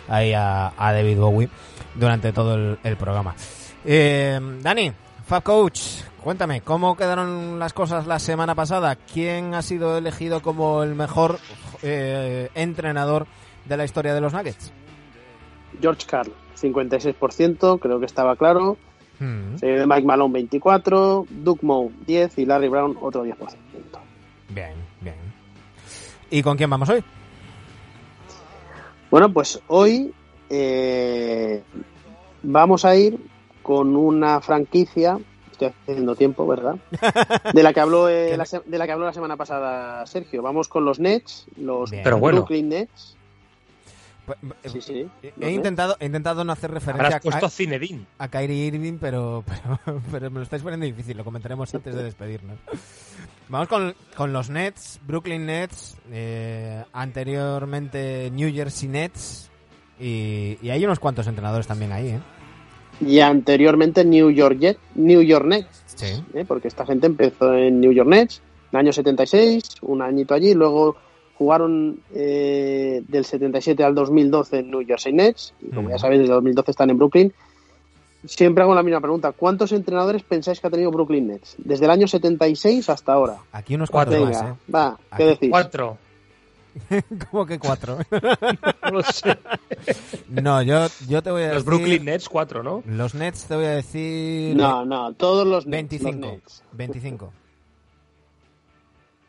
ahí 0.10 0.34
a, 0.34 0.74
David 0.78 1.20
Bowie 1.20 1.50
durante 1.94 2.34
todo 2.34 2.56
el, 2.56 2.80
el 2.84 2.98
programa. 2.98 3.36
Eh, 3.86 4.40
Dani, 4.62 4.92
Fab 5.28 5.44
Coach, 5.44 5.82
cuéntame, 6.24 6.62
¿cómo 6.62 6.96
quedaron 6.98 7.60
las 7.60 7.74
cosas 7.74 8.08
la 8.08 8.18
semana 8.18 8.56
pasada? 8.56 8.96
¿Quién 8.96 9.54
ha 9.54 9.62
sido 9.62 9.98
elegido 9.98 10.42
como 10.42 10.84
el 10.84 10.96
mejor 10.96 11.38
eh, 11.84 12.50
entrenador 12.56 13.28
de 13.66 13.78
la 13.78 13.86
historia 13.86 14.14
de 14.14 14.22
los 14.22 14.34
Nuggets? 14.34 14.72
George 15.82 16.06
Carl, 16.08 16.34
56%, 16.58 17.80
creo 17.80 18.00
que 18.00 18.06
estaba 18.06 18.36
claro. 18.36 18.78
Mm, 19.20 19.56
Mike 19.62 20.06
Malone, 20.06 20.34
24, 20.34 21.26
Duke 21.30 21.66
Moe, 21.66 21.90
10 22.06 22.38
y 22.38 22.46
Larry 22.46 22.68
Brown, 22.68 22.98
otro 23.02 23.26
10%. 23.26 23.36
bien, 24.50 24.74
bien. 25.02 25.16
¿Y 26.30 26.44
con 26.44 26.58
quién 26.58 26.70
vamos 26.70 26.90
hoy? 26.90 27.04
Bueno, 29.10 29.32
pues 29.32 29.62
hoy 29.68 30.14
eh, 30.50 31.64
vamos 32.44 32.86
a 32.86 32.96
ir 32.96 33.18
con 33.62 33.96
una 33.96 34.42
franquicia, 34.42 35.18
estoy 35.52 35.70
haciendo 35.70 36.16
tiempo, 36.16 36.46
¿verdad? 36.46 36.76
De 37.54 37.64
la 37.64 37.74
que 37.74 37.80
habló 37.80 38.10
eh, 38.10 38.38
la, 38.38 38.46
de 38.66 38.78
la 38.78 38.86
que 38.86 38.92
habló 38.92 39.06
la 39.06 39.14
semana 39.14 39.36
pasada 39.36 40.06
Sergio. 40.06 40.42
Vamos 40.42 40.68
con 40.68 40.86
los 40.86 41.00
Nets, 41.00 41.48
los 41.58 41.92
Bien. 41.92 42.04
Brooklyn 42.04 42.70
Nets. 42.70 43.17
Pues, 44.28 44.38
Sí, 44.66 44.82
sí. 44.82 45.08
He 45.42 45.52
intentado, 45.52 45.96
he 46.02 46.06
intentado 46.06 46.44
no 46.44 46.52
hacer 46.52 46.70
referencia 46.70 47.06
Habrás 47.08 47.22
puesto 47.24 47.46
a, 47.46 47.48
a 47.48 47.50
Zinedine. 47.50 48.06
a 48.20 48.28
Kyrie 48.28 48.66
Irving, 48.68 48.98
pero, 49.00 49.44
pero, 49.86 50.02
pero 50.12 50.30
me 50.30 50.38
lo 50.40 50.44
estáis 50.44 50.62
poniendo 50.62 50.86
difícil. 50.86 51.16
Lo 51.18 51.24
comentaremos 51.24 51.74
antes 51.74 51.96
de 51.96 52.04
despedirnos. 52.12 52.60
Vamos 53.50 53.70
con, 53.70 53.96
con 54.18 54.34
los 54.34 54.50
Nets, 54.50 55.00
Brooklyn 55.08 55.46
Nets, 55.46 55.96
eh, 56.12 56.84
anteriormente 56.92 58.30
New 58.32 58.54
Jersey 58.54 58.90
Nets. 58.90 59.50
Y, 60.00 60.58
y 60.62 60.70
hay 60.70 60.84
unos 60.86 61.00
cuantos 61.00 61.26
entrenadores 61.28 61.66
también 61.66 61.92
ahí, 61.94 62.10
¿eh? 62.10 62.20
Y 63.00 63.20
anteriormente 63.22 64.04
New 64.04 64.30
York 64.32 64.58
Jet, 64.60 64.78
New 64.96 65.22
York 65.22 65.46
Nets, 65.46 65.84
Sí. 65.96 66.22
¿eh? 66.34 66.46
porque 66.48 66.68
esta 66.68 66.86
gente 66.86 67.08
empezó 67.08 67.54
en 67.54 67.80
New 67.80 67.92
York 67.94 68.10
Nets, 68.10 68.42
en 68.72 68.80
el 68.80 68.86
año 68.88 68.92
76, 68.94 69.64
un 69.82 70.02
añito 70.02 70.34
allí, 70.34 70.54
luego 70.54 70.98
jugaron 71.38 72.00
eh, 72.16 73.04
del 73.08 73.26
77 73.26 73.84
al 73.84 73.94
2012 73.96 74.60
en 74.60 74.72
New 74.72 74.86
Jersey 74.86 75.14
Nets, 75.14 75.54
y 75.62 75.70
como 75.70 75.90
ya 75.90 75.98
sabéis, 75.98 76.22
desde 76.22 76.34
2012 76.34 76.72
están 76.72 76.90
en 76.90 76.98
Brooklyn. 76.98 77.34
Siempre 78.26 78.64
hago 78.64 78.74
la 78.74 78.84
misma 78.84 79.00
pregunta, 79.00 79.32
¿cuántos 79.32 79.72
entrenadores 79.72 80.24
pensáis 80.24 80.60
que 80.60 80.68
ha 80.68 80.70
tenido 80.70 80.92
Brooklyn 80.92 81.28
Nets? 81.28 81.56
Desde 81.60 81.86
el 81.86 81.92
año 81.92 82.08
76 82.08 82.90
hasta 82.90 83.14
ahora. 83.14 83.38
Aquí 83.52 83.76
unos 83.76 83.90
Cuatro 83.90 84.26
más, 84.26 84.42
¿eh? 84.42 84.54
va, 84.74 84.98
¿qué 85.16 85.24
Aquí 85.24 85.24
decís? 85.26 85.50
Cuatro. 85.52 85.98
¿Cómo 87.32 87.46
que 87.46 87.60
cuatro? 87.60 87.98
No 88.84 88.92
lo 88.92 89.04
sé. 89.04 89.38
no, 90.30 90.62
yo, 90.62 90.88
yo 91.08 91.22
te 91.22 91.30
voy 91.32 91.44
a 91.44 91.54
Los 91.54 91.66
decir... 91.66 91.66
Brooklyn 91.66 92.06
Nets, 92.06 92.30
cuatro, 92.30 92.64
¿no? 92.64 92.84
Los 92.86 93.14
Nets 93.16 93.46
te 93.46 93.56
voy 93.56 93.66
a 93.66 93.72
decir... 93.72 94.56
No, 94.56 94.86
no, 94.86 95.14
todos 95.14 95.46
los 95.46 95.66
Nets. 95.66 95.90
25. 95.90 96.12
los 96.12 96.20
Nets. 96.20 96.64
25. 96.72 97.34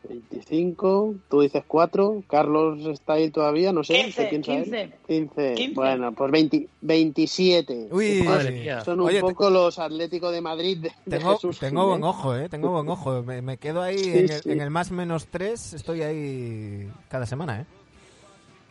25, 0.07 1.15
tú 1.29 1.41
dices 1.41 1.63
4, 1.67 2.23
Carlos 2.27 2.79
está 2.85 3.13
ahí 3.13 3.29
todavía, 3.29 3.73
no 3.73 3.83
sé, 3.83 3.95
15, 3.95 4.23
¿qué 4.23 4.29
piensa 4.29 4.53
él? 4.53 4.63
15. 4.63 4.97
15. 5.07 5.53
15. 5.55 5.73
Bueno, 5.75 6.11
pues 6.13 6.31
20, 6.31 6.67
27. 6.81 7.87
Uy, 7.91 8.23
Madre 8.23 8.51
mía. 8.51 8.81
Son 8.85 9.01
un 9.01 9.07
Oye, 9.07 9.17
te- 9.17 9.21
poco 9.21 9.49
los 9.49 9.77
Atléticos 9.77 10.31
de 10.31 10.41
Madrid 10.41 10.77
de, 10.77 10.91
Tengo, 11.17 11.33
Jesús 11.33 11.59
tengo 11.59 11.87
buen 11.87 12.03
ojo, 12.03 12.35
¿eh? 12.35 12.47
Tengo 12.49 12.69
buen 12.71 12.87
ojo. 12.89 13.21
Me, 13.23 13.41
me 13.41 13.57
quedo 13.57 13.81
ahí 13.81 13.97
Sí, 13.99 14.09
en, 14.17 14.31
el, 14.31 14.41
sí. 14.41 14.51
en 14.51 14.61
el 14.61 14.69
más 14.69 14.91
menos 14.91 15.27
3. 15.27 15.73
Estoy 15.73 16.01
ahí 16.01 16.89
cada 17.09 17.25
semana, 17.25 17.61
¿eh? 17.61 17.65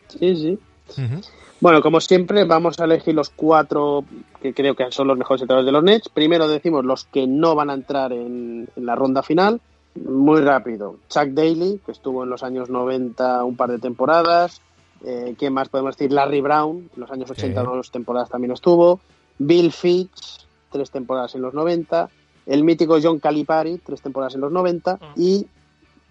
Sí, 0.07 0.35
sí. 0.35 0.59
Ujú. 1.03 1.21
Bueno, 1.61 1.81
como 1.81 2.01
siempre, 2.01 2.45
vamos 2.45 2.79
a 2.79 2.85
elegir 2.85 3.13
los 3.13 3.29
cuatro 3.29 4.03
que 4.41 4.53
creo 4.53 4.75
que 4.75 4.91
son 4.91 5.07
los 5.07 5.17
mejores 5.17 5.41
entrenadores 5.41 5.65
de 5.67 5.71
los 5.73 5.83
Nets. 5.83 6.09
Primero 6.09 6.47
decimos 6.47 6.83
los 6.85 7.03
que 7.05 7.27
no 7.27 7.53
van 7.53 7.69
a 7.69 7.73
entrar 7.75 8.11
en, 8.13 8.67
en 8.75 8.85
la 8.85 8.95
ronda 8.95 9.21
final. 9.21 9.61
Muy 9.95 10.41
rápido. 10.41 10.97
Chuck 11.09 11.29
Daly, 11.29 11.81
que 11.85 11.91
estuvo 11.91 12.23
en 12.23 12.29
los 12.29 12.43
años 12.43 12.69
90 12.69 13.43
un 13.43 13.55
par 13.55 13.71
de 13.71 13.79
temporadas. 13.79 14.61
Eh, 15.03 15.35
¿Quién 15.37 15.53
más 15.53 15.69
podemos 15.69 15.95
decir? 15.97 16.11
Larry 16.11 16.41
Brown, 16.41 16.89
en 16.93 16.99
los 16.99 17.11
años 17.11 17.29
80 17.31 17.61
Sí. 17.61 17.67
dos 17.67 17.91
temporadas 17.91 18.29
también 18.29 18.51
estuvo. 18.51 18.99
Bill 19.37 19.71
Fitch, 19.71 20.45
tres 20.71 20.91
temporadas 20.91 21.35
en 21.35 21.41
los 21.41 21.53
90. 21.53 22.09
El 22.45 22.63
mítico 22.63 22.97
John 23.01 23.19
Calipari, 23.19 23.77
tres 23.79 24.01
temporadas 24.01 24.35
en 24.35 24.41
los 24.41 24.51
90. 24.51 24.99
Y 25.15 25.47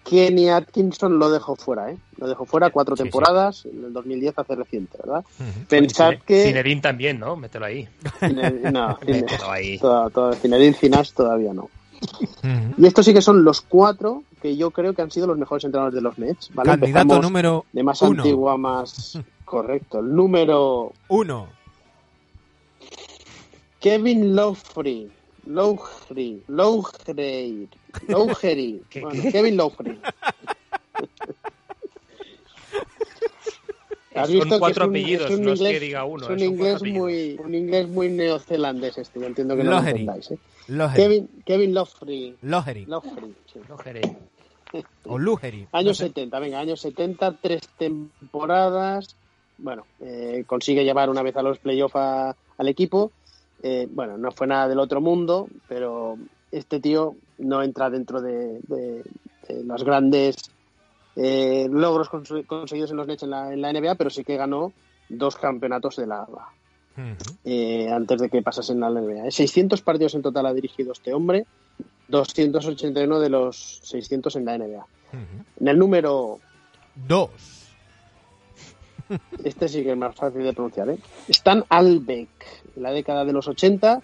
Kenny 0.05 0.49
Atkinson 0.49 1.19
lo 1.19 1.31
dejó 1.31 1.55
fuera, 1.57 1.91
¿eh? 1.91 1.99
Lo 2.17 2.29
dejó 2.29 2.47
fuera 2.47 2.71
cuatro 2.71 2.97
Sí, 2.97 3.03
sí. 3.03 3.03
temporadas, 3.05 3.67
en 3.67 3.85
el 3.85 3.93
2010 3.93 4.39
hace 4.39 4.55
reciente, 4.55 4.97
¿verdad? 5.05 5.25
Pensad 5.69 6.13
Cine- 6.13 6.23
que... 6.25 6.45
Zinedine 6.45 6.81
también, 6.81 7.19
¿no? 7.21 7.37
Mételo 7.37 7.67
ahí. 7.67 7.87
Cine- 8.21 8.71
No, 8.73 8.97
Cine- 9.01 9.21
Mételo 9.23 9.51
ahí. 9.51 9.79
toda- 9.79 10.09
toda- 10.09 10.33
Zinedine 10.35 10.73
Zidane 10.75 11.09
todavía 11.15 11.53
no. 11.53 11.69
Y 12.77 12.87
estos 12.87 13.05
sí 13.05 13.13
que 13.13 13.21
son 13.23 13.45
los 13.45 13.61
cuatro 13.61 14.23
que 14.41 14.57
yo 14.57 14.71
creo 14.71 14.95
que 14.95 15.03
han 15.03 15.11
sido 15.11 15.27
los 15.27 15.37
mejores 15.39 15.65
entrenadores 15.65 15.95
de 15.97 16.01
los 16.01 16.17
Nets. 16.19 16.51
¿vale? 16.55 16.71
Candidato 16.71 17.01
Empezamos 17.03 17.23
número 17.25 17.65
de 17.73 17.83
más 17.83 18.01
uno. 18.03 18.23
antiguo 18.23 18.51
a 18.51 18.57
más 18.57 19.19
correcto. 19.45 19.99
El 20.01 20.15
número 20.15 20.93
uno. 21.09 21.49
Kevin 23.81 24.35
Lowry. 24.37 25.11
Lowry. 25.47 26.43
Lowry. 26.49 27.69
Lowry. 28.09 28.83
¿Qué- 28.91 29.01
Bueno, 29.01 29.23
qué? 29.23 29.33
Kevin 29.33 29.57
Lowry. 29.57 29.99
¿Has 34.15 34.27
Son 34.27 34.33
visto 34.35 34.55
que 34.55 34.59
cuatro 34.59 34.85
es 34.85 34.89
un- 34.89 34.95
apellidos, 34.97 35.31
es 35.31 35.39
un 35.39 35.45
no 35.45 35.53
es 35.53 35.59
que 35.61 35.65
inglés- 35.67 35.81
diga 35.81 36.05
uno. 36.05 36.25
Es 36.25 36.31
un 36.31 36.39
son 36.39 36.49
inglés 36.49 36.83
muy, 36.83 37.37
un 37.45 37.55
inglés 37.55 37.89
muy 37.89 38.09
neozelandés 38.09 38.99
este. 38.99 39.21
Yo 39.21 39.27
entiendo 39.27 39.57
que 39.57 39.63
no 39.65 39.71
lo 39.71 39.79
entendáis. 39.79 40.31
¿eh? 40.33 40.39
Lohery. 40.69 40.97
Kevin, 41.03 41.29
Kevin 41.45 41.75
Lowry. 41.75 42.37
Lohery. 42.43 42.85
Sí. 43.53 43.61
O. 45.05 45.19
Años 45.73 46.01
No 46.01 46.07
sé. 46.07 46.09
70, 46.09 46.39
venga, 46.41 46.59
años 46.61 46.81
70, 46.81 47.33
tres 47.41 47.63
temporadas. 47.79 49.17
Bueno, 49.57 49.85
eh, 50.01 50.45
consigue 50.47 50.85
llevar 50.85 51.11
una 51.11 51.23
vez 51.23 51.37
a 51.37 51.43
los 51.43 51.59
playoffs 51.59 51.97
a- 51.97 52.37
al 52.59 52.69
equipo. 52.69 53.11
Eh, 53.63 53.89
bueno, 53.91 54.17
no 54.19 54.31
fue 54.31 54.47
nada 54.47 54.69
del 54.69 54.79
otro 54.79 55.01
mundo, 55.01 55.49
pero 55.69 56.17
este 56.53 56.81
tío 56.81 57.17
no 57.39 57.63
entra 57.63 57.91
dentro 57.91 58.21
de, 58.21 58.61
de- 58.69 59.05
de 59.49 59.65
los 59.65 59.83
grandes 59.85 60.37
eh, 61.17 61.67
logros 61.71 62.09
conseguidos 62.11 62.91
en 62.93 62.97
los 62.97 63.07
Nets 63.09 63.25
en 63.25 63.31
la, 63.31 63.53
en 63.53 63.61
la 63.61 63.73
NBA, 63.73 63.97
pero 63.97 64.11
sí 64.11 64.23
que 64.23 64.37
ganó 64.37 64.73
dos 65.09 65.35
campeonatos 65.37 65.97
de 65.97 66.07
la 66.07 66.25
Eh, 67.45 67.89
antes 67.91 68.21
de 68.21 68.29
que 68.29 68.43
pasasen 68.43 68.83
a 68.83 68.91
la 68.91 69.01
NBA. 69.01 69.31
600 69.31 69.81
partidos 69.83 70.15
en 70.15 70.23
total 70.23 70.47
ha 70.47 70.55
dirigido 70.55 70.93
este 70.93 71.15
hombre, 71.15 71.47
281 72.09 73.21
de 73.21 73.31
los 73.31 73.81
600 73.85 74.37
en 74.37 74.45
la 74.45 74.59
NBA. 74.59 74.87
En 75.61 75.69
el 75.69 75.79
número 75.79 76.41
Dos. 77.07 77.31
Este 79.43 79.69
sí 79.69 79.83
que 79.83 79.93
es 79.93 79.97
más 79.97 80.15
fácil 80.15 80.43
de 80.43 80.53
pronunciar, 80.53 80.91
¿eh? 80.91 80.99
Stan 81.29 81.65
Albeck, 81.69 82.29
en 82.77 82.83
la 82.83 82.91
década 82.91 83.25
de 83.25 83.33
los 83.33 83.49
80, 83.49 84.03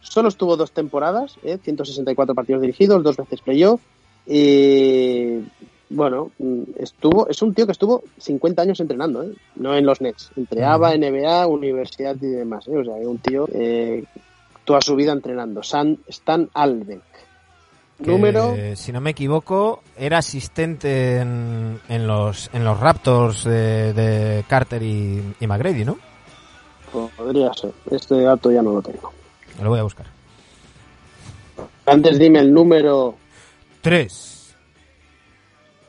solo 0.00 0.28
estuvo 0.28 0.56
dos 0.56 0.72
temporadas, 0.72 1.36
¿eh? 1.42 1.58
164 1.62 2.34
partidos 2.34 2.62
dirigidos, 2.62 3.02
dos 3.02 3.16
veces 3.16 3.42
playoff. 3.42 3.80
Y 4.26 5.40
bueno, 5.88 6.30
mm, 6.38 6.62
estuvo, 6.78 7.28
es 7.28 7.40
un 7.42 7.54
tío 7.54 7.66
que 7.66 7.72
estuvo 7.72 8.02
50 8.18 8.62
años 8.62 8.80
entrenando, 8.80 9.22
¿eh? 9.22 9.32
No 9.56 9.76
en 9.76 9.86
los 9.86 10.00
Nets, 10.00 10.30
entre. 10.36 10.64
ABA, 10.64 10.96
NBA, 10.96 11.46
universidad 11.46 12.16
y 12.20 12.26
demás, 12.26 12.66
¿eh? 12.68 12.76
O 12.76 12.84
sea, 12.84 12.94
un 12.94 13.18
tío 13.18 13.48
eh, 13.52 14.04
toda 14.64 14.80
su 14.80 14.96
vida 14.96 15.12
entrenando. 15.12 15.62
San, 15.62 15.98
Stan 16.08 16.48
Albeck. 16.54 17.02
Número 17.98 18.54
si 18.74 18.92
no 18.92 19.00
me 19.00 19.10
equivoco, 19.10 19.82
era 19.96 20.18
asistente 20.18 21.16
en, 21.16 21.80
en 21.88 22.06
los 22.06 22.50
en 22.52 22.62
los 22.62 22.78
Raptors 22.78 23.44
de, 23.44 23.94
de 23.94 24.44
Carter 24.46 24.82
y, 24.82 25.34
y 25.40 25.46
McGrady, 25.46 25.86
¿no? 25.86 25.96
podría 27.16 27.52
ser. 27.54 27.72
Este 27.90 28.20
dato 28.20 28.50
ya 28.50 28.62
no 28.62 28.72
lo 28.72 28.82
tengo. 28.82 29.12
Lo 29.62 29.70
voy 29.70 29.80
a 29.80 29.82
buscar. 29.82 30.06
Antes 31.86 32.18
dime 32.18 32.40
el 32.40 32.52
número 32.52 33.16
Tres. 33.86 34.35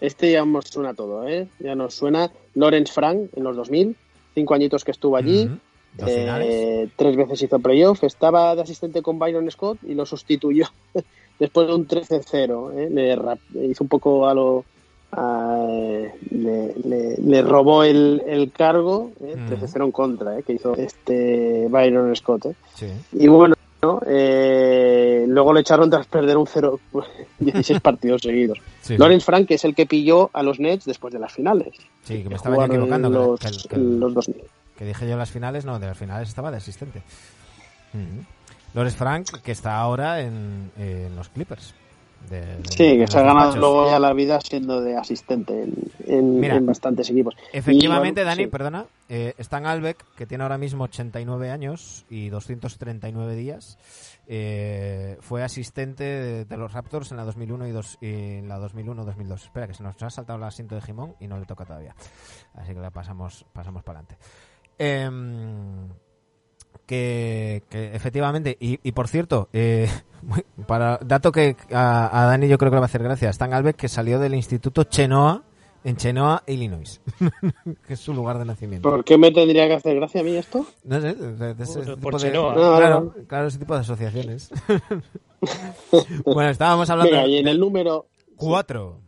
Este 0.02 0.32
ya 0.32 0.45
nos 0.45 0.66
suena 0.66 0.93
todo, 0.93 1.28
¿eh? 1.28 1.48
Ya 1.60 1.76
nos 1.76 1.93
suena 1.95 2.32
Lawrence 2.56 2.93
Frank 2.93 3.30
en 3.36 3.43
los 3.43 3.56
2000, 3.56 3.95
cinco 4.36 4.54
añitos 4.54 4.84
que 4.84 4.91
estuvo 4.91 5.16
allí, 5.18 5.50
eh, 6.45 6.89
tres 6.95 7.16
veces 7.16 7.41
hizo 7.41 7.58
playoff, 7.60 8.04
estaba 8.04 8.56
de 8.56 8.62
asistente 8.62 9.02
con 9.02 9.18
Byron 9.18 9.50
Scott 9.50 9.80
y 9.84 9.95
lo 9.95 10.06
sustituyó 10.06 10.66
después 11.39 11.68
de 11.68 11.74
un 11.74 11.88
13-0, 11.88 12.74
¿eh? 12.78 12.89
Le 12.91 13.16
rap- 13.16 13.39
hizo 13.56 13.84
un 13.84 13.88
poco 13.89 14.28
a 14.28 14.34
lo 14.34 14.66
eh, 15.18 16.12
le, 16.32 16.74
le- 16.84 17.16
le 17.18 17.41
robó 17.41 17.84
el, 17.84 18.22
el 18.28 18.52
cargo, 18.52 19.12
eh, 19.22 19.36
Mm. 19.38 19.48
13-0 19.50 19.86
en 19.86 19.91
contra, 19.91 20.38
eh, 20.38 20.43
que 20.43 20.54
hizo 20.54 20.76
este 20.76 21.68
Byron 21.70 22.16
Scott. 22.16 22.45
eh. 22.48 22.54
Sí. 22.76 22.88
Y 23.14 23.28
bueno, 23.28 23.56
¿no? 23.82 24.01
Eh, 24.07 25.25
luego 25.28 25.53
le 25.53 25.61
echaron 25.61 25.89
tras 25.89 26.07
perder 26.07 26.38
un 26.38 26.47
0, 26.47 26.80
16 27.39 27.80
partidos 27.82 28.21
seguidos. 28.21 28.59
Sí. 28.82 28.97
Lawrence 28.97 29.25
Frank 29.25 29.51
es 29.51 29.63
el 29.65 29.75
que 29.75 29.86
pilló 29.86 30.30
a 30.34 30.43
los 30.43 30.59
Nets 30.59 30.86
después 30.86 31.13
de 31.13 31.19
las 31.19 31.32
finales. 31.34 31.73
Sí, 32.03 32.23
que 32.23 32.30
me 32.30 32.36
estaba 32.36 32.65
equivocando. 32.65 33.09
que- 33.09 33.47
Los, 33.49 33.63
que 33.63 33.69
que 33.69 33.78
los 33.78 34.13
2000. 34.13 34.41
Que 34.78 34.86
dije 34.86 35.07
yo 35.09 35.17
las 35.17 35.32
finales, 35.32 35.65
no, 35.65 35.80
de 35.80 35.88
las 35.88 35.97
finales 35.97 36.30
estaba 36.30 36.51
de 36.51 36.57
asistente. 36.57 37.01
Mm. 37.93 38.19
Lores 38.75 38.95
Frank, 38.95 39.28
que 39.43 39.51
está 39.51 39.80
ahora 39.80 40.21
en, 40.21 40.71
en 40.78 41.15
los 41.15 41.30
Clippers. 41.30 41.73
De- 42.30 42.57
de- 42.57 42.63
Sí, 42.70 42.97
que 42.97 43.07
se 43.07 43.18
ha 43.20 43.22
ganado 43.22 43.55
luego 43.55 43.89
ya 43.89 43.99
la 43.99 44.13
vida 44.13 44.39
siendo 44.41 44.82
de 44.82 44.97
asistente 44.97 45.63
en, 45.63 45.74
en- 46.05 46.39
Mira, 46.39 46.55
en 46.57 46.65
bastantes 46.65 47.09
equipos. 47.09 47.36
Efectivamente, 47.53 48.22
Y, 48.22 48.24
bueno, 48.24 48.30
Dani, 48.36 48.43
sí. 48.43 48.49
perdona, 48.49 48.86
eh, 49.09 49.34
Stan 49.38 49.65
Albeck, 49.65 50.03
que 50.15 50.26
tiene 50.26 50.43
ahora 50.43 50.57
mismo 50.57 50.84
89 50.86 51.49
años 51.51 52.05
y 52.09 52.30
239 52.30 53.36
días, 53.36 53.78
eh, 54.28 55.18
fue 55.22 55.43
asistente 55.43 56.03
de, 56.03 56.45
de 56.45 56.57
los 56.57 56.74
Raptors 56.74 57.11
en 57.11 57.18
la 57.18 57.24
2001 57.24 57.68
y, 57.68 57.72
dos, 57.72 57.97
y 58.01 58.07
en 58.39 58.49
la 58.49 58.59
2001-2002. 58.59 59.34
Espera, 59.36 59.68
que 59.68 59.74
se 59.74 59.84
nos 59.84 60.01
ha 60.03 60.09
saltado 60.09 60.38
el 60.38 60.43
asiento 60.43 60.76
de 60.76 60.82
Jimón 60.82 61.15
y 61.22 61.28
no 61.28 61.39
le 61.39 61.45
toca 61.45 61.63
todavía. 61.65 61.95
Así 62.55 62.74
que 62.74 62.80
la 62.80 62.91
pasamos, 62.91 63.45
pasamos 63.53 63.84
para 63.84 63.99
adelante. 63.99 64.18
Em, 64.78 65.88
que, 66.88 67.62
que 67.70 67.94
efectivamente, 67.96 68.58
y, 68.60 68.80
y 68.82 68.92
por 68.94 69.08
cierto, 69.08 69.50
eh, 69.54 69.88
para 70.68 70.98
dato 71.06 71.32
que 71.32 71.56
a, 71.72 72.24
a 72.24 72.26
Dani 72.26 72.48
yo 72.48 72.58
creo 72.58 72.72
que 72.72 72.76
le 72.78 72.80
va 72.80 72.86
a 72.86 72.90
hacer 72.90 73.04
gracia, 73.04 73.30
Stan 73.30 73.54
Albeck 73.54 73.76
que 73.76 73.88
salió 73.90 74.18
del 74.18 74.34
Instituto 74.34 74.86
Chenoa 74.86 75.44
en 75.84 75.96
Chenoa, 75.96 76.44
Illinois, 76.48 77.00
que 77.88 77.94
es 77.94 78.00
su 78.00 78.14
lugar 78.14 78.40
de 78.40 78.46
nacimiento. 78.46 78.90
¿Por 78.90 79.06
qué 79.06 79.18
me 79.18 79.32
tendría 79.32 79.68
que 79.68 79.76
hacer 79.76 79.96
gracia 79.96 80.22
a 80.22 80.24
mí 80.24 80.36
esto? 80.36 80.66
No 80.84 81.00
sé, 81.00 81.14
de- 81.14 81.54
de 81.54 81.64
ese 81.64 81.74
Por- 81.80 81.86
tipo 81.86 82.00
por 82.02 82.14
de- 82.14 82.20
Chenoa. 82.28 82.52
Ah, 82.54 82.78
claro, 82.80 83.16
claro, 83.28 83.48
ese 83.48 83.60
tipo 83.60 83.74
de 83.76 83.82
asociaciones. 83.82 84.50
bueno, 86.26 86.50
estábamos 86.50 86.90
hablando 86.90 87.12
Venga, 87.16 87.28
y 87.28 87.38
en 87.38 87.48
el 87.48 87.60
número 87.60 88.08
cuatro. 88.36 89.00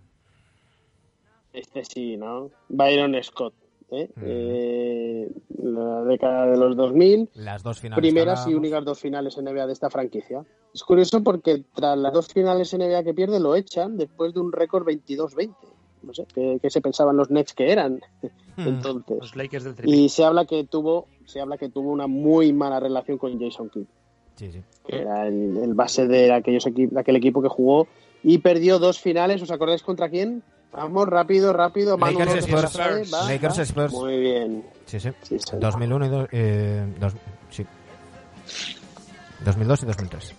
Este 1.51 1.83
sí, 1.83 2.15
¿no? 2.15 2.49
Byron 2.69 3.15
Scott. 3.23 3.53
¿Eh? 3.91 4.09
Mm. 4.15 4.21
Eh, 4.25 5.29
la 5.63 6.03
década 6.03 6.45
de 6.47 6.57
los 6.57 6.75
2000, 6.75 7.29
Las 7.35 7.63
dos 7.63 7.79
finales. 7.79 8.01
primeras 8.01 8.47
y 8.47 8.53
únicas 8.53 8.83
dos 8.85 8.99
finales 8.99 9.37
NBA 9.37 9.67
de 9.67 9.73
esta 9.73 9.89
franquicia. 9.89 10.45
Es 10.73 10.83
curioso 10.83 11.23
porque 11.23 11.63
tras 11.73 11.97
las 11.97 12.13
dos 12.13 12.27
finales 12.27 12.73
NBA 12.73 13.03
que 13.03 13.13
pierde 13.13 13.39
lo 13.39 13.55
echan 13.55 13.97
después 13.97 14.33
de 14.33 14.39
un 14.39 14.51
récord 14.51 14.85
22-20. 14.87 15.53
No 16.03 16.13
sé, 16.13 16.25
¿qué, 16.33 16.59
qué 16.61 16.69
se 16.69 16.79
pensaban 16.81 17.17
los 17.17 17.29
Nets 17.29 17.53
que 17.53 17.71
eran 17.71 17.99
Hmm. 18.55 18.67
entonces? 18.67 19.17
Los 19.19 19.35
Lakers 19.35 19.63
del 19.63 19.75
triple. 19.75 19.95
Y 19.97 20.09
se 20.09 20.23
habla 20.23 20.45
que 20.45 20.63
tuvo 20.65 21.07
se 21.25 21.39
habla 21.41 21.57
que 21.57 21.69
tuvo 21.69 21.91
una 21.91 22.07
muy 22.07 22.51
mala 22.53 22.79
relación 22.79 23.17
con 23.17 23.39
Jason 23.39 23.69
Kidd, 23.69 23.85
Sí, 24.35 24.51
sí. 24.51 24.61
que 24.87 24.97
era 25.01 25.27
el, 25.27 25.57
el 25.57 25.73
base 25.75 26.07
de, 26.07 26.31
aquellos 26.33 26.65
equi- 26.65 26.89
de 26.89 26.99
aquel 26.99 27.15
equipo 27.17 27.41
que 27.41 27.49
jugó 27.49 27.87
y 28.23 28.39
perdió 28.39 28.79
dos 28.79 28.99
finales. 28.99 29.41
¿Os 29.41 29.51
acordáis 29.51 29.83
contra 29.83 30.09
quién? 30.09 30.41
Vamos, 30.71 31.07
rápido, 31.07 31.51
rápido. 31.51 31.97
Lakers 31.97 32.45
Spurs. 32.45 32.77
va, 33.13 33.23
Lakers 33.27 33.57
va. 33.59 33.65
Spurs. 33.65 33.93
Muy 33.93 34.19
bien. 34.19 34.63
Sí, 34.85 34.99
sí. 34.99 35.09
Sí, 35.23 35.37
sí. 35.39 35.57
2001 35.59 36.05
y 36.05 36.09
do- 36.09 36.27
eh, 36.31 36.85
dos- 36.99 37.13
sí. 37.49 37.65
2002 39.43 39.83
y 39.83 39.85
2003. 39.87 40.35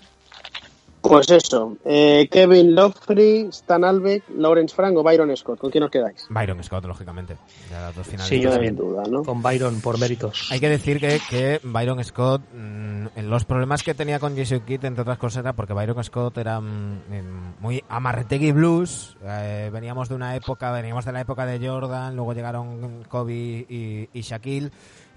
Pues 1.11 1.31
eso. 1.31 1.77
eh, 1.85 2.29
Kevin 2.31 2.75
Lofrey, 2.75 3.49
Stan 3.51 3.85
Albeck, 3.85 4.25
Lawrence 4.37 4.75
Frank 4.75 4.97
o 4.97 5.03
Byron 5.03 5.37
Scott. 5.37 5.59
¿Con 5.59 5.71
quién 5.71 5.85
os 5.85 5.91
quedáis? 5.91 6.27
Byron 6.31 6.63
Scott, 6.63 6.85
lógicamente. 6.87 7.35
De 7.69 7.75
las 7.75 7.95
dos 7.95 8.07
finales. 8.07 8.29
Sí, 8.29 8.41
yo 8.41 8.51
también. 8.51 8.77
duda, 8.77 9.03
¿no? 9.11 9.23
Con 9.25 9.43
Byron 9.43 9.81
por 9.81 9.99
méritos. 9.99 10.49
Hay 10.51 10.61
que 10.61 10.69
decir 10.69 11.01
que, 11.01 11.21
que 11.29 11.61
Byron 11.63 12.03
Scott, 12.05 12.43
mm, 12.53 13.07
en 13.17 13.31
los 13.31 13.45
problemas 13.45 13.83
que 13.83 13.95
tenía 13.95 14.19
con 14.19 14.37
Jason 14.37 14.61
Kidd, 14.61 14.85
entre 14.85 15.03
otras 15.03 15.19
cosas, 15.19 15.41
era 15.41 15.53
porque 15.55 15.73
Byron 15.73 16.03
Scott 16.05 16.39
era 16.39 16.61
mm, 16.61 17.03
em, 17.13 17.53
muy 17.61 17.83
amarretegui 17.89 18.53
blues. 18.53 19.17
eh, 19.25 19.71
veníamos 19.73 20.09
de 20.09 20.15
una 20.15 20.37
época, 20.37 20.71
veníamos 20.73 21.05
de 21.05 21.13
la 21.13 21.21
época 21.21 21.45
de 21.47 21.67
Jordan, 21.67 22.15
luego 22.17 22.33
llegaron 22.33 23.05
Kobe 23.09 23.33
y, 23.69 24.09
y 24.13 24.21
Shaquille. 24.21 24.71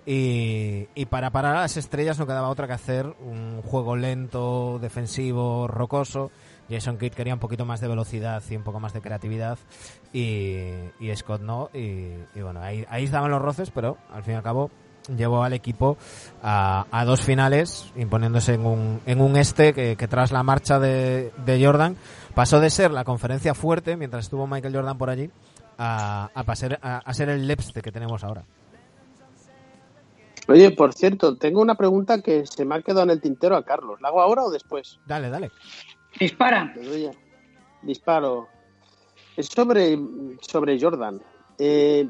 Y, 0.05 0.87
y 0.95 1.05
para 1.05 1.31
parar 1.31 1.55
a 1.55 1.61
las 1.61 1.77
estrellas 1.77 2.19
no 2.19 2.27
quedaba 2.27 2.49
otra 2.49 2.67
que 2.67 2.73
hacer 2.73 3.15
un 3.21 3.61
juego 3.61 3.95
lento, 3.95 4.79
defensivo, 4.79 5.67
rocoso. 5.67 6.31
Jason 6.69 6.97
Kidd 6.97 7.13
quería 7.13 7.33
un 7.33 7.39
poquito 7.39 7.65
más 7.65 7.81
de 7.81 7.87
velocidad 7.87 8.41
y 8.49 8.55
un 8.55 8.63
poco 8.63 8.79
más 8.79 8.93
de 8.93 9.01
creatividad 9.01 9.57
y, 10.11 10.69
y 10.99 11.15
Scott 11.15 11.41
no. 11.41 11.69
Y, 11.73 12.13
y 12.35 12.41
bueno, 12.41 12.61
ahí, 12.61 12.85
ahí 12.89 13.05
estaban 13.05 13.31
los 13.31 13.41
roces, 13.41 13.69
pero 13.71 13.97
al 14.11 14.23
fin 14.23 14.33
y 14.33 14.37
al 14.37 14.43
cabo 14.43 14.71
llevó 15.15 15.43
al 15.43 15.53
equipo 15.53 15.97
a, 16.41 16.85
a 16.91 17.05
dos 17.05 17.21
finales, 17.21 17.91
imponiéndose 17.95 18.53
en 18.53 18.65
un, 18.65 19.01
en 19.05 19.21
un 19.21 19.35
este 19.37 19.73
que, 19.73 20.07
tras 20.07 20.31
la 20.31 20.43
marcha 20.43 20.79
de, 20.79 21.31
de 21.45 21.63
Jordan 21.63 21.97
pasó 22.33 22.59
de 22.59 22.69
ser 22.69 22.91
la 22.91 23.03
conferencia 23.03 23.53
fuerte, 23.53 23.97
mientras 23.97 24.25
estuvo 24.25 24.47
Michael 24.47 24.75
Jordan 24.75 24.97
por 24.97 25.09
allí, 25.09 25.29
a, 25.77 26.29
a, 26.33 26.43
pasar, 26.43 26.79
a 26.81 27.13
ser 27.13 27.29
el 27.29 27.47
Lepste 27.47 27.81
que 27.81 27.91
tenemos 27.91 28.23
ahora. 28.23 28.45
Oye, 30.47 30.71
por 30.71 30.93
cierto, 30.93 31.37
tengo 31.37 31.61
una 31.61 31.75
pregunta 31.75 32.21
que 32.21 32.45
se 32.45 32.65
me 32.65 32.75
ha 32.75 32.81
quedado 32.81 33.03
en 33.03 33.11
el 33.11 33.21
tintero 33.21 33.55
a 33.55 33.63
Carlos. 33.63 34.01
¿La 34.01 34.09
hago 34.09 34.21
ahora 34.21 34.43
o 34.43 34.51
después? 34.51 34.99
Dale, 35.05 35.29
dale. 35.29 35.51
Dispara. 36.19 36.73
Disparo. 37.81 38.47
Es 39.37 39.47
sobre, 39.47 39.97
sobre 40.41 40.79
Jordan. 40.79 41.21
Eh, 41.57 42.07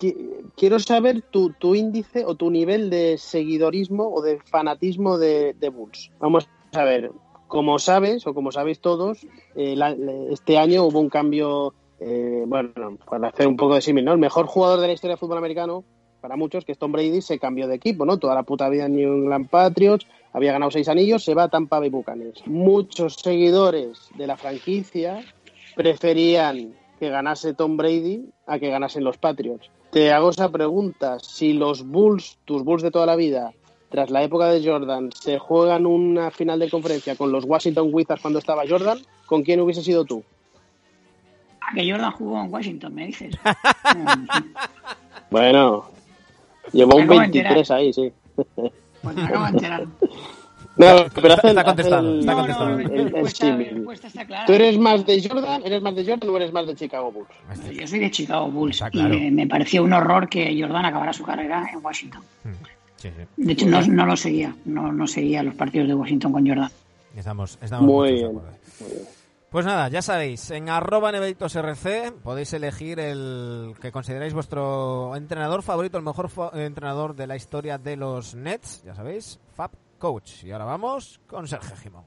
qui- 0.00 0.16
quiero 0.56 0.78
saber 0.78 1.22
tu, 1.30 1.50
tu 1.52 1.74
índice 1.74 2.24
o 2.24 2.34
tu 2.34 2.50
nivel 2.50 2.90
de 2.90 3.18
seguidorismo 3.18 4.08
o 4.12 4.22
de 4.22 4.40
fanatismo 4.40 5.18
de, 5.18 5.54
de 5.54 5.68
Bulls. 5.68 6.10
Vamos 6.18 6.48
a 6.72 6.84
ver. 6.84 7.10
Como 7.46 7.78
sabes, 7.78 8.26
o 8.26 8.34
como 8.34 8.50
sabéis 8.50 8.80
todos, 8.80 9.24
eh, 9.54 9.76
la- 9.76 9.96
este 10.30 10.58
año 10.58 10.82
hubo 10.84 10.98
un 10.98 11.08
cambio, 11.08 11.74
eh, 12.00 12.42
bueno, 12.46 12.98
para 13.08 13.28
hacer 13.28 13.46
un 13.46 13.56
poco 13.56 13.76
de 13.76 13.82
símil, 13.82 14.04
¿no? 14.04 14.12
El 14.12 14.18
mejor 14.18 14.46
jugador 14.46 14.80
de 14.80 14.88
la 14.88 14.92
historia 14.94 15.12
del 15.12 15.20
fútbol 15.20 15.38
americano, 15.38 15.84
para 16.26 16.34
muchos, 16.34 16.64
que 16.64 16.72
es 16.72 16.78
Tom 16.78 16.90
Brady, 16.90 17.22
se 17.22 17.38
cambió 17.38 17.68
de 17.68 17.76
equipo, 17.76 18.04
¿no? 18.04 18.18
Toda 18.18 18.34
la 18.34 18.42
puta 18.42 18.68
vida 18.68 18.86
en 18.86 18.96
New 18.96 19.14
England 19.14 19.48
Patriots, 19.48 20.08
había 20.32 20.50
ganado 20.50 20.72
seis 20.72 20.88
anillos, 20.88 21.22
se 21.22 21.34
va 21.34 21.44
a 21.44 21.48
Tampa 21.48 21.78
Bay 21.78 21.88
Buccaneers. 21.88 22.44
Muchos 22.48 23.14
seguidores 23.14 24.08
de 24.16 24.26
la 24.26 24.36
franquicia 24.36 25.24
preferían 25.76 26.74
que 26.98 27.10
ganase 27.10 27.54
Tom 27.54 27.76
Brady 27.76 28.24
a 28.44 28.58
que 28.58 28.70
ganasen 28.70 29.04
los 29.04 29.18
Patriots. 29.18 29.70
Te 29.92 30.12
hago 30.12 30.30
esa 30.30 30.50
pregunta, 30.50 31.20
si 31.20 31.52
los 31.52 31.86
Bulls, 31.86 32.38
tus 32.44 32.64
Bulls 32.64 32.82
de 32.82 32.90
toda 32.90 33.06
la 33.06 33.14
vida, 33.14 33.52
tras 33.88 34.10
la 34.10 34.24
época 34.24 34.48
de 34.48 34.68
Jordan, 34.68 35.10
se 35.12 35.38
juegan 35.38 35.86
una 35.86 36.32
final 36.32 36.58
de 36.58 36.68
conferencia 36.68 37.14
con 37.14 37.30
los 37.30 37.44
Washington 37.44 37.90
Wizards 37.92 38.20
cuando 38.20 38.40
estaba 38.40 38.64
Jordan, 38.68 38.98
¿con 39.26 39.44
quién 39.44 39.60
hubiese 39.60 39.84
sido 39.84 40.04
tú? 40.04 40.24
Ah, 41.60 41.72
que 41.72 41.88
Jordan 41.88 42.10
jugó 42.10 42.40
en 42.40 42.52
Washington, 42.52 42.94
me 42.96 43.06
dices. 43.06 43.32
Bueno, 45.28 45.86
llevó 46.72 46.96
un 46.96 47.02
acabo 47.04 47.20
de 47.20 47.26
enterar. 47.26 47.54
23 47.54 47.70
ahí, 47.70 47.92
sí. 47.92 48.12
Pues 49.02 49.16
me 49.16 49.22
acabo 49.22 49.44
de 49.44 49.50
enterar. 49.50 49.86
No, 50.78 50.84
pero 51.14 51.28
Está- 51.28 51.34
hace 51.38 51.48
está 51.48 51.64
contestado, 51.64 52.18
está 52.20 52.34
contestado. 52.34 52.78
¿Tú 54.46 54.52
eres 54.52 54.78
más 54.78 55.06
de 55.06 55.26
Jordan? 55.26 55.62
¿Eres 55.64 55.80
más 55.80 55.94
de 55.96 56.04
Jordan 56.04 56.28
o 56.28 56.36
eres 56.36 56.52
más 56.52 56.66
de 56.66 56.74
Chicago 56.74 57.10
Bulls? 57.12 57.28
Yo 57.74 57.86
soy 57.86 57.98
de 58.00 58.10
Chicago 58.10 58.50
Bulls 58.50 58.76
Está 58.76 58.90
claro. 58.90 59.14
y 59.14 59.20
me, 59.20 59.30
me 59.30 59.46
pareció 59.46 59.82
un 59.82 59.94
horror 59.94 60.28
que 60.28 60.54
Jordan 60.60 60.84
acabara 60.84 61.14
su 61.14 61.24
carrera 61.24 61.66
en 61.72 61.82
Washington. 61.82 62.20
Sí, 62.96 63.08
sí. 63.08 63.22
De 63.38 63.52
hecho, 63.54 63.66
no, 63.66 63.80
no 63.86 64.04
lo 64.04 64.18
seguía, 64.18 64.54
no, 64.66 64.92
no 64.92 65.06
seguía 65.06 65.42
los 65.42 65.54
partidos 65.54 65.88
de 65.88 65.94
Washington 65.94 66.32
con 66.32 66.46
Jordan. 66.46 66.70
Estamos, 67.16 67.58
estamos 67.62 67.86
Muy 67.86 68.22
muchos 68.24 68.42
de 68.80 68.94
bien. 68.94 69.06
Pues 69.50 69.64
nada, 69.64 69.88
ya 69.88 70.02
sabéis, 70.02 70.50
en 70.50 70.68
arroba 70.68 71.10
RC 71.10 72.12
podéis 72.22 72.52
elegir 72.52 72.98
el 73.00 73.74
que 73.80 73.92
consideráis 73.92 74.34
vuestro 74.34 75.14
entrenador 75.16 75.62
favorito, 75.62 75.96
el 75.96 76.04
mejor 76.04 76.28
fo- 76.28 76.54
entrenador 76.54 77.14
de 77.14 77.26
la 77.26 77.36
historia 77.36 77.78
de 77.78 77.96
los 77.96 78.34
Nets, 78.34 78.82
ya 78.84 78.94
sabéis, 78.94 79.38
Fab 79.54 79.70
Coach. 79.98 80.44
Y 80.44 80.50
ahora 80.52 80.64
vamos 80.66 81.20
con 81.26 81.46
Sergio 81.48 81.76
Gimón. 81.76 82.04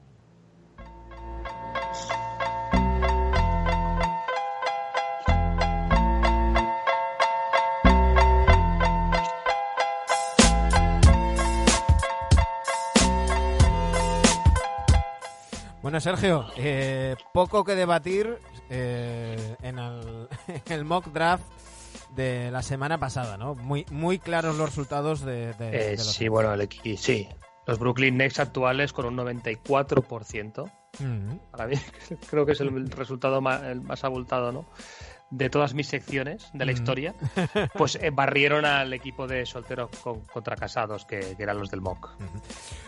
Bueno, 15.82 15.98
Sergio, 16.00 16.46
eh, 16.56 17.16
poco 17.32 17.64
que 17.64 17.74
debatir 17.74 18.38
eh, 18.68 19.56
en, 19.62 19.78
el, 19.78 20.28
en 20.48 20.72
el 20.72 20.84
mock 20.84 21.06
draft 21.06 21.44
de 22.14 22.50
la 22.50 22.62
semana 22.62 22.98
pasada, 22.98 23.36
¿no? 23.38 23.54
Muy, 23.54 23.86
muy 23.90 24.18
claros 24.18 24.56
los 24.56 24.68
resultados 24.70 25.22
de, 25.24 25.54
de- 25.54 25.70
de 25.70 25.92
Eh, 25.92 25.96
los 25.96 26.06
sí, 26.12 26.28
bueno, 26.28 26.52
el 26.52 26.68
sí. 26.98 27.28
Los 27.66 27.78
Brooklyn 27.78 28.16
Nets 28.16 28.40
actuales 28.40 28.92
con 28.92 29.06
un 29.06 29.16
94%. 29.16 30.70
Mm, 30.98 31.36
Para 31.50 31.66
mí 31.66 31.76
creo 32.30 32.44
que 32.44 32.52
es 32.52 32.60
el 32.60 32.90
resultado 32.90 33.40
más, 33.40 33.62
el 33.62 33.80
más 33.80 34.02
abultado, 34.04 34.50
¿no? 34.52 34.66
De 35.30 35.48
todas 35.50 35.74
mis 35.74 35.86
secciones 35.86 36.50
de 36.52 36.64
la 36.64 36.72
Mm. 36.72 36.74
historia, 36.74 37.14
pues 37.74 37.96
eh, 37.96 38.10
barrieron 38.10 38.64
al 38.64 38.92
equipo 38.92 39.26
de 39.26 39.46
solteros 39.46 39.90
con- 40.02 40.20
contra 40.22 40.56
casados, 40.56 41.04
que, 41.04 41.34
que 41.36 41.42
eran 41.42 41.58
los 41.58 41.70
del 41.70 41.80
MOC. 41.80 42.10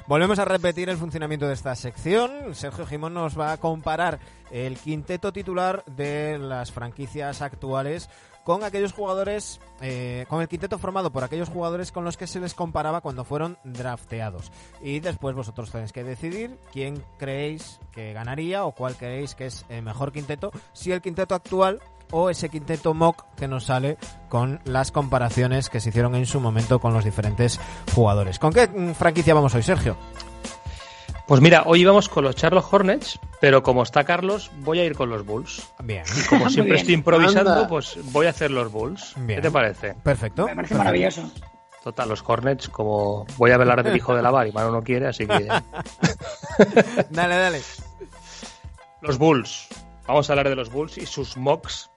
Volvemos 0.06 0.39
a 0.39 0.44
repetir 0.44 0.89
el 0.89 0.97
funcionamiento 0.97 1.47
de 1.47 1.55
esta 1.55 1.74
sección. 1.77 2.55
Sergio 2.55 2.86
Jimón 2.86 3.14
nos 3.14 3.39
va 3.39 3.52
a 3.52 3.56
comparar 3.59 4.19
el 4.51 4.77
quinteto 4.77 5.32
titular 5.32 5.85
de 5.86 6.39
las 6.39 6.73
franquicias 6.73 7.40
actuales 7.43 8.10
con 8.44 8.64
aquellos 8.64 8.93
jugadores, 8.93 9.60
eh, 9.81 10.27
con 10.28 10.43
el 10.43 10.48
quinteto 10.48 10.77
formado 10.77 11.12
por 11.12 11.23
aquellos 11.23 11.48
jugadores 11.48 11.93
con 11.93 12.02
los 12.05 12.16
que 12.16 12.27
se 12.27 12.40
les 12.40 12.55
comparaba 12.55 13.01
cuando 13.01 13.24
fueron 13.24 13.56
drafteados. 13.62 14.51
Y 14.82 14.98
después 14.98 15.36
vosotros 15.36 15.70
tenéis 15.70 15.93
que 15.93 16.02
decidir 16.02 16.59
quién 16.73 17.05
creéis 17.19 17.78
que 17.93 18.12
ganaría 18.12 18.64
o 18.64 18.73
cuál 18.73 18.97
creéis 18.97 19.36
que 19.36 19.47
es 19.47 19.64
el 19.69 19.82
mejor 19.85 20.10
quinteto, 20.10 20.51
si 20.73 20.90
el 20.90 21.01
quinteto 21.01 21.36
actual 21.36 21.81
o 22.12 22.30
ese 22.30 22.48
quinteto 22.48 22.94
mock 22.94 23.24
que 23.36 23.48
nos 23.48 23.64
sale 23.64 23.98
con 24.28 24.60
las 24.64 24.93
comparaciones 24.93 25.68
que 25.68 25.80
se 25.80 25.89
hicieron 25.89 26.14
en 26.14 26.26
su 26.26 26.39
momento 26.40 26.78
con 26.78 26.94
los 26.94 27.05
diferentes 27.05 27.59
jugadores. 27.94 28.39
¿Con 28.39 28.52
qué 28.52 28.68
mm, 28.68 28.93
franquicia 28.93 29.34
vamos 29.34 29.55
hoy, 29.56 29.62
Sergio? 29.64 29.97
Pues 31.26 31.40
mira, 31.40 31.62
hoy 31.66 31.80
íbamos 31.80 32.09
con 32.09 32.24
los 32.24 32.34
Charlotte 32.36 32.66
Hornets, 32.70 33.18
pero 33.40 33.62
como 33.62 33.82
está 33.84 34.05
Carlos, 34.05 34.51
voy 34.59 34.80
a 34.80 34.84
ir 34.84 34.94
con 34.94 35.09
los 35.09 35.24
Bulls. 35.24 35.62
Bien, 35.82 36.05
Como 36.28 36.44
Muy 36.44 36.52
siempre 36.52 36.72
bien. 36.74 36.80
estoy 36.80 36.94
improvisando, 36.94 37.52
Anda. 37.52 37.68
pues 37.68 37.97
voy 38.12 38.26
a 38.26 38.30
hacer 38.30 38.51
los 38.51 38.70
Bulls. 38.70 39.14
Bien. 39.16 39.39
¿Qué 39.39 39.43
te 39.43 39.51
parece? 39.51 39.94
perfecto. 39.94 40.43
Me 40.43 40.48
parece 40.56 40.74
perfecto. 40.74 40.78
maravilloso. 40.78 41.30
Total, 41.82 42.09
los 42.09 42.22
Hornets, 42.24 42.68
como 42.68 43.24
voy 43.39 43.51
a 43.51 43.55
hablar 43.56 43.82
del 43.82 43.97
hijo 43.97 44.14
de 44.14 44.22
la 44.22 44.30
bar 44.30 44.47
y 44.47 44.52
Manu 44.52 44.70
no 44.70 44.82
quiere, 44.84 45.09
así 45.09 45.26
que 45.26 45.48
Dale, 47.10 47.36
dale. 47.36 47.60
los 49.01 49.18
Bulls. 49.18 49.68
Vamos 50.06 50.28
a 50.28 50.32
hablar 50.32 50.48
de 50.48 50.56
los 50.56 50.70
Bulls 50.70 50.98
y 50.98 51.06
sus 51.06 51.36
mocks 51.36 51.90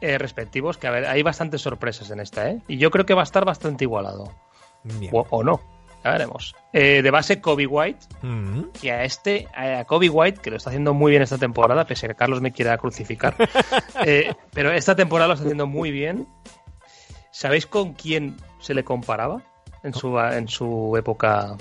eh, 0.00 0.18
respectivos, 0.18 0.78
que 0.78 0.86
a 0.86 0.90
ver, 0.90 1.06
hay 1.06 1.22
bastantes 1.22 1.60
sorpresas 1.62 2.10
en 2.10 2.20
esta, 2.20 2.50
¿eh? 2.50 2.60
Y 2.68 2.78
yo 2.78 2.90
creo 2.90 3.06
que 3.06 3.14
va 3.14 3.22
a 3.22 3.24
estar 3.24 3.44
bastante 3.44 3.84
igualado. 3.84 4.32
O, 5.12 5.26
o 5.28 5.42
no, 5.44 5.60
ya 6.02 6.12
veremos. 6.12 6.54
Eh, 6.72 7.02
de 7.02 7.10
base, 7.10 7.40
Kobe 7.40 7.66
White. 7.66 8.06
Mm. 8.22 8.62
Y 8.82 8.88
a 8.88 9.04
este, 9.04 9.46
a 9.54 9.84
Kobe 9.84 10.08
White, 10.08 10.40
que 10.40 10.50
lo 10.50 10.56
está 10.56 10.70
haciendo 10.70 10.94
muy 10.94 11.10
bien 11.10 11.22
esta 11.22 11.36
temporada, 11.38 11.84
pese 11.84 12.06
a 12.06 12.08
que 12.10 12.14
Carlos 12.14 12.40
me 12.40 12.52
quiera 12.52 12.76
crucificar. 12.78 13.36
Eh, 14.06 14.32
pero 14.54 14.72
esta 14.72 14.96
temporada 14.96 15.28
lo 15.28 15.34
está 15.34 15.44
haciendo 15.44 15.66
muy 15.66 15.90
bien. 15.90 16.26
¿Sabéis 17.32 17.66
con 17.66 17.92
quién 17.92 18.36
se 18.60 18.72
le 18.72 18.82
comparaba 18.82 19.42
en 19.82 19.92
su, 19.92 20.18
en 20.18 20.48
su 20.48 20.96
época 20.96 21.56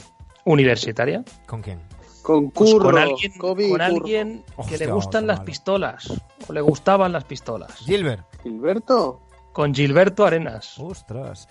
universitaria? 0.46 1.24
¿Con 1.46 1.62
quién? 1.62 1.82
Con 2.24 2.52
Pues 2.52 2.72
Curro, 2.72 2.86
con 2.86 2.98
alguien, 2.98 3.32
Kobe 3.38 3.64
con 3.64 3.72
Curro. 3.72 3.84
alguien 3.84 4.44
que 4.56 4.62
Hostia, 4.62 4.78
le 4.78 4.88
gustan 4.92 5.28
las 5.28 5.38
malo. 5.40 5.46
pistolas. 5.46 6.14
O 6.48 6.54
le 6.54 6.62
gustaban 6.62 7.12
las 7.12 7.24
pistolas. 7.26 7.74
Gilbert. 7.80 8.26
Gilberto. 8.44 9.22
Con 9.52 9.74
Gilberto 9.74 10.26
Arenas. 10.26 10.78
Ostras. 10.78 11.48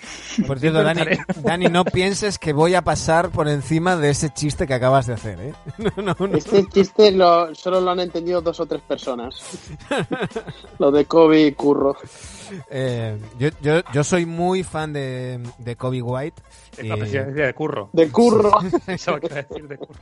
Por 0.47 0.59
cierto, 0.61 0.83
Dani, 0.85 1.03
Dani, 1.43 1.67
no 1.67 1.85
pienses 1.85 2.39
que 2.39 2.53
voy 2.53 2.75
a 2.77 2.83
pasar 2.83 3.31
por 3.31 3.49
encima 3.49 3.97
de 3.97 4.11
ese 4.11 4.31
chiste 4.31 4.67
que 4.69 4.75
acabas 4.75 5.07
de 5.09 5.15
hacer, 5.15 5.41
¿eh? 5.41 5.53
No, 5.97 6.15
no, 6.19 6.27
no. 6.29 6.37
Este 6.39 6.65
chiste 6.69 7.11
lo, 7.11 7.53
solo 7.57 7.81
lo 7.81 7.91
han 7.91 8.01
entendido 8.01 8.41
dos 8.41 8.61
o 8.61 8.67
tres 8.67 8.83
personas. 8.83 9.35
lo 10.79 10.91
de 10.93 11.05
Kobe 11.07 11.47
y 11.49 11.53
Curro. 11.53 11.97
Eh, 12.71 13.19
yo, 13.39 13.49
yo, 13.61 13.81
yo 13.93 14.05
soy 14.05 14.25
muy 14.27 14.63
fan 14.63 14.93
de, 14.93 15.43
de 15.59 15.77
Kobe 15.77 16.01
White. 16.01 16.41
La 16.85 16.95
y- 16.97 16.99
presidencia 17.01 17.47
de 17.47 17.53
curro. 17.55 17.91
De 17.93 18.09
Curro. 18.11 18.53
Que 18.87 18.93
a 18.93 19.35
decir 19.35 19.69
de 19.69 19.77
curro. 19.77 20.01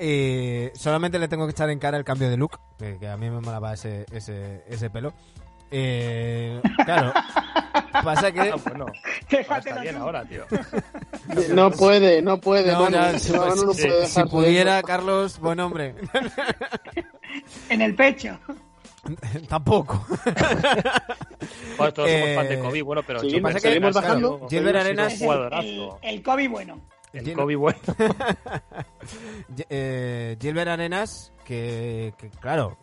Y 0.00 0.68
solamente 0.76 1.18
le 1.20 1.28
tengo 1.28 1.46
que 1.46 1.52
echar 1.52 1.70
en 1.70 1.78
cara 1.78 1.96
el 1.96 2.04
cambio 2.04 2.28
de 2.28 2.36
look, 2.36 2.58
que, 2.76 2.98
que 2.98 3.08
a 3.08 3.16
mí 3.16 3.30
me 3.30 3.40
molaba 3.40 3.72
ese, 3.72 4.04
ese, 4.10 4.64
ese 4.68 4.90
pelo. 4.90 5.12
Eh, 5.70 6.60
claro, 6.84 7.12
pasa 8.04 8.32
que... 8.32 8.40
Ah, 8.40 8.56
bueno. 8.64 8.86
Ahora 8.86 9.00
Déjatelo 9.30 9.68
está 9.70 9.80
bien 9.82 9.96
ahora, 9.96 10.24
tío. 10.24 10.44
No 11.54 11.70
puede, 11.70 12.22
no 12.22 12.38
puede. 12.40 12.72
No, 12.72 12.86
si, 13.18 13.32
Manu 13.32 13.64
no 13.66 13.74
si- 13.74 13.82
puede 13.82 14.06
si 14.06 14.10
dejarse 14.14 14.24
pudiera, 14.26 14.78
eso. 14.78 14.86
Carlos, 14.86 15.38
buen 15.38 15.60
hombre. 15.60 15.94
En 17.68 17.82
el 17.82 17.94
pecho. 17.94 18.38
Tampoco. 19.48 20.04
Bueno, 21.76 21.92
todos 21.92 22.10
somos 22.10 22.28
Eh, 22.28 22.34
fan 22.34 22.48
de 22.48 22.58
Kobe, 22.58 22.82
bueno, 22.82 23.02
pero 23.06 23.20
sí, 23.20 23.30
Gilbert 23.30 23.54
pasa 23.56 23.60
que- 23.60 23.68
Arenas, 23.68 23.94
seguimos 23.94 23.94
bajando. 23.94 24.38
claro, 24.38 24.48
Gilbert 24.50 24.76
ha 24.76 24.80
sido 24.82 24.90
Arenas- 24.90 25.06
un 25.06 25.12
Es 25.12 25.20
el, 25.20 25.26
jugadorazo. 25.26 25.98
el, 26.02 26.14
el 26.14 26.22
Kobe 26.22 26.48
bueno. 26.48 26.80
El 27.12 27.24
Gil- 27.24 27.34
Kobe 27.34 27.56
bueno. 27.56 27.78
Eh, 29.70 30.36
Gilbert 30.40 30.68
Arenas, 30.68 31.32
que, 31.44 32.12
que, 32.18 32.28
claro, 32.28 32.76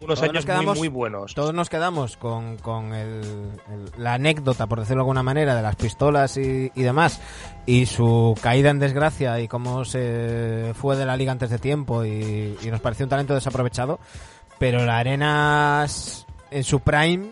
Unos 0.00 0.20
años 0.22 0.44
quedamos, 0.44 0.76
muy, 0.78 0.88
muy 0.88 0.88
buenos. 0.88 1.34
Todos 1.34 1.54
nos 1.54 1.70
quedamos 1.70 2.16
con, 2.18 2.58
con 2.58 2.92
el- 2.92 3.22
el- 3.70 3.90
la 4.02 4.14
anécdota, 4.14 4.66
por 4.66 4.80
decirlo 4.80 4.96
de 5.00 5.02
alguna 5.04 5.22
manera, 5.22 5.54
de 5.56 5.62
las 5.62 5.76
pistolas 5.76 6.36
y, 6.36 6.70
y 6.74 6.82
demás, 6.82 7.20
y 7.64 7.86
su 7.86 8.36
caída 8.42 8.68
en 8.70 8.78
desgracia 8.78 9.40
y 9.40 9.48
cómo 9.48 9.84
se 9.86 10.72
fue 10.74 10.96
de 10.96 11.06
la 11.06 11.16
liga 11.16 11.32
antes 11.32 11.48
de 11.50 11.58
tiempo 11.58 12.04
y, 12.04 12.58
y 12.60 12.66
nos 12.70 12.80
pareció 12.80 13.06
un 13.06 13.10
talento 13.10 13.34
desaprovechado, 13.34 13.98
pero 14.58 14.84
la 14.84 14.98
Arenas 14.98 16.26
en 16.50 16.64
su 16.64 16.80
prime 16.80 17.30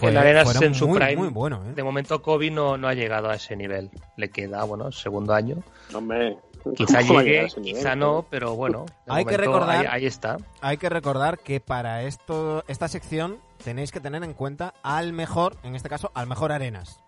fue, 0.00 0.10
el 0.10 0.16
Arenas 0.16 0.60
en 0.62 0.74
su 0.74 0.88
muy, 0.88 0.98
prime. 0.98 1.16
muy 1.16 1.28
bueno. 1.28 1.62
¿eh? 1.68 1.72
De 1.74 1.82
momento 1.82 2.20
Kobe 2.22 2.50
no, 2.50 2.76
no 2.76 2.88
ha 2.88 2.94
llegado 2.94 3.28
a 3.30 3.34
ese 3.36 3.54
nivel. 3.56 3.90
Le 4.16 4.30
queda, 4.30 4.64
bueno, 4.64 4.90
segundo 4.92 5.32
año. 5.34 5.56
Hombre, 5.94 6.36
Quizá 6.76 6.98
¿cómo 7.00 7.14
va 7.14 7.20
a 7.20 7.24
llegar 7.24 7.44
a 7.44 7.48
llegue, 7.48 7.60
nivel? 7.62 7.78
quizá 7.80 7.96
no, 7.96 8.26
pero 8.28 8.54
bueno. 8.54 8.84
de 9.06 9.12
Hay 9.14 9.24
que 9.24 9.36
recordar- 9.36 9.78
Ahí, 9.80 9.86
ahí 9.88 10.06
está. 10.06 10.36
Hay 10.60 10.76
que 10.76 10.88
recordar 10.90 11.38
que 11.38 11.60
para 11.60 12.02
esto 12.02 12.64
esta 12.68 12.88
sección 12.88 13.38
tenéis 13.64 13.92
que 13.92 14.00
tener 14.00 14.22
en 14.24 14.34
cuenta 14.34 14.74
al 14.82 15.12
mejor, 15.12 15.56
en 15.62 15.74
este 15.74 15.88
caso, 15.88 16.10
al 16.14 16.26
mejor 16.26 16.52
Arenas. 16.52 17.00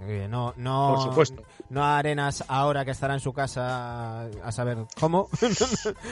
Eh, 0.00 0.26
no, 0.28 0.52
no, 0.56 0.94
Por 0.96 1.04
supuesto. 1.04 1.42
no 1.70 1.84
a 1.84 1.98
Arenas 1.98 2.44
ahora 2.48 2.84
que 2.84 2.90
estará 2.90 3.14
en 3.14 3.20
su 3.20 3.32
casa 3.32 4.22
a 4.26 4.50
saber 4.52 4.78
cómo. 4.98 5.28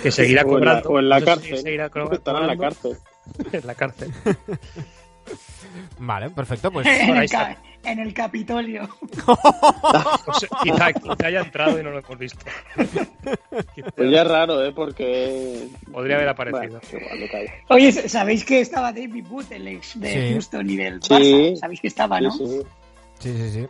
Que 0.04 0.12
seguirá 0.12 0.42
O 0.42 0.58
en 0.58 0.64
la- 0.64 0.80
cobrando. 0.82 0.88
O 0.90 0.98
en 1.00 1.08
la 1.08 1.20
cárcel. 1.20 1.54
Estará 1.54 1.72
en 1.72 2.46
la 2.46 2.56
cobrando. 2.56 2.58
cárcel. 2.60 2.96
En 3.52 3.66
la 3.66 3.74
cárcel. 3.74 4.12
vale, 5.98 6.30
perfecto, 6.30 6.70
pues 6.70 6.86
en, 6.86 6.92
ahí 7.10 7.10
el 7.18 7.22
está. 7.24 7.56
en 7.84 7.98
el 8.00 8.12
Capitolio. 8.14 8.88
Sea, 10.38 10.48
quizá, 10.62 10.92
quizá 10.92 11.26
haya 11.26 11.40
entrado 11.40 11.78
y 11.80 11.82
no 11.82 11.90
lo 11.90 11.98
hemos 11.98 12.18
visto. 12.18 12.44
Pues 13.96 14.10
ya 14.10 14.22
es 14.22 14.28
raro, 14.28 14.64
¿eh? 14.64 14.72
Porque... 14.72 15.68
Podría 15.92 16.16
haber 16.16 16.28
aparecido. 16.28 16.80
Bueno. 16.90 17.26
Oye, 17.68 17.92
¿sabéis 17.92 18.44
que 18.44 18.60
estaba 18.60 18.92
David 18.92 19.24
Booth, 19.28 19.50
el 19.52 19.68
ex 19.68 19.98
de 20.00 20.12
Sí. 20.28 20.32
Houston 20.32 20.70
y 20.70 20.76
del 20.76 21.02
Sí. 21.02 21.14
Barça? 21.14 21.56
¿Sabéis 21.56 21.80
que 21.80 21.88
estaba, 21.88 22.20
no? 22.20 22.30
sí. 22.32 22.62
sí, 23.18 23.32
sí, 23.36 23.50
sí. 23.50 23.66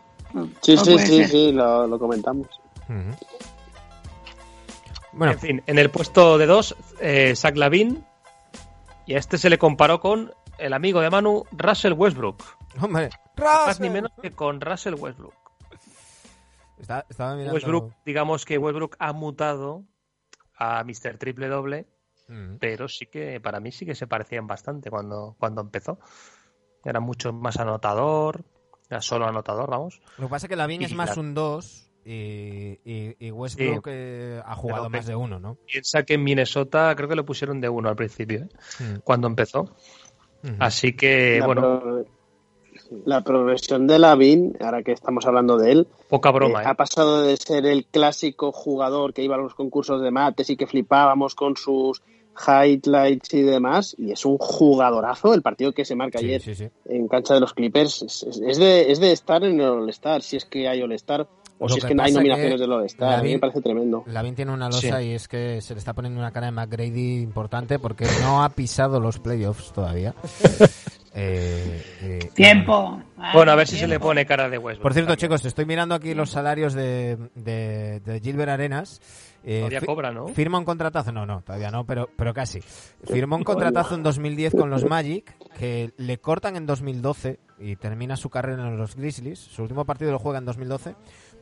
Sí, 0.62 0.74
No 0.74 0.84
sí, 0.84 0.98
sí, 0.98 1.24
sí, 1.24 1.52
lo, 1.52 1.86
lo 1.86 1.98
comentamos. 1.98 2.48
Bueno, 5.12 5.32
En 5.32 5.38
fin, 5.38 5.62
en 5.66 5.78
el 5.78 5.90
puesto 5.90 6.36
de 6.36 6.46
dos, 6.46 6.76
eh, 7.00 7.34
Zach 7.36 7.56
Lavin. 7.56 8.04
Y 9.06 9.14
a 9.14 9.18
este 9.18 9.38
se 9.38 9.48
le 9.48 9.56
comparó 9.58 10.00
con 10.00 10.32
el 10.58 10.72
amigo 10.72 11.00
de 11.00 11.10
Manu, 11.10 11.44
Russell 11.52 11.92
Westbrook. 11.92 12.42
hombre, 12.80 13.10
Más 13.36 13.80
ni 13.80 13.88
Russell. 13.88 13.90
menos 13.92 14.12
que 14.20 14.30
con 14.32 14.60
Russell 14.60 14.94
Westbrook. 14.94 15.34
Está- 16.78 17.06
estaba 17.08 17.34
mirando... 17.34 17.54
Westbrook, 17.54 17.92
digamos 18.04 18.44
que 18.44 18.58
Westbrook 18.58 18.96
ha 18.98 19.12
mutado 19.12 19.84
a 20.58 20.84
Mr. 20.84 21.16
Triple 21.18 21.48
Doble, 21.48 21.86
Ujú. 22.28 22.58
pero 22.60 22.88
sí 22.88 23.06
que 23.06 23.40
para 23.40 23.60
mí 23.60 23.72
sí 23.72 23.86
que 23.86 23.94
se 23.94 24.06
parecían 24.06 24.46
bastante 24.46 24.90
cuando, 24.90 25.36
cuando 25.38 25.60
empezó. 25.62 25.98
Era 26.84 27.00
mucho 27.00 27.32
más 27.32 27.56
anotador, 27.58 28.44
era 28.88 29.00
solo 29.00 29.26
anotador, 29.26 29.70
vamos. 29.70 30.00
Lo 30.18 30.26
que 30.26 30.30
pasa 30.30 30.46
es 30.46 30.50
que 30.50 30.56
Lavín 30.56 30.82
es 30.82 30.94
más 30.94 31.16
la- 31.16 31.22
un 31.22 31.34
2 31.34 31.90
y, 32.04 32.78
y, 32.84 33.16
y 33.18 33.30
Westbrook 33.32 33.84
Sí. 33.86 33.90
eh, 33.92 34.40
ha 34.44 34.54
jugado 34.54 34.84
Pero 34.84 34.90
más 34.98 35.06
de 35.06 35.16
uno, 35.16 35.40
¿no? 35.40 35.56
Piensa 35.66 36.04
que 36.04 36.14
en 36.14 36.22
Minnesota 36.24 36.94
creo 36.94 37.08
que 37.08 37.16
le 37.16 37.24
pusieron 37.24 37.60
de 37.60 37.68
uno 37.68 37.88
al 37.88 37.96
principio, 37.96 38.42
¿eh? 38.44 38.48
Ujú. 38.80 39.00
cuando 39.02 39.26
empezó. 39.26 39.74
Así 40.58 40.92
que, 40.94 41.38
la, 41.40 41.46
bueno, 41.46 41.80
pro- 41.80 42.04
la 43.04 43.20
progresión 43.22 43.86
de 43.86 43.98
Lavin, 43.98 44.56
ahora 44.60 44.82
que 44.82 44.92
estamos 44.92 45.26
hablando 45.26 45.56
de 45.58 45.72
él, 45.72 45.86
poca 46.08 46.30
broma, 46.30 46.60
eh, 46.60 46.64
¿eh? 46.64 46.68
ha 46.68 46.74
pasado 46.74 47.22
de 47.22 47.36
ser 47.36 47.66
el 47.66 47.84
clásico 47.86 48.52
jugador 48.52 49.12
que 49.12 49.22
iba 49.22 49.34
a 49.34 49.38
los 49.38 49.54
concursos 49.54 50.00
de 50.02 50.10
mates 50.10 50.50
y 50.50 50.56
que 50.56 50.66
flipábamos 50.66 51.34
con 51.34 51.56
sus 51.56 52.02
highlights 52.46 53.32
y 53.34 53.42
demás, 53.42 53.94
y 53.98 54.12
es 54.12 54.24
un 54.26 54.36
jugadorazo. 54.38 55.32
El 55.34 55.42
partido 55.42 55.72
que 55.72 55.84
se 55.84 55.94
marca 55.96 56.18
Sí, 56.18 56.26
ayer 56.26 56.42
sí, 56.42 56.54
sí. 56.54 56.68
en 56.84 57.08
cancha 57.08 57.34
de 57.34 57.40
los 57.40 57.54
Clippers 57.54 58.02
es 58.02 58.58
de, 58.58 58.92
es 58.92 59.00
de 59.00 59.12
estar 59.12 59.42
en 59.42 59.60
el 59.60 59.68
All-Star, 59.68 60.22
si 60.22 60.36
es 60.36 60.44
que 60.44 60.68
hay 60.68 60.82
All-Star, 60.82 61.26
o 61.58 61.64
Lo 61.64 61.68
si 61.70 61.78
es 61.78 61.84
que 61.84 61.88
que 61.88 61.94
no 61.94 62.02
hay 62.02 62.12
nominaciones 62.12 62.54
que 62.54 62.58
del 62.60 62.72
All-Star. 62.72 63.12
A 63.18 63.22
mí 63.22 63.28
Lavin- 63.28 63.32
me 63.34 63.38
parece 63.38 63.60
tremendo. 63.62 64.04
Lavín 64.06 64.34
tiene 64.34 64.52
una 64.52 64.66
losa 64.68 64.98
Sí. 65.00 65.06
y 65.06 65.12
es 65.12 65.26
que 65.28 65.60
se 65.62 65.74
le 65.74 65.78
está 65.78 65.92
poniendo 65.94 66.20
una 66.20 66.30
cara 66.30 66.46
de 66.46 66.52
McGrady 66.52 67.20
importante 67.22 67.78
porque 67.78 68.06
no 68.22 68.42
ha 68.44 68.48
pisado 68.50 69.00
los 69.00 69.18
playoffs 69.18 69.72
todavía. 69.72 70.14
Eh, 71.18 71.82
eh, 72.02 72.18
Tiempo. 72.34 73.00
Bueno, 73.32 73.50
a 73.50 73.54
ver 73.54 73.66
si 73.66 73.78
se 73.78 73.86
le 73.88 73.98
pone 73.98 74.26
cara 74.26 74.50
de 74.50 74.58
Westbrook. 74.58 74.82
Por 74.82 74.92
cierto, 74.92 75.12
también. 75.12 75.30
chicos, 75.30 75.44
estoy 75.46 75.64
mirando 75.64 75.94
aquí 75.94 76.12
los 76.12 76.28
salarios 76.28 76.74
de, 76.74 77.16
de, 77.34 78.00
de 78.00 78.20
Gilbert 78.20 78.50
Arenas. 78.50 79.00
Eh, 79.42 79.60
Todavía 79.60 79.80
cobra, 79.80 80.12
¿no? 80.12 80.28
Firma 80.28 80.58
un 80.58 80.66
contratazo, 80.66 81.12
no, 81.12 81.24
no, 81.24 81.40
todavía 81.40 81.70
no, 81.70 81.86
pero, 81.86 82.10
pero 82.16 82.34
casi. 82.34 82.60
Firmó 82.60 83.36
un 83.36 83.44
contratazo 83.44 83.94
en 83.94 84.02
2010 84.02 84.56
con 84.56 84.68
los 84.68 84.84
Magic, 84.84 85.34
que 85.58 85.92
le 85.96 86.18
cortan 86.18 86.54
en 86.56 86.66
2012 86.66 87.38
y 87.60 87.76
termina 87.76 88.16
su 88.16 88.28
carrera 88.28 88.68
en 88.68 88.76
los 88.76 88.94
Grizzlies. 88.96 89.38
Su 89.38 89.62
último 89.62 89.86
partido 89.86 90.12
lo 90.12 90.18
juega 90.18 90.38
en 90.38 90.44
2012. 90.44 90.96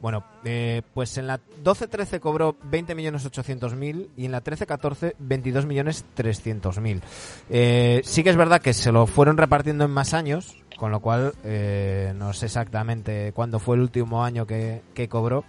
Bueno, 0.04 0.22
eh, 0.44 0.82
pues 0.92 1.16
en 1.16 1.26
la 1.26 1.40
12-13 1.64 2.20
cobró 2.20 2.58
20.800.000 2.70 4.10
y 4.18 4.26
en 4.26 4.32
la 4.32 4.44
13-14 4.44 5.14
22.300.000. 5.16 7.00
Eh, 7.48 8.02
sí 8.04 8.22
que 8.22 8.28
es 8.28 8.36
verdad 8.36 8.60
que 8.60 8.74
se 8.74 8.92
lo 8.92 9.06
fueron 9.06 9.38
repartiendo 9.38 9.86
en 9.86 9.90
más 9.90 10.12
años, 10.12 10.58
con 10.76 10.90
lo 10.90 11.00
cual 11.00 11.32
eh, 11.42 12.12
no 12.16 12.34
sé 12.34 12.44
exactamente 12.44 13.32
cuándo 13.32 13.58
fue 13.58 13.76
el 13.76 13.80
último 13.80 14.22
año 14.22 14.46
que, 14.46 14.82
que 14.92 15.08
cobró, 15.08 15.46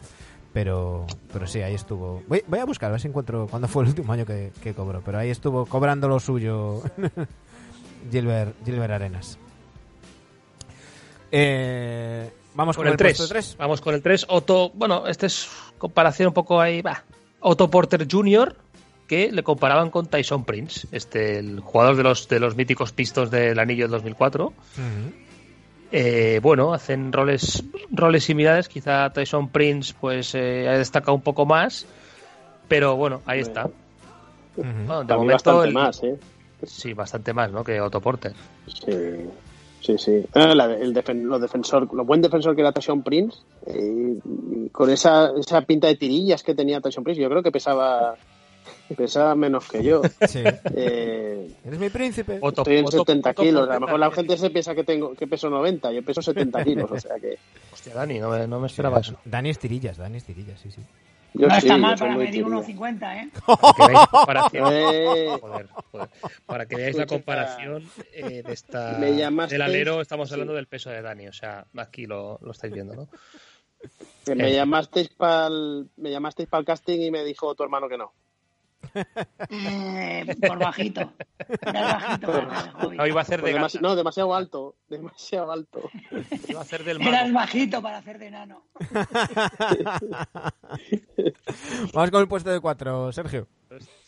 pero, 0.53 1.05
pero 1.33 1.47
sí, 1.47 1.61
ahí 1.61 1.73
estuvo. 1.73 2.23
Voy, 2.25 2.41
a 2.57 2.63
buscar 2.63 2.87
a 2.87 2.91
ver 2.91 3.01
si 3.01 3.09
encuentro 3.09 3.47
cuándo 3.47 3.67
fue 3.67 3.83
el 3.83 3.89
último 3.89 4.13
año 4.13 4.25
que, 4.25 4.53
que 4.63 4.73
cobró, 4.73 5.01
pero 5.01 5.17
ahí 5.17 5.31
estuvo 5.31 5.65
cobrando 5.65 6.07
lo 6.07 6.21
suyo 6.21 6.81
Gilbert, 8.09 8.55
Gilbert 8.63 8.93
Arenas. 8.93 9.37
Eh, 11.29 12.31
vamos 12.55 12.75
Con 12.75 12.85
con, 12.85 12.91
el 12.91 12.97
3. 12.97 13.17
puesto 13.17 13.31
3. 13.33 13.55
Vamos 13.59 13.81
con 13.81 13.93
el 13.93 14.01
3. 14.01 14.25
Otto, 14.29 14.71
bueno, 14.73 15.05
este 15.07 15.27
es 15.27 15.47
comparación 15.77 16.29
un 16.29 16.33
poco 16.33 16.59
ahí, 16.59 16.81
va. 16.81 17.03
Otto 17.41 17.69
Porter 17.69 18.07
Jr., 18.09 18.55
que 19.07 19.31
le 19.31 19.43
comparaban 19.43 19.91
con 19.91 20.07
Tyson 20.07 20.45
Prince, 20.45 20.87
este, 20.91 21.37
el 21.37 21.59
jugador 21.59 21.95
de 21.95 22.01
los, 22.01 22.27
de 22.27 22.39
los 22.39 22.55
míticos 22.55 22.91
pistos 22.91 23.29
del 23.29 23.59
anillo 23.59 23.83
del 23.83 23.91
2004. 23.91 24.51
Eh, 25.91 26.39
bueno, 26.41 26.73
hacen 26.73 27.13
roles, 27.13 27.63
roles 27.91 28.23
similares. 28.23 28.67
Quizá 28.67 29.11
Tyson 29.11 29.49
Prince 29.49 29.93
pues 29.99 30.33
eh, 30.35 30.67
ha 30.67 30.77
destacado 30.77 31.13
un 31.13 31.21
poco 31.21 31.45
más. 31.45 31.85
Pero 32.67 32.95
bueno, 32.95 33.21
ahí 33.27 33.41
está. 33.41 33.69
Bueno, 34.55 35.01
de 35.01 35.05
También 35.05 35.17
momento, 35.17 35.33
bastante 35.33 35.67
el- 35.67 35.73
más, 35.73 36.03
¿eh? 36.03 36.17
Sí, 36.63 36.93
bastante 36.93 37.33
más, 37.33 37.51
¿no? 37.51 37.63
Que 37.63 37.79
Otto 37.79 38.01
Porter. 38.01 38.33
Sí, 38.67 38.91
sí. 39.85 39.97
sí. 39.97 40.11
Eh, 40.33 40.55
la- 40.55 40.73
el 40.73 40.93
defen- 40.93 41.23
lo, 41.23 41.39
defensor, 41.39 41.93
lo 41.93 42.03
buen 42.05 42.21
defensor 42.21 42.55
que 42.55 42.61
era 42.61 42.71
Tyson 42.71 43.03
Prince, 43.03 43.37
eh, 43.67 44.15
y 44.65 44.69
con 44.69 44.89
esa, 44.89 45.31
esa 45.39 45.61
pinta 45.61 45.87
de 45.87 45.95
tirillas 45.95 46.43
que 46.43 46.55
tenía 46.55 46.81
Tyson 46.81 47.03
Prince, 47.03 47.21
yo 47.21 47.29
creo 47.29 47.43
que 47.43 47.51
pesaba, 47.51 48.15
pesaba 48.97 49.35
menos 49.35 49.67
que 49.69 49.83
yo. 49.83 50.01
Sí. 50.27 50.43
Eh, 50.75 51.47
Eres 51.65 51.79
mi 51.79 51.89
príncipe. 51.89 52.35
Estoy 52.41 52.77
en 52.77 52.85
Otto- 52.85 52.97
70 52.99 53.29
Otto 53.31 53.41
kilos. 53.43 53.69
A 53.69 53.73
lo 53.75 53.79
mejor 53.81 53.99
la 53.99 54.11
gente 54.11 54.37
se 54.37 54.49
piensa 54.49 54.73
que 54.75 54.83
tengo 54.83 55.13
que 55.13 55.27
peso 55.27 55.49
90, 55.49 55.91
yo 55.91 56.03
peso 56.03 56.21
70 56.21 56.63
kilos, 56.63 56.91
o 56.91 56.99
sea 56.99 57.15
que 57.19 57.37
Hostia, 57.73 57.93
Dani, 57.93 58.19
no 58.19 58.29
me, 58.29 58.47
no 58.47 58.59
me 58.59 58.67
esperaba 58.67 58.99
eso. 58.99 59.15
Dani 59.25 59.49
Estirillas, 59.49 59.97
Dani 59.97 60.17
Estirillas, 60.17 60.59
sí, 60.59 60.71
sí. 60.71 60.81
Yo 61.37 61.47
no 61.47 61.53
sí, 61.59 61.67
está 61.67 61.77
mal 61.77 61.97
para 61.97 62.15
medir 62.17 62.31
tirilla. 62.31 62.49
1,50, 62.49 63.23
¿eh? 63.23 63.29
Para 63.45 63.69
que 63.69 63.81
veáis 63.87 63.99
la 63.99 64.07
comparación. 64.11 64.69
Eh, 64.73 65.37
Joder, 65.41 65.67
joder. 65.91 66.09
Para 66.45 66.65
que 66.65 66.75
veáis 66.75 66.95
la 66.95 67.05
comparación 67.05 67.89
eh, 68.13 68.43
de 68.43 68.53
esta, 68.53 68.97
me 68.99 69.11
llamasteis- 69.13 69.49
del 69.49 69.61
alero, 69.61 70.01
estamos 70.01 70.29
sí. 70.29 70.33
hablando 70.33 70.53
del 70.53 70.67
peso 70.67 70.89
de 70.89 71.01
Dani, 71.01 71.27
o 71.27 71.33
sea, 71.33 71.65
aquí 71.77 72.05
lo, 72.05 72.39
lo 72.41 72.51
estáis 72.51 72.73
viendo, 72.73 72.95
¿no? 72.95 73.09
que 74.25 74.33
me 74.33 74.49
Eh. 74.49 74.53
llamasteis 74.55 75.09
para 75.09 75.49
me 75.97 76.09
llamasteis 76.09 76.49
para 76.49 76.59
el 76.61 76.65
casting 76.65 76.99
y 77.01 77.11
me 77.11 77.23
dijo 77.23 77.53
tu 77.53 77.63
hermano 77.63 77.87
que 77.87 77.97
no. 77.97 78.13
Eh, 79.49 80.35
por 80.47 80.57
bajito. 80.59 81.11
Eras 81.61 81.93
bajito 82.01 82.27
para. 82.31 82.73
No, 82.95 83.05
iba 83.07 83.19
a 83.19 83.23
hacer 83.23 83.41
Pues 83.41 83.53
de 83.53 83.59
demasi- 83.59 83.73
gata, 83.75 83.87
no, 83.87 83.95
demasiado 83.95 84.33
alto, 84.35 84.75
demasiado 84.89 85.51
alto. 85.51 85.89
iba 86.47 86.59
a 86.59 86.63
hacer 86.63 86.83
del 86.83 87.01
Eras 87.01 87.23
mago. 87.29 87.33
bajito 87.45 87.81
para 87.81 87.97
hacer 87.97 88.17
de 88.19 88.27
enano. 88.27 88.63
Vamos 91.93 92.11
con 92.11 92.21
el 92.21 92.27
puesto 92.27 92.49
de 92.51 92.59
4, 92.59 93.11
Sergio. 93.11 93.47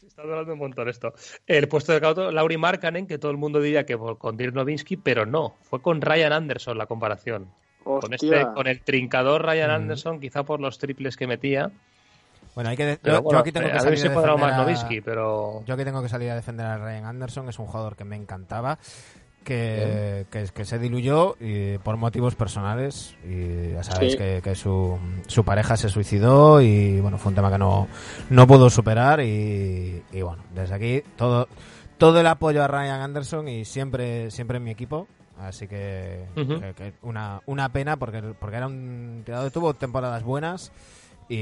Está 0.06 0.22
hablando 0.22 0.54
un 0.54 0.60
montón 0.60 0.88
esto. 0.90 1.14
El 1.46 1.68
puesto 1.68 1.92
de 1.94 2.02
cauto, 2.02 2.32
Lauri 2.32 2.58
Markkanen, 2.58 3.06
que 3.08 3.18
todo 3.18 3.32
el 3.32 3.38
mundo 3.38 3.60
diría 3.62 3.86
que 3.86 3.98
con 4.18 4.38
Dirk 4.38 4.54
Nowitzki, 4.54 4.98
pero 4.98 5.26
no, 5.26 5.56
fue 5.62 5.82
con 5.82 6.02
Ryan 6.02 6.34
Anderson 6.34 6.78
la 6.78 6.86
comparación. 6.88 7.52
Con, 7.84 8.14
este, 8.14 8.46
con 8.54 8.68
el 8.68 8.82
trincador 8.82 9.46
Ryan 9.46 9.70
Mm. 9.70 9.74
Anderson, 9.76 10.20
quizá 10.20 10.44
por 10.44 10.60
los 10.60 10.78
triples 10.78 11.16
que 11.16 11.26
metía. 11.28 11.72
Bueno, 12.58 12.72
hay 12.72 12.76
que 12.76 12.86
de- 12.88 12.98
Pero 12.98 13.18
yo, 13.18 13.20
yo 13.20 13.24
bueno, 13.24 13.40
aquí 13.40 13.52
tengo 13.52 13.68
eh, 13.68 13.72
que 13.74 13.80
salir 13.80 14.08
a 14.08 14.14
cuadrado 14.14 14.38
más 14.40 14.48
defender 14.48 14.60
a- 14.60 14.64
Nowitzki, 14.80 15.02
pero... 15.02 15.64
Yo 15.68 15.76
aquí 15.76 15.84
tengo 15.86 16.02
que 16.02 16.10
salir 16.10 16.32
a 16.32 16.36
defender 16.36 16.66
a 16.66 16.78
Ryan 16.80 17.06
Anderson, 17.06 17.48
es 17.50 17.60
un 17.60 17.68
jugador 17.68 17.96
que 17.96 18.04
me 18.04 18.16
encantaba, 18.16 18.80
que, 19.44 20.26
que, 20.32 20.46
que 20.54 20.66
se 20.66 20.80
diluyó 20.80 21.36
y 21.40 21.78
por 21.78 21.98
motivos 21.98 22.34
personales 22.36 23.16
y 23.24 23.74
ya 23.74 23.84
sabéis 23.84 24.14
Sí. 24.14 24.18
que, 24.18 24.42
que 24.44 24.56
su, 24.56 24.98
su 25.28 25.44
pareja 25.46 25.78
se 25.78 25.90
suicidó 25.90 26.60
y 26.62 27.00
bueno, 27.00 27.20
fue 27.20 27.30
un 27.30 27.36
tema 27.36 27.52
que 27.52 27.60
no, 27.60 27.88
no 28.32 28.48
pudo 28.48 28.70
superar 28.72 29.22
y, 29.22 30.04
y 30.12 30.22
bueno, 30.24 30.44
desde 30.56 30.74
aquí 30.76 31.04
todo, 31.16 31.48
todo 32.00 32.20
el 32.20 32.28
apoyo 32.28 32.64
a 32.64 32.68
Ryan 32.68 33.02
Anderson 33.02 33.48
y 33.48 33.66
siempre, 33.66 34.32
siempre 34.32 34.58
en 34.58 34.64
mi 34.64 34.72
equipo. 34.72 35.08
Así 35.40 35.68
que, 35.68 36.26
que- 36.36 36.74
que 36.76 36.94
una, 37.04 37.40
una 37.46 37.70
pena 37.70 37.98
porque, 37.98 38.22
porque 38.40 38.58
era 38.58 38.66
un 38.66 39.22
tirador, 39.24 39.52
tuvo 39.52 39.76
temporadas 39.76 40.24
buenas 40.24 40.72
y, 41.30 41.36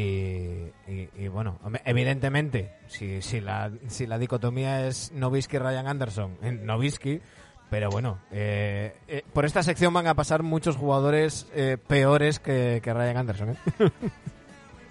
y- 0.87 1.09
y, 1.17 1.27
bueno, 1.27 1.59
evidentemente, 1.85 2.71
si, 2.87 3.21
si, 3.21 3.39
la, 3.41 3.71
si 3.87 4.07
la 4.07 4.17
dicotomía 4.17 4.87
es 4.87 5.11
Novisky-Ryan 5.13 5.87
Anderson, 5.87 6.37
en 6.41 6.65
Novisky, 6.65 7.21
pero 7.69 7.89
bueno, 7.89 8.19
eh, 8.31 8.93
eh, 9.07 9.23
por 9.33 9.45
esta 9.45 9.63
sección 9.63 9.93
van 9.93 10.07
a 10.07 10.13
pasar 10.15 10.43
muchos 10.43 10.75
jugadores 10.75 11.47
eh, 11.55 11.77
peores 11.87 12.39
que, 12.39 12.79
que 12.83 12.93
Ryan 12.93 13.17
Anderson. 13.17 13.49
¿eh? 13.51 13.55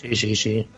Sí, 0.01 0.17
sí, 0.17 0.37
sí. 0.37 0.69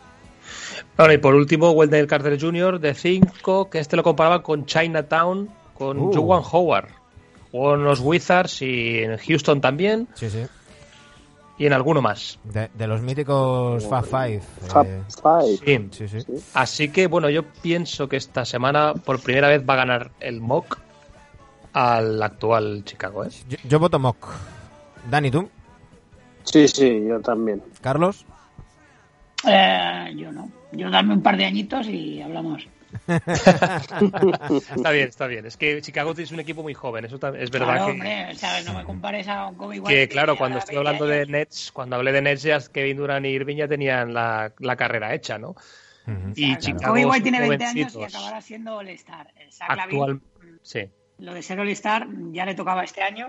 Bueno, 0.95 1.11
y 1.13 1.17
por 1.17 1.35
último, 1.35 1.71
Wendell 1.71 2.07
Carter 2.07 2.39
Jr. 2.39 2.79
de 2.79 2.93
5, 2.93 3.69
que 3.69 3.79
este 3.79 3.97
lo 3.97 4.03
comparaba 4.03 4.41
con 4.41 4.65
Chinatown, 4.65 5.49
con 5.73 5.99
Uh. 5.99 6.13
Juwan 6.13 6.43
Howard. 6.49 6.87
Jugó 7.51 7.75
en 7.75 7.83
los 7.83 7.99
Wizards 7.99 8.61
y 8.61 8.99
en 8.99 9.17
Houston 9.17 9.59
también, 9.59 10.07
Sí, 10.13 10.29
sí. 10.29 10.45
Y 11.57 11.65
en 11.65 11.73
alguno 11.73 12.01
más. 12.01 12.39
De, 12.43 12.69
de 12.73 12.87
los 12.87 13.01
míticos 13.01 13.85
Fab 13.87 14.05
Five. 14.05 14.41
Fab 14.67 14.85
eh, 14.85 15.01
Five. 15.21 15.89
Sí. 15.91 16.07
sí, 16.07 16.21
sí. 16.21 16.33
Así 16.53 16.89
que, 16.89 17.07
bueno, 17.07 17.29
yo 17.29 17.43
pienso 17.61 18.07
que 18.07 18.17
esta 18.17 18.45
semana 18.45 18.93
por 18.93 19.21
primera 19.21 19.47
vez 19.47 19.63
va 19.67 19.73
a 19.73 19.77
ganar 19.77 20.11
el 20.19 20.41
mock 20.41 20.79
al 21.73 22.21
actual 22.21 22.83
Chicago, 22.85 23.25
¿eh? 23.25 23.29
Yo, 23.49 23.57
yo 23.67 23.79
voto 23.79 23.99
Mock. 23.99 24.27
Dani, 25.09 25.31
¿tú? 25.31 25.49
Sí, 26.43 26.67
sí, 26.67 27.05
yo 27.07 27.19
también. 27.19 27.61
¿Carlos? 27.81 28.25
Eh, 29.47 30.13
yo 30.15 30.31
no. 30.31 30.49
Yo 30.71 30.89
darme 30.89 31.13
un 31.13 31.21
par 31.21 31.37
de 31.37 31.45
añitos 31.45 31.87
y 31.87 32.21
hablamos. 32.21 32.67
Está 33.07 34.91
bien, 34.91 35.07
está 35.09 35.27
bien. 35.27 35.45
Es 35.45 35.57
que 35.57 35.81
Chicago 35.81 36.13
es 36.17 36.31
un 36.31 36.39
equipo 36.39 36.63
muy 36.63 36.73
joven, 36.73 37.05
eso 37.05 37.15
es 37.15 37.51
verdad 37.51 37.67
Claro, 37.67 37.85
que... 37.87 37.91
hombre, 37.91 38.35
¿sabes? 38.35 38.65
No 38.65 38.73
me 38.73 38.83
compares 38.83 39.27
a 39.27 39.47
un 39.47 39.55
Kobe 39.55 39.79
White. 39.79 39.93
Que 39.93 40.07
claro, 40.07 40.33
tiene 40.33 40.37
cuando 40.39 40.57
estoy 40.59 40.75
20 40.75 40.87
hablando 40.87 41.05
de 41.07 41.15
años. 41.19 41.29
Nets, 41.29 41.71
cuando 41.71 41.95
hablé 41.95 42.11
de 42.11 42.21
Nets, 42.21 42.43
ya 42.43 42.59
Kevin 42.71 42.97
Durant 42.97 43.25
y 43.25 43.29
Irving 43.29 43.57
ya 43.57 43.67
tenían 43.67 44.13
la, 44.13 44.53
la 44.59 44.75
carrera 44.75 45.13
hecha, 45.13 45.37
¿no? 45.37 45.49
Ujú. 45.49 46.31
Y 46.35 46.45
Claro, 46.55 46.61
Chicago 46.61 46.93
Kobe 46.93 47.05
White 47.05 47.23
tiene 47.23 47.39
20 47.47 47.65
años 47.65 47.95
y 47.95 48.03
acabará 48.03 48.41
siendo 48.41 48.75
All-Star. 48.77 49.33
El 49.37 49.49
Lavine, 49.77 49.81
Actual, 49.83 50.21
sí. 50.61 50.89
Lo 51.19 51.33
de 51.33 51.41
ser 51.41 51.59
All-Star 51.59 52.07
ya 52.31 52.45
le 52.45 52.55
tocaba 52.55 52.83
este 52.83 53.01
año. 53.01 53.27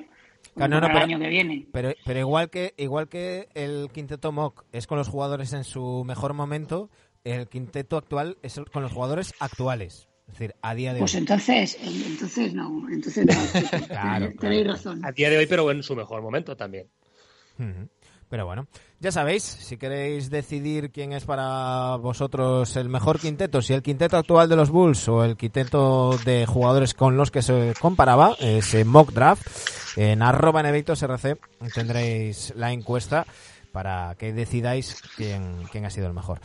Claro, 0.55 0.71
no, 0.75 0.81
no, 0.81 0.87
el 0.87 0.93
pero- 0.93 1.05
año 1.05 1.19
que 1.19 1.29
viene. 1.29 1.67
Pero, 1.73 1.93
pero 2.05 2.21
igual 2.21 2.49
que 2.51 2.73
igual 2.77 3.09
que 3.09 3.49
el 3.55 3.91
quinteto 3.93 4.31
Mock 4.31 4.65
es 4.73 4.87
con 4.87 4.97
los 4.99 5.09
jugadores 5.09 5.53
en 5.53 5.65
su 5.65 6.05
mejor 6.07 6.33
momento, 6.35 6.91
el 7.33 7.49
quinteto 7.49 7.97
actual 7.97 8.37
es 8.43 8.61
con 8.73 8.83
los 8.83 8.93
jugadores 8.93 9.35
actuales. 9.41 10.09
Es 10.27 10.35
decir, 10.35 10.55
a 10.61 10.75
día 10.75 10.93
de 10.93 10.99
Pues 11.01 11.15
hoy. 11.15 11.21
entonces, 11.21 11.79
entonces 11.83 12.53
no, 12.53 12.87
entonces 12.91 13.25
no. 13.27 13.33
Claro, 13.87 14.33
Tenéis 14.39 14.63
claro. 14.65 14.73
razón. 14.73 15.05
A 15.05 15.13
día 15.13 15.31
de 15.31 15.39
hoy, 15.39 15.47
pero 15.47 15.71
en 15.71 15.83
su 15.83 15.97
mejor 15.97 16.21
momento 16.21 16.55
también. 16.57 16.89
Pero 18.29 18.45
bueno, 18.45 18.69
ya 19.01 19.11
sabéis, 19.11 19.43
si 19.43 19.79
queréis 19.79 20.29
decidir 20.29 20.91
quién 20.93 21.13
es 21.15 21.25
para 21.25 21.97
vosotros 21.97 22.77
el 22.77 22.91
mejor 22.91 23.19
quinteto, 23.19 23.63
si 23.63 23.73
el 23.73 23.83
quinteto 23.83 24.19
actual 24.19 24.51
de 24.51 24.57
los 24.57 24.69
Bulls 24.71 25.09
o 25.09 25.25
el 25.25 25.37
quinteto 25.37 26.19
de 26.27 26.45
jugadores 26.45 26.93
con 26.93 27.17
los 27.17 27.31
que 27.31 27.41
se 27.41 27.73
comparaba, 27.81 28.37
ese 28.39 28.85
mock 28.85 29.13
draft, 29.13 29.47
en 29.97 30.21
arroba 30.21 30.61
RC 30.61 31.39
tendréis 31.75 32.53
la 32.55 32.71
encuesta 32.71 33.25
para 33.79 34.17
que 34.19 34.33
decidáis 34.33 35.01
quién, 35.17 35.63
quién 35.71 35.85
ha 35.85 35.91
sido 35.91 36.09
el 36.09 36.13
mejor. 36.13 36.41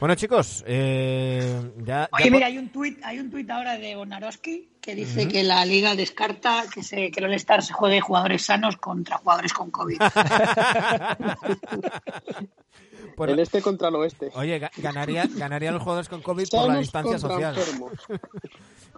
Bueno 0.00 0.14
chicos, 0.16 0.62
eh, 0.66 1.70
ya... 1.78 2.10
Oye, 2.12 2.24
ya 2.24 2.30
po- 2.30 2.34
mira, 2.34 2.46
hay 2.48 2.58
un 2.58 2.68
tuit, 2.68 3.02
hay 3.02 3.18
un 3.20 3.30
tuit 3.30 3.48
ahora 3.50 3.78
de 3.78 3.96
Bonarowski 3.96 4.68
que 4.82 4.94
dice 4.94 5.26
que 5.26 5.42
la 5.44 5.64
liga 5.64 5.94
descarta 5.94 6.64
que 6.72 6.82
se 6.82 7.10
que 7.10 7.20
el 7.20 7.24
All-Star 7.24 7.62
se 7.62 7.72
juegue 7.72 8.02
jugadores 8.02 8.44
sanos 8.44 8.76
contra 8.76 9.16
jugadores 9.16 9.54
con 9.54 9.70
COVID. 9.70 9.98
por- 13.16 13.30
El 13.30 13.38
este 13.38 13.62
contra 13.62 13.88
el 13.88 13.94
oeste. 13.94 14.30
Oye, 14.34 14.60
ga- 14.60 14.70
ganaría, 14.76 15.24
ganaría 15.26 15.72
los 15.72 15.80
jugadores 15.82 16.10
con 16.10 16.20
COVID 16.20 16.48
por 16.50 16.68
la 16.68 16.78
distancia 16.80 17.18
social. 17.18 17.54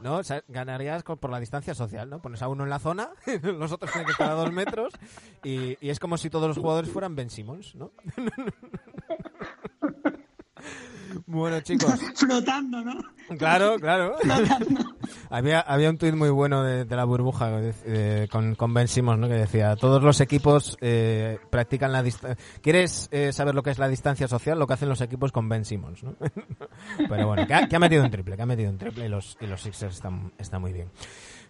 ¿no? 0.02 0.16
O 0.16 0.22
sea, 0.22 0.42
ganarías 0.48 1.02
por 1.02 1.30
la 1.30 1.40
distancia 1.40 1.74
social, 1.74 2.08
¿no? 2.08 2.20
Pones 2.20 2.42
a 2.42 2.48
uno 2.48 2.64
en 2.64 2.70
la 2.70 2.78
zona, 2.78 3.10
los 3.42 3.72
otros 3.72 3.90
tienen 3.90 4.06
que 4.06 4.12
estar 4.12 4.30
a 4.30 4.34
dos 4.34 4.52
metros 4.52 4.92
y, 5.42 5.76
y 5.84 5.90
es 5.90 5.98
como 5.98 6.16
si 6.18 6.30
todos 6.30 6.48
los 6.48 6.58
jugadores 6.58 6.90
fueran 6.90 7.14
Ben 7.16 7.30
Simmons, 7.30 7.74
¿no? 7.74 7.92
bueno, 11.26 11.60
chicos. 11.60 11.94
Flotando, 12.14 12.82
¿no? 12.82 12.94
Claro, 13.38 13.76
claro. 13.80 14.16
había, 15.30 15.60
había 15.60 15.90
un 15.90 15.98
tuit 15.98 16.14
muy 16.14 16.30
bueno 16.30 16.62
de, 16.62 16.84
de 16.84 16.96
la 16.96 17.04
burbuja 17.04 17.50
de- 17.50 18.28
con, 18.30 18.54
con 18.54 18.72
Ben 18.72 18.86
Simmons, 18.86 19.18
¿no? 19.18 19.26
Que 19.28 19.34
decía, 19.34 19.74
todos 19.76 20.02
los 20.02 20.20
equipos 20.20 20.76
eh, 20.80 21.38
practican 21.50 21.90
la 21.92 22.02
distancia... 22.02 22.36
¿Quieres 22.62 23.08
eh, 23.10 23.32
saber 23.32 23.54
lo 23.54 23.62
que 23.62 23.70
es 23.70 23.78
la 23.78 23.88
distancia 23.88 24.28
social? 24.28 24.58
Lo 24.58 24.66
que 24.66 24.74
hacen 24.74 24.88
los 24.88 25.00
equipos 25.00 25.32
con 25.32 25.48
Ben 25.48 25.64
Simmons, 25.64 26.02
¿no? 26.04 26.14
Pero 27.08 27.26
bueno, 27.26 27.46
que 27.46 27.54
ha, 27.54 27.68
que 27.68 27.76
ha 27.76 27.80
metido 27.80 28.04
un 28.04 28.10
triple, 28.10 28.36
que 28.36 28.42
ha 28.42 28.46
metido 28.46 28.70
un 28.70 28.78
triple 28.78 29.06
y 29.06 29.08
los, 29.08 29.36
y 29.40 29.46
los 29.46 29.60
Sixers 29.62 29.96
están, 29.96 30.32
están 30.38 30.60
muy 30.60 30.72
bien. 30.72 30.88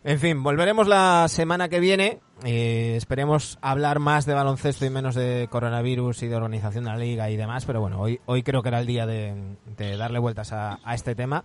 En 0.07 0.21
fin, 0.21 0.41
volveremos 0.45 0.87
la 0.87 1.27
semana 1.27 1.69
que 1.69 1.81
viene. 1.81 2.21
Eh, 2.45 2.95
esperemos 2.97 3.59
hablar 3.61 3.99
más 3.99 4.25
de 4.25 4.35
baloncesto 4.35 4.87
y 4.87 4.91
menos 4.91 5.17
de 5.17 5.49
coronavirus 5.51 6.23
y 6.23 6.29
de 6.29 6.37
organización 6.37 6.85
de 6.85 6.91
la 6.91 6.97
liga 6.97 7.29
y 7.29 7.37
demás. 7.37 7.65
Pero 7.65 7.81
bueno, 7.81 8.01
hoy, 8.01 8.21
hoy 8.25 8.45
creo 8.45 8.63
que 8.63 8.69
era 8.69 8.79
el 8.79 8.87
día 8.87 9.05
de, 9.05 9.35
darle 9.99 10.21
vueltas 10.21 10.53
a, 10.53 10.79
este 10.95 11.17
tema. 11.17 11.43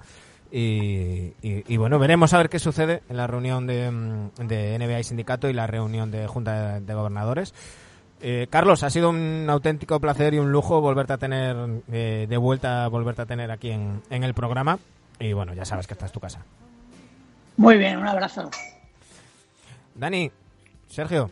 Y, 0.51 1.75
bueno, 1.77 1.97
veremos 1.97 2.35
a 2.35 2.37
ver 2.37 2.49
qué 2.49 2.59
sucede 2.59 3.01
en 3.09 3.17
la 3.17 3.25
reunión 3.25 3.65
de, 3.65 3.89
de 4.37 4.77
NBA 4.77 4.99
y 4.99 5.03
sindicato 5.05 5.49
y 5.49 5.53
la 5.53 5.65
reunión 5.65 6.11
de 6.11 6.27
Junta 6.27 6.73
de, 6.73 6.81
de 6.81 6.93
Gobernadores. 6.93 7.55
Eh, 8.21 8.45
Carlos, 8.51 8.83
ha 8.83 8.91
sido 8.91 9.09
un 9.09 9.47
auténtico 9.49 9.99
placer 9.99 10.35
y 10.35 10.37
un 10.37 10.51
lujo 10.51 10.81
volverte 10.81 11.13
a 11.13 11.17
tener 11.17 11.81
eh, 11.91 12.27
de 12.29 12.37
vuelta, 12.37 12.87
volverte 12.89 13.23
a 13.23 13.25
tener 13.25 13.49
aquí 13.49 13.71
en, 13.71 14.03
en 14.11 14.23
el 14.23 14.35
programa. 14.35 14.77
Y 15.19 15.33
bueno, 15.33 15.55
ya 15.55 15.65
sabes 15.65 15.87
que 15.87 15.95
esta 15.95 16.05
es 16.05 16.11
tu 16.11 16.19
casa. 16.19 16.45
Muy 17.57 17.77
bien, 17.77 17.97
un 17.97 18.07
abrazo. 18.07 18.49
Dani, 19.95 20.31
Sergio, 20.89 21.29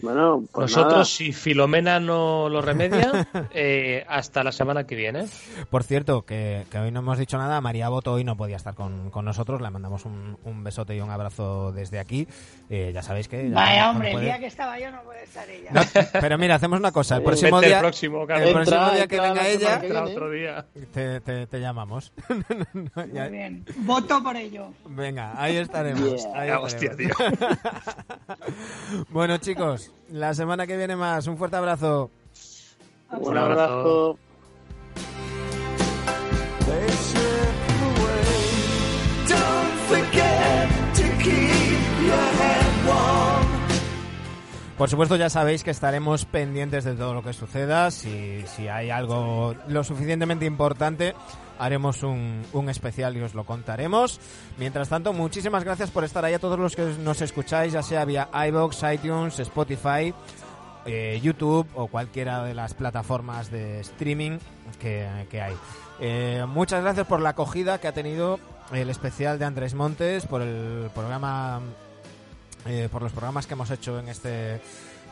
Bueno, 0.00 0.44
pues 0.52 0.70
Nosotros, 0.70 0.92
nada. 0.92 1.04
si 1.04 1.32
Filomena 1.32 2.00
no 2.00 2.48
lo 2.48 2.62
remedia, 2.62 3.28
eh, 3.52 4.04
hasta 4.08 4.42
la 4.42 4.50
semana 4.52 4.84
que 4.86 4.94
viene. 4.94 5.26
por 5.70 5.82
cierto, 5.84 6.22
que, 6.22 6.64
que 6.70 6.78
hoy 6.78 6.90
no 6.90 7.00
hemos 7.00 7.18
dicho 7.18 7.36
nada, 7.36 7.60
María 7.60 7.88
Boto 7.90 8.12
hoy 8.12 8.24
no 8.24 8.36
podía 8.36 8.56
estar 8.56 8.74
con, 8.74 9.10
con 9.10 9.24
nosotros, 9.24 9.60
le 9.60 9.68
mandamos 9.70 10.04
un, 10.06 10.38
un 10.44 10.64
besote 10.64 10.96
y 10.96 11.00
un 11.00 11.10
abrazo 11.10 11.72
desde 11.72 11.98
aquí. 11.98 12.26
Eh, 12.70 12.92
ya 12.94 13.02
sabéis 13.02 13.28
que... 13.28 13.50
ya 13.50 13.54
Vaya, 13.54 13.90
hombre, 13.90 14.08
el 14.08 14.12
puede- 14.14 14.24
día 14.26 14.38
que 14.38 14.46
estaba 14.46 14.78
yo 14.78 14.90
no 14.90 15.02
puede 15.02 15.24
estar 15.24 15.48
ella. 15.50 15.70
No, 15.72 15.82
pero 16.20 16.38
mira, 16.38 16.54
hacemos 16.54 16.78
una 16.78 16.92
cosa, 16.92 17.16
el 17.16 17.22
próximo 17.22 17.60
día... 17.60 17.76
el 17.76 17.80
próximo, 17.80 18.22
el. 18.24 18.30
Entra, 18.30 18.52
próximo 18.52 18.90
día 18.92 19.06
que 19.06 19.20
venga 19.20 19.34
la 19.42 19.48
ella, 19.48 19.80
que 19.80 19.92
otro 19.92 20.30
día. 20.30 20.66
te, 20.92 21.20
te- 21.20 21.46
te 21.46 21.60
llamamos. 21.60 22.12
Muy 22.94 23.30
bien. 23.30 23.64
Voto 23.78 24.22
por 24.22 24.36
ello. 24.36 24.68
Venga, 24.86 25.34
ahí 25.36 25.56
estaremos. 25.56 26.22
Yeah. 26.22 26.40
ahí 26.40 26.48
Ah, 26.50 26.60
hostia, 26.60 26.96
tío. 26.96 27.10
bueno, 29.10 29.36
chicos, 29.38 29.81
la 30.10 30.34
semana 30.34 30.66
que 30.66 30.76
viene 30.76 30.96
más. 30.96 31.26
Un 31.26 31.36
fuerte 31.36 31.56
abrazo. 31.56 32.10
Un 33.10 33.28
Un 33.28 33.36
abrazo. 33.38 34.18
Por 44.78 44.88
supuesto, 44.88 45.14
ya 45.14 45.30
sabéis 45.30 45.62
que 45.62 45.70
estaremos 45.70 46.24
pendientes 46.24 46.82
de 46.82 46.94
todo 46.94 47.14
lo 47.14 47.22
que 47.22 47.32
suceda. 47.32 47.90
Si, 47.92 48.42
si 48.46 48.66
hay 48.66 48.90
algo 48.90 49.54
lo 49.68 49.84
suficientemente 49.84 50.44
importante, 50.44 51.14
haremos 51.62 52.02
un, 52.02 52.44
especial 52.68 53.16
y 53.16 53.20
os 53.20 53.34
lo 53.34 53.44
contaremos. 53.44 54.20
Mientras 54.58 54.88
tanto, 54.88 55.12
muchísimas 55.12 55.64
gracias 55.64 55.90
por 55.90 56.04
estar 56.04 56.24
ahí 56.24 56.34
a 56.34 56.38
todos 56.38 56.58
los 56.58 56.74
que 56.74 56.82
nos 56.98 57.22
escucháis, 57.22 57.72
ya 57.72 57.82
sea 57.82 58.04
vía 58.04 58.28
iVoox, 58.48 58.82
iTunes, 58.92 59.38
Spotify, 59.38 60.12
eh, 60.84 61.20
YouTube 61.22 61.68
o 61.74 61.86
cualquiera 61.86 62.42
de 62.44 62.54
las 62.54 62.74
plataformas 62.74 63.50
de 63.50 63.80
streaming 63.80 64.38
que, 64.80 65.08
que 65.30 65.40
hay. 65.40 65.54
Eh, 66.00 66.44
muchas 66.48 66.82
gracias 66.82 67.06
por 67.06 67.20
la 67.20 67.30
acogida 67.30 67.78
que 67.78 67.86
ha 67.86 67.92
tenido 67.92 68.40
el 68.72 68.90
especial 68.90 69.38
de 69.38 69.44
Andrés 69.44 69.74
Montes, 69.74 70.26
por 70.26 70.42
el 70.42 70.90
programa 70.94 71.60
eh, 72.66 72.88
por 72.90 73.02
los 73.02 73.12
programas 73.12 73.46
que 73.46 73.54
hemos 73.54 73.70
hecho 73.70 73.98
en 73.98 74.08
este 74.08 74.60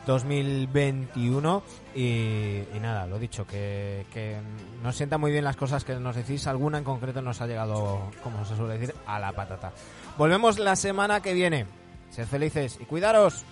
2021 0.05 1.63
y, 1.95 2.63
nada, 2.81 3.05
lo 3.05 3.19
dicho, 3.19 3.45
que, 3.45 4.05
que 4.13 4.37
nos 4.81 4.95
sienta 4.95 5.17
muy 5.17 5.31
bien 5.31 5.43
las 5.43 5.55
cosas 5.55 5.83
que 5.83 5.95
nos 5.95 6.15
decís, 6.15 6.47
alguna 6.47 6.77
en 6.77 6.83
concreto 6.83 7.21
nos 7.21 7.41
ha 7.41 7.47
llegado, 7.47 8.11
como 8.23 8.43
se 8.45 8.55
suele 8.55 8.77
decir, 8.77 8.95
a 9.05 9.19
la 9.19 9.31
patata. 9.31 9.71
Volvemos 10.17 10.59
la 10.59 10.75
semana 10.75 11.21
que 11.21 11.33
viene. 11.33 11.65
Sed 12.09 12.25
felices 12.25 12.77
y 12.81 12.85
cuidaros. 12.85 13.45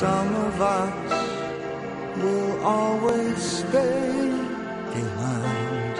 Some 0.00 0.34
of 0.34 0.60
us 0.62 2.16
will 2.22 2.64
always 2.64 3.36
stay 3.36 4.30
behind. 4.94 5.96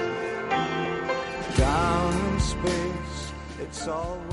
Down 1.54 2.14
in 2.32 2.40
space, 2.40 3.32
it's 3.60 3.86
always 3.86 4.29